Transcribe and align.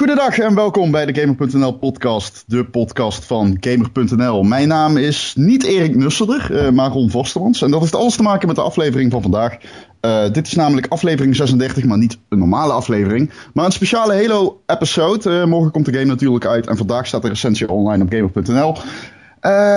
Goedendag 0.00 0.38
en 0.38 0.54
welkom 0.54 0.90
bij 0.90 1.06
de 1.06 1.20
Gamer.nl 1.20 1.72
podcast, 1.72 2.44
de 2.46 2.64
podcast 2.64 3.24
van 3.24 3.56
Gamer.nl. 3.60 4.42
Mijn 4.42 4.68
naam 4.68 4.96
is 4.96 5.34
niet 5.36 5.62
Erik 5.62 5.96
Nusselder, 5.96 6.48
uh, 6.50 6.70
maar 6.70 6.90
Ron 6.90 7.10
Vostermans. 7.10 7.62
En 7.62 7.70
dat 7.70 7.80
heeft 7.80 7.94
alles 7.94 8.16
te 8.16 8.22
maken 8.22 8.46
met 8.46 8.56
de 8.56 8.62
aflevering 8.62 9.12
van 9.12 9.22
vandaag. 9.22 9.56
Uh, 10.00 10.32
dit 10.32 10.46
is 10.46 10.54
namelijk 10.54 10.86
aflevering 10.86 11.36
36, 11.36 11.84
maar 11.84 11.98
niet 11.98 12.18
een 12.28 12.38
normale 12.38 12.72
aflevering, 12.72 13.30
maar 13.54 13.64
een 13.64 13.72
speciale 13.72 14.14
Halo-episode. 14.14 15.30
Uh, 15.30 15.44
morgen 15.44 15.70
komt 15.70 15.84
de 15.84 15.92
game 15.92 16.04
natuurlijk 16.04 16.46
uit 16.46 16.66
en 16.66 16.76
vandaag 16.76 17.06
staat 17.06 17.22
de 17.22 17.28
recensie 17.28 17.70
online 17.70 18.02
op 18.02 18.12
Gamer.nl. 18.12 18.76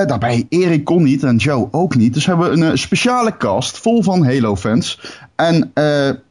daarbij 0.08 0.46
Erik 0.50 0.84
kon 0.84 1.04
niet 1.04 1.24
en 1.24 1.36
Joe 1.36 1.68
ook 1.72 1.96
niet, 1.96 2.14
dus 2.14 2.26
hebben 2.26 2.52
we 2.52 2.66
een 2.66 2.78
speciale 2.78 3.38
cast 3.38 3.78
vol 3.78 4.04
van 4.04 4.26
Halo-fans. 4.26 5.18
En 5.36 5.72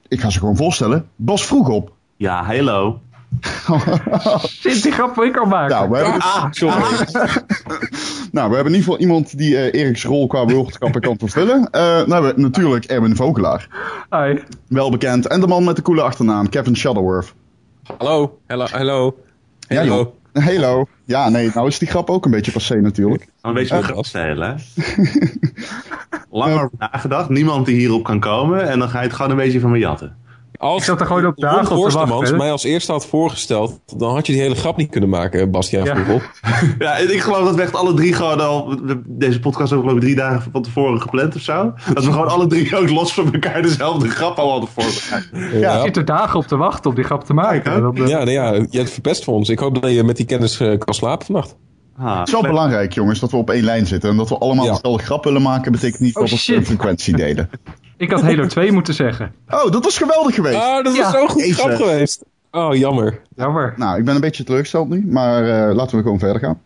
ik 0.08 0.20
ga 0.20 0.30
ze 0.30 0.38
gewoon 0.38 0.56
voorstellen, 0.56 1.06
Bas 1.16 1.46
vroeg 1.46 1.68
op. 1.68 1.92
Ja, 2.16 2.44
Halo. 2.44 3.00
Shit, 4.60 4.82
die 4.82 4.92
grap 4.92 5.22
ik 5.22 5.36
al 5.36 5.46
maken. 5.46 5.76
Nou, 5.76 5.90
we 5.90 5.96
hebben, 5.96 6.20
ah, 6.20 6.46
sorry. 6.50 6.74
nou, 8.36 8.48
we 8.48 8.54
hebben 8.54 8.72
in 8.72 8.78
ieder 8.78 8.82
geval 8.82 8.98
iemand 8.98 9.38
die 9.38 9.52
uh, 9.52 9.80
Erik's 9.80 10.04
rol 10.04 10.26
qua 10.26 10.46
wereldkappen 10.46 11.00
kan 11.00 11.18
vervullen. 11.18 11.58
Uh, 11.58 11.80
nou 11.80 12.12
hebben 12.12 12.34
we 12.34 12.40
natuurlijk 12.40 12.84
Erwin 12.84 13.16
Vogelaar. 13.16 13.68
Hi. 14.10 14.38
Wel 14.68 14.90
bekend. 14.90 15.26
En 15.26 15.40
de 15.40 15.46
man 15.46 15.64
met 15.64 15.76
de 15.76 15.82
coole 15.82 16.02
achternaam, 16.02 16.48
Kevin 16.48 16.76
Shuttleworth. 16.76 17.34
Hallo, 17.98 18.38
hallo, 18.46 18.66
hallo. 18.70 19.16
Hallo. 20.32 20.86
Ja, 21.04 21.28
nee, 21.28 21.50
nou 21.54 21.66
is 21.68 21.78
die 21.78 21.88
grap 21.88 22.10
ook 22.10 22.24
een 22.24 22.30
beetje 22.30 22.52
passé 22.52 22.80
natuurlijk. 22.80 23.28
Een 23.40 23.54
beetje 23.54 23.76
een 23.76 23.82
grap 23.82 24.04
stijlen, 24.04 24.48
hè? 24.48 24.82
Lang 26.30 26.54
over 26.54 26.70
nagedacht, 26.78 27.28
niemand 27.28 27.66
die 27.66 27.76
hierop 27.76 28.04
kan 28.04 28.20
komen 28.20 28.68
en 28.68 28.78
dan 28.78 28.88
ga 28.88 29.00
je 29.00 29.06
het 29.06 29.16
gewoon 29.16 29.30
een 29.30 29.36
beetje 29.36 29.60
van 29.60 29.70
me 29.70 29.78
jatten. 29.78 30.16
Als 30.62 30.78
ik 30.78 30.84
zat 30.84 31.00
er 31.00 31.06
gewoon 31.06 31.26
op 31.26 31.36
dagen 31.36 31.76
op 31.76 31.88
te 31.88 32.06
wachten. 32.06 32.36
mij 32.36 32.50
als 32.50 32.64
eerste 32.64 32.92
had 32.92 33.06
voorgesteld, 33.06 33.80
dan 33.96 34.14
had 34.14 34.26
je 34.26 34.32
die 34.32 34.42
hele 34.42 34.54
grap 34.54 34.76
niet 34.76 34.90
kunnen 34.90 35.08
maken, 35.08 35.50
Bastiaan 35.50 35.84
ja. 35.84 35.96
ja, 36.78 36.96
ik 36.96 37.20
geloof 37.20 37.44
dat 37.44 37.54
we 37.54 37.62
echt 37.62 37.74
alle 37.74 37.94
drie 37.94 38.12
gewoon 38.12 38.40
al... 38.40 38.78
Deze 39.06 39.40
podcast 39.40 39.70
hebben 39.70 39.88
we 39.88 39.94
geloof 39.94 39.94
ik 39.94 40.00
drie 40.00 40.14
dagen 40.14 40.50
van 40.52 40.62
tevoren 40.62 41.00
gepland 41.00 41.34
of 41.34 41.40
zo. 41.40 41.72
Dat 41.94 42.04
we 42.04 42.12
gewoon 42.12 42.28
alle 42.28 42.46
drie 42.46 42.76
ook 42.76 42.90
los 42.90 43.14
van 43.14 43.32
elkaar 43.32 43.62
dezelfde 43.62 44.08
grap 44.08 44.38
al 44.38 44.50
hadden 44.50 44.68
voorbereid. 44.68 45.52
Ja, 45.52 45.58
ja. 45.58 45.76
Ik 45.76 45.84
zit 45.84 45.96
er 45.96 46.04
dagen 46.04 46.38
op 46.38 46.46
te 46.46 46.56
wachten 46.56 46.90
om 46.90 46.96
die 46.96 47.04
grap 47.04 47.24
te 47.24 47.34
maken. 47.34 47.72
Ja, 47.94 48.06
ja, 48.06 48.16
nou 48.16 48.30
ja, 48.30 48.52
je 48.52 48.78
hebt 48.78 48.90
verpest 48.90 49.24
voor 49.24 49.34
ons. 49.34 49.48
Ik 49.48 49.58
hoop 49.58 49.82
dat 49.82 49.92
je 49.92 50.04
met 50.04 50.16
die 50.16 50.26
kennis 50.26 50.60
uh, 50.60 50.78
kan 50.78 50.94
slapen 50.94 51.26
vannacht. 51.26 51.56
Ah, 51.96 52.18
het 52.18 52.26
is 52.26 52.32
wel 52.32 52.42
belangrijk, 52.42 52.92
jongens, 52.92 53.20
dat 53.20 53.30
we 53.30 53.36
op 53.36 53.50
één 53.50 53.64
lijn 53.64 53.86
zitten. 53.86 54.10
En 54.10 54.16
dat 54.16 54.28
we 54.28 54.38
allemaal 54.38 54.64
ja. 54.64 54.72
dezelfde 54.72 55.04
grap 55.04 55.24
willen 55.24 55.42
maken, 55.42 55.72
betekent 55.72 56.00
niet 56.00 56.16
oh, 56.16 56.22
dat 56.22 56.46
we 56.46 56.54
een 56.54 56.66
frequentie 56.66 57.16
delen. 57.16 57.50
Ik 57.96 58.10
had 58.10 58.22
Halo 58.22 58.46
2 58.46 58.72
moeten 58.72 58.94
zeggen. 58.94 59.34
Oh, 59.48 59.70
dat 59.70 59.84
was 59.84 59.98
geweldig 59.98 60.34
geweest. 60.34 60.56
Oh, 60.56 60.82
dat 60.82 60.96
was 60.96 61.10
zo 61.10 61.26
goed 61.26 61.42
grap 61.42 61.76
geweest. 61.76 62.24
Oh, 62.50 62.74
jammer. 62.74 63.20
Jammer. 63.36 63.74
Nou, 63.76 63.98
ik 63.98 64.04
ben 64.04 64.14
een 64.14 64.20
beetje 64.20 64.44
teleurgesteld 64.44 64.88
nu, 64.88 65.06
maar 65.06 65.42
uh, 65.42 65.74
laten 65.74 65.96
we 65.96 66.02
gewoon 66.02 66.18
verder 66.18 66.40
gaan. 66.40 66.60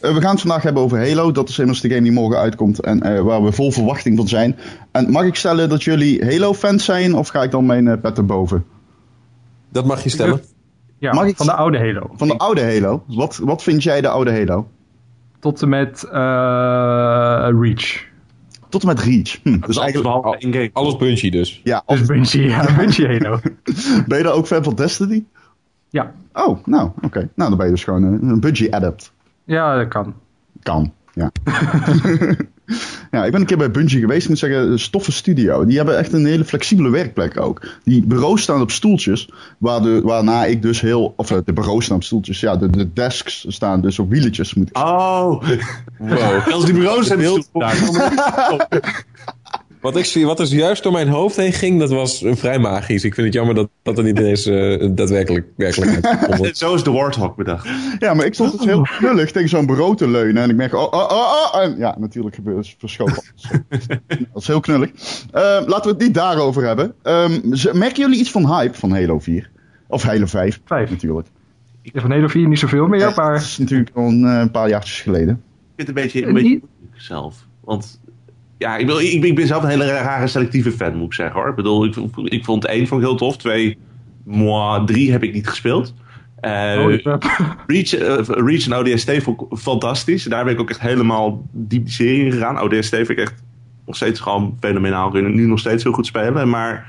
Uh, 0.00 0.14
we 0.14 0.20
gaan 0.20 0.30
het 0.30 0.40
vandaag 0.40 0.62
hebben 0.62 0.82
over 0.82 0.98
Halo. 0.98 1.32
Dat 1.32 1.48
is 1.48 1.58
immers 1.58 1.80
de 1.80 1.88
game 1.88 2.02
die 2.02 2.12
morgen 2.12 2.38
uitkomt 2.38 2.80
en 2.80 3.06
uh, 3.06 3.20
waar 3.20 3.44
we 3.44 3.52
vol 3.52 3.70
verwachting 3.70 4.16
van 4.16 4.28
zijn. 4.28 4.56
En 4.90 5.10
mag 5.10 5.24
ik 5.24 5.34
stellen 5.34 5.68
dat 5.68 5.82
jullie 5.82 6.24
Halo-fans 6.24 6.84
zijn 6.84 7.14
of 7.14 7.28
ga 7.28 7.42
ik 7.42 7.50
dan 7.50 7.66
mijn 7.66 8.00
pet 8.00 8.18
erboven? 8.18 8.64
Dat 9.72 9.84
mag 9.84 10.02
je 10.02 10.08
stellen. 10.08 10.42
Ja, 11.04 11.12
mag 11.12 11.26
ik 11.26 11.36
van 11.36 11.46
de 11.46 11.52
oude 11.52 11.78
Halo. 11.78 12.10
Van 12.16 12.28
de 12.28 12.38
oude 12.38 12.62
Halo. 12.62 13.04
Wat, 13.06 13.36
wat 13.36 13.62
vind 13.62 13.82
jij 13.82 14.00
de 14.00 14.08
oude 14.08 14.32
Halo? 14.32 14.68
Tot 15.40 15.62
en 15.62 15.68
met 15.68 16.04
uh, 16.06 16.12
Reach. 17.60 18.04
Tot 18.68 18.82
en 18.82 18.88
met 18.88 19.00
Reach. 19.00 19.42
Hm, 19.42 19.60
dus 19.60 19.76
eigenlijk 19.76 20.14
al, 20.14 20.36
alles 20.72 20.96
Bungie 20.96 21.30
dus. 21.30 21.60
Ja, 21.64 21.82
alles 21.86 22.06
dus 22.06 22.08
Bungie, 22.08 22.48
ja, 22.48 22.66
Bungie 22.76 23.06
Halo. 23.06 23.38
ben 24.08 24.18
je 24.18 24.24
dan 24.24 24.32
ook 24.32 24.46
fan 24.46 24.64
van 24.64 24.74
Destiny? 24.74 25.24
Ja. 25.88 26.14
Oh, 26.32 26.66
nou, 26.66 26.90
oké. 27.02 27.28
Nou, 27.34 27.48
dan 27.48 27.56
ben 27.56 27.66
je 27.66 27.72
dus 27.72 27.84
gewoon 27.84 28.02
een, 28.02 28.22
een 28.22 28.40
Bungie 28.40 28.74
adept. 28.74 29.12
Ja, 29.44 29.76
dat 29.76 29.88
kan. 29.88 30.14
Kan, 30.62 30.92
ja. 31.12 31.30
Ja, 33.10 33.24
ik 33.24 33.32
ben 33.32 33.40
een 33.40 33.46
keer 33.46 33.56
bij 33.56 33.70
Bungie 33.70 34.00
geweest. 34.00 34.22
Ik 34.22 34.28
moet 34.28 34.38
zeggen, 34.38 34.78
Stoffen 34.78 35.12
Studio. 35.12 35.64
Die 35.64 35.76
hebben 35.76 35.98
echt 35.98 36.12
een 36.12 36.26
hele 36.26 36.44
flexibele 36.44 36.90
werkplek 36.90 37.40
ook. 37.40 37.66
Die 37.84 38.02
bureaus 38.02 38.42
staan 38.42 38.60
op 38.60 38.70
stoeltjes. 38.70 39.28
Waar 39.58 39.82
de, 39.82 40.00
waarna 40.02 40.44
ik 40.44 40.62
dus 40.62 40.80
heel... 40.80 41.14
Of 41.16 41.30
eh, 41.30 41.38
de 41.44 41.52
bureaus 41.52 41.84
staan 41.84 41.96
op 41.96 42.04
stoeltjes. 42.04 42.40
Ja, 42.40 42.56
de, 42.56 42.70
de 42.70 42.92
desks 42.92 43.44
staan 43.48 43.80
dus 43.80 43.98
op 43.98 44.10
wieletjes. 44.10 44.54
Moet 44.54 44.68
ik 44.68 44.78
oh. 44.78 45.42
Wow. 45.98 46.48
Als 46.52 46.64
die 46.64 46.74
bureaus 46.74 47.06
zijn 47.06 47.20
heel... 47.20 47.44
Wat, 49.84 49.96
ik, 49.96 50.24
wat 50.24 50.40
er 50.40 50.46
juist 50.46 50.82
door 50.82 50.92
mijn 50.92 51.08
hoofd 51.08 51.36
heen 51.36 51.52
ging, 51.52 51.78
dat 51.78 51.90
was 51.90 52.24
vrij 52.26 52.58
magisch. 52.58 53.04
Ik 53.04 53.14
vind 53.14 53.26
het 53.26 53.36
jammer 53.36 53.54
dat, 53.54 53.68
dat 53.82 53.98
er 53.98 54.04
niet 54.04 54.18
eens 54.18 54.46
uh, 54.46 54.88
daadwerkelijk 54.90 55.46
werkelijk 55.56 56.08
Zo 56.56 56.74
is 56.74 56.82
de 56.82 56.90
Warthog 56.90 57.34
bedacht. 57.34 57.68
Ja, 57.98 58.14
maar 58.14 58.26
ik 58.26 58.34
stond 58.34 58.52
dus 58.52 58.66
heel 58.66 58.82
knullig 58.82 59.32
tegen 59.32 59.48
zo'n 59.48 59.66
bureau 59.66 59.96
te 59.96 60.08
leunen. 60.08 60.42
En 60.42 60.50
ik 60.50 60.56
merk, 60.56 60.74
oh, 60.74 60.82
oh, 60.82 60.92
oh, 60.92 61.52
oh. 61.52 61.62
En 61.62 61.76
ja, 61.78 61.96
natuurlijk 61.98 62.34
gebeurt 62.34 62.56
het 62.66 62.74
verschoten. 62.78 63.22
dat 64.32 64.42
is 64.42 64.46
heel 64.46 64.60
knullig. 64.60 64.90
Uh, 64.90 65.40
laten 65.66 65.82
we 65.82 65.88
het 65.88 66.00
niet 66.00 66.14
daarover 66.14 66.66
hebben. 66.66 66.94
Um, 67.02 67.40
merken 67.72 68.00
jullie 68.00 68.18
iets 68.18 68.30
van 68.30 68.56
hype 68.56 68.74
van 68.74 68.90
Halo 68.90 69.18
4? 69.18 69.50
Of 69.88 70.02
Halo 70.02 70.26
5? 70.26 70.60
5 70.64 70.90
natuurlijk. 70.90 71.26
Ja, 71.82 72.00
van 72.00 72.10
Halo 72.10 72.28
4 72.28 72.48
niet 72.48 72.58
zoveel 72.58 72.86
meer, 72.86 73.12
maar... 73.16 73.34
Dat 73.34 73.42
is 73.42 73.58
natuurlijk 73.58 73.90
al 73.94 74.06
een, 74.06 74.22
uh, 74.22 74.44
paar 74.52 74.68
jaartjes 74.68 75.00
geleden. 75.00 75.42
Ik 75.76 75.84
vind 75.84 75.88
het 75.88 75.88
een 75.88 76.02
beetje, 76.02 76.26
een 76.26 76.34
beetje 76.34 76.60
zelf. 76.94 77.46
Want 77.60 78.00
ja, 78.64 78.76
ik, 78.76 78.90
ik, 78.90 79.24
ik, 79.24 79.34
ben 79.34 79.46
zelf 79.46 79.62
een 79.62 79.68
hele 79.68 79.86
rare 79.86 80.26
selectieve 80.26 80.72
fan, 80.72 80.96
moet 80.96 81.06
ik 81.06 81.12
zeggen 81.12 81.40
hoor. 81.40 81.48
Ik 81.48 81.54
bedoel, 81.54 81.84
ik, 81.84 81.96
ik 82.24 82.44
vond 82.44 82.64
één 82.64 82.86
vond 82.86 83.00
ik 83.00 83.06
heel 83.06 83.16
tof. 83.16 83.36
Twee, 83.36 83.78
moi, 84.24 84.84
drie 84.86 85.12
heb 85.12 85.22
ik 85.22 85.32
niet 85.32 85.48
gespeeld. 85.48 85.94
Uh, 86.40 87.00
oh, 87.04 87.14
Reach, 87.66 88.00
uh, 88.00 88.18
Reach 88.26 88.66
en 88.66 88.74
ODST 88.74 89.22
vond 89.22 89.40
ik 89.40 89.58
fantastisch. 89.58 90.24
Daar 90.24 90.44
ben 90.44 90.52
ik 90.52 90.60
ook 90.60 90.70
echt 90.70 90.80
helemaal 90.80 91.46
diep 91.52 91.84
de 91.84 91.90
serie 91.90 92.24
in 92.24 92.32
gegaan. 92.32 92.60
ODST 92.60 92.94
vind 92.94 93.08
ik 93.08 93.18
echt 93.18 93.42
nog 93.86 93.96
steeds 93.96 94.20
gewoon 94.20 94.56
fenomenaal. 94.60 95.10
Kunnen 95.10 95.34
nu 95.34 95.46
nog 95.46 95.58
steeds 95.58 95.82
heel 95.82 95.92
goed 95.92 96.06
spelen. 96.06 96.48
Maar 96.48 96.86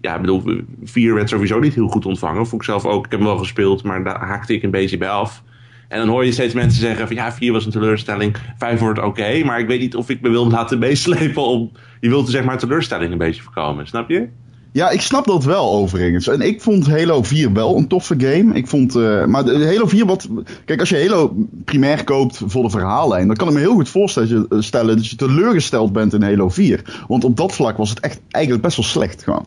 ja, 0.00 0.14
ik 0.14 0.20
bedoel, 0.20 0.42
vier 0.84 1.14
werd 1.14 1.28
sowieso 1.28 1.58
niet 1.58 1.74
heel 1.74 1.88
goed 1.88 2.06
ontvangen. 2.06 2.46
Vond 2.46 2.62
ik 2.62 2.68
zelf 2.68 2.84
ook. 2.84 3.04
Ik 3.04 3.10
heb 3.10 3.20
hem 3.20 3.28
wel 3.28 3.38
gespeeld, 3.38 3.82
maar 3.82 4.04
daar 4.04 4.20
haakte 4.20 4.54
ik 4.54 4.62
een 4.62 4.70
beetje 4.70 4.98
bij 4.98 5.10
af. 5.10 5.42
En 5.88 5.98
dan 5.98 6.08
hoor 6.08 6.24
je 6.24 6.32
steeds 6.32 6.54
mensen 6.54 6.80
zeggen 6.80 7.06
van 7.06 7.16
ja, 7.16 7.32
4 7.32 7.52
was 7.52 7.64
een 7.64 7.70
teleurstelling, 7.70 8.36
5 8.58 8.80
wordt 8.80 9.02
oké. 9.02 9.44
maar 9.44 9.60
ik 9.60 9.66
weet 9.66 9.80
niet 9.80 9.96
of 9.96 10.08
ik 10.08 10.20
me 10.20 10.28
wil 10.28 10.50
laten 10.50 10.78
meeslepen 10.88 11.42
om... 11.42 11.70
Je 12.00 12.08
wilt 12.08 12.28
zeg 12.28 12.44
maar 12.44 12.58
teleurstelling 12.58 13.12
een 13.12 13.18
beetje 13.18 13.42
voorkomen, 13.42 13.86
snap 13.86 14.08
je? 14.08 14.28
Ja, 14.72 14.90
ik 14.90 15.00
snap 15.00 15.26
dat 15.26 15.44
wel 15.44 15.72
overigens. 15.72 16.28
En 16.28 16.40
ik 16.40 16.60
vond 16.60 16.86
Halo 16.86 17.22
4 17.22 17.52
wel 17.52 17.76
een 17.76 17.86
toffe 17.86 18.14
game. 18.18 18.54
Ik 18.54 18.66
vond, 18.66 18.96
uh, 18.96 19.24
maar 19.24 19.44
Halo 19.44 19.86
4 19.86 20.06
wat... 20.06 20.28
Kijk, 20.64 20.80
als 20.80 20.88
je 20.88 21.06
Halo 21.06 21.36
primair 21.64 22.04
koopt 22.04 22.40
voor 22.46 22.62
de 22.62 22.70
verhaallijn... 22.70 23.26
dan 23.26 23.36
kan 23.36 23.48
ik 23.48 23.54
me 23.54 23.60
heel 23.60 23.74
goed 23.74 23.88
voorstellen 23.88 24.48
dat 24.86 25.08
je 25.08 25.16
teleurgesteld 25.16 25.92
bent 25.92 26.12
in 26.12 26.22
Halo 26.22 26.48
4. 26.48 27.04
Want 27.08 27.24
op 27.24 27.36
dat 27.36 27.54
vlak 27.54 27.76
was 27.76 27.90
het 27.90 28.00
echt 28.00 28.20
eigenlijk 28.28 28.64
best 28.64 28.76
wel 28.76 28.86
slecht 28.86 29.22
gewoon. 29.22 29.46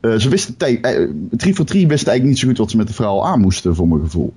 Uh, 0.00 0.14
ze 0.16 0.28
wisten... 0.28 0.54
Uh, 0.60 1.10
3 1.30 1.54
voor 1.54 1.64
3 1.64 1.86
wist 1.86 2.06
eigenlijk 2.06 2.24
niet 2.24 2.38
zo 2.38 2.48
goed 2.48 2.58
wat 2.58 2.70
ze 2.70 2.76
met 2.76 2.86
de 2.86 2.94
verhaal 2.94 3.26
aan 3.26 3.40
moesten, 3.40 3.74
voor 3.74 3.88
mijn 3.88 4.00
gevoel. 4.00 4.32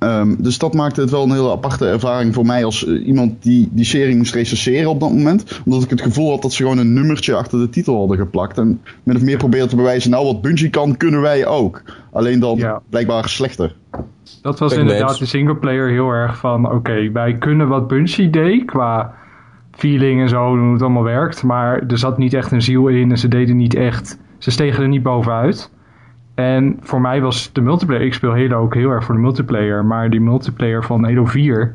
Um, 0.00 0.36
dus 0.42 0.58
dat 0.58 0.74
maakte 0.74 1.00
het 1.00 1.10
wel 1.10 1.22
een 1.22 1.32
hele 1.32 1.50
aparte 1.50 1.86
ervaring 1.86 2.34
voor 2.34 2.46
mij 2.46 2.64
als 2.64 2.86
uh, 2.86 3.06
iemand 3.06 3.42
die 3.42 3.68
die 3.72 3.84
serie 3.84 4.16
moest 4.16 4.34
recenseren 4.34 4.90
op 4.90 5.00
dat 5.00 5.10
moment. 5.10 5.60
Omdat 5.64 5.82
ik 5.82 5.90
het 5.90 6.00
gevoel 6.00 6.30
had 6.30 6.42
dat 6.42 6.52
ze 6.52 6.62
gewoon 6.62 6.78
een 6.78 6.92
nummertje 6.92 7.34
achter 7.34 7.58
de 7.58 7.68
titel 7.68 7.98
hadden 7.98 8.16
geplakt. 8.16 8.58
En 8.58 8.80
min 9.02 9.16
of 9.16 9.22
meer 9.22 9.36
probeerden 9.36 9.68
te 9.68 9.76
bewijzen, 9.76 10.10
nou 10.10 10.26
wat 10.26 10.42
Bungie 10.42 10.70
kan, 10.70 10.96
kunnen 10.96 11.20
wij 11.20 11.46
ook. 11.46 11.82
Alleen 12.12 12.40
dan 12.40 12.56
ja. 12.56 12.82
blijkbaar 12.90 13.28
slechter. 13.28 13.74
Dat 14.42 14.58
was 14.58 14.72
inderdaad 14.72 15.18
de 15.18 15.26
singleplayer 15.26 15.90
heel 15.90 16.10
erg 16.10 16.38
van, 16.38 16.66
oké, 16.66 16.74
okay, 16.74 17.12
wij 17.12 17.34
kunnen 17.34 17.68
wat 17.68 17.88
Bungie 17.88 18.30
deed 18.30 18.64
qua 18.64 19.14
feeling 19.70 20.20
en 20.20 20.28
zo, 20.28 20.56
hoe 20.56 20.72
het 20.72 20.82
allemaal 20.82 21.02
werkt. 21.02 21.42
Maar 21.42 21.82
er 21.86 21.98
zat 21.98 22.18
niet 22.18 22.34
echt 22.34 22.52
een 22.52 22.62
ziel 22.62 22.88
in 22.88 23.10
en 23.10 23.18
ze 23.18 23.28
deden 23.28 23.56
niet 23.56 23.74
echt, 23.74 24.18
ze 24.38 24.50
stegen 24.50 24.82
er 24.82 24.88
niet 24.88 25.02
bovenuit. 25.02 25.70
En 26.38 26.78
voor 26.80 27.00
mij 27.00 27.20
was 27.20 27.50
de 27.52 27.60
multiplayer, 27.60 28.04
ik 28.04 28.14
speel 28.14 28.30
Halo 28.30 28.56
ook 28.56 28.74
heel 28.74 28.90
erg 28.90 29.04
voor 29.04 29.14
de 29.14 29.20
multiplayer, 29.20 29.84
maar 29.84 30.10
die 30.10 30.20
multiplayer 30.20 30.84
van 30.84 31.04
Halo 31.04 31.24
4, 31.24 31.74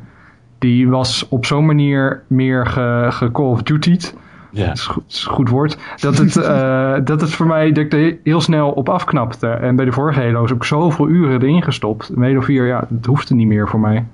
die 0.58 0.88
was 0.88 1.26
op 1.28 1.46
zo'n 1.46 1.66
manier 1.66 2.22
meer 2.26 2.66
ge, 2.66 3.06
ge 3.10 3.30
Call 3.30 3.46
of 3.46 3.62
Duty'd. 3.62 4.14
Ja. 4.50 4.66
Dat 4.66 4.76
is, 4.76 4.86
goed, 4.86 5.04
is 5.08 5.24
goed 5.24 5.48
woord. 5.48 5.78
Dat 5.96 6.18
het, 6.18 6.36
uh, 6.36 6.94
dat 7.10 7.20
het 7.20 7.30
voor 7.30 7.46
mij 7.46 7.72
dat 7.72 7.84
ik 7.84 7.92
er 7.92 8.18
heel 8.22 8.40
snel 8.40 8.70
op 8.70 8.88
afknapte. 8.88 9.46
En 9.46 9.76
bij 9.76 9.84
de 9.84 9.92
vorige 9.92 10.20
Halo's 10.20 10.48
heb 10.48 10.58
ik 10.58 10.64
zoveel 10.64 11.08
uren 11.08 11.42
erin 11.42 11.62
gestopt. 11.62 12.08
En 12.08 12.22
Halo 12.22 12.40
4, 12.40 12.66
ja, 12.66 12.86
het 12.94 13.06
hoefde 13.06 13.34
niet 13.34 13.46
meer 13.46 13.68
voor 13.68 13.80
mij. 13.80 14.04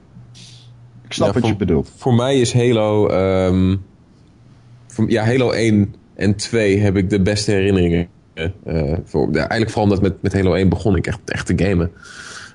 Ik 1.04 1.12
snap 1.12 1.34
wat 1.34 1.46
je 1.46 1.56
bedoelt. 1.56 1.92
Voor 1.96 2.14
mij 2.14 2.40
is 2.40 2.52
Halo... 2.54 3.10
Um, 3.10 3.82
voor, 4.86 5.10
ja, 5.10 5.24
Halo 5.24 5.50
1 5.50 5.94
en 6.14 6.36
2 6.36 6.78
heb 6.78 6.96
ik 6.96 7.10
de 7.10 7.20
beste 7.20 7.50
herinneringen 7.50 8.08
uh, 8.66 8.96
voor, 9.04 9.28
ja, 9.32 9.38
eigenlijk 9.38 9.70
vooral 9.70 9.84
omdat 9.84 10.02
met, 10.02 10.22
met 10.22 10.32
Halo 10.32 10.54
1 10.54 10.68
begon 10.68 10.96
ik 10.96 11.06
echt, 11.06 11.18
echt 11.24 11.46
te 11.46 11.64
gamen. 11.64 11.90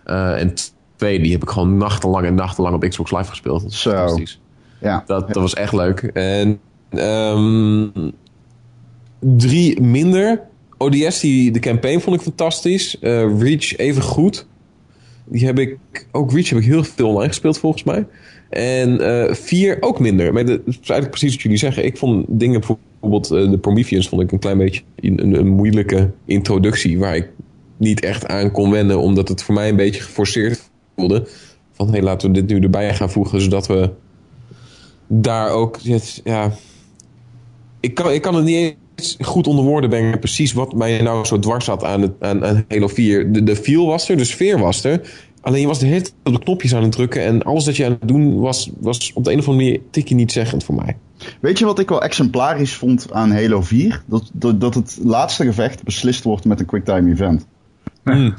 Uh, 0.08 0.42
en 0.42 0.54
twee, 0.96 1.20
die 1.20 1.32
heb 1.32 1.42
ik 1.42 1.50
gewoon 1.50 1.78
nachtenlang 1.78 2.26
en 2.26 2.36
nachtenlang 2.36 2.76
op 2.76 2.90
Xbox 2.90 3.12
Live 3.12 3.30
gespeeld. 3.30 3.62
Dat 3.62 3.72
is 3.72 3.82
fantastisch. 3.82 4.40
Ja. 4.82 5.04
Dat, 5.06 5.28
dat 5.28 5.42
was 5.42 5.54
echt 5.54 5.74
leuk. 5.74 6.00
En 6.14 6.60
um, 6.92 7.92
drie 9.20 9.82
minder, 9.82 10.42
ODS, 10.78 11.20
die, 11.20 11.52
de 11.52 11.60
campaign 11.60 12.00
vond 12.00 12.16
ik 12.16 12.22
fantastisch. 12.22 12.98
Reach 13.02 13.78
even 13.78 14.02
goed. 14.02 14.48
Die 15.26 15.46
heb 15.46 15.60
ik, 15.60 15.78
ook 16.12 16.32
Reach 16.32 16.50
heb 16.50 16.60
ik 16.60 16.66
heel 16.66 16.84
veel 16.84 17.08
online 17.08 17.28
gespeeld 17.28 17.58
volgens 17.58 17.84
mij. 17.84 18.06
En 18.50 19.02
uh, 19.02 19.34
vier 19.34 19.78
ook 19.80 20.00
minder. 20.00 20.34
Maar 20.34 20.46
dat 20.46 20.60
is 20.66 20.76
eigenlijk 20.76 21.10
precies 21.10 21.32
wat 21.32 21.42
jullie 21.42 21.58
zeggen. 21.58 21.86
Ik 21.86 21.98
vond 21.98 22.26
dingen, 22.28 22.60
bijvoorbeeld 22.60 22.88
uh, 23.13 23.52
de 23.52 23.57
Prometheus, 23.57 24.07
vond 24.07 24.22
ik 24.22 24.31
een 24.31 24.40
klein 24.40 24.57
beetje 24.57 24.81
een, 24.96 25.36
een, 25.36 25.48
moeilijke 25.48 26.12
introductie. 26.25 27.00
Waar 27.00 27.16
ik 27.16 27.30
niet 27.78 28.00
echt 28.00 28.28
aan 28.28 28.52
kon 28.52 28.72
wennen, 28.72 29.00
omdat 29.00 29.28
het 29.28 29.44
voor 29.44 29.54
mij 29.54 29.69
een 29.69 29.75
beetje 29.75 30.02
geforceerd 30.02 30.69
voelde. 30.96 31.28
Van 31.72 31.86
hé, 31.86 31.92
hey, 31.92 32.02
laten 32.02 32.28
we 32.28 32.34
dit 32.34 32.48
nu 32.48 32.60
erbij 32.60 32.96
gaan 32.96 33.12
voegen, 33.12 33.42
zodat 33.42 33.68
we 33.68 33.90
daar 35.07 35.50
ook. 35.50 35.80
Ja, 36.24 36.52
ik, 37.80 37.94
kan, 37.94 38.12
ik 38.12 38.22
kan 38.22 38.36
het 38.36 38.46
niet 38.46 38.75
eens 38.96 39.18
goed 39.19 39.48
onder 39.48 39.66
woorden 39.66 39.90
brengen, 39.90 40.19
precies 40.19 40.54
wat 40.54 40.74
mij 40.74 41.01
nou 41.01 41.25
zo 41.25 41.40
dwars 41.40 41.66
zat 41.66 41.84
aan, 41.84 42.01
het, 42.01 42.12
aan, 42.19 42.46
aan 42.46 42.66
Halo 42.68 42.88
4. 42.88 43.31
De, 43.31 43.44
de 43.44 43.56
feel 43.56 43.86
was 43.86 44.10
er, 44.10 44.18
de 44.18 44.24
sfeer 44.24 44.60
was 44.60 44.84
er. 44.84 45.01
Alleen 45.46 45.62
je 45.62 45.68
was 45.68 45.80
de 45.80 45.86
hele 45.86 46.02
tijd 46.02 46.14
op 46.24 46.34
de 46.34 46.40
knopjes 46.40 46.76
aan 46.76 46.84
het 46.84 46.92
drukken. 46.92 47.22
En 47.22 47.44
alles 47.44 47.64
dat 47.64 47.78
je 47.78 47.86
aan 47.86 47.98
het 48.00 48.08
doen 48.08 48.40
was, 48.40 48.72
was 48.80 49.12
op 49.14 49.24
de 49.24 49.32
een 49.32 49.40
of 49.40 49.48
andere 49.48 49.66
manier 49.66 49.82
tikje 49.92 50.16
niet 50.16 50.32
zeggend 50.32 50.64
voor 50.64 50.76
mij. 50.76 50.98
Weet 51.40 51.60
je 51.60 51.66
wat 51.66 51.80
ik 51.80 51.90
wel 51.90 52.02
exemplarisch 52.02 52.74
vond 52.74 53.12
aan 53.12 53.32
Halo 53.32 53.62
4? 53.62 54.04
Dat, 54.06 54.30
dat, 54.34 54.62
dat 54.62 54.74
het 54.74 55.00
laatste 55.04 55.46
gevecht 55.46 55.84
beslist 55.84 56.24
wordt 56.24 56.46
met 56.46 56.60
een 56.60 56.66
quicktime 56.66 57.12
event. 57.12 57.48
Hmm. 58.04 58.34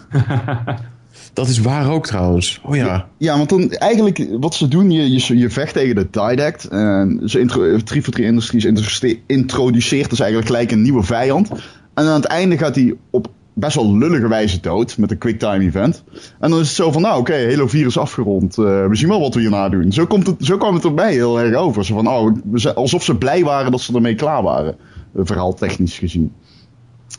dat 1.33 1.49
is 1.49 1.59
waar 1.59 1.91
ook 1.91 2.07
trouwens. 2.07 2.61
Oh 2.65 2.77
ja. 2.77 3.09
Ja, 3.19 3.37
want 3.37 3.49
dan 3.49 3.71
eigenlijk 3.71 4.27
wat 4.41 4.55
ze 4.55 4.69
doen, 4.69 4.91
je, 4.91 5.13
je, 5.13 5.39
je 5.39 5.51
vecht 5.51 5.73
tegen 5.73 5.95
de 5.95 6.09
Didact. 6.11 6.65
En 6.65 7.21
ze 7.25 7.41
intro, 7.41 7.61
343 7.61 8.25
Industries 8.25 9.15
introduceert 9.27 10.11
dus 10.11 10.21
eigenlijk 10.21 10.51
gelijk 10.51 10.71
een 10.71 10.83
nieuwe 10.83 11.03
vijand. 11.03 11.51
En 11.95 12.05
aan 12.05 12.21
het 12.21 12.25
einde 12.25 12.59
gaat 12.59 12.75
hij 12.75 12.95
op 13.11 13.29
best 13.59 13.75
wel 13.75 13.97
lullige 13.97 14.29
wijze 14.29 14.61
dood 14.61 14.99
met 14.99 15.11
een 15.11 15.19
quicktime 15.19 15.65
event. 15.65 16.05
En 16.41 16.51
dan 16.51 16.61
is 16.61 16.67
het 16.67 16.77
zo 16.77 16.93
van, 16.93 17.03
nou 17.03 17.19
oké, 17.19 17.31
okay, 17.31 17.51
Halo 17.51 17.67
4 17.67 17.87
is 17.87 17.99
afgerond. 17.99 18.59
Uh, 18.59 18.87
we 18.87 18.97
zien 18.97 19.09
wel 19.09 19.21
wat 19.21 19.35
we 19.35 19.41
hierna 19.41 19.69
doen. 19.69 19.93
Zo, 19.93 20.07
komt 20.07 20.27
het, 20.27 20.37
zo 20.39 20.57
kwam 20.57 20.75
het 20.75 20.85
erbij 20.85 21.13
heel 21.13 21.41
erg 21.41 21.55
over. 21.55 21.85
Zo 21.85 21.95
van, 21.95 22.09
oh, 22.09 22.75
alsof 22.75 23.05
ze 23.05 23.17
blij 23.17 23.45
waren 23.45 23.71
dat 23.71 23.81
ze 23.81 23.95
ermee 23.95 24.15
klaar 24.15 24.43
waren. 24.43 24.77
Verhaal 25.15 25.55
technisch 25.55 25.99
gezien. 25.99 26.33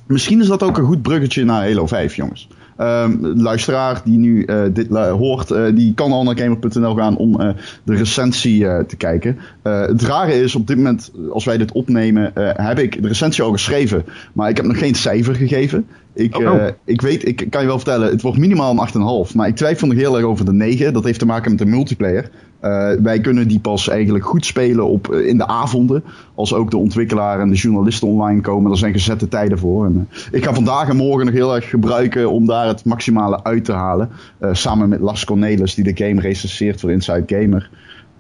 Misschien 0.07 0.42
is 0.42 0.48
dat 0.48 0.63
ook 0.63 0.78
een 0.78 0.86
goed 0.86 1.01
bruggetje 1.01 1.44
naar 1.44 1.68
Halo 1.68 1.88
5, 1.88 2.16
jongens. 2.16 2.48
Um, 2.79 3.41
luisteraar 3.41 4.01
die 4.03 4.18
nu 4.18 4.45
uh, 4.45 4.62
dit 4.74 4.88
hoort, 4.89 5.51
uh, 5.51 5.75
die 5.75 5.94
kan 5.94 6.12
al 6.12 6.24
naar 6.24 6.38
gamer.nl 6.38 6.95
gaan 6.95 7.18
om 7.18 7.41
uh, 7.41 7.50
de 7.83 7.95
recensie 7.95 8.85
te 8.85 8.95
kijken. 8.97 9.38
het 9.62 10.01
rare 10.01 10.41
is, 10.41 10.56
op 10.56 10.68
dit 10.68 10.77
moment, 10.77 11.12
als 11.31 11.45
wij 11.45 11.57
dit 11.57 11.71
opnemen, 11.71 12.31
heb 12.56 12.79
ik 12.79 13.01
de 13.01 13.07
recensie 13.07 13.44
al 13.44 13.51
geschreven. 13.51 14.06
Maar 14.33 14.50
ik 14.50 14.57
heb 14.57 14.65
nog 14.65 14.77
geen 14.77 14.95
cijfer 14.95 15.35
gegeven. 15.35 15.88
Ik, 16.13 16.38
oh. 16.38 16.68
ik 16.85 17.01
weet, 17.01 17.27
ik 17.27 17.47
kan 17.50 17.62
je 17.62 17.68
wel 17.68 17.77
vertellen, 17.77 18.09
het 18.09 18.21
wordt 18.21 18.38
minimaal 18.38 18.71
een 18.71 19.27
8,5. 19.27 19.35
Maar 19.35 19.47
ik 19.47 19.56
twijfel 19.56 19.88
nog 19.88 19.97
heel 19.97 20.15
erg 20.15 20.25
over 20.25 20.45
de 20.45 20.53
9. 20.53 20.94
Dat 20.94 21.03
heeft 21.03 21.19
te 21.19 21.25
maken 21.25 21.50
met 21.50 21.59
de 21.59 21.65
multiplayer. 21.65 22.29
Uh, 22.67 23.03
wij 23.03 23.19
kunnen 23.19 23.47
die 23.47 23.59
pas 23.59 23.89
eigenlijk 23.89 24.25
goed 24.25 24.45
spelen 24.45 24.87
op, 24.87 25.13
uh, 25.13 25.27
in 25.27 25.37
de 25.37 25.47
avonden. 25.47 26.03
Als 26.35 26.53
ook 26.53 26.71
de 26.71 26.77
ontwikkelaar 26.77 27.39
en 27.39 27.49
de 27.49 27.55
journalisten 27.55 28.07
online 28.07 28.41
komen. 28.41 28.71
Er 28.71 28.77
zijn 28.77 28.93
gezette 28.93 29.27
tijden 29.27 29.59
voor. 29.59 29.85
En, 29.85 30.07
uh, 30.11 30.17
ik 30.31 30.43
ga 30.43 30.53
vandaag 30.53 30.89
en 30.89 30.95
morgen 30.95 31.25
nog 31.25 31.35
heel 31.35 31.55
erg 31.55 31.69
gebruiken 31.69 32.31
om 32.31 32.45
daar 32.45 32.67
het 32.67 32.85
maximale 32.85 33.43
uit 33.43 33.65
te 33.65 33.71
halen. 33.71 34.09
samen 34.51 34.89
met 34.89 34.99
Lars 34.99 35.25
Cornelis, 35.25 35.75
die 35.75 35.93
de 35.93 36.05
game 36.05 36.21
recenseert 36.21 36.79
voor 36.79 36.91
Inside 36.91 37.23
Gamer. 37.25 37.69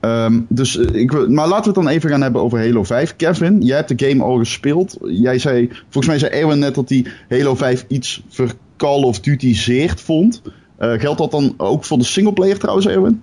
Um, 0.01 0.45
dus 0.49 0.75
ik, 0.75 1.27
maar 1.27 1.47
laten 1.47 1.73
we 1.73 1.79
het 1.79 1.87
dan 1.87 1.87
even 1.87 2.09
gaan 2.09 2.21
hebben 2.21 2.41
over 2.41 2.59
Halo 2.59 2.83
5. 2.83 3.15
Kevin, 3.15 3.61
jij 3.61 3.75
hebt 3.75 3.99
de 3.99 4.07
game 4.07 4.23
al 4.23 4.37
gespeeld. 4.37 4.97
Jij 5.01 5.39
zei, 5.39 5.69
volgens 5.71 6.07
mij 6.07 6.19
zei 6.19 6.31
Erwin 6.31 6.59
net 6.59 6.75
dat 6.75 6.89
hij 6.89 7.05
Halo 7.29 7.55
5 7.55 7.85
iets 7.87 8.23
ver 8.29 8.53
Call 8.77 9.03
of 9.03 9.19
Duty 9.19 9.53
zeert 9.53 10.01
vond. 10.01 10.41
geldt 10.77 11.17
dat 11.17 11.31
dan 11.31 11.53
ook 11.57 11.85
voor 11.85 11.97
de 11.97 12.03
singleplayer 12.03 12.57
trouwens, 12.57 12.87
Erwin? 12.87 13.21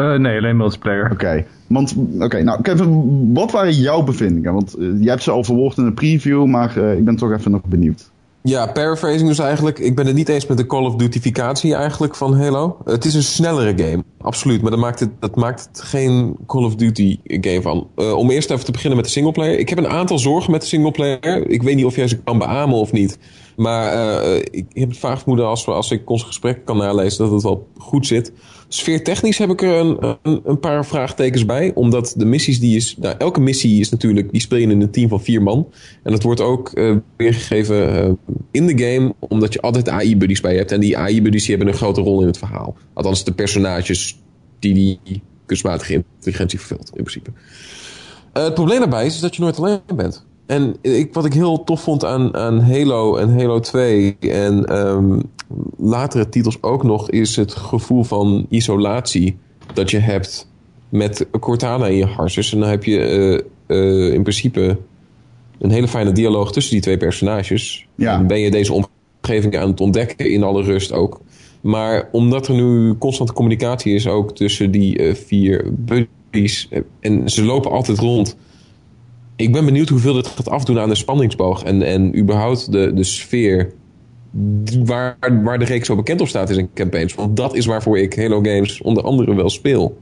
Uh, 0.00 0.14
nee, 0.14 0.38
alleen 0.38 0.56
multiplayer. 0.56 1.10
Oké. 1.12 1.44
Want, 1.66 1.94
oké, 2.18 2.42
nou 2.42 2.62
Kevin, 2.62 3.30
wat 3.34 3.50
waren 3.50 3.74
jouw 3.74 4.02
bevindingen? 4.02 4.52
Want 4.52 4.78
uh, 4.78 5.00
jij 5.00 5.10
hebt 5.10 5.22
ze 5.22 5.30
al 5.30 5.44
verwoord 5.44 5.76
in 5.76 5.84
een 5.84 5.94
preview, 5.94 6.46
maar 6.46 6.78
uh, 6.78 6.96
ik 6.96 7.04
ben 7.04 7.16
toch 7.16 7.32
even 7.32 7.50
nog 7.50 7.64
benieuwd. 7.64 8.10
Ja, 8.42 8.66
paraphrasing 8.66 9.28
dus 9.28 9.38
eigenlijk. 9.38 9.78
Ik 9.78 9.94
ben 9.94 10.06
het 10.06 10.14
niet 10.14 10.28
eens 10.28 10.46
met 10.46 10.56
de 10.56 10.66
Call 10.66 10.84
of 10.84 10.94
Dutyficatie 10.96 11.74
eigenlijk 11.74 12.14
van 12.14 12.40
Halo. 12.40 12.76
Het 12.84 13.04
is 13.04 13.14
een 13.14 13.22
snellere 13.22 13.82
game, 13.84 14.04
absoluut. 14.20 14.62
Maar 14.62 14.70
dat 14.70 14.80
maakt 14.80 15.00
het, 15.00 15.10
dat 15.18 15.36
maakt 15.36 15.68
het 15.72 15.82
geen 15.82 16.36
Call 16.46 16.64
of 16.64 16.74
Duty 16.74 17.18
game 17.24 17.62
van. 17.62 17.86
Uh, 17.96 18.12
om 18.12 18.30
eerst 18.30 18.50
even 18.50 18.64
te 18.64 18.72
beginnen 18.72 18.96
met 18.96 19.06
de 19.06 19.12
singleplayer. 19.12 19.58
Ik 19.58 19.68
heb 19.68 19.78
een 19.78 19.88
aantal 19.88 20.18
zorgen 20.18 20.50
met 20.50 20.60
de 20.60 20.66
singleplayer. 20.66 21.48
Ik 21.50 21.62
weet 21.62 21.76
niet 21.76 21.84
of 21.84 21.96
jij 21.96 22.08
ze 22.08 22.18
kan 22.18 22.38
beamen 22.38 22.76
of 22.76 22.92
niet. 22.92 23.18
Maar 23.56 23.94
uh, 23.94 24.36
ik 24.36 24.66
heb 24.72 24.88
het 24.88 24.98
vaag 24.98 25.18
vermoeden 25.18 25.46
als, 25.46 25.66
als 25.66 25.90
ik 25.90 26.10
ons 26.10 26.22
gesprek 26.22 26.64
kan 26.64 26.76
nalezen 26.76 27.24
dat 27.24 27.32
het 27.32 27.42
wel 27.42 27.66
goed 27.78 28.06
zit. 28.06 28.32
Sfeertechnisch 28.72 29.38
heb 29.38 29.50
ik 29.50 29.62
er 29.62 29.74
een, 29.74 30.16
een, 30.22 30.40
een, 30.44 30.58
paar 30.58 30.86
vraagtekens 30.86 31.46
bij. 31.46 31.72
Omdat 31.74 32.14
de 32.16 32.24
missies 32.24 32.60
die 32.60 32.76
is. 32.76 32.96
Nou, 32.98 33.14
elke 33.18 33.40
missie 33.40 33.80
is 33.80 33.90
natuurlijk. 33.90 34.32
Die 34.32 34.40
speel 34.40 34.58
je 34.58 34.66
in 34.66 34.80
een 34.80 34.90
team 34.90 35.08
van 35.08 35.22
vier 35.22 35.42
man. 35.42 35.72
En 36.02 36.12
dat 36.12 36.22
wordt 36.22 36.40
ook 36.40 36.70
uh, 36.74 36.96
weergegeven 37.16 38.06
uh, 38.06 38.12
in 38.50 38.66
de 38.66 38.84
game. 38.84 39.14
Omdat 39.18 39.52
je 39.52 39.60
altijd 39.60 39.88
AI-buddies 39.88 40.40
bij 40.40 40.56
hebt. 40.56 40.72
En 40.72 40.80
die 40.80 40.98
AI-buddies 40.98 41.46
hebben 41.46 41.66
een 41.66 41.74
grote 41.74 42.00
rol 42.00 42.20
in 42.20 42.26
het 42.26 42.38
verhaal. 42.38 42.76
Althans, 42.92 43.24
de 43.24 43.32
personages 43.32 44.18
die 44.58 44.74
die 44.74 45.22
kunstmatige 45.46 45.92
intelligentie 45.92 46.58
vervult, 46.58 46.90
in 46.94 47.02
principe. 47.02 47.30
Uh, 48.34 48.44
het 48.44 48.54
probleem 48.54 48.78
daarbij 48.78 49.06
is 49.06 49.20
dat 49.20 49.36
je 49.36 49.42
nooit 49.42 49.58
alleen 49.58 49.80
bent. 49.94 50.26
En 50.50 50.76
ik, 50.80 51.14
wat 51.14 51.24
ik 51.24 51.32
heel 51.32 51.64
tof 51.64 51.82
vond 51.82 52.04
aan, 52.04 52.34
aan 52.34 52.60
Halo 52.60 53.16
en 53.16 53.38
Halo 53.38 53.60
2 53.60 54.16
en 54.20 54.76
um, 54.78 55.22
latere 55.76 56.28
titels 56.28 56.62
ook 56.62 56.82
nog, 56.82 57.10
is 57.10 57.36
het 57.36 57.54
gevoel 57.54 58.02
van 58.02 58.46
isolatie 58.48 59.36
dat 59.74 59.90
je 59.90 59.98
hebt 59.98 60.48
met 60.88 61.26
Cortana 61.40 61.86
in 61.86 61.96
je 61.96 62.06
harses. 62.06 62.52
En 62.52 62.60
dan 62.60 62.68
heb 62.68 62.84
je 62.84 62.98
uh, 63.68 63.76
uh, 64.06 64.12
in 64.12 64.22
principe 64.22 64.78
een 65.58 65.70
hele 65.70 65.88
fijne 65.88 66.12
dialoog 66.12 66.52
tussen 66.52 66.72
die 66.72 66.82
twee 66.82 66.96
personages. 66.96 67.86
Ja. 67.94 68.18
En 68.18 68.26
ben 68.26 68.40
je 68.40 68.50
deze 68.50 68.72
omgeving 69.20 69.58
aan 69.58 69.70
het 69.70 69.80
ontdekken 69.80 70.30
in 70.30 70.42
alle 70.42 70.62
rust 70.62 70.92
ook. 70.92 71.20
Maar 71.60 72.08
omdat 72.12 72.48
er 72.48 72.54
nu 72.54 72.94
constante 72.94 73.32
communicatie 73.32 73.94
is 73.94 74.06
ook 74.06 74.36
tussen 74.36 74.70
die 74.70 74.98
uh, 74.98 75.14
vier 75.14 75.64
buddies. 75.72 76.68
En 77.00 77.28
ze 77.28 77.44
lopen 77.44 77.70
altijd 77.70 77.98
rond 77.98 78.36
ik 79.40 79.52
ben 79.52 79.64
benieuwd 79.64 79.88
hoeveel 79.88 80.14
dit 80.14 80.26
gaat 80.26 80.48
afdoen 80.48 80.78
aan 80.78 80.88
de 80.88 80.94
spanningsboog. 80.94 81.62
En, 81.62 81.82
en 81.82 82.18
überhaupt 82.18 82.72
de, 82.72 82.92
de 82.94 83.04
sfeer 83.04 83.72
waar, 84.84 85.16
waar 85.42 85.58
de 85.58 85.64
reeks 85.64 85.86
zo 85.86 85.96
bekend 85.96 86.20
op 86.20 86.28
staat 86.28 86.50
is 86.50 86.56
in 86.56 86.70
campaigns. 86.74 87.14
Want 87.14 87.36
dat 87.36 87.54
is 87.54 87.66
waarvoor 87.66 87.98
ik 87.98 88.16
Halo 88.16 88.42
games 88.42 88.82
onder 88.82 89.02
andere 89.02 89.34
wel 89.34 89.50
speel. 89.50 89.98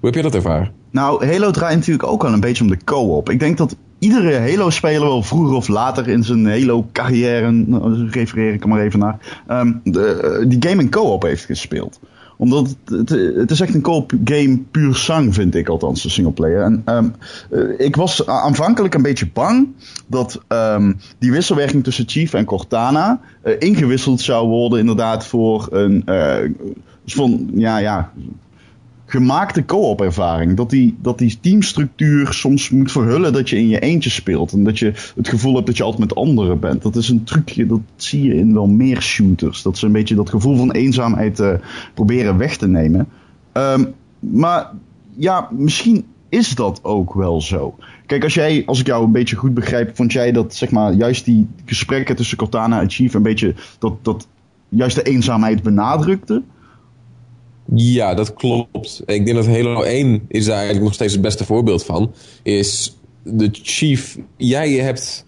Hoe 0.00 0.08
heb 0.08 0.14
je 0.14 0.22
dat 0.22 0.34
ervaren? 0.34 0.72
Nou, 0.90 1.26
Halo 1.26 1.50
draait 1.50 1.76
natuurlijk 1.76 2.08
ook 2.08 2.24
al 2.24 2.32
een 2.32 2.40
beetje 2.40 2.64
om 2.64 2.70
de 2.70 2.84
co-op. 2.84 3.30
Ik 3.30 3.40
denk 3.40 3.56
dat 3.58 3.76
iedere 3.98 4.38
Halo-speler 4.38 5.08
wel 5.08 5.22
vroeger 5.22 5.56
of 5.56 5.68
later 5.68 6.08
in 6.08 6.24
zijn 6.24 6.46
Halo-carrière, 6.46 7.50
nou, 7.50 8.08
refereer 8.10 8.52
ik 8.52 8.62
er 8.62 8.68
maar 8.68 8.84
even 8.84 8.98
naar, 8.98 9.44
um, 9.50 9.80
de, 9.84 10.14
eh, 10.40 10.48
die 10.48 10.68
game 10.68 10.82
in 10.82 10.90
co-op 10.90 11.22
heeft 11.22 11.44
gespeeld 11.44 12.00
omdat 12.40 12.76
het, 12.84 13.08
het, 13.08 13.50
is 13.50 13.60
echt 13.60 13.74
een 13.74 13.80
co-op 13.80 14.12
game 14.24 14.58
puur 14.70 14.94
sang, 14.94 15.34
vind 15.34 15.54
ik 15.54 15.68
althans, 15.68 16.02
de 16.02 16.08
singleplayer. 16.08 16.62
En 16.62 16.82
um, 16.86 17.14
ik 17.78 17.96
was 17.96 18.26
aanvankelijk 18.26 18.94
een 18.94 19.02
beetje 19.02 19.30
bang 19.32 19.68
dat 20.06 20.40
um, 20.48 20.96
die 21.18 21.32
wisselwerking 21.32 21.84
tussen 21.84 22.08
Chief 22.08 22.34
en 22.34 22.44
Cortana 22.44 23.20
uh, 23.44 23.54
ingewisseld 23.58 24.20
zou 24.20 24.48
worden 24.48 24.78
inderdaad 24.78 25.26
voor 25.26 25.68
een... 25.70 26.04
Van, 27.06 27.50
ja, 27.54 27.78
ja, 27.78 28.12
gemaakte 29.10 29.64
co-op 29.64 30.00
ervaring. 30.00 30.56
Dat 30.56 30.70
die, 30.70 30.96
dat 31.02 31.18
die 31.18 31.38
teamstructuur 31.40 32.32
soms 32.32 32.70
moet 32.70 32.92
verhullen 32.92 33.32
dat 33.32 33.48
je 33.48 33.56
in 33.56 33.68
je 33.68 33.80
eentje 33.80 34.10
speelt. 34.10 34.52
En 34.52 34.64
dat 34.64 34.78
je 34.78 34.92
het 35.16 35.28
gevoel 35.28 35.54
hebt 35.54 35.66
dat 35.66 35.76
je 35.76 35.82
altijd 35.82 36.08
met 36.08 36.14
anderen 36.14 36.60
bent. 36.60 36.82
Dat 36.82 36.96
is 36.96 37.08
een 37.08 37.24
trucje, 37.24 37.66
dat 37.66 37.80
zie 37.96 38.24
je 38.24 38.34
in 38.34 38.52
wel 38.52 38.66
meer 38.66 39.02
shooters. 39.02 39.62
Dat 39.62 39.78
ze 39.78 39.86
een 39.86 39.92
beetje 39.92 40.14
dat 40.14 40.30
gevoel 40.30 40.56
van 40.56 40.70
eenzaamheid 40.70 41.40
uh, 41.40 41.52
proberen 41.94 42.36
weg 42.36 42.56
te 42.56 42.68
nemen. 42.68 43.08
Um, 43.52 43.94
maar 44.18 44.70
ja, 45.16 45.48
misschien 45.52 46.04
is 46.28 46.54
dat 46.54 46.80
ook 46.82 47.14
wel 47.14 47.40
zo. 47.40 47.76
Kijk, 48.06 48.24
als 48.24 48.34
jij, 48.34 48.62
als 48.66 48.80
ik 48.80 48.86
jou 48.86 49.04
een 49.04 49.12
beetje 49.12 49.36
goed 49.36 49.54
begrijp, 49.54 49.96
vond 49.96 50.12
jij 50.12 50.32
dat 50.32 50.54
zeg 50.54 50.70
maar 50.70 50.92
juist 50.92 51.24
die 51.24 51.48
gesprekken 51.64 52.16
tussen 52.16 52.36
Cortana 52.36 52.80
en 52.80 52.90
Chief 52.90 53.14
een 53.14 53.22
beetje 53.22 53.54
dat, 53.78 54.04
dat 54.04 54.28
juist 54.68 54.96
de 54.96 55.02
eenzaamheid 55.02 55.62
benadrukte? 55.62 56.42
Ja, 57.74 58.14
dat 58.14 58.34
klopt. 58.34 59.02
Ik 59.06 59.24
denk 59.24 59.36
dat 59.36 59.46
Halo 59.46 59.82
1 59.82 60.24
is 60.28 60.44
daar 60.44 60.54
eigenlijk 60.54 60.84
nog 60.84 60.94
steeds 60.94 61.12
het 61.12 61.22
beste 61.22 61.44
voorbeeld 61.44 61.84
van. 61.84 62.12
Is 62.42 62.96
de 63.22 63.48
Chief... 63.52 64.18
Jij 64.36 64.70
hebt 64.72 65.24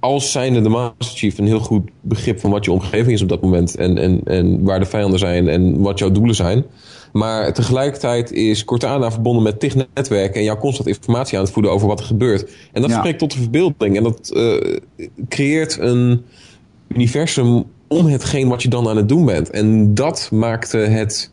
als 0.00 0.32
zijnde 0.32 0.60
de 0.60 0.68
Master 0.68 1.18
Chief 1.18 1.38
een 1.38 1.46
heel 1.46 1.60
goed 1.60 1.90
begrip 2.00 2.40
van 2.40 2.50
wat 2.50 2.64
je 2.64 2.72
omgeving 2.72 3.12
is 3.12 3.22
op 3.22 3.28
dat 3.28 3.42
moment. 3.42 3.76
En, 3.76 3.98
en, 3.98 4.20
en 4.24 4.64
waar 4.64 4.78
de 4.78 4.86
vijanden 4.86 5.18
zijn 5.18 5.48
en 5.48 5.80
wat 5.80 5.98
jouw 5.98 6.10
doelen 6.10 6.34
zijn. 6.34 6.64
Maar 7.12 7.52
tegelijkertijd 7.52 8.32
is 8.32 8.64
Cortana 8.64 9.10
verbonden 9.10 9.42
met 9.42 9.60
tig 9.60 9.74
netwerken 9.94 10.34
en 10.34 10.44
jou 10.44 10.58
constant 10.58 10.88
informatie 10.88 11.38
aan 11.38 11.44
het 11.44 11.52
voeden 11.52 11.72
over 11.72 11.88
wat 11.88 12.00
er 12.00 12.06
gebeurt. 12.06 12.50
En 12.72 12.82
dat 12.82 12.90
spreekt 12.90 13.18
tot 13.18 13.32
de 13.32 13.38
verbeelding. 13.38 13.96
En 13.96 14.02
dat 14.02 14.30
uh, 14.34 14.78
creëert 15.28 15.78
een 15.78 16.24
universum 16.88 17.64
om 17.88 18.06
hetgeen 18.06 18.48
wat 18.48 18.62
je 18.62 18.68
dan 18.68 18.88
aan 18.88 18.96
het 18.96 19.08
doen 19.08 19.24
bent. 19.24 19.50
En 19.50 19.94
dat 19.94 20.28
maakte 20.32 20.78
het, 20.78 21.30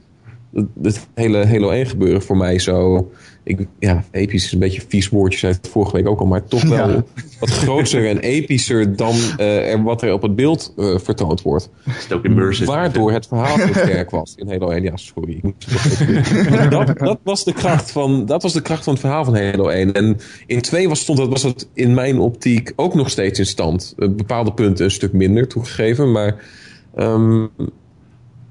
het 0.82 1.08
hele 1.14 1.46
Halo 1.46 1.70
1 1.70 1.86
gebeuren 1.86 2.22
voor 2.22 2.38
mij 2.38 2.60
zo 2.60 3.08
ik, 3.44 3.68
ja, 3.80 4.04
episch 4.12 4.46
is 4.46 4.52
een 4.52 4.60
beetje 4.60 4.82
vies 4.88 5.10
woordje, 5.10 5.40
zei 5.40 5.54
het 5.54 5.68
vorige 5.68 5.96
week 5.96 6.08
ook 6.08 6.20
al, 6.20 6.26
maar 6.26 6.46
toch 6.46 6.64
wel 6.78 7.04
wat 7.40 7.50
groter 7.50 8.08
en 8.08 8.20
epischer 8.20 8.96
dan 8.96 9.16
uh, 9.16 9.72
er, 9.72 9.84
wat 9.84 10.02
er 10.02 10.14
op 10.14 10.22
het 10.22 10.36
beeld 10.36 10.74
uh, 10.78 10.98
vertoond 10.98 11.42
wordt. 11.42 11.70
Waardoor 12.66 13.12
het 13.12 13.28
verhaal 13.28 13.58
zo 13.58 13.68
sterk 13.68 14.10
was 14.10 14.36
in 14.36 14.48
Halo 14.48 14.70
1. 14.70 14.84
Ja, 14.84 14.98
sorry. 14.98 15.42
dat, 16.70 16.98
dat, 16.98 17.20
was 17.24 17.44
de 17.44 17.54
kracht 17.54 17.92
van, 17.92 18.26
dat 18.26 18.42
was 18.42 18.54
de 18.54 18.62
kracht 18.62 18.84
van 18.84 18.94
het 18.94 19.02
verhaal 19.02 19.26
van 19.26 19.36
Halo 19.36 19.68
1. 19.68 19.94
En 19.94 20.18
in 20.46 20.62
2 20.62 20.90
was, 20.90 21.00
stond, 21.00 21.18
dat, 21.18 21.30
was 21.30 21.44
het 21.44 21.70
in 21.74 21.94
mijn 21.94 22.20
optiek 22.20 22.74
ook 22.76 22.94
nog 22.94 23.10
steeds 23.10 23.40
in 23.40 23.46
stand. 23.46 23.94
Uh, 23.98 24.10
bepaalde 24.10 24.54
punten 24.54 24.86
een 24.86 24.92
stuk 24.92 25.14
minder 25.14 25.48
toegegeven, 25.48 26.12
maar 26.12 26.46
um, 26.96 27.50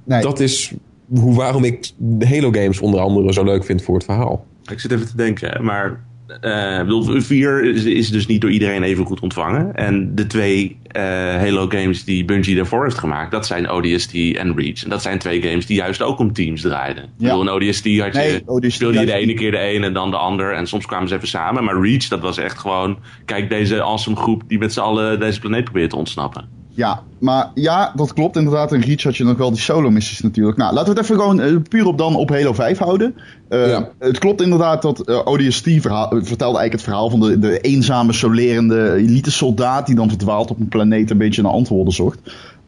nee. 0.04 0.22
dat 0.22 0.40
is 0.40 0.74
hoe, 1.18 1.34
waarom 1.34 1.64
ik 1.64 1.90
Halo 2.20 2.52
games 2.52 2.80
onder 2.80 3.00
andere 3.00 3.32
zo 3.32 3.44
leuk 3.44 3.64
vind 3.64 3.82
voor 3.82 3.94
het 3.94 4.04
verhaal. 4.04 4.46
Ik 4.70 4.80
zit 4.80 4.92
even 4.92 5.06
te 5.06 5.16
denken, 5.16 5.64
maar 5.64 6.00
uh, 6.40 7.20
4 7.20 7.64
is, 7.64 7.84
is, 7.84 8.10
dus 8.10 8.26
niet 8.26 8.40
door 8.40 8.50
iedereen 8.50 8.82
even 8.82 9.06
goed 9.06 9.20
ontvangen. 9.20 9.74
En 9.74 10.14
de 10.14 10.26
twee 10.26 10.78
uh, 10.96 11.02
Halo 11.34 11.68
games 11.68 12.04
die 12.04 12.24
Bungie 12.24 12.56
daarvoor 12.56 12.84
heeft 12.84 12.98
gemaakt, 12.98 13.30
dat 13.30 13.46
zijn 13.46 13.70
ODST 13.70 14.14
en 14.14 14.56
Reach. 14.56 14.84
En 14.84 14.90
dat 14.90 15.02
zijn 15.02 15.18
twee 15.18 15.42
games 15.42 15.66
die 15.66 15.76
juist 15.76 16.02
ook 16.02 16.18
om 16.18 16.32
teams 16.32 16.60
draaiden. 16.60 17.02
Ja. 17.02 17.10
Ik 17.10 17.38
bedoel, 17.38 17.42
in 17.42 17.68
ODST 17.68 17.84
had 17.98 18.14
je, 18.14 18.42
nee, 18.60 18.70
speelde 18.70 19.00
je 19.00 19.06
de 19.06 19.12
ene 19.12 19.34
keer 19.34 19.50
de 19.50 19.74
een 19.74 19.84
en 19.84 19.92
dan 19.92 20.10
de 20.10 20.16
ander. 20.16 20.54
En 20.54 20.66
soms 20.66 20.86
kwamen 20.86 21.08
ze 21.08 21.14
even 21.14 21.28
samen. 21.28 21.64
Maar 21.64 21.80
Reach, 21.80 22.08
dat 22.08 22.20
was 22.20 22.38
echt 22.38 22.58
gewoon, 22.58 22.98
kijk 23.24 23.48
deze 23.48 23.82
awesome 23.82 24.16
groep 24.16 24.42
die 24.46 24.58
met 24.58 24.72
z'n 24.72 24.80
allen 24.80 25.20
deze 25.20 25.40
planeet 25.40 25.64
probeert 25.64 25.90
te 25.90 25.96
ontsnappen. 25.96 26.59
Ja, 26.72 27.02
maar 27.18 27.50
ja, 27.54 27.92
dat 27.96 28.12
klopt 28.12 28.36
inderdaad. 28.36 28.72
In 28.72 28.80
Reach 28.80 29.02
had 29.02 29.16
je 29.16 29.24
nog 29.24 29.36
wel 29.36 29.50
die 29.50 29.60
solo-missies 29.60 30.20
natuurlijk. 30.20 30.56
Nou, 30.56 30.74
laten 30.74 30.92
we 30.92 30.98
het 30.98 31.08
even 31.08 31.20
gewoon 31.20 31.40
uh, 31.40 31.56
puur 31.68 31.86
op 31.86 31.98
dan 31.98 32.16
op 32.16 32.28
Halo 32.28 32.52
5 32.52 32.78
houden. 32.78 33.14
Uh, 33.48 33.68
ja. 33.68 33.88
Het 33.98 34.18
klopt 34.18 34.42
inderdaad 34.42 34.82
dat 34.82 35.08
uh, 35.08 35.20
ODST 35.24 35.68
verhaal, 35.70 36.08
vertelde 36.08 36.58
eigenlijk 36.58 36.72
het 36.72 36.82
verhaal 36.82 37.10
van 37.10 37.20
de, 37.20 37.38
de 37.38 37.60
eenzame, 37.60 38.12
solerende 38.12 38.94
elite-soldaat... 38.94 39.86
die 39.86 39.94
dan 39.94 40.08
verdwaalt 40.08 40.50
op 40.50 40.60
een 40.60 40.68
planeet 40.68 41.10
een 41.10 41.18
beetje 41.18 41.42
naar 41.42 41.52
antwoorden 41.52 41.94
zocht. 41.94 42.18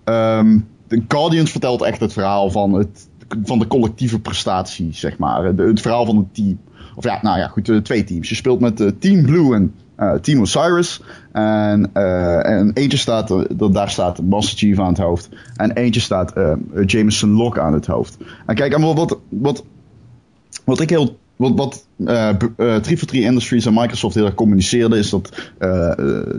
Um, 0.04 0.66
de 0.88 1.02
Guardians 1.08 1.50
vertelt 1.50 1.82
echt 1.82 2.00
het 2.00 2.12
verhaal 2.12 2.50
van, 2.50 2.72
het, 2.72 3.08
van 3.44 3.58
de 3.58 3.66
collectieve 3.66 4.20
prestatie, 4.20 4.88
zeg 4.92 5.18
maar. 5.18 5.44
het 5.44 5.80
verhaal 5.80 6.04
van 6.04 6.16
het 6.16 6.34
team. 6.34 6.58
Of 6.94 7.04
ja, 7.04 7.18
nou 7.22 7.38
ja, 7.38 7.48
goed, 7.48 7.80
twee 7.82 8.04
teams. 8.04 8.28
Je 8.28 8.34
speelt 8.34 8.60
met 8.60 8.92
Team 8.98 9.22
Blue 9.22 9.54
en 9.54 9.74
uh, 9.98 10.14
Team 10.14 10.40
Osiris. 10.40 11.02
En, 11.32 11.90
uh, 11.94 12.46
en 12.46 12.70
eentje 12.74 12.98
staat, 12.98 13.30
uh, 13.30 13.70
daar 13.70 13.90
staat 13.90 14.22
Master 14.22 14.58
Chief 14.58 14.78
aan 14.78 14.88
het 14.88 14.98
hoofd. 14.98 15.28
En 15.56 15.72
eentje 15.72 16.00
staat 16.00 16.32
Jameson 16.86 17.30
Locke 17.30 17.60
aan 17.60 17.72
het 17.72 17.86
hoofd. 17.86 18.16
En 18.46 18.54
kijk, 18.54 18.72
en 18.72 18.94
wat, 18.94 19.18
wat, 19.28 19.64
wat 20.64 20.80
ik 20.80 20.90
heel 20.90 21.18
wat, 21.42 21.56
wat 21.56 21.86
uh, 21.96 22.08
uh, 22.08 22.36
343 22.56 23.20
Industries 23.20 23.66
en 23.66 23.74
Microsoft 23.74 24.14
heel 24.14 24.24
erg 24.24 24.34
communiceerden 24.34 24.98
is 24.98 25.10
dat 25.10 25.50
uh, 25.58 25.92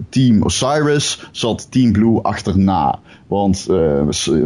Team 0.10 0.44
Osiris 0.44 1.28
zat 1.32 1.72
Team 1.72 1.92
Blue 1.92 2.22
achterna. 2.22 3.00
Want 3.28 3.68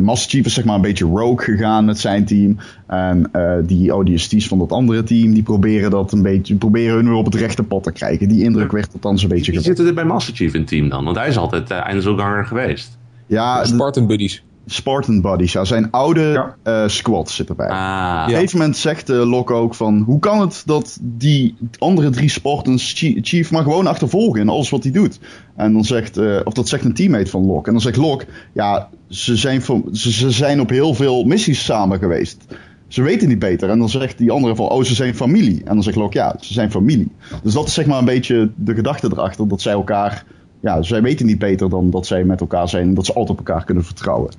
Master 0.02 0.30
Chief 0.30 0.46
is 0.46 0.54
zeg 0.54 0.66
maar 0.66 0.76
een 0.76 0.82
beetje 0.82 1.06
rogue 1.06 1.44
gegaan 1.44 1.86
met 1.86 2.00
zijn 2.00 2.26
team. 2.26 2.58
En 2.88 3.32
die 3.66 3.96
ODST's 3.96 4.48
van 4.48 4.60
dat 4.60 4.72
andere 4.72 5.04
team, 5.04 5.34
die 5.34 5.44
proberen 5.44 5.90
dat 5.90 6.12
een 6.12 6.22
beetje, 6.22 6.56
proberen 6.56 6.96
hun 6.96 7.08
weer 7.08 7.18
op 7.18 7.26
het 7.26 7.36
rechte 7.36 7.64
pad 7.64 7.84
te 7.84 7.92
krijgen. 7.92 8.28
Die 8.28 8.44
indruk 8.44 8.72
werd 8.72 8.94
althans 8.94 9.24
een 9.24 9.30
beetje 9.30 9.52
Wie 9.52 9.62
zitten 9.62 9.88
er 9.88 9.94
bij 9.94 10.06
Master 10.06 10.36
Chief 10.36 10.54
in 10.54 10.66
team 10.66 10.90
dan? 10.90 11.04
Want 11.04 11.18
hij 11.18 11.28
is 11.28 11.38
altijd 11.38 11.72
uh, 11.72 11.86
eindelganger 11.86 12.46
geweest. 12.46 12.98
Ja, 13.26 13.66
Spartan 13.66 14.08
Buddies. 14.08 14.44
Spartan 14.70 15.22
Buddies. 15.22 15.52
Ja, 15.52 15.66
zijn 15.66 15.92
oude 15.92 16.22
ja. 16.22 16.56
uh, 16.84 16.88
squad 16.88 17.30
zit 17.30 17.50
erbij. 17.50 17.68
Ah, 17.68 18.20
Op 18.22 18.28
een 18.28 18.34
gegeven 18.34 18.58
moment 18.58 18.78
zegt 18.78 19.10
uh, 19.10 19.30
Locke 19.30 19.54
ook 19.54 19.76
van... 19.76 20.02
Hoe 20.06 20.20
kan 20.20 20.42
het 20.42 20.64
dat 20.66 20.98
die 21.02 21.56
andere 21.78 22.10
drie 22.10 22.30
Spartans 22.30 22.94
Chief 23.22 23.52
maar 23.52 23.64
gewoon 23.64 23.88
achtervolgen 23.88 24.42
in 24.42 24.50
alles 24.50 24.70
wat 24.70 24.84
hij 24.84 24.92
doet? 24.92 25.20
En 25.56 25.74
dan 25.74 25.84
zegt... 25.84 26.18
Uh, 26.18 26.40
of 26.44 26.54
dat 26.54 26.68
zegt 26.68 26.84
een 26.84 26.94
teammate 26.94 27.30
van 27.30 27.46
Locke. 27.46 27.68
En 27.68 27.74
dan 27.74 27.82
zegt 27.82 27.98
Locke... 27.98 28.26
Ja, 28.54 28.90
ze 29.10 29.36
zijn, 29.36 29.62
ze, 29.92 30.12
ze 30.12 30.32
zijn 30.32 30.62
op 30.62 30.70
heel 30.70 30.94
veel 30.94 31.24
missies 31.24 31.66
samen 31.66 32.00
geweest. 32.00 32.46
Ze 32.88 33.02
weten 33.02 33.28
niet 33.28 33.40
beter. 33.40 33.70
En 33.70 33.80
dan 33.80 33.90
zegt 33.90 34.18
die 34.18 34.32
andere 34.32 34.56
van... 34.56 34.70
Oh, 34.70 34.84
ze 34.84 34.96
zijn 34.96 35.16
familie. 35.16 35.62
En 35.66 35.74
dan 35.74 35.84
zegt 35.84 35.98
Locke... 35.98 36.18
Ja, 36.18 36.36
ze 36.40 36.54
zijn 36.54 36.72
familie. 36.72 37.12
Dus 37.44 37.54
dat 37.54 37.68
is 37.68 37.74
zeg 37.74 37.86
maar 37.86 38.00
een 38.00 38.06
beetje 38.06 38.52
de 38.56 38.74
gedachte 38.74 39.10
erachter. 39.12 39.48
Dat 39.48 39.62
zij 39.62 39.74
elkaar 39.74 40.26
ja, 40.60 40.82
zij 40.82 41.02
weten 41.02 41.26
niet 41.26 41.40
beter 41.40 41.70
dan 41.70 41.90
dat 41.90 42.06
zij 42.06 42.24
met 42.24 42.42
elkaar 42.42 42.70
zijn 42.70 42.88
en 42.88 42.94
dat 42.94 43.06
ze 43.06 43.14
altijd 43.14 43.40
op 43.40 43.48
elkaar 43.48 43.64
kunnen 43.64 43.84
vertrouwen. 43.84 44.32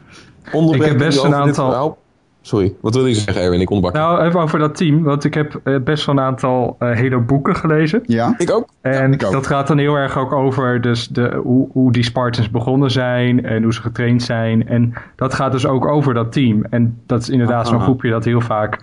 ik 0.72 0.82
heb 0.82 0.98
best 0.98 1.24
een 1.24 1.34
aantal. 1.34 1.98
Sorry, 2.40 2.74
wat 2.80 2.94
wil 2.94 3.06
je 3.06 3.14
zeggen, 3.14 3.42
Erwin? 3.42 3.60
Ik 3.60 3.70
onderbak. 3.70 4.00
Nou, 4.00 4.22
even 4.26 4.40
over 4.40 4.58
dat 4.58 4.76
team. 4.76 5.02
Want 5.02 5.24
ik 5.24 5.34
heb 5.34 5.60
eh, 5.64 5.76
best 5.84 6.06
wel 6.06 6.14
een 6.14 6.22
aantal 6.22 6.76
uh, 6.78 6.90
hele 6.90 7.18
boeken 7.18 7.56
gelezen. 7.56 8.02
Ja, 8.06 8.34
ik 8.38 8.50
ook. 8.50 8.68
En 8.80 9.12
ik 9.12 9.24
ook. 9.24 9.32
dat 9.32 9.46
gaat 9.46 9.66
dan 9.66 9.78
heel 9.78 9.94
erg 9.94 10.18
ook 10.18 10.32
over 10.32 10.80
dus 10.80 11.08
de, 11.08 11.40
hoe, 11.42 11.68
hoe 11.72 11.92
die 11.92 12.02
Spartans 12.02 12.50
begonnen 12.50 12.90
zijn 12.90 13.44
en 13.44 13.62
hoe 13.62 13.74
ze 13.74 13.80
getraind 13.80 14.22
zijn. 14.22 14.68
En 14.68 14.92
dat 15.16 15.34
gaat 15.34 15.52
dus 15.52 15.66
ook 15.66 15.86
over 15.86 16.14
dat 16.14 16.32
team. 16.32 16.64
En 16.70 17.00
dat 17.06 17.22
is 17.22 17.28
inderdaad 17.28 17.68
zo'n 17.68 17.80
groepje 17.80 18.10
dat 18.10 18.24
heel 18.24 18.40
vaak 18.40 18.78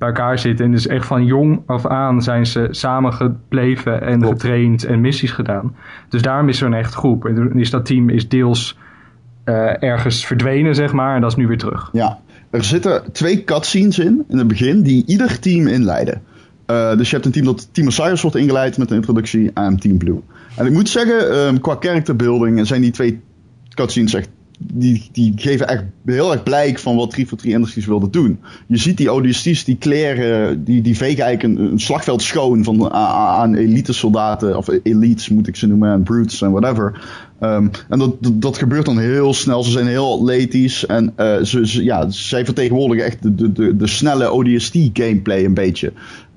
bij 0.00 0.08
elkaar 0.08 0.38
zitten. 0.38 0.64
En 0.64 0.72
dus 0.72 0.86
echt 0.86 1.06
van 1.06 1.24
jong 1.24 1.62
af 1.66 1.86
aan 1.86 2.22
zijn 2.22 2.46
ze 2.46 2.68
samen 2.70 3.12
gebleven 3.12 4.02
en 4.02 4.26
getraind 4.26 4.84
en 4.84 5.00
missies 5.00 5.30
gedaan. 5.30 5.74
Dus 6.08 6.22
daarom 6.22 6.48
is 6.48 6.60
er 6.60 6.66
een 6.66 6.74
echt 6.74 6.94
groep. 6.94 7.26
En 7.26 7.52
is 7.58 7.70
dat 7.70 7.86
team 7.86 8.08
is 8.08 8.28
deels 8.28 8.78
uh, 9.44 9.82
ergens 9.82 10.26
verdwenen, 10.26 10.74
zeg 10.74 10.92
maar. 10.92 11.14
En 11.14 11.20
dat 11.20 11.30
is 11.30 11.36
nu 11.36 11.46
weer 11.46 11.58
terug. 11.58 11.88
Ja, 11.92 12.18
er 12.50 12.64
zitten 12.64 13.12
twee 13.12 13.44
cutscenes 13.44 13.98
in, 13.98 14.24
in 14.28 14.38
het 14.38 14.48
begin, 14.48 14.82
die 14.82 15.04
ieder 15.06 15.38
team 15.38 15.66
inleiden. 15.66 16.22
Uh, 16.66 16.96
dus 16.96 17.08
je 17.08 17.14
hebt 17.14 17.26
een 17.26 17.32
team 17.32 17.46
dat 17.46 17.68
Team 17.72 17.86
Osiris 17.86 18.22
wordt 18.22 18.36
ingeleid 18.36 18.78
met 18.78 18.90
een 18.90 18.96
introductie 18.96 19.50
aan 19.54 19.76
Team 19.78 19.98
Blue. 19.98 20.20
En 20.56 20.66
ik 20.66 20.72
moet 20.72 20.88
zeggen, 20.88 21.38
um, 21.38 21.60
qua 21.60 21.76
characterbuilding 21.80 22.66
zijn 22.66 22.80
die 22.80 22.90
twee 22.90 23.20
cutscenes 23.74 24.14
echt 24.14 24.28
die, 24.62 25.08
die 25.12 25.32
geven 25.36 25.68
echt 25.68 25.84
heel 26.04 26.32
erg 26.32 26.42
blijk 26.42 26.78
van 26.78 26.96
wat 26.96 27.10
343 27.10 27.52
Industries 27.52 27.86
wilde 27.86 28.10
doen. 28.10 28.38
Je 28.66 28.76
ziet 28.76 28.96
die 28.96 29.12
ODST's, 29.12 29.64
die 29.64 29.76
kleren, 29.76 30.64
die, 30.64 30.82
die 30.82 30.96
vegen 30.96 31.24
eigenlijk 31.24 31.58
een, 31.58 31.72
een 31.72 31.80
slagveld 31.80 32.22
schoon 32.22 32.64
van, 32.64 32.92
aan 32.92 33.54
elite 33.54 33.92
soldaten, 33.92 34.56
of 34.56 34.68
elites 34.82 35.28
moet 35.28 35.48
ik 35.48 35.56
ze 35.56 35.66
noemen, 35.66 35.92
en 35.92 36.02
brutes 36.02 36.42
en 36.42 36.50
whatever. 36.50 37.00
Um, 37.42 37.70
en 37.88 37.98
dat, 37.98 38.16
dat, 38.20 38.58
gebeurt 38.58 38.84
dan 38.84 38.98
heel 38.98 39.34
snel. 39.34 39.62
Ze 39.62 39.70
zijn 39.70 39.86
heel 39.86 40.12
atletisch 40.12 40.86
en 40.86 41.12
uh, 41.16 41.42
ze, 41.42 41.66
ze, 41.66 41.84
ja, 41.84 42.10
zij 42.10 42.44
vertegenwoordigen 42.44 43.04
echt 43.04 43.22
de, 43.22 43.52
de, 43.52 43.76
de, 43.76 43.86
snelle 43.86 44.30
ODST 44.30 44.76
gameplay 44.92 45.44
een 45.44 45.54
beetje. 45.54 45.92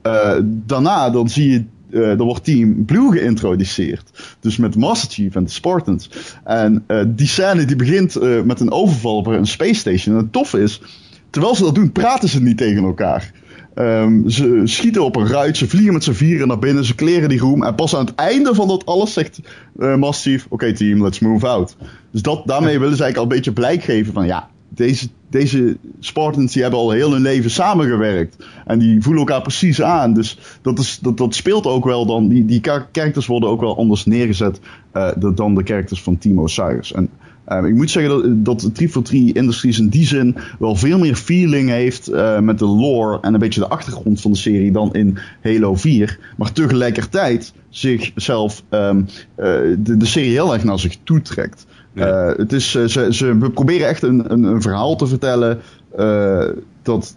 Uh, 0.08 0.36
daarna 0.44 1.10
dan 1.10 1.30
zie 1.30 1.52
je 1.52 1.64
uh, 1.94 2.10
er 2.10 2.24
wordt 2.24 2.44
Team 2.44 2.86
Blue 2.86 3.12
geïntroduceerd. 3.12 4.36
Dus 4.40 4.58
met 4.58 4.76
Master 4.76 5.12
Chief 5.12 5.36
en 5.36 5.44
de 5.44 5.50
Spartans. 5.50 6.10
En 6.44 6.84
uh, 6.88 7.04
die 7.08 7.28
scène 7.28 7.66
die 7.66 7.76
begint 7.76 8.18
uh, 8.18 8.42
met 8.42 8.60
een 8.60 8.72
overval 8.72 9.16
op 9.18 9.28
een 9.28 9.48
space 9.48 9.74
station. 9.74 10.16
En 10.16 10.22
het 10.22 10.32
tof 10.32 10.54
is, 10.54 10.82
terwijl 11.30 11.56
ze 11.56 11.64
dat 11.64 11.76
doen, 11.76 11.92
praten 11.92 12.30
ze 12.30 12.42
niet 12.42 12.58
tegen 12.58 12.84
elkaar. 12.84 13.32
Um, 13.76 14.30
ze 14.30 14.62
schieten 14.64 15.04
op 15.04 15.16
een 15.16 15.28
ruit, 15.28 15.58
ze 15.58 15.68
vliegen 15.68 15.94
met 15.94 16.04
z'n 16.04 16.12
vieren 16.12 16.48
naar 16.48 16.60
binnen, 16.60 16.86
ze 16.86 16.96
kleren 16.96 17.30
die 17.30 17.40
room. 17.40 17.64
En 17.64 17.76
pas 17.76 17.96
aan 17.96 18.06
het 18.06 18.16
einde 18.16 18.56
van 18.56 18.68
dat 18.68 18.86
alles 18.86 19.14
zegt 19.14 19.40
uh, 19.78 19.96
Master 19.96 20.32
Chief: 20.32 20.44
Oké, 20.46 20.54
okay, 20.54 20.74
team, 20.74 21.04
let's 21.04 21.20
move 21.20 21.48
out. 21.48 21.76
Dus 22.12 22.22
dat, 22.22 22.42
daarmee 22.46 22.80
willen 22.80 22.96
ze 22.98 23.04
eigenlijk 23.04 23.18
al 23.18 23.24
een 23.24 23.42
beetje 23.44 23.62
blijk 23.62 23.84
geven 23.84 24.14
van 24.14 24.26
ja, 24.26 24.50
deze, 24.76 25.08
deze 25.30 25.78
Spartans 26.00 26.54
die 26.54 26.62
hebben 26.62 26.80
al 26.80 26.92
heel 26.92 27.12
hun 27.12 27.22
leven 27.22 27.52
samengewerkt. 27.52 28.46
En 28.66 28.80
die 28.80 29.02
voelen 29.02 29.22
elkaar 29.22 29.42
precies 29.42 29.82
aan. 29.82 30.14
Dus 30.14 30.40
dat, 30.62 30.80
is, 30.80 31.00
dat, 31.02 31.18
dat 31.18 31.36
speelt 31.36 31.66
ook 31.66 31.86
wel 31.86 32.06
dan. 32.06 32.28
Die, 32.28 32.46
die 32.46 32.62
characters 32.62 33.26
worden 33.26 33.50
ook 33.50 33.62
wel 33.62 33.78
anders 33.78 34.06
neergezet 34.06 34.60
uh, 34.94 35.12
dan 35.36 35.56
de 35.56 35.64
characters 35.64 36.02
van 36.02 36.18
Timo 36.18 36.48
Cyrus. 36.48 36.94
En 36.94 37.10
uh, 37.48 37.66
ik 37.66 37.76
moet 37.76 37.92
zeggen 37.92 38.44
dat, 38.44 38.60
dat 38.62 38.76
343 38.76 39.42
Industries 39.42 39.80
in 39.80 39.88
die 39.88 40.06
zin 40.06 40.36
wel 40.60 40.76
veel 40.76 41.00
meer 41.00 41.16
feeling 41.16 41.70
heeft 41.70 42.12
uh, 42.12 42.40
met 42.40 42.60
de 42.60 42.66
lore 42.66 43.18
en 43.22 43.34
een 43.34 43.40
beetje 43.40 43.60
de 43.60 43.68
achtergrond 43.68 44.22
van 44.22 44.32
de 44.32 44.38
serie 44.38 44.72
dan 44.72 44.94
in 44.94 45.18
Halo 45.42 45.76
4. 45.76 46.20
Maar 46.38 46.52
tegelijkertijd 46.52 47.54
zichzelf 47.70 48.64
um, 48.70 49.06
de, 49.36 49.98
de 49.98 50.06
serie 50.06 50.32
heel 50.32 50.54
erg 50.54 50.64
naar 50.64 50.80
zich 50.80 50.98
toetrekt. 51.04 51.66
Uh, 51.94 52.32
het 52.38 52.54
is, 52.54 52.76
uh, 52.76 52.86
ze, 52.86 53.14
ze, 53.14 53.38
we 53.38 53.50
proberen 53.50 53.88
echt 53.88 54.04
een, 54.04 54.32
een, 54.32 54.44
een 54.44 54.62
verhaal 54.62 54.96
te 54.96 55.08
vertellen 55.08 55.62
uh, 56.00 56.50
dat, 56.82 57.16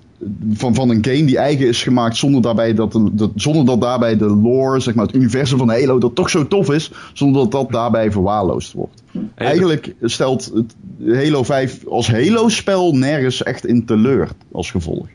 van, 0.53 0.75
van 0.75 0.91
een 0.91 1.05
game 1.05 1.25
die 1.25 1.39
eigen 1.39 1.67
is 1.67 1.83
gemaakt 1.83 2.17
zonder, 2.17 2.43
daarbij 2.43 2.75
dat, 2.75 3.01
dat, 3.13 3.31
zonder 3.35 3.65
dat 3.65 3.81
daarbij 3.81 4.17
de 4.17 4.27
lore, 4.27 4.81
zeg 4.81 4.95
maar 4.95 5.07
het 5.07 5.15
universum 5.15 5.59
van 5.59 5.69
Halo, 5.69 5.99
dat 5.99 6.15
toch 6.15 6.31
zo 6.31 6.49
tof 6.49 6.71
is, 6.71 6.93
zonder 7.13 7.43
dat 7.43 7.51
dat 7.51 7.71
daarbij 7.71 8.13
verwaarloosd 8.13 8.73
wordt. 8.73 9.03
Eigenlijk 9.35 9.95
stelt 10.03 10.53
het 10.55 10.75
Halo 11.07 11.43
5 11.43 11.87
als 11.87 12.11
Halo-spel 12.11 12.93
nergens 12.93 13.43
echt 13.43 13.67
in 13.67 13.85
teleur 13.85 14.29
als 14.53 14.71
gevolg. 14.71 15.07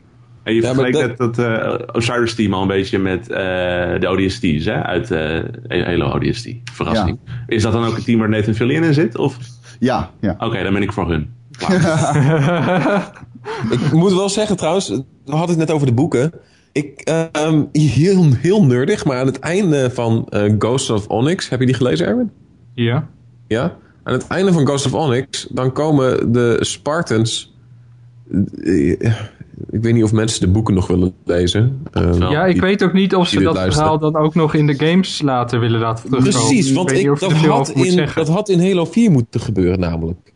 En 0.42 0.54
je 0.54 0.60
ja, 0.60 0.74
vergeleek 0.74 1.06
net 1.06 1.18
dat 1.18 1.38
uh, 1.38 1.74
Osiris 1.92 2.34
team 2.34 2.54
al 2.54 2.62
een 2.62 2.68
beetje 2.68 2.98
met 2.98 3.30
uh, 3.30 3.36
de 4.00 4.08
ODST's 4.08 4.64
hè? 4.64 4.82
uit 4.82 5.10
uh, 5.10 5.84
Halo 5.84 6.06
ODST. 6.06 6.48
Verrassing. 6.72 7.18
Is 7.46 7.62
dat 7.62 7.72
dan 7.72 7.84
ook 7.84 7.94
het 7.94 8.04
team 8.04 8.18
waar 8.18 8.28
Nathan 8.28 8.54
Fillion 8.54 8.84
in 8.84 8.94
zit? 8.94 9.18
Of? 9.18 9.36
Ja. 9.78 10.10
ja. 10.20 10.36
Oké, 10.38 10.62
dan 10.62 10.72
ben 10.72 10.82
ik 10.82 10.92
voor 10.92 11.08
hun. 11.08 11.30
ik 13.70 13.92
moet 13.92 14.12
wel 14.12 14.28
zeggen 14.28 14.56
trouwens, 14.56 14.88
we 15.24 15.24
hadden 15.24 15.48
het 15.48 15.58
net 15.58 15.70
over 15.70 15.86
de 15.86 15.92
boeken. 15.92 16.32
Ik, 16.72 17.10
um, 17.36 17.68
heel, 17.72 18.26
heel 18.38 18.64
nerdig, 18.64 19.04
maar 19.04 19.18
aan 19.18 19.26
het 19.26 19.38
einde 19.38 19.90
van 19.90 20.28
uh, 20.30 20.52
Ghost 20.58 20.90
of 20.90 21.06
Onyx, 21.06 21.48
heb 21.48 21.60
je 21.60 21.66
die 21.66 21.74
gelezen, 21.74 22.06
Erwin? 22.06 22.30
Ja. 22.74 23.08
Ja? 23.46 23.76
Aan 24.02 24.12
het 24.12 24.26
einde 24.26 24.52
van 24.52 24.66
Ghost 24.66 24.86
of 24.86 24.94
Onyx, 24.94 25.46
dan 25.50 25.72
komen 25.72 26.32
de 26.32 26.56
Spartans. 26.60 27.54
Ik 29.70 29.82
weet 29.82 29.94
niet 29.94 30.04
of 30.04 30.12
mensen 30.12 30.40
de 30.40 30.48
boeken 30.48 30.74
nog 30.74 30.86
willen 30.86 31.14
lezen. 31.24 31.82
Uh, 31.92 32.30
ja, 32.30 32.44
ik 32.44 32.60
weet 32.60 32.82
ook 32.82 32.92
niet 32.92 33.14
of 33.14 33.28
ze 33.28 33.40
dat 33.40 33.58
verhaal 33.58 33.98
dan 33.98 34.16
ook 34.16 34.34
nog 34.34 34.54
in 34.54 34.66
de 34.66 34.74
games 34.74 35.22
laten 35.22 35.60
willen 35.60 35.80
laten 35.80 36.10
terugkomen. 36.10 36.46
Precies, 36.46 36.72
want 36.72 36.92
ik, 36.92 37.06
dat, 37.20 37.32
had 37.32 37.68
in, 37.68 38.08
dat 38.14 38.28
had 38.28 38.48
in 38.48 38.60
Halo 38.60 38.84
4 38.84 39.10
moeten 39.10 39.40
gebeuren 39.40 39.80
namelijk. 39.80 40.32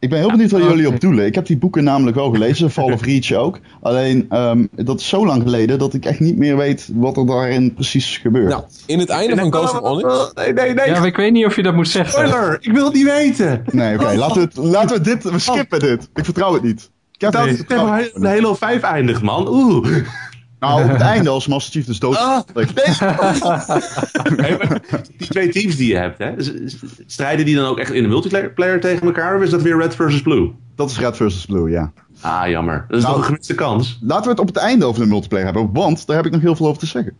Ik 0.00 0.08
ben 0.08 0.18
heel 0.18 0.30
benieuwd 0.30 0.50
wat 0.50 0.62
jullie 0.62 0.88
op 0.88 1.00
doelen. 1.00 1.26
Ik 1.26 1.34
heb 1.34 1.46
die 1.46 1.56
boeken 1.56 1.84
namelijk 1.84 2.16
wel 2.16 2.30
gelezen, 2.30 2.70
Fall 2.80 2.92
of 2.92 3.04
Reach 3.04 3.32
ook. 3.32 3.58
Alleen, 3.80 4.26
um, 4.36 4.68
dat 4.72 5.00
is 5.00 5.08
zo 5.08 5.26
lang 5.26 5.42
geleden 5.42 5.78
dat 5.78 5.94
ik 5.94 6.04
echt 6.04 6.20
niet 6.20 6.36
meer 6.36 6.56
weet 6.56 6.90
wat 6.94 7.16
er 7.16 7.26
daarin 7.26 7.74
precies 7.74 8.18
gebeurt. 8.18 8.48
Nou, 8.48 8.62
in 8.86 8.98
het 8.98 9.08
einde 9.08 9.36
van 9.36 9.52
Ghost 9.52 9.80
of 9.80 9.80
Onyx... 9.80 10.32
Nee, 10.34 10.52
nee, 10.52 10.74
nee. 10.74 10.86
Ja, 10.86 11.04
ik 11.04 11.16
weet 11.16 11.32
niet 11.32 11.46
of 11.46 11.56
je 11.56 11.62
dat 11.62 11.74
moet 11.74 11.88
zeggen. 11.88 12.28
Spoiler, 12.28 12.58
ik 12.60 12.72
wil 12.72 12.84
het 12.84 12.94
niet 12.94 13.04
weten. 13.04 13.62
Nee, 13.70 13.94
oké, 13.94 14.02
okay, 14.02 14.16
laten, 14.16 14.50
we 14.54 14.62
laten 14.62 14.96
we 14.96 15.02
dit, 15.02 15.22
we 15.22 15.38
skippen 15.38 15.80
dit. 15.80 16.08
Ik 16.14 16.24
vertrouw 16.24 16.52
het 16.52 16.62
niet. 16.62 16.90
Ik 17.20 17.32
heb 17.32 17.32
dat, 17.32 17.48
het 17.48 17.68
de 18.14 18.28
Halo 18.28 18.54
5 18.54 18.82
eindigt, 18.82 19.22
man. 19.22 19.48
Oeh. 19.48 20.06
Nou, 20.58 20.84
op 20.84 20.90
het 20.90 21.00
einde 21.00 21.30
als 21.30 21.46
Master 21.46 21.72
Chief 21.72 21.86
dus 21.86 21.98
dood 21.98 22.16
ah, 22.16 22.40
Die 25.16 25.28
twee 25.28 25.48
teams 25.48 25.76
die 25.76 25.88
je 25.88 25.96
hebt, 25.96 26.18
hè, 26.18 26.32
strijden 27.06 27.44
die 27.44 27.56
dan 27.56 27.64
ook 27.64 27.78
echt 27.78 27.92
in 27.92 28.02
de 28.02 28.08
multiplayer 28.08 28.80
tegen 28.80 29.06
elkaar? 29.06 29.36
Of 29.36 29.42
is 29.42 29.50
dat 29.50 29.62
weer 29.62 29.76
Red 29.76 29.94
versus 29.94 30.22
Blue? 30.22 30.52
Dat 30.74 30.90
is 30.90 30.98
Red 30.98 31.16
versus 31.16 31.46
Blue, 31.46 31.70
ja. 31.70 31.92
Ah, 32.20 32.48
jammer. 32.48 32.84
Dat 32.88 32.98
is 32.98 33.02
nou, 33.02 33.14
toch 33.14 33.24
een 33.24 33.30
gemiste 33.30 33.54
kans? 33.54 33.98
Laten 34.02 34.24
we 34.24 34.30
het 34.30 34.40
op 34.40 34.46
het 34.46 34.56
einde 34.56 34.84
over 34.84 35.02
de 35.02 35.08
multiplayer 35.08 35.44
hebben, 35.44 35.72
want 35.72 36.06
daar 36.06 36.16
heb 36.16 36.26
ik 36.26 36.32
nog 36.32 36.40
heel 36.40 36.56
veel 36.56 36.66
over 36.66 36.80
te 36.80 36.86
zeggen. 36.86 37.16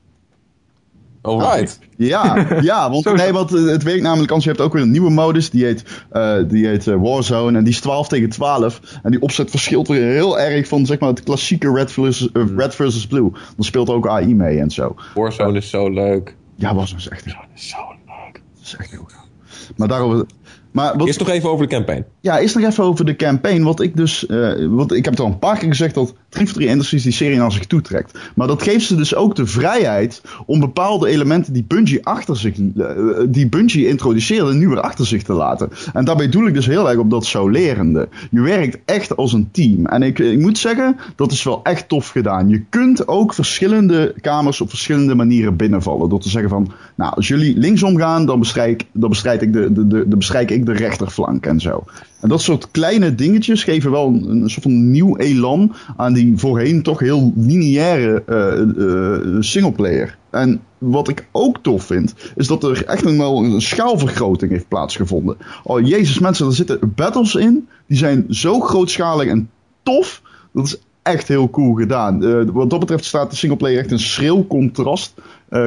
Alright. 1.22 1.78
Ja, 1.96 2.46
ja 2.60 2.90
want, 2.90 3.16
nee, 3.16 3.32
want 3.32 3.54
eh, 3.54 3.64
het 3.64 3.82
werkt 3.82 4.02
namelijk 4.02 4.32
als 4.32 4.44
je 4.44 4.48
hebt 4.50 4.62
ook 4.62 4.72
weer 4.72 4.82
een 4.82 4.90
nieuwe 4.90 5.10
modus. 5.10 5.50
Die 5.50 5.64
heet, 5.64 5.84
uh, 6.12 6.36
die 6.48 6.66
heet 6.66 6.86
uh, 6.86 6.96
Warzone. 7.02 7.58
En 7.58 7.64
die 7.64 7.72
is 7.72 7.80
12 7.80 8.08
tegen 8.08 8.28
12. 8.28 8.80
En 9.02 9.10
die 9.10 9.20
opzet 9.20 9.50
verschilt 9.50 9.88
weer 9.88 10.12
heel 10.12 10.40
erg 10.40 10.68
van 10.68 10.86
zeg 10.86 10.98
maar, 10.98 11.08
het 11.08 11.22
klassieke 11.22 11.72
Red 11.72 11.92
versus, 11.92 12.28
uh, 12.32 12.44
Red 12.56 12.74
versus 12.74 13.06
Blue. 13.06 13.30
Dan 13.32 13.64
speelt 13.64 13.88
ook 13.88 14.08
AI 14.08 14.34
mee 14.34 14.58
en 14.58 14.70
zo. 14.70 14.94
Warzone 15.14 15.56
is 15.56 15.70
zo 15.70 15.90
leuk. 15.90 16.36
Ja, 16.54 16.74
Warzone 16.74 17.00
is 17.00 17.08
echt 17.08 17.24
zo, 17.24 17.36
is 17.54 17.68
zo 17.68 17.76
leuk. 18.06 18.42
Dat 18.54 18.64
is 18.64 18.76
echt 18.78 18.90
heel 18.90 19.04
gaaf. 19.06 19.28
Maar 19.76 19.88
daarover, 19.88 20.26
maar 20.72 20.96
wat, 20.96 21.06
eerst 21.06 21.18
nog 21.18 21.28
even 21.28 21.50
over 21.50 21.68
de 21.68 21.74
campaign. 21.74 22.04
Ja, 22.20 22.38
eerst 22.38 22.54
nog 22.54 22.64
even 22.64 22.84
over 22.84 23.04
de 23.04 23.16
campaign. 23.16 23.62
Wat 23.62 23.80
ik 23.80 23.96
dus. 23.96 24.26
Wat, 24.68 24.92
ik 24.92 25.04
heb 25.04 25.14
het 25.14 25.22
al 25.22 25.26
een 25.26 25.38
paar 25.38 25.58
keer 25.58 25.68
gezegd 25.68 25.94
dat 25.94 26.14
343 26.30 26.72
Industries 26.72 27.02
die 27.02 27.12
serie 27.12 27.38
naar 27.38 27.52
zich 27.52 27.66
toetrekt. 27.66 28.18
Maar 28.34 28.46
dat 28.46 28.62
geeft 28.62 28.86
ze 28.86 28.94
dus 28.94 29.14
ook 29.14 29.36
de 29.36 29.46
vrijheid 29.46 30.22
om 30.46 30.60
bepaalde 30.60 31.08
elementen 31.08 31.52
die 31.52 31.64
Bungie 31.64 32.06
achter 32.06 32.36
zich. 32.36 32.56
Uh, 32.58 32.86
die 33.28 33.48
Bungie 33.48 33.88
introduceerde, 33.88 34.54
nu 34.54 34.68
weer 34.68 34.80
achter 34.80 35.06
zich 35.06 35.22
te 35.22 35.32
laten. 35.32 35.70
En 35.92 36.04
daarbij 36.04 36.28
doe 36.28 36.48
ik 36.48 36.54
dus 36.54 36.66
heel 36.66 36.88
erg 36.90 36.98
op 36.98 37.10
dat 37.10 37.26
zo 37.26 37.48
lerende. 37.48 38.08
Je 38.30 38.40
werkt 38.40 38.78
echt 38.84 39.16
als 39.16 39.32
een 39.32 39.48
team. 39.50 39.86
En 39.86 40.02
ik, 40.02 40.18
ik 40.18 40.38
moet 40.38 40.58
zeggen, 40.58 40.96
dat 41.16 41.32
is 41.32 41.42
wel 41.42 41.60
echt 41.62 41.88
tof 41.88 42.08
gedaan. 42.08 42.48
Je 42.48 42.62
kunt 42.68 43.08
ook 43.08 43.34
verschillende 43.34 44.14
kamers 44.20 44.60
op 44.60 44.68
verschillende 44.68 45.14
manieren 45.14 45.56
binnenvallen. 45.56 46.08
Door 46.08 46.20
te 46.20 46.28
zeggen 46.28 46.50
van. 46.50 46.72
Nou, 46.94 47.14
als 47.14 47.28
jullie 47.28 47.58
linksom 47.58 47.96
gaan, 47.96 48.26
dan 48.26 48.38
bestrijd, 48.38 48.84
dan 48.92 49.08
bestrijd 49.08 49.42
ik 49.42 49.52
de, 49.52 49.72
de, 49.72 49.86
de, 49.86 50.16
bestrijk 50.16 50.50
ik 50.50 50.66
de 50.66 50.72
rechterflank 50.72 51.46
en 51.46 51.60
zo. 51.60 51.84
En 52.20 52.28
dat 52.28 52.40
soort 52.40 52.70
kleine 52.70 53.14
dingetjes 53.14 53.64
geven 53.64 53.90
wel 53.90 54.06
een, 54.06 54.50
soort 54.50 54.62
van 54.62 54.90
nieuw 54.90 55.16
elan 55.16 55.74
aan 55.96 56.12
die 56.12 56.32
voorheen 56.36 56.82
toch 56.82 56.98
heel 56.98 57.32
lineaire 57.36 58.22
uh, 58.28 58.84
uh, 58.84 59.36
singleplayer. 59.40 60.18
En 60.30 60.60
wat 60.78 61.08
ik 61.08 61.28
ook 61.32 61.58
tof 61.62 61.84
vind, 61.84 62.14
is 62.36 62.46
dat 62.46 62.64
er 62.64 62.84
echt 62.84 63.04
een, 63.04 63.18
wel 63.18 63.44
een 63.44 63.60
schaalvergroting 63.60 64.50
heeft 64.50 64.68
plaatsgevonden. 64.68 65.36
Oh 65.62 65.86
jezus 65.86 66.18
mensen, 66.18 66.46
er 66.46 66.52
zitten 66.52 66.92
battles 66.94 67.34
in, 67.34 67.68
die 67.86 67.98
zijn 67.98 68.26
zo 68.28 68.60
grootschalig 68.60 69.28
en 69.28 69.50
tof. 69.82 70.22
Dat 70.52 70.66
is 70.66 70.76
echt 71.02 71.28
heel 71.28 71.50
cool 71.50 71.74
gedaan. 71.74 72.24
Uh, 72.24 72.42
wat 72.52 72.70
dat 72.70 72.80
betreft 72.80 73.04
staat 73.04 73.30
de 73.30 73.36
singleplayer 73.36 73.78
echt 73.78 73.90
een 73.90 73.98
schril 73.98 74.46
contrast 74.46 75.14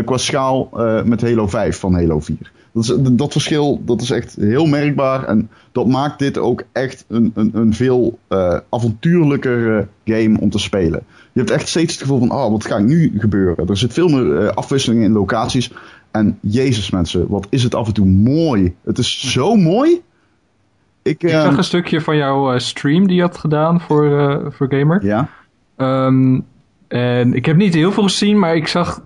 qua 0.05 0.17
schaal 0.17 0.69
met 1.05 1.21
Halo 1.21 1.47
5 1.47 1.79
van 1.79 1.93
Halo 1.93 2.19
4. 2.19 2.37
Dat, 2.73 2.83
is, 2.83 2.93
dat 3.11 3.31
verschil 3.31 3.81
dat 3.85 4.01
is 4.01 4.09
echt 4.09 4.35
heel 4.35 4.65
merkbaar. 4.65 5.23
En 5.23 5.49
dat 5.71 5.87
maakt 5.87 6.19
dit 6.19 6.37
ook 6.37 6.63
echt 6.71 7.05
een, 7.07 7.31
een, 7.35 7.51
een 7.53 7.73
veel 7.73 8.19
uh, 8.29 8.57
avontuurlijker 8.69 9.87
game 10.05 10.39
om 10.39 10.49
te 10.49 10.59
spelen. 10.59 11.03
Je 11.31 11.39
hebt 11.39 11.51
echt 11.51 11.67
steeds 11.67 11.93
het 11.93 12.01
gevoel 12.01 12.19
van, 12.19 12.31
oh, 12.31 12.51
wat 12.51 12.65
gaat 12.65 12.81
nu 12.81 13.13
gebeuren? 13.17 13.67
Er 13.67 13.77
zit 13.77 13.93
veel 13.93 14.07
meer 14.07 14.41
uh, 14.41 14.47
afwisselingen 14.47 15.03
in 15.03 15.11
locaties. 15.11 15.71
En 16.11 16.37
jezus 16.41 16.89
mensen, 16.89 17.27
wat 17.27 17.47
is 17.49 17.63
het 17.63 17.75
af 17.75 17.87
en 17.87 17.93
toe 17.93 18.05
mooi. 18.05 18.75
Het 18.83 18.97
is 18.97 19.31
zo 19.31 19.55
mooi. 19.55 20.01
Ik, 21.01 21.23
uh, 21.23 21.29
ik 21.29 21.35
zag 21.35 21.57
een 21.57 21.63
stukje 21.63 22.01
van 22.01 22.17
jouw 22.17 22.59
stream 22.59 23.07
die 23.07 23.15
je 23.15 23.21
had 23.21 23.37
gedaan 23.37 23.81
voor, 23.81 24.53
voor 24.53 24.67
Gamer. 24.73 25.05
Ja. 25.05 25.29
Um, 25.77 26.45
en 26.87 27.33
ik 27.33 27.45
heb 27.45 27.55
niet 27.55 27.73
heel 27.73 27.91
veel 27.91 28.03
gezien, 28.03 28.39
maar 28.39 28.55
ik 28.55 28.67
zag 28.67 29.01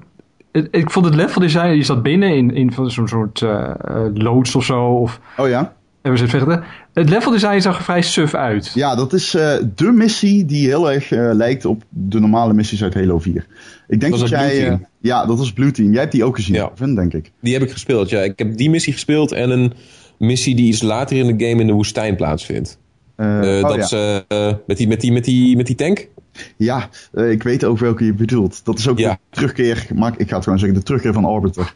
ik 0.71 0.91
vond 0.91 1.05
het 1.05 1.15
level 1.15 1.41
design, 1.41 1.67
je 1.67 1.83
zat 1.83 2.03
binnen 2.03 2.35
in, 2.35 2.55
in 2.55 2.73
zo'n 2.87 3.07
soort 3.07 3.41
uh, 3.41 3.71
loods 4.13 4.55
of 4.55 4.63
zo. 4.63 4.85
Of, 4.85 5.19
oh 5.37 5.47
ja? 5.47 5.75
En 6.01 6.11
we 6.13 6.17
zitten 6.17 6.39
verder. 6.39 6.65
Het 6.93 7.09
level 7.09 7.31
design 7.31 7.59
zag 7.59 7.77
er 7.77 7.83
vrij 7.83 8.01
suf 8.01 8.33
uit. 8.33 8.71
Ja, 8.73 8.95
dat 8.95 9.13
is 9.13 9.35
uh, 9.35 9.53
de 9.75 9.91
missie 9.91 10.45
die 10.45 10.67
heel 10.67 10.91
erg 10.91 11.11
uh, 11.11 11.29
lijkt 11.33 11.65
op 11.65 11.83
de 11.89 12.19
normale 12.19 12.53
missies 12.53 12.83
uit 12.83 12.93
Halo 12.93 13.19
4. 13.19 13.45
Ik 13.87 13.99
denk 13.99 14.11
dat, 14.11 14.21
dat 14.21 14.29
jij. 14.29 14.79
ja, 15.01 15.25
dat 15.25 15.37
was 15.37 15.53
Blue 15.53 15.71
Team. 15.71 15.91
Jij 15.91 15.99
hebt 15.99 16.11
die 16.11 16.23
ook 16.23 16.35
gezien, 16.35 16.55
ja. 16.55 16.71
Vind, 16.75 16.95
denk 16.95 17.13
ik. 17.13 17.31
Die 17.41 17.53
heb 17.53 17.61
ik 17.61 17.71
gespeeld, 17.71 18.09
ja. 18.09 18.21
Ik 18.21 18.39
heb 18.39 18.57
die 18.57 18.69
missie 18.69 18.93
gespeeld 18.93 19.31
en 19.31 19.49
een 19.49 19.73
missie 20.17 20.55
die 20.55 20.67
iets 20.67 20.81
later 20.81 21.17
in 21.17 21.37
de 21.37 21.45
game 21.45 21.61
in 21.61 21.67
de 21.67 21.73
woestijn 21.73 22.15
plaatsvindt. 22.15 22.79
Uh, 23.17 23.27
oh, 23.27 23.61
dat 23.61 23.89
ja. 23.89 24.25
is 24.27 24.55
met, 24.65 24.77
die, 24.77 24.87
met, 24.87 25.01
die, 25.01 25.11
met, 25.11 25.23
die, 25.23 25.55
met 25.55 25.65
die 25.65 25.75
tank? 25.75 26.07
Ja, 26.55 26.89
uh, 27.13 27.31
ik 27.31 27.43
weet 27.43 27.63
ook 27.63 27.77
welke 27.77 28.05
je 28.05 28.13
bedoelt. 28.13 28.65
Dat 28.65 28.77
is 28.77 28.87
ook 28.87 28.97
de 28.97 29.17
terugkeer, 29.29 29.87
maar 29.95 30.13
ik 30.17 30.29
ga 30.29 30.35
het 30.35 30.43
gewoon 30.43 30.59
zeggen, 30.59 30.77
de 30.77 30.83
terugkeer 30.83 31.13
van 31.13 31.25
Orbiter. 31.25 31.73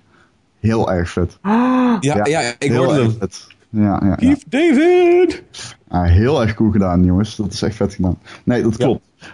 Heel 0.60 0.92
erg 0.92 1.10
vet. 1.10 1.38
ja, 1.42 2.00
ja, 2.00 2.26
ja, 2.26 2.54
ik 2.60 2.72
hoorde 2.72 3.02
hem. 3.02 3.16
Vet. 3.20 3.48
Ja, 3.70 4.02
ja, 4.04 4.18
ja. 4.20 4.36
David! 4.50 5.44
Ah, 5.88 6.10
heel 6.10 6.42
erg 6.42 6.54
cool 6.54 6.72
gedaan, 6.72 7.06
jongens. 7.06 7.36
Dat 7.36 7.54
is 7.54 7.62
echt 7.62 7.76
vet 7.76 7.94
gedaan. 7.94 8.18
Nee, 8.44 8.64
dat 8.64 8.78
klopt. 8.78 9.06
Uh, 9.22 9.28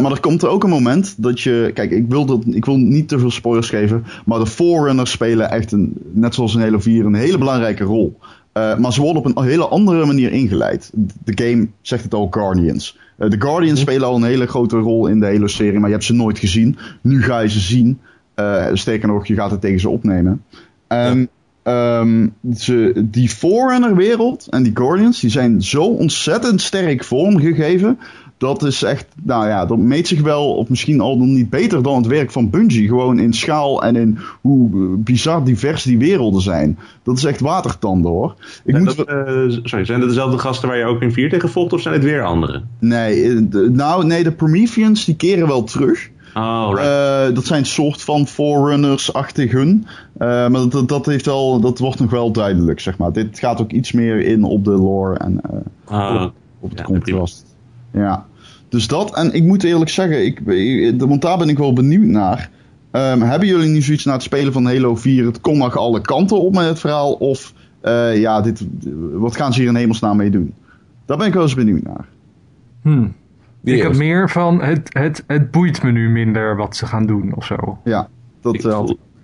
maar 0.00 0.10
er 0.10 0.20
komt 0.20 0.42
er 0.42 0.48
ook 0.48 0.64
een 0.64 0.70
moment 0.70 1.14
dat 1.16 1.40
je. 1.40 1.70
Kijk, 1.74 1.90
ik 1.90 2.08
wil, 2.08 2.24
dat, 2.24 2.44
ik 2.50 2.64
wil 2.64 2.76
niet 2.76 3.08
te 3.08 3.18
veel 3.18 3.30
spoilers 3.30 3.68
geven. 3.68 4.04
Maar 4.24 4.38
de 4.38 4.46
Forerunners 4.46 5.10
spelen 5.10 5.50
echt, 5.50 5.72
een, 5.72 5.92
net 6.12 6.34
zoals 6.34 6.54
in 6.54 6.60
Halo 6.60 6.78
4, 6.78 7.04
een 7.04 7.14
hele 7.14 7.38
belangrijke 7.38 7.84
rol. 7.84 8.18
Uh, 8.54 8.76
maar 8.76 8.92
ze 8.92 9.00
worden 9.00 9.24
op 9.24 9.36
een 9.36 9.44
hele 9.44 9.68
andere 9.68 10.06
manier 10.06 10.32
ingeleid. 10.32 10.90
De 11.24 11.44
game 11.44 11.68
zegt 11.80 12.02
het 12.02 12.14
al, 12.14 12.28
Guardians. 12.30 12.98
Uh, 13.18 13.30
de 13.30 13.40
Guardians 13.40 13.80
mhm. 13.80 13.90
spelen 13.90 14.08
al 14.08 14.16
een 14.16 14.22
hele 14.22 14.46
grote 14.46 14.76
rol 14.76 15.06
in 15.06 15.20
de 15.20 15.26
hele 15.26 15.48
serie, 15.48 15.78
maar 15.78 15.88
je 15.88 15.94
hebt 15.94 16.06
ze 16.06 16.14
nooit 16.14 16.38
gezien. 16.38 16.78
Nu 17.00 17.22
ga 17.22 17.40
je 17.40 17.48
ze 17.48 17.60
zien. 17.60 17.98
Uh, 18.36 18.66
sterker 18.72 19.08
nog, 19.08 19.26
je 19.26 19.34
gaat 19.34 19.50
het 19.50 19.60
tegen 19.60 19.80
ze 19.80 19.88
opnemen. 19.88 20.44
Um, 20.88 21.28
ja. 21.64 22.00
um, 22.00 22.34
ze, 22.56 23.06
die 23.10 23.28
Forerunner-wereld 23.28 24.46
en 24.50 24.62
die 24.62 24.76
Guardians, 24.76 25.20
die 25.20 25.30
zijn 25.30 25.62
zo 25.62 25.82
ontzettend 25.82 26.60
sterk 26.60 27.04
vormgegeven 27.04 27.98
dat 28.40 28.62
is 28.62 28.82
echt, 28.82 29.06
nou 29.22 29.48
ja, 29.48 29.66
dat 29.66 29.78
meet 29.78 30.08
zich 30.08 30.20
wel, 30.20 30.54
of 30.54 30.68
misschien 30.68 31.00
al 31.00 31.18
dan 31.18 31.32
niet 31.32 31.50
beter 31.50 31.82
dan 31.82 31.96
het 31.96 32.06
werk 32.06 32.30
van 32.30 32.50
Bungie. 32.50 32.88
Gewoon 32.88 33.18
in 33.18 33.32
schaal 33.32 33.82
en 33.82 33.96
in 33.96 34.18
hoe 34.40 34.96
bizar 34.96 35.44
divers 35.44 35.82
die 35.82 35.98
werelden 35.98 36.40
zijn. 36.40 36.78
Dat 37.02 37.16
is 37.16 37.24
echt 37.24 37.40
watertanden 37.40 38.10
hoor. 38.10 38.34
Ik 38.64 38.78
moet... 38.78 38.96
dat, 38.96 39.08
uh, 39.08 39.58
sorry, 39.62 39.84
zijn 39.84 40.00
het 40.00 40.08
dezelfde 40.08 40.38
gasten 40.38 40.68
waar 40.68 40.78
je 40.78 40.84
ook 40.84 41.02
in 41.02 41.12
4 41.12 41.30
tegen 41.30 41.48
vocht 41.48 41.72
of 41.72 41.80
zijn 41.80 41.94
het 41.94 42.04
weer 42.04 42.24
andere? 42.24 42.62
Nee, 42.78 43.24
eh, 43.24 43.40
nou 43.70 44.06
nee, 44.06 44.22
de 44.22 44.32
Prometheans 44.32 45.04
die 45.04 45.16
keren 45.16 45.46
wel 45.46 45.64
terug. 45.64 46.10
Oh, 46.34 46.70
right. 46.74 47.28
uh, 47.28 47.34
dat 47.34 47.46
zijn 47.46 47.66
soort 47.66 48.02
van 48.02 48.26
forerunners-achtigen. 48.26 49.86
Uh, 50.18 50.48
maar 50.48 50.68
dat, 50.68 50.88
dat, 50.88 51.06
heeft 51.06 51.26
wel, 51.26 51.60
dat 51.60 51.78
wordt 51.78 52.00
nog 52.00 52.10
wel 52.10 52.30
duidelijk, 52.30 52.80
zeg 52.80 52.98
maar. 52.98 53.12
Dit 53.12 53.38
gaat 53.38 53.60
ook 53.60 53.72
iets 53.72 53.92
meer 53.92 54.20
in 54.20 54.44
op 54.44 54.64
de 54.64 54.70
lore 54.70 55.18
en 55.18 55.40
uh, 55.90 56.22
op, 56.22 56.32
op, 56.60 56.70
het 56.70 56.78
ja, 56.78 56.84
contrast. 56.84 57.44
Ja. 57.92 58.28
Dus 58.70 58.86
dat, 58.86 59.14
en 59.14 59.32
ik 59.32 59.42
moet 59.42 59.62
eerlijk 59.62 59.90
zeggen, 59.90 60.24
ik, 60.24 60.40
want 60.98 61.22
daar 61.22 61.38
ben 61.38 61.48
ik 61.48 61.58
wel 61.58 61.72
benieuwd 61.72 62.06
naar. 62.06 62.50
Um, 62.92 63.22
hebben 63.22 63.48
jullie 63.48 63.68
nu 63.68 63.82
zoiets 63.82 64.04
na 64.04 64.12
het 64.12 64.22
spelen 64.22 64.52
van 64.52 64.66
Halo 64.66 64.96
4? 64.96 65.26
Het 65.26 65.40
kon 65.40 65.58
nog 65.58 65.76
alle 65.76 66.00
kanten 66.00 66.40
op 66.40 66.54
met 66.54 66.64
het 66.64 66.78
verhaal. 66.78 67.12
Of 67.12 67.52
uh, 67.82 68.20
ja, 68.20 68.40
dit, 68.40 68.66
wat 69.12 69.36
gaan 69.36 69.52
ze 69.52 69.60
hier 69.60 69.68
in 69.68 69.76
hemelsnaam 69.76 70.16
mee 70.16 70.30
doen? 70.30 70.54
Daar 71.06 71.16
ben 71.16 71.26
ik 71.26 71.32
wel 71.32 71.42
eens 71.42 71.54
benieuwd 71.54 71.82
naar. 71.82 72.06
Hmm. 72.82 73.14
ik 73.64 73.82
heb 73.82 73.96
meer 73.96 74.30
van 74.30 74.62
het, 74.62 74.88
het, 74.92 75.24
het 75.26 75.50
boeit 75.50 75.82
me 75.82 75.90
nu 75.90 76.10
minder 76.10 76.56
wat 76.56 76.76
ze 76.76 76.86
gaan 76.86 77.06
doen 77.06 77.34
of 77.34 77.44
zo. 77.44 77.78
Ja, 77.84 78.08
dat 78.40 78.54
ik 78.54 78.62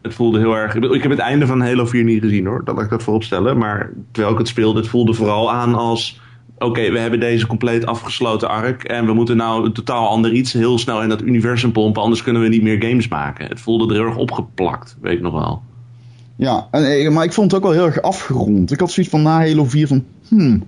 het 0.03 0.15
voelde 0.15 0.39
heel 0.39 0.57
erg. 0.57 0.75
Ik 0.75 1.03
heb 1.03 1.11
het 1.11 1.21
einde 1.21 1.47
van 1.47 1.61
Halo 1.61 1.87
4 1.87 2.05
niet 2.05 2.23
gezien 2.23 2.47
hoor, 2.47 2.65
dat 2.65 2.75
laat 2.75 2.85
ik 2.85 2.91
dat 2.91 3.03
voorop 3.03 3.23
stellen. 3.23 3.59
Maar 3.59 3.91
terwijl 4.11 4.33
ik 4.33 4.39
het 4.39 4.49
speelde, 4.49 4.79
het 4.79 4.89
voelde 4.89 5.15
vooral 5.15 5.53
aan 5.53 5.75
als. 5.75 6.21
Oké, 6.59 6.91
we 6.91 6.99
hebben 6.99 7.21
deze 7.21 7.47
compleet 7.47 7.87
afgesloten 7.87 8.49
arc. 8.49 8.85
En 8.85 9.07
we 9.07 9.13
moeten 9.13 9.37
nou 9.37 9.65
een 9.65 9.73
totaal 9.73 10.09
ander 10.09 10.33
iets 10.33 10.53
heel 10.53 10.79
snel 10.79 11.03
in 11.03 11.09
dat 11.09 11.23
universum 11.23 11.73
pompen. 11.73 12.03
Anders 12.03 12.23
kunnen 12.23 12.43
we 12.43 12.49
niet 12.49 12.63
meer 12.63 12.83
games 12.83 13.09
maken. 13.09 13.49
Het 13.49 13.61
voelde 13.61 13.87
er 13.87 14.01
heel 14.01 14.09
erg 14.09 14.17
opgeplakt, 14.17 14.97
weet 15.01 15.13
ik 15.13 15.23
nog 15.23 15.33
wel. 15.33 15.63
Ja, 16.37 16.69
en, 16.71 16.85
eh, 16.85 17.11
maar 17.11 17.25
ik 17.25 17.33
vond 17.33 17.51
het 17.51 17.61
ook 17.61 17.67
wel 17.67 17.77
heel 17.77 17.87
erg 17.87 18.03
afgerond. 18.03 18.73
Ik 18.73 18.81
had 18.81 18.91
zoiets 18.91 19.13
van 19.13 19.23
na 19.23 19.39
Halo 19.39 19.65
4 19.65 19.87
van. 19.87 20.05
Hmm. 20.29 20.63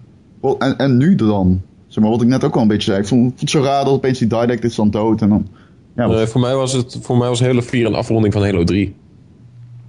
En, 0.59 0.79
en 0.79 0.97
nu 0.97 1.15
dan? 1.15 1.61
Zeg 1.87 2.03
maar 2.03 2.13
wat 2.13 2.23
ik 2.23 2.29
net 2.29 2.45
ook 2.45 2.55
al 2.55 2.63
een 2.63 2.69
beetje 2.69 2.91
zei. 2.91 3.01
Ik 3.01 3.09
vond 3.09 3.41
het 3.41 3.51
zo 3.51 3.63
raar 3.63 3.85
dat 3.85 3.93
opeens 3.93 4.19
die 4.19 4.29
Direct 4.29 4.65
is 4.65 4.75
dan 4.75 4.91
dood. 4.91 5.23
En 5.23 5.29
dan, 5.29 5.49
ja, 5.97 6.27
voor, 6.27 6.41
mij 6.41 6.55
was 6.55 6.73
het, 6.73 6.99
voor 7.01 7.19
mij 7.19 7.29
was 7.29 7.41
Halo 7.41 7.61
4 7.61 7.87
een 7.87 7.95
afronding 7.95 8.33
van 8.33 8.43
Halo 8.43 8.65
3. 8.65 8.95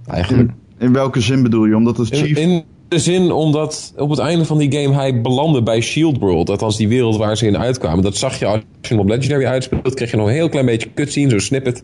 Eigenlijk. 0.06 0.50
In, 0.78 0.92
welke 0.92 1.20
zin 1.20 1.42
bedoel 1.42 1.64
je? 1.64 1.76
Omdat 1.76 1.96
het 1.96 2.08
Chief... 2.08 2.38
In, 2.38 2.64
de 2.90 2.98
zin 2.98 3.32
omdat 3.32 3.92
op 3.96 4.10
het 4.10 4.18
einde 4.18 4.44
van 4.44 4.58
die 4.58 4.72
game 4.72 4.94
hij 4.94 5.20
belandde 5.20 5.62
bij 5.62 5.80
Shield 5.80 6.18
World. 6.18 6.50
Althans 6.50 6.76
die 6.76 6.88
wereld 6.88 7.16
waar 7.16 7.36
ze 7.36 7.46
in 7.46 7.58
uitkwamen. 7.58 8.02
Dat 8.02 8.16
zag 8.16 8.38
je 8.38 8.46
als 8.46 8.60
je 8.80 8.88
hem 8.88 8.98
op 8.98 9.08
Legendary 9.08 9.44
uitspeelt. 9.44 9.94
kreeg 9.94 10.10
je 10.10 10.16
nog 10.16 10.26
een 10.26 10.32
heel 10.32 10.48
klein 10.48 10.66
beetje 10.66 10.92
cutscene, 10.94 11.30
zo'n 11.30 11.40
snippet. 11.40 11.82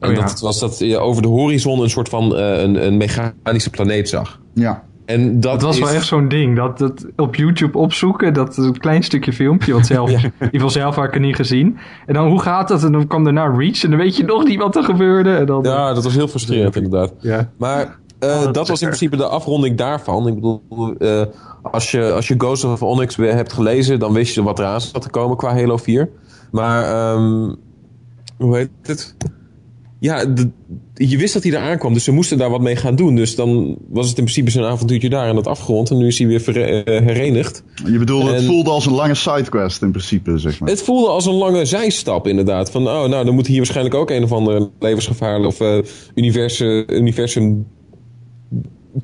En 0.00 0.10
oh, 0.10 0.16
dat 0.16 0.40
was 0.40 0.58
dat 0.58 0.78
je 0.78 0.98
over 0.98 1.22
de 1.22 1.28
horizon 1.28 1.82
een 1.82 1.90
soort 1.90 2.08
van 2.08 2.38
uh, 2.38 2.60
een, 2.60 2.86
een 2.86 2.96
mechanische 2.96 3.70
planeet 3.70 4.08
zag. 4.08 4.40
Ja. 4.54 4.84
En 5.04 5.40
dat, 5.40 5.62
was 5.62 5.78
wel 5.78 5.90
echt 5.90 6.06
zo'n 6.06 6.28
ding. 6.28 6.56
Dat, 6.56 6.78
dat 6.78 7.06
op 7.16 7.34
YouTube 7.34 7.78
opzoeken, 7.78 8.34
dat 8.34 8.56
een 8.56 8.78
klein 8.78 9.02
stukje 9.02 9.32
filmpje, 9.32 9.72
wat 9.72 9.86
zelf, 9.86 10.10
in 10.12 10.16
ieder 10.16 10.32
geval 10.50 10.70
zelf 10.70 10.94
had 10.94 11.04
ik 11.04 11.20
niet 11.20 11.36
gezien. 11.36 11.78
En 12.06 12.14
dan 12.14 12.28
hoe 12.28 12.40
gaat 12.40 12.68
dat? 12.68 12.84
En 12.84 12.92
dan 12.92 13.06
kwam 13.06 13.24
daarna 13.24 13.46
Reach 13.56 13.84
en 13.84 13.90
dan 13.90 13.98
weet 13.98 14.16
je 14.16 14.24
nog 14.24 14.44
niet 14.44 14.58
wat 14.58 14.76
er 14.76 14.84
gebeurde. 14.84 15.36
En 15.36 15.46
dan, 15.46 15.62
ja, 15.62 15.94
dat 15.94 16.04
was 16.04 16.14
heel 16.14 16.28
frustrerend 16.28 16.76
inderdaad. 16.76 17.12
Ja. 17.20 17.50
Maar 17.58 17.98
uh, 18.20 18.52
dat, 18.52 18.68
was 18.68 18.80
in 18.80 18.86
principe 18.86 19.16
de 19.16 19.26
afronding 19.26 19.76
daarvan. 19.76 20.26
Ik 20.26 20.34
bedoel, 20.34 20.62
uh, 20.98 21.22
als, 21.62 21.90
je, 21.90 22.12
als 22.12 22.28
je 22.28 22.34
Ghost 22.38 22.64
of 22.64 22.82
Onyx 22.82 23.16
hebt 23.16 23.52
gelezen, 23.52 23.98
dan 23.98 24.12
wist 24.12 24.34
je 24.34 24.42
wat 24.42 24.58
eraan 24.58 24.80
zat 24.80 25.02
te 25.02 25.10
komen 25.10 25.36
qua 25.36 25.54
Halo 25.54 25.76
4. 25.76 26.10
Maar, 26.50 27.12
um, 27.14 27.56
hoe 28.36 28.56
heet 28.56 28.70
het? 28.82 29.14
ja, 30.00 30.24
je 30.94 31.18
wist 31.18 31.34
dat 31.34 31.42
hij 31.42 31.52
er 31.52 31.58
aankwam, 31.58 31.92
dus 31.92 32.04
ze 32.04 32.12
moesten 32.12 32.38
daar 32.38 32.50
wat 32.50 32.60
mee 32.60 32.76
gaan 32.76 32.96
doen. 32.96 33.14
Dus 33.14 33.34
dan 33.34 33.78
was 33.88 34.08
het 34.08 34.18
in 34.18 34.24
principe 34.24 34.50
zijn 34.50 34.64
avontuurtje 34.64 35.08
daar 35.08 35.28
en 35.28 35.34
dat 35.34 35.46
afgerond. 35.46 35.90
En 35.90 35.96
nu 35.96 36.06
is 36.06 36.18
hij 36.18 36.26
weer 36.26 36.48
uh, 36.48 36.54
herenigd. 36.84 37.62
Je 37.84 37.98
bedoelt, 37.98 38.30
het 38.30 38.44
voelde 38.44 38.70
als 38.70 38.86
een 38.86 38.94
lange 38.94 39.14
sidequest 39.14 39.82
in 39.82 39.90
principe, 39.90 40.38
zeg 40.38 40.60
maar. 40.60 40.68
Het 40.68 40.82
voelde 40.82 41.08
als 41.08 41.26
een 41.26 41.34
lange 41.34 41.64
zijstap, 41.64 42.26
inderdaad. 42.26 42.70
Van, 42.70 42.88
oh, 42.88 43.04
nou, 43.04 43.24
dan 43.24 43.34
moet 43.34 43.46
hier 43.46 43.56
waarschijnlijk 43.56 43.94
ook 43.94 44.10
een 44.10 44.22
of 44.22 44.32
andere 44.32 44.70
levensgevaarlijk 44.78 45.46
of 45.46 45.60
uh, 45.60 45.78
universum, 46.14 46.84
universum 46.86 47.66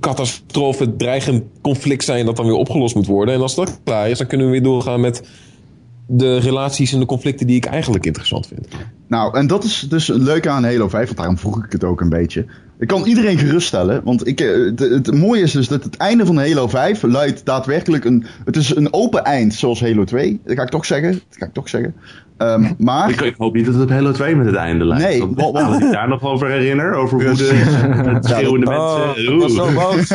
catastrofe, 0.01 0.97
dreigend 0.97 1.43
conflict 1.63 2.05
zijn 2.05 2.27
dat 2.27 2.37
dan 2.37 2.47
weer 2.47 2.55
opgelost 2.55 2.95
moet 2.95 3.07
worden. 3.07 3.35
En 3.35 3.41
als 3.41 3.55
dat 3.55 3.81
klaar 3.85 4.09
is, 4.09 4.19
dan 4.19 4.27
kunnen 4.27 4.47
we 4.47 4.53
weer 4.53 4.63
doorgaan 4.63 5.01
met 5.01 5.23
de 6.07 6.37
relaties 6.37 6.93
en 6.93 6.99
de 6.99 7.07
conflicten 7.07 7.47
die 7.47 7.57
ik 7.57 7.65
eigenlijk 7.65 8.07
interessant 8.07 8.47
vind. 8.47 8.69
Nou, 9.09 9.39
en 9.39 9.47
dat 9.47 9.65
is 9.65 9.87
dus 9.89 10.07
leuk 10.09 10.47
aan 10.47 10.65
Halo 10.65 10.89
5, 10.89 11.05
want 11.05 11.17
daarom 11.17 11.39
vroeg 11.39 11.65
ik 11.65 11.73
het 11.73 11.85
ook 11.85 12.01
een 12.01 12.09
beetje. 12.09 12.47
Ik 12.79 12.89
kan 12.89 13.05
iedereen 13.05 13.39
geruststellen, 13.39 14.01
want 14.05 14.27
ik, 14.27 14.41
eh, 14.41 14.65
het, 14.65 14.79
het, 14.79 15.15
mooie 15.15 15.43
is 15.43 15.53
dus 15.53 15.69
dat 15.69 15.85
het 15.85 15.97
einde 15.97 16.27
van 16.27 16.39
Halo 16.39 16.69
5 16.69 17.03
luidt 17.03 17.45
daadwerkelijk 17.45 18.05
een... 18.05 18.25
Het 18.45 18.57
is 18.57 18.77
een 18.77 18.93
open 18.93 19.25
eind, 19.25 19.55
zoals 19.55 19.81
Halo 19.81 20.05
2. 20.05 20.41
Dat 20.45 20.57
ga 20.57 20.63
ik 20.63 20.69
toch 20.69 20.85
zeggen. 20.85 21.13
Dat 21.13 21.39
ga 21.39 21.47
ik 21.47 21.53
toch 21.53 21.69
zeggen. 21.69 21.95
Um, 22.39 22.75
maar... 22.79 23.11
Ik, 23.11 23.21
ik, 23.21 23.35
hoop 23.39 23.55
niet 23.55 23.65
dat 23.65 23.75
het 23.75 23.83
op 23.83 23.91
Halo 23.91 24.13
2 24.13 24.37
met 24.37 24.47
het 24.47 24.55
einde 24.55 24.85
lijkt. 24.85 25.05
Nee. 25.05 25.35
Wat, 25.35 25.53
wat, 25.53 25.83
ik 25.83 25.93
daar 25.93 26.09
nog 26.09 26.23
over 26.23 26.51
herinner, 26.51 26.95
over 26.95 27.25
hoe 27.25 27.35
de 27.35 27.45
het 28.13 28.25
schreeuwende 28.25 28.67
oh, 28.67 29.07
mensen... 29.07 29.39
was 29.39 29.55
zo 29.55 29.73
boos. 29.73 30.07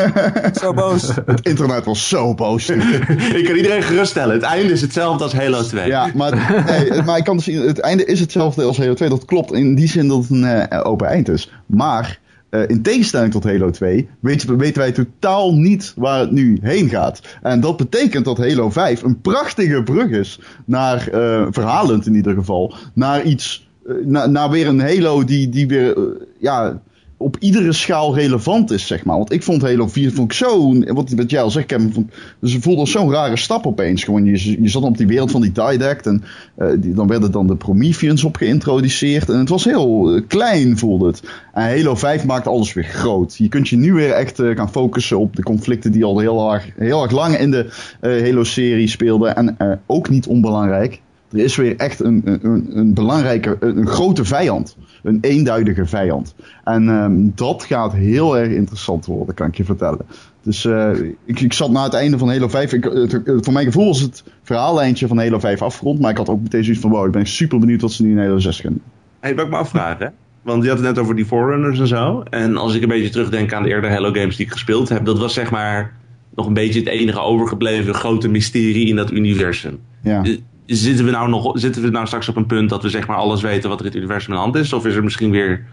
zo 0.60 0.72
boos. 0.72 1.14
Het 1.26 1.46
internet 1.46 1.84
was 1.84 2.08
zo 2.08 2.34
boos. 2.34 2.68
ik 3.38 3.44
kan 3.44 3.56
iedereen 3.56 3.82
geruststellen. 3.82 4.34
Het 4.34 4.42
einde 4.42 4.72
is 4.72 4.80
hetzelfde 4.80 5.24
als 5.24 5.32
Halo 5.32 5.62
2. 5.62 5.86
Ja, 5.86 6.10
maar, 6.14 6.64
nee, 6.66 7.02
maar 7.02 7.18
ik 7.18 7.24
kan 7.24 7.36
dus, 7.36 7.46
het 7.46 7.80
einde 7.80 8.04
is 8.04 8.20
hetzelfde 8.20 8.64
als 8.64 8.78
Halo 8.78 8.94
2. 8.94 9.08
Dat 9.08 9.24
klopt 9.24 9.52
in 9.52 9.74
die 9.74 9.88
zin 9.88 10.08
dat 10.08 10.18
het 10.18 10.30
een 10.30 10.66
uh, 10.72 10.80
open 10.82 11.06
eind 11.06 11.28
is. 11.28 11.52
Maar 11.66 12.19
uh, 12.50 12.62
in 12.66 12.82
tegenstelling 12.82 13.32
tot 13.32 13.44
Halo 13.44 13.70
2 13.70 14.08
weten, 14.20 14.58
weten, 14.58 14.78
wij 14.78 14.92
totaal 14.92 15.54
niet 15.54 15.92
waar 15.96 16.20
het 16.20 16.30
nu 16.30 16.58
heen 16.62 16.88
gaat. 16.88 17.20
En 17.42 17.60
dat 17.60 17.76
betekent 17.76 18.24
dat 18.24 18.38
Halo 18.38 18.70
5 18.70 19.02
een 19.02 19.20
prachtige 19.20 19.82
brug 19.82 20.10
is 20.10 20.40
naar, 20.64 21.08
uh, 21.14 21.46
verhalend 21.50 22.06
in 22.06 22.14
ieder 22.14 22.34
geval, 22.34 22.74
naar 22.94 23.22
iets, 23.22 23.68
uh, 23.86 24.26
naar 24.26 24.50
weer 24.50 24.66
een 24.66 24.80
Halo 24.80 25.24
die, 25.24 25.48
die 25.48 25.66
weer, 25.66 25.96
ja, 26.38 26.80
op 27.22 27.36
iedere 27.38 27.72
schaal 27.72 28.14
relevant 28.14 28.70
is, 28.70 28.86
zeg 28.86 29.04
maar. 29.04 29.16
Want 29.16 29.32
ik 29.32 29.42
vond 29.42 29.62
Halo 29.62 29.88
4 29.88 30.12
vond 30.12 30.30
ik 30.30 30.36
zo, 30.36 30.78
wat, 30.94 31.10
wat 31.10 31.30
jij 31.30 31.42
al 31.42 31.50
zegt, 31.50 31.66
Kevin, 31.66 31.92
vond, 31.92 32.12
dus 32.38 32.56
voelde 32.60 32.86
zo'n 32.86 33.10
rare 33.10 33.36
stap 33.36 33.66
opeens. 33.66 34.04
Gewoon, 34.04 34.24
je, 34.24 34.58
zat 34.68 34.82
op 34.82 34.96
die 34.96 35.06
wereld 35.06 35.30
van 35.30 35.40
die 35.40 35.52
Didact 35.52 36.06
en 36.06 36.24
uh, 36.58 36.68
die, 36.78 36.94
dan 36.94 37.06
werden 37.06 37.32
dan 37.32 37.46
de 37.46 37.56
Prometheans 37.56 38.24
op 38.24 38.36
geïntroduceerd. 38.36 39.28
En 39.28 39.38
het 39.38 39.48
was 39.48 39.64
heel 39.64 40.14
uh, 40.14 40.22
klein, 40.26 40.78
voelde 40.78 41.06
het. 41.06 41.22
En 41.52 41.62
Halo 41.62 41.94
5 41.94 42.24
maakt 42.24 42.46
alles 42.46 42.72
weer 42.72 42.84
groot. 42.84 43.36
Je 43.36 43.48
kunt 43.48 43.68
je 43.68 43.76
nu 43.76 43.92
weer 43.92 44.10
echt 44.10 44.40
uh, 44.40 44.56
gaan 44.56 44.70
focussen 44.70 45.18
op 45.18 45.36
de 45.36 45.42
conflicten 45.42 45.92
die 45.92 46.04
al 46.04 46.18
heel 46.18 46.52
erg, 46.52 46.68
heel 46.76 47.02
erg 47.02 47.12
lang 47.12 47.36
in 47.36 47.50
de 47.50 47.66
Halo-serie 48.00 48.88
speelden. 48.88 49.36
En 49.36 49.56
ook 49.86 50.08
niet 50.08 50.26
onbelangrijk, 50.26 51.00
er 51.32 51.38
is 51.38 51.56
weer 51.56 51.76
echt 51.76 52.00
een, 52.00 52.22
een, 52.24 52.78
een 52.78 52.94
belangrijke, 52.94 53.56
een 53.60 53.86
grote 53.86 54.24
vijand. 54.24 54.76
Een 55.02 55.18
eenduidige 55.20 55.86
vijand. 55.86 56.34
En 56.64 56.88
um, 56.88 57.32
dat 57.34 57.64
gaat 57.64 57.92
heel 57.92 58.38
erg 58.38 58.52
interessant 58.52 59.06
worden, 59.06 59.34
kan 59.34 59.46
ik 59.46 59.56
je 59.56 59.64
vertellen. 59.64 60.06
Dus 60.42 60.64
uh, 60.64 60.90
ik, 61.24 61.40
ik 61.40 61.52
zat 61.52 61.70
na 61.70 61.82
het 61.82 61.94
einde 61.94 62.18
van 62.18 62.28
Halo 62.28 62.48
5. 62.48 62.72
Ik, 62.72 62.84
voor 63.24 63.52
mijn 63.52 63.66
gevoel 63.66 63.86
was 63.86 64.00
het 64.00 64.24
verhaallijntje 64.42 65.06
van 65.06 65.18
Halo 65.18 65.38
5 65.38 65.62
afgerond. 65.62 66.00
Maar 66.00 66.10
ik 66.10 66.16
had 66.16 66.28
ook 66.28 66.42
meteen 66.42 66.64
zoiets 66.64 66.82
van: 66.82 66.90
wow, 66.90 67.06
ik 67.06 67.12
ben 67.12 67.26
super 67.26 67.58
benieuwd 67.58 67.80
wat 67.80 67.92
ze 67.92 68.02
nu 68.02 68.10
in 68.10 68.18
Halo 68.18 68.38
6 68.38 68.60
gaan 68.60 68.72
doen. 68.72 68.82
Hey, 69.20 69.34
wil 69.34 69.44
ik 69.44 69.50
me 69.50 69.56
afvragen? 69.56 70.12
Want 70.42 70.62
je 70.62 70.68
had 70.68 70.78
het 70.78 70.86
net 70.86 70.98
over 70.98 71.16
die 71.16 71.24
Forerunners 71.24 71.78
en 71.80 71.86
zo. 71.86 72.22
En 72.30 72.56
als 72.56 72.74
ik 72.74 72.82
een 72.82 72.88
beetje 72.88 73.10
terugdenk 73.10 73.52
aan 73.52 73.62
de 73.62 73.68
eerdere 73.68 73.92
Halo 73.92 74.12
games 74.12 74.36
die 74.36 74.46
ik 74.46 74.52
gespeeld 74.52 74.88
heb, 74.88 75.04
dat 75.04 75.18
was 75.18 75.34
zeg 75.34 75.50
maar 75.50 75.92
nog 76.34 76.46
een 76.46 76.54
beetje 76.54 76.80
het 76.80 76.88
enige 76.88 77.20
overgebleven 77.20 77.94
grote 77.94 78.28
mysterie 78.28 78.88
in 78.88 78.96
dat 78.96 79.10
universum. 79.10 79.78
Ja. 80.02 80.22
Eh, 80.70 80.76
zitten 80.76 81.04
we 81.04 81.10
nou 81.10 81.28
nog 81.28 81.50
zitten 81.54 81.82
we 81.82 81.90
nou 81.90 82.06
straks 82.06 82.28
op 82.28 82.36
een 82.36 82.46
punt 82.46 82.68
dat 82.68 82.82
we 82.82 82.88
zeg 82.88 83.06
maar 83.06 83.16
alles 83.16 83.42
weten 83.42 83.68
wat 83.68 83.80
er 83.80 83.86
in 83.86 83.90
het 83.90 84.00
universum 84.00 84.32
aan 84.32 84.38
de 84.38 84.42
hand 84.42 84.56
is? 84.56 84.72
Of 84.72 84.86
is 84.86 84.94
er 84.94 85.04
misschien 85.04 85.30
weer. 85.30 85.64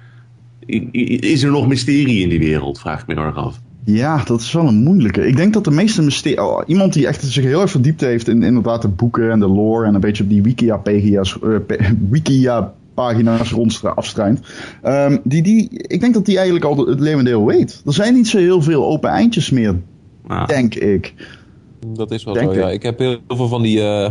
Is 1.20 1.44
er 1.44 1.52
nog 1.52 1.68
mysterie 1.68 2.22
in 2.22 2.30
die 2.30 2.40
wereld? 2.40 2.80
Vraag 2.80 3.02
ik 3.02 3.08
me 3.08 3.14
heel 3.14 3.24
erg 3.24 3.36
af. 3.36 3.60
Ja, 3.84 4.24
dat 4.24 4.42
is 4.42 4.52
wel 4.52 4.68
een 4.68 4.84
moeilijke. 4.84 5.28
Ik 5.28 5.36
denk 5.36 5.54
dat 5.54 5.64
de 5.64 5.72
meeste 5.72 6.02
mysterie. 6.02 6.44
Oh, 6.44 6.62
iemand 6.66 6.94
die 6.94 7.08
echt 7.08 7.24
zich 7.24 7.44
heel 7.44 7.62
erg 7.62 7.72
verdiept 7.72 8.02
heeft 8.02 8.28
in 8.28 8.44
inderdaad 8.44 8.82
de 8.82 8.88
boeken 8.88 9.32
en 9.32 9.40
de 9.40 9.48
lore 9.48 9.86
en 9.86 9.96
een 9.96 10.02
beetje 10.02 10.24
op 10.24 10.30
die 10.30 10.42
Wikia-pagina's 10.48 11.38
uh, 11.44 11.58
Wikia 12.10 12.74
pagina's 12.94 13.52
rond 13.52 13.82
afstruint. 13.84 14.40
Um, 14.86 15.20
die, 15.24 15.42
die, 15.42 15.70
ik 15.72 16.00
denk 16.00 16.14
dat 16.14 16.26
die 16.26 16.36
eigenlijk 16.36 16.66
al 16.66 16.88
het 16.88 17.00
leeuwendeel 17.00 17.46
weet. 17.46 17.82
Er 17.86 17.94
zijn 17.94 18.14
niet 18.14 18.28
zo 18.28 18.38
heel 18.38 18.62
veel 18.62 18.86
open 18.86 19.10
eindjes 19.10 19.50
meer, 19.50 19.76
ah. 20.28 20.48
denk 20.48 20.76
ik. 20.76 21.14
Dat 21.88 22.12
is 22.12 22.24
wel 22.24 22.34
denk 22.34 22.54
zo, 22.54 22.60
ja. 22.60 22.70
Ik 22.70 22.84
heb 22.84 23.00
heel 23.00 23.20
veel 23.28 23.48
van 23.48 23.62
die... 23.62 23.80
Uh 23.80 24.10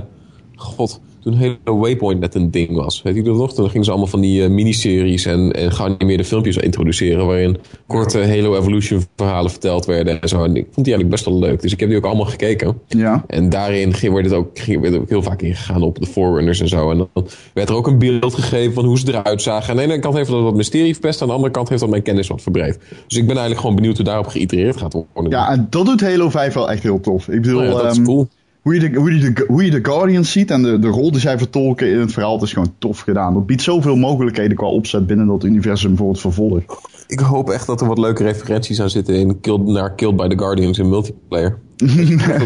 God, 0.56 1.00
toen 1.26 1.34
Halo 1.34 1.78
Waypoint 1.78 2.20
net 2.20 2.34
een 2.34 2.50
ding 2.50 2.76
was. 2.76 3.02
Weet 3.02 3.14
je 3.14 3.22
dat 3.22 3.36
nog? 3.36 3.54
Toen 3.54 3.68
gingen 3.68 3.84
ze 3.84 3.90
allemaal 3.90 4.08
van 4.08 4.20
die 4.20 4.42
uh, 4.42 4.48
miniseries 4.48 5.24
en, 5.24 5.52
en 5.52 5.72
geanimeerde 5.72 6.24
filmpjes 6.24 6.56
introduceren. 6.56 7.26
Waarin 7.26 7.58
korte 7.86 8.18
Halo 8.18 8.56
Evolution 8.56 9.04
verhalen 9.16 9.50
verteld 9.50 9.86
werden 9.86 10.20
en 10.20 10.28
zo. 10.28 10.44
En 10.44 10.56
ik 10.56 10.66
vond 10.70 10.86
die 10.86 10.94
eigenlijk 10.94 11.10
best 11.10 11.24
wel 11.24 11.38
leuk. 11.38 11.62
Dus 11.62 11.72
ik 11.72 11.80
heb 11.80 11.88
die 11.88 11.98
ook 11.98 12.04
allemaal 12.04 12.24
gekeken. 12.24 12.80
Ja. 12.88 13.24
En 13.26 13.48
daarin 13.48 13.94
ging, 13.94 14.12
werd, 14.12 14.24
het 14.24 14.34
ook, 14.34 14.58
ging, 14.58 14.80
werd 14.80 14.96
ook 14.96 15.08
heel 15.08 15.22
vaak 15.22 15.42
ingegaan 15.42 15.82
op 15.82 15.98
de 15.98 16.06
Forerunners 16.06 16.60
en 16.60 16.68
zo. 16.68 16.90
En 16.90 16.96
dan 17.12 17.26
werd 17.54 17.68
er 17.68 17.74
ook 17.74 17.86
een 17.86 17.98
beeld 17.98 18.34
gegeven 18.34 18.74
van 18.74 18.84
hoe 18.84 18.98
ze 18.98 19.08
eruit 19.08 19.42
zagen. 19.42 19.70
Aan 19.70 19.76
de 19.76 19.82
ene 19.82 19.98
kant 19.98 20.14
heeft 20.14 20.30
dat 20.30 20.42
wat 20.42 20.54
mysterie 20.54 20.92
verpest. 20.92 21.22
Aan 21.22 21.28
de 21.28 21.34
andere 21.34 21.52
kant 21.52 21.68
heeft 21.68 21.80
dat 21.80 21.90
mijn 21.90 22.02
kennis 22.02 22.28
wat 22.28 22.42
verbreed. 22.42 22.78
Dus 23.06 23.16
ik 23.16 23.26
ben 23.26 23.36
eigenlijk 23.36 23.60
gewoon 23.60 23.76
benieuwd 23.76 23.96
hoe 23.96 24.04
daarop 24.04 24.26
geïtereerd 24.26 24.76
gaat 24.76 24.92
worden. 25.12 25.32
Ja, 25.32 25.50
en 25.50 25.66
dat 25.70 25.86
doet 25.86 26.00
Halo 26.00 26.30
5 26.30 26.54
wel 26.54 26.70
echt 26.70 26.82
heel 26.82 27.00
tof. 27.00 27.28
Ik 27.28 27.42
bedoel, 27.42 27.60
nou 27.60 27.72
ja, 27.72 27.82
dat 27.82 27.90
is 27.90 27.96
ehm, 27.96 28.06
cool 28.06 28.28
hoe 28.66 28.74
je, 28.74 28.90
de, 28.90 29.44
hoe, 29.48 29.78
Guardians 29.82 30.32
ziet 30.32 30.50
en 30.50 30.62
de, 30.62 30.78
de 30.78 30.88
rol 30.88 31.10
die 31.10 31.20
zij 31.20 31.38
vertolken 31.38 31.90
in 31.90 31.98
het 31.98 32.12
verhaal, 32.12 32.32
het 32.32 32.42
is 32.42 32.52
gewoon 32.52 32.74
tof 32.78 33.00
gedaan. 33.00 33.34
Dat 33.34 33.46
biedt 33.46 33.62
zoveel 33.62 33.96
mogelijkheden 33.96 34.56
qua 34.56 34.66
opzet 34.66 35.06
binnen 35.06 35.26
dat 35.26 35.44
universum 35.44 35.96
voor 35.96 36.08
het 36.08 36.20
vervolg. 36.20 36.62
Ik 37.06 37.18
hoop 37.18 37.50
echt 37.50 37.66
dat 37.66 37.80
er 37.80 37.86
wat 37.86 37.98
leuke 37.98 38.22
referenties 38.22 38.80
aan 38.80 38.90
zitten 38.90 39.14
in 39.14 39.38
naar 39.64 39.94
Killed 39.94 40.16
by 40.16 40.28
the 40.28 40.38
Guardians 40.38 40.78
in 40.78 40.88
multiplayer. 40.88 41.58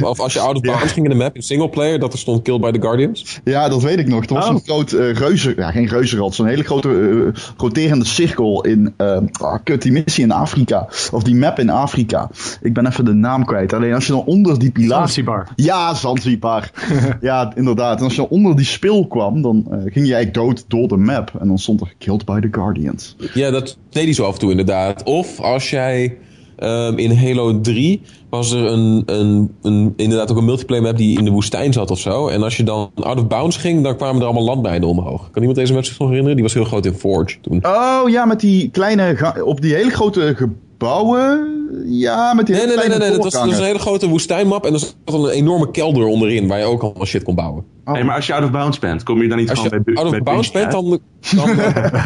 Of 0.02 0.20
als 0.20 0.32
je 0.32 0.40
out 0.40 0.56
of 0.56 0.62
bounds 0.62 0.92
ging 0.92 1.06
in 1.06 1.10
de 1.10 1.16
map 1.16 1.36
in 1.36 1.42
singleplayer, 1.42 1.98
dat 1.98 2.12
er 2.12 2.18
stond 2.18 2.42
Killed 2.42 2.60
by 2.60 2.70
the 2.70 2.80
Guardians? 2.80 3.40
Ja, 3.44 3.68
dat 3.68 3.82
weet 3.82 3.98
ik 3.98 4.08
nog. 4.08 4.24
Er 4.24 4.34
was 4.34 4.48
oh. 4.48 4.54
een 4.54 4.60
groot 4.60 4.92
uh, 4.92 5.12
reuze, 5.12 5.52
ja 5.56 5.70
geen 5.70 5.86
reuzenrad, 5.86 6.34
zo'n 6.34 6.46
hele 6.46 6.62
grote 6.62 6.88
uh, 6.88 7.28
roterende 7.56 8.04
cirkel 8.04 8.64
in, 8.64 8.94
uh, 8.98 9.18
oh, 9.40 9.54
kut, 9.64 9.82
die 9.82 9.92
missie 9.92 10.24
in 10.24 10.30
Afrika. 10.30 10.88
Of 11.12 11.22
die 11.22 11.34
map 11.34 11.58
in 11.58 11.70
Afrika. 11.70 12.30
Ik 12.62 12.72
ben 12.72 12.86
even 12.86 13.04
de 13.04 13.12
naam 13.12 13.44
kwijt. 13.44 13.72
Alleen 13.72 13.94
als 13.94 14.06
je 14.06 14.12
dan 14.12 14.24
onder 14.24 14.58
die 14.58 14.70
pilaar... 14.70 14.98
Zanzibar. 14.98 15.48
Ja, 15.56 15.94
Zanzibar. 15.94 16.70
ja, 17.20 17.52
inderdaad. 17.54 17.98
En 17.98 18.04
als 18.04 18.14
je 18.14 18.20
dan 18.20 18.30
onder 18.30 18.56
die 18.56 18.64
spil 18.64 19.06
kwam, 19.06 19.42
dan 19.42 19.66
ging 19.68 20.06
je 20.06 20.14
eigenlijk 20.14 20.34
dood 20.34 20.64
door 20.68 20.88
de 20.88 20.96
map. 20.96 21.32
En 21.40 21.48
dan 21.48 21.58
stond 21.58 21.80
er 21.80 21.94
Killed 21.98 22.24
by 22.24 22.40
the 22.40 22.48
Guardians. 22.50 23.16
Ja, 23.34 23.50
dat 23.50 23.76
deed 23.90 24.04
hij 24.04 24.12
zo 24.12 24.24
af 24.24 24.32
en 24.32 24.38
toe 24.38 24.50
inderdaad. 24.50 25.02
Of 25.02 25.40
als 25.40 25.70
jij 25.70 26.18
Um, 26.62 26.98
in 26.98 27.16
Halo 27.16 27.60
3 27.60 28.00
was 28.30 28.52
er 28.52 28.64
een, 28.64 29.02
een, 29.06 29.54
een, 29.62 29.92
inderdaad 29.96 30.30
ook 30.30 30.36
een 30.36 30.44
multiplayer 30.44 30.82
map 30.82 30.96
die 30.96 31.18
in 31.18 31.24
de 31.24 31.30
woestijn 31.30 31.72
zat 31.72 31.90
of 31.90 31.98
zo. 31.98 32.28
En 32.28 32.42
als 32.42 32.56
je 32.56 32.62
dan 32.62 32.90
out 32.94 33.18
of 33.18 33.26
bounds 33.26 33.56
ging, 33.56 33.82
dan 33.82 33.96
kwamen 33.96 34.20
er 34.20 34.26
allemaal 34.26 34.44
landmijnen 34.44 34.88
omhoog. 34.88 35.30
Kan 35.30 35.42
iemand 35.42 35.58
deze 35.58 35.82
zich 35.82 35.98
nog 35.98 36.08
herinneren? 36.08 36.36
Die 36.36 36.44
was 36.44 36.54
heel 36.54 36.64
groot 36.64 36.86
in 36.86 36.94
Forge 36.94 37.40
toen. 37.40 37.66
Oh 37.66 38.08
ja, 38.08 38.24
met 38.24 38.40
die 38.40 38.70
kleine, 38.70 39.16
op 39.44 39.60
die 39.60 39.74
hele 39.74 39.90
grote 39.90 40.34
gebouwen. 40.80 41.58
Ja, 41.84 42.34
met 42.34 42.46
die 42.46 42.54
Nee, 42.54 42.66
nee, 42.66 42.76
nee, 42.76 42.88
nee, 42.88 42.98
nee. 42.98 43.10
Dat, 43.10 43.22
was, 43.22 43.32
dat 43.32 43.46
was 43.46 43.58
een 43.58 43.64
hele 43.64 43.78
grote 43.78 44.08
woestijnmap 44.08 44.66
en 44.66 44.72
er 44.72 44.78
zat 44.78 44.94
een 45.04 45.28
enorme 45.28 45.70
kelder 45.70 46.04
onderin 46.04 46.48
waar 46.48 46.58
je 46.58 46.64
ook 46.64 46.82
allemaal 46.82 47.06
shit 47.06 47.22
kon 47.22 47.34
bouwen. 47.34 47.64
Oh. 47.84 47.94
Hey, 47.94 48.04
maar 48.04 48.14
als 48.14 48.26
je 48.26 48.34
out 48.34 48.44
of 48.44 48.50
bounds 48.50 48.78
bent, 48.78 49.02
kom 49.02 49.22
je 49.22 49.28
dan 49.28 49.38
niet 49.38 49.50
als 49.50 49.58
gewoon 49.58 49.82
bij 49.84 49.94
Out 49.94 50.12
of 50.12 50.22
bounds 50.22 50.50
bent, 50.50 50.70
dan... 50.70 50.84
dan 51.36 51.56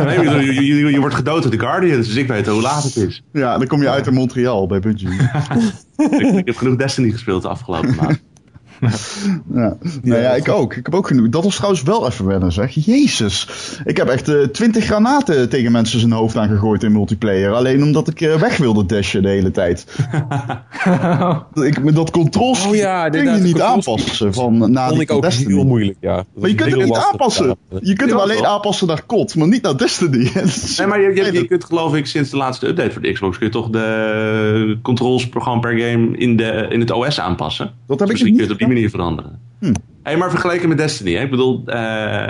nee, 0.07 0.55
je, 0.55 0.65
je, 0.65 0.91
je, 0.91 1.01
wordt 1.01 1.15
gedood 1.15 1.43
door 1.43 1.51
de 1.51 1.59
Guardians, 1.59 2.07
dus 2.07 2.17
ik 2.17 2.27
weet 2.29 2.47
hoe 2.47 2.63
laat 2.63 2.83
het 2.83 2.97
is. 2.97 3.23
Ja, 3.33 3.59
dan 3.59 3.67
kom 3.67 3.83
je 3.83 3.89
uit 3.89 4.07
in 4.07 4.15
Montreal 4.15 4.67
bij 4.67 4.81
Bungie. 4.81 5.09
ik, 5.97 6.37
ik, 6.37 6.47
heb 6.47 6.57
genoeg 6.57 6.77
Destiny 6.77 7.11
gespeeld 7.11 7.43
de 7.43 7.49
afgelopen 7.49 7.95
maand. 7.95 8.23
ja. 9.55 9.77
Nou 10.03 10.21
ja, 10.21 10.31
ik 10.31 10.49
ook. 10.49 10.75
Ik 10.75 10.85
heb 10.85 10.95
ook 10.95 11.07
genoeg. 11.07 11.29
Dat 11.29 11.45
was 11.45 11.57
trouwens 11.57 11.83
wel 11.83 12.07
even 12.07 12.27
wennen, 12.27 12.53
zeg. 12.53 12.85
Jezus. 12.85 13.49
Ik 13.85 13.97
heb 13.97 14.09
echt 14.09 14.29
uh, 14.29 14.47
twintig 14.47 14.85
granaten 14.85 15.49
tegen 15.49 15.73
mensen 15.73 16.01
zijn 16.01 16.13
hoofd 16.13 16.37
aangegooid 16.37 16.83
in 16.83 16.93
multiplayer. 16.93 17.53
Alleen 17.53 17.83
omdat 17.83 18.09
ik 18.09 18.21
uh, 18.21 18.35
weg 18.35 18.57
wilde 18.57 18.87
dashen 18.87 19.23
de 19.23 19.29
hele 19.29 19.51
tijd. 19.51 19.87
ik, 21.55 21.95
dat 21.95 22.11
controls 22.11 22.67
oh, 22.67 22.75
ja, 22.75 23.09
kun 23.09 23.35
je 23.35 23.43
niet 23.43 23.61
aanpassen. 23.61 24.35
Van, 24.35 24.73
na 24.73 24.89
vond 24.89 25.01
ik 25.01 25.11
ook 25.11 25.23
Destiny. 25.23 25.55
heel 25.55 25.65
moeilijk, 25.65 25.97
ja. 26.01 26.25
maar 26.35 26.49
je 26.49 26.55
kunt 26.55 26.71
het 26.71 26.85
niet 26.85 26.97
aanpassen. 26.97 27.57
Je 27.81 27.95
kunt 27.95 28.11
hem 28.11 28.19
alleen 28.19 28.47
aanpassen 28.47 28.87
naar 28.87 29.07
COD, 29.07 29.35
maar 29.35 29.49
niet 29.49 29.63
naar 29.63 29.77
Destiny. 29.77 30.31
nee, 30.79 30.87
maar 30.87 31.01
je, 31.01 31.15
je, 31.15 31.33
je, 31.33 31.47
kunt 31.47 31.65
geloof 31.65 31.95
ik 31.95 32.07
sinds 32.07 32.31
de 32.31 32.37
laatste 32.37 32.69
update 32.69 32.91
voor 32.91 33.03
de 33.03 33.13
Xbox... 33.13 33.39
kun 33.39 33.47
je 33.47 33.53
toch 33.53 33.71
de 33.71 34.79
controls 34.83 35.29
programma 35.29 35.61
per 35.61 35.79
game 35.79 36.17
in, 36.17 36.37
de, 36.37 36.67
in 36.71 36.81
het 36.81 36.91
OS 36.91 37.21
aanpassen. 37.21 37.73
Dat 37.87 37.99
heb 37.99 38.09
dus 38.09 38.23
ik 38.23 38.33
niet 38.33 38.51
die 38.67 38.75
manier 38.75 38.91
veranderen. 38.91 39.41
Hm. 39.59 39.75
Hey, 40.03 40.17
maar 40.17 40.31
vergeleken 40.31 40.69
met 40.69 40.79
Destiny, 40.79 41.15
hè? 41.15 41.23
ik 41.23 41.31
bedoel, 41.31 41.63
uh, 41.67 42.27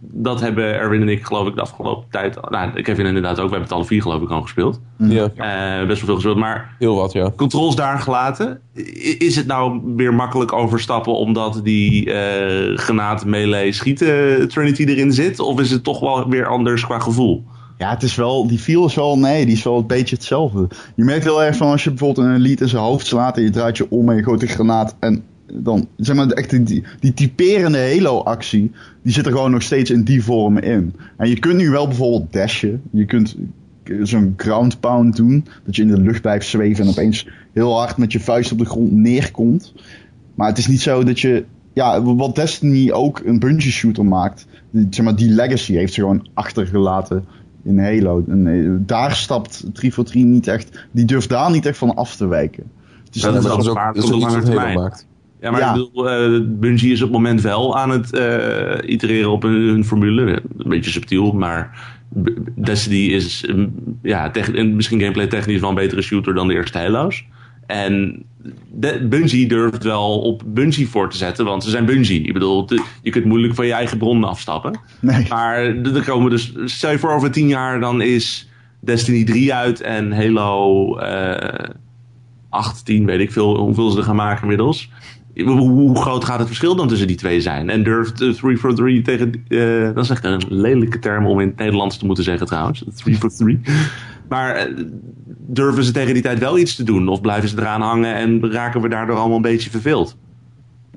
dat 0.00 0.40
hebben 0.40 0.74
Erwin 0.74 1.00
en 1.00 1.08
ik 1.08 1.24
geloof 1.24 1.46
ik 1.48 1.54
de 1.54 1.60
afgelopen 1.60 2.06
tijd, 2.10 2.50
nou 2.50 2.82
Kevin 2.82 3.06
inderdaad 3.06 3.38
ook, 3.38 3.44
we 3.44 3.50
hebben 3.50 3.62
het 3.62 3.72
alle 3.72 3.84
vier 3.84 4.02
geloof 4.02 4.22
ik 4.22 4.30
al 4.30 4.42
gespeeld. 4.42 4.80
Hm. 4.96 5.10
Ja. 5.10 5.22
Uh, 5.22 5.86
best 5.86 5.98
wel 5.98 6.06
veel 6.06 6.14
gespeeld, 6.14 6.36
maar 6.36 6.74
heel 6.78 6.94
wat, 6.94 7.12
ja. 7.12 7.32
Controls 7.36 7.76
daar 7.76 7.98
gelaten. 7.98 8.60
Is 9.18 9.36
het 9.36 9.46
nou 9.46 9.80
weer 9.96 10.14
makkelijk 10.14 10.52
overstappen 10.52 11.12
omdat 11.12 11.60
die 11.62 12.06
uh, 12.06 12.78
granaat 12.78 13.24
melee 13.24 13.72
schieten 13.72 14.48
Trinity 14.48 14.84
erin 14.84 15.12
zit? 15.12 15.40
Of 15.40 15.60
is 15.60 15.70
het 15.70 15.84
toch 15.84 16.00
wel 16.00 16.28
weer 16.28 16.46
anders 16.46 16.84
qua 16.84 16.98
gevoel? 16.98 17.44
Ja, 17.78 17.90
het 17.90 18.02
is 18.02 18.14
wel, 18.14 18.46
die 18.46 18.58
feel 18.58 18.86
is 18.86 18.94
wel, 18.94 19.18
nee, 19.18 19.44
die 19.44 19.54
is 19.54 19.62
wel 19.62 19.78
een 19.78 19.86
beetje 19.86 20.16
hetzelfde. 20.16 20.68
Je 20.94 21.04
merkt 21.04 21.24
heel 21.24 21.42
erg 21.42 21.56
van 21.56 21.70
als 21.70 21.84
je 21.84 21.90
bijvoorbeeld 21.90 22.26
een 22.26 22.34
elite 22.34 22.62
in 22.62 22.68
zijn 22.68 22.82
hoofd 22.82 23.06
slaat 23.06 23.36
en 23.36 23.42
je 23.42 23.50
draait 23.50 23.76
je 23.76 23.90
om 23.90 24.10
en 24.10 24.16
je 24.16 24.22
gooit 24.22 24.42
een 24.42 24.48
granaat 24.48 24.96
en 25.00 25.24
dan, 25.52 25.88
zeg 25.96 26.16
maar, 26.16 26.28
echt 26.28 26.66
die, 26.66 26.84
die 27.00 27.14
typerende 27.14 27.78
Halo-actie, 27.78 28.72
die 29.02 29.12
zit 29.12 29.26
er 29.26 29.32
gewoon 29.32 29.50
nog 29.50 29.62
steeds 29.62 29.90
in 29.90 30.04
die 30.04 30.22
vorm 30.22 30.58
in. 30.58 30.94
En 31.16 31.28
je 31.28 31.38
kunt 31.38 31.56
nu 31.56 31.70
wel 31.70 31.86
bijvoorbeeld 31.86 32.32
dashen. 32.32 32.82
Je 32.90 33.04
kunt 33.04 33.36
zo'n 34.02 34.34
ground 34.36 34.80
pound 34.80 35.16
doen, 35.16 35.44
dat 35.64 35.76
je 35.76 35.82
in 35.82 35.88
de 35.88 36.00
lucht 36.00 36.20
blijft 36.20 36.46
zweven 36.46 36.84
en 36.84 36.90
opeens 36.90 37.28
heel 37.52 37.78
hard 37.78 37.96
met 37.96 38.12
je 38.12 38.20
vuist 38.20 38.52
op 38.52 38.58
de 38.58 38.64
grond 38.64 38.92
neerkomt. 38.92 39.74
Maar 40.34 40.48
het 40.48 40.58
is 40.58 40.66
niet 40.66 40.80
zo 40.80 41.04
dat 41.04 41.20
je, 41.20 41.44
ja, 41.72 42.02
wat 42.02 42.34
Destiny 42.34 42.90
ook 42.90 43.22
een 43.24 43.38
bungee 43.38 43.70
shooter 43.70 44.04
maakt, 44.04 44.46
zeg 44.90 45.04
maar, 45.04 45.16
die 45.16 45.30
legacy 45.30 45.72
heeft 45.72 45.92
ze 45.92 46.00
gewoon 46.00 46.28
achtergelaten 46.34 47.24
in 47.62 47.78
Halo. 47.78 48.24
En 48.28 48.46
eh, 48.46 48.86
daar 48.86 49.14
stapt 49.14 49.58
343 49.58 50.14
niet 50.14 50.46
echt, 50.46 50.86
die 50.90 51.04
durft 51.04 51.28
daar 51.28 51.50
niet 51.50 51.66
echt 51.66 51.78
van 51.78 51.94
af 51.94 52.16
te 52.16 52.26
wijken. 52.26 52.64
Het 53.04 53.16
is 53.16 53.22
dat, 53.22 53.34
is 53.34 53.68
ook, 53.68 53.94
dat 53.94 54.04
is 54.04 54.12
ook 54.12 54.36
iets 54.36 54.48
wat 54.48 54.74
maakt. 54.74 55.06
Ja, 55.40 55.50
maar 55.50 55.60
ik 55.60 55.72
bedoel, 55.72 56.34
uh, 56.34 56.40
Bungie 56.46 56.92
is 56.92 57.02
op 57.02 57.08
het 57.08 57.16
moment 57.16 57.40
wel 57.40 57.78
aan 57.78 57.90
het 57.90 58.14
uh, 58.14 58.90
itereren 58.90 59.30
op 59.30 59.42
hun, 59.42 59.84
formule. 59.84 60.42
Een 60.58 60.68
beetje 60.68 60.90
subtiel, 60.90 61.32
maar 61.32 61.86
Destiny 62.54 63.06
is 63.06 63.48
um, 63.48 63.74
ja, 64.02 64.30
misschien 64.74 65.00
gameplay 65.00 65.26
technisch 65.26 65.60
wel 65.60 65.68
een 65.68 65.74
betere 65.74 66.02
shooter 66.02 66.34
dan 66.34 66.48
de 66.48 66.54
eerste 66.54 66.78
Halo's. 66.78 67.24
En 67.66 68.22
de, 68.72 69.06
Bungie 69.08 69.48
durft 69.48 69.84
wel 69.84 70.20
op 70.20 70.42
Bungie 70.46 70.88
voor 70.88 71.10
te 71.10 71.16
zetten, 71.16 71.44
want 71.44 71.64
ze 71.64 71.70
zijn 71.70 71.84
Bungie. 71.84 72.26
Ik 72.26 72.32
bedoel, 72.32 72.68
je 73.02 73.10
kunt 73.10 73.24
moeilijk 73.24 73.54
van 73.54 73.66
je 73.66 73.72
eigen 73.72 73.98
bronnen 73.98 74.28
afstappen. 74.28 74.80
Nee. 75.00 75.26
Maar 75.28 75.56
er 75.64 76.04
komen 76.04 76.30
dus, 76.30 76.52
stel 76.64 76.90
je 76.90 76.98
voor 76.98 77.12
over 77.12 77.30
tien 77.30 77.48
jaar, 77.48 77.80
dan 77.80 78.00
is 78.00 78.48
Destiny 78.80 79.24
3 79.24 79.54
uit 79.54 79.80
en 79.80 80.12
Halo 80.12 80.98
uh, 81.00 81.68
8, 82.48 82.84
10, 82.84 83.06
weet 83.06 83.20
ik 83.20 83.32
veel 83.32 83.56
hoeveel 83.56 83.90
ze 83.90 83.98
er 83.98 84.04
gaan 84.04 84.16
maken 84.16 84.42
inmiddels 84.42 84.90
hoe 85.44 86.00
groot 86.00 86.24
gaat 86.24 86.38
het 86.38 86.46
verschil 86.46 86.76
dan 86.76 86.88
tussen 86.88 87.06
die 87.06 87.16
twee 87.16 87.40
zijn? 87.40 87.70
En 87.70 87.82
durft 87.82 88.16
3 88.16 88.56
for 88.56 88.74
3 88.74 89.02
tegen. 89.02 89.44
Uh, 89.48 89.94
dat 89.94 90.04
is 90.04 90.10
echt 90.10 90.24
een 90.24 90.42
lelijke 90.48 90.98
term 90.98 91.26
om 91.26 91.40
in 91.40 91.48
het 91.48 91.56
Nederlands 91.56 91.98
te 91.98 92.06
moeten 92.06 92.24
zeggen 92.24 92.46
trouwens. 92.46 92.84
3 92.94 93.16
for 93.16 93.30
3. 93.30 93.60
Maar 94.28 94.68
uh, 94.68 94.84
durven 95.46 95.84
ze 95.84 95.92
tegen 95.92 96.14
die 96.14 96.22
tijd 96.22 96.38
wel 96.38 96.58
iets 96.58 96.74
te 96.74 96.82
doen? 96.82 97.08
Of 97.08 97.20
blijven 97.20 97.48
ze 97.48 97.58
eraan 97.58 97.80
hangen 97.80 98.14
en 98.14 98.52
raken 98.52 98.80
we 98.80 98.88
daardoor 98.88 99.16
allemaal 99.16 99.36
een 99.36 99.42
beetje 99.42 99.70
verveeld? 99.70 100.16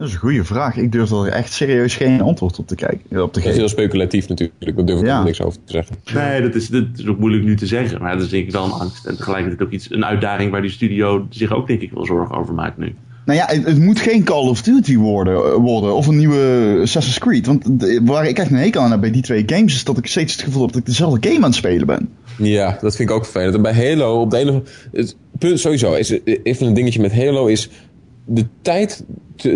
Dat 0.02 0.08
is 0.08 0.16
een 0.16 0.22
goede 0.22 0.44
vraag. 0.44 0.78
Ik 0.78 0.92
durf 0.92 1.12
er 1.12 1.28
echt 1.28 1.54
serieus 1.54 1.96
geen 1.96 2.22
antwoord 2.22 2.60
op 2.60 2.68
te, 2.68 2.76
kijken, 2.76 3.24
op 3.24 3.34
te 3.34 3.40
geven. 3.40 3.42
Dat 3.42 3.44
is 3.44 3.58
heel 3.58 3.68
speculatief 3.68 4.28
natuurlijk. 4.28 4.60
Daar 4.76 4.86
durf 4.86 5.00
ik 5.00 5.06
ja. 5.06 5.24
niks 5.24 5.42
over 5.42 5.60
te 5.66 5.72
zeggen. 5.72 5.96
Nee, 6.14 6.42
dat 6.42 6.56
is, 6.56 6.68
dat 6.68 6.86
is 6.96 7.08
ook 7.08 7.20
moeilijk 7.20 7.44
nu 7.44 7.56
te 7.56 7.66
zeggen. 7.66 8.02
Maar 8.02 8.14
dat 8.14 8.24
is 8.24 8.30
denk 8.30 8.46
ik 8.46 8.52
wel 8.52 8.66
een 8.66 8.72
angst. 8.72 9.06
En 9.06 9.18
tegelijkertijd 9.18 9.62
ook 9.62 9.74
iets, 9.74 9.92
een 9.92 10.06
uitdaging 10.06 10.52
waar 10.52 10.62
die 10.62 10.72
studio 10.72 11.28
zich 11.30 11.52
ook 11.52 11.68
denk 11.68 11.82
ik 11.82 11.92
wel 11.92 12.06
zorgen 12.06 12.36
over 12.36 12.54
maakt 12.54 12.78
nu. 12.78 12.96
Nou 13.26 13.40
ja, 13.40 13.46
het, 13.48 13.80
moet 13.80 14.00
geen 14.00 14.24
Call 14.24 14.48
of 14.48 14.62
Duty 14.62 14.98
worden, 14.98 15.36
eh, 15.36 15.54
worden 15.54 15.96
of 15.96 16.08
een 16.08 16.18
nieuwe 16.18 16.78
Assassin's 16.82 17.20
Creed. 17.20 17.46
Want 17.46 17.66
waar 18.02 18.28
ik 18.28 18.38
echt 18.38 18.52
een 18.52 18.58
hekel 18.58 18.82
aan 18.82 18.92
heb 18.92 19.02
bij 19.02 19.12
die 19.12 19.22
twee 19.22 19.44
games 19.46 19.74
is 19.74 19.84
dat 19.84 19.98
ik 19.98 20.08
steeds 20.08 20.34
het 20.34 20.42
gevoel 20.42 20.62
heb 20.62 20.72
dat 20.72 20.82
ik 20.82 20.88
dezelfde 20.88 21.30
game 21.30 21.44
aan 21.44 21.50
het 21.50 21.56
spelen 21.56 21.88
ben. 21.88 22.10
Ja, 22.38 22.78
dat 22.82 22.96
vind 22.96 23.10
ik 23.10 23.16
ook 23.16 23.24
vervelend. 23.24 23.56
En 23.56 23.62
bij 23.62 23.74
Halo, 23.74 24.22
op 24.22 24.32
de 24.32 24.38
ene 24.38 24.62
het 24.92 25.16
punt 25.38 25.60
sowieso, 25.60 25.94
is, 25.94 26.20
even 26.44 26.68
een 26.68 26.74
dingetje 26.74 27.02
met 27.02 27.16
Halo 27.16 27.46
is 27.46 27.70
de 28.26 28.46
tijd 28.62 29.04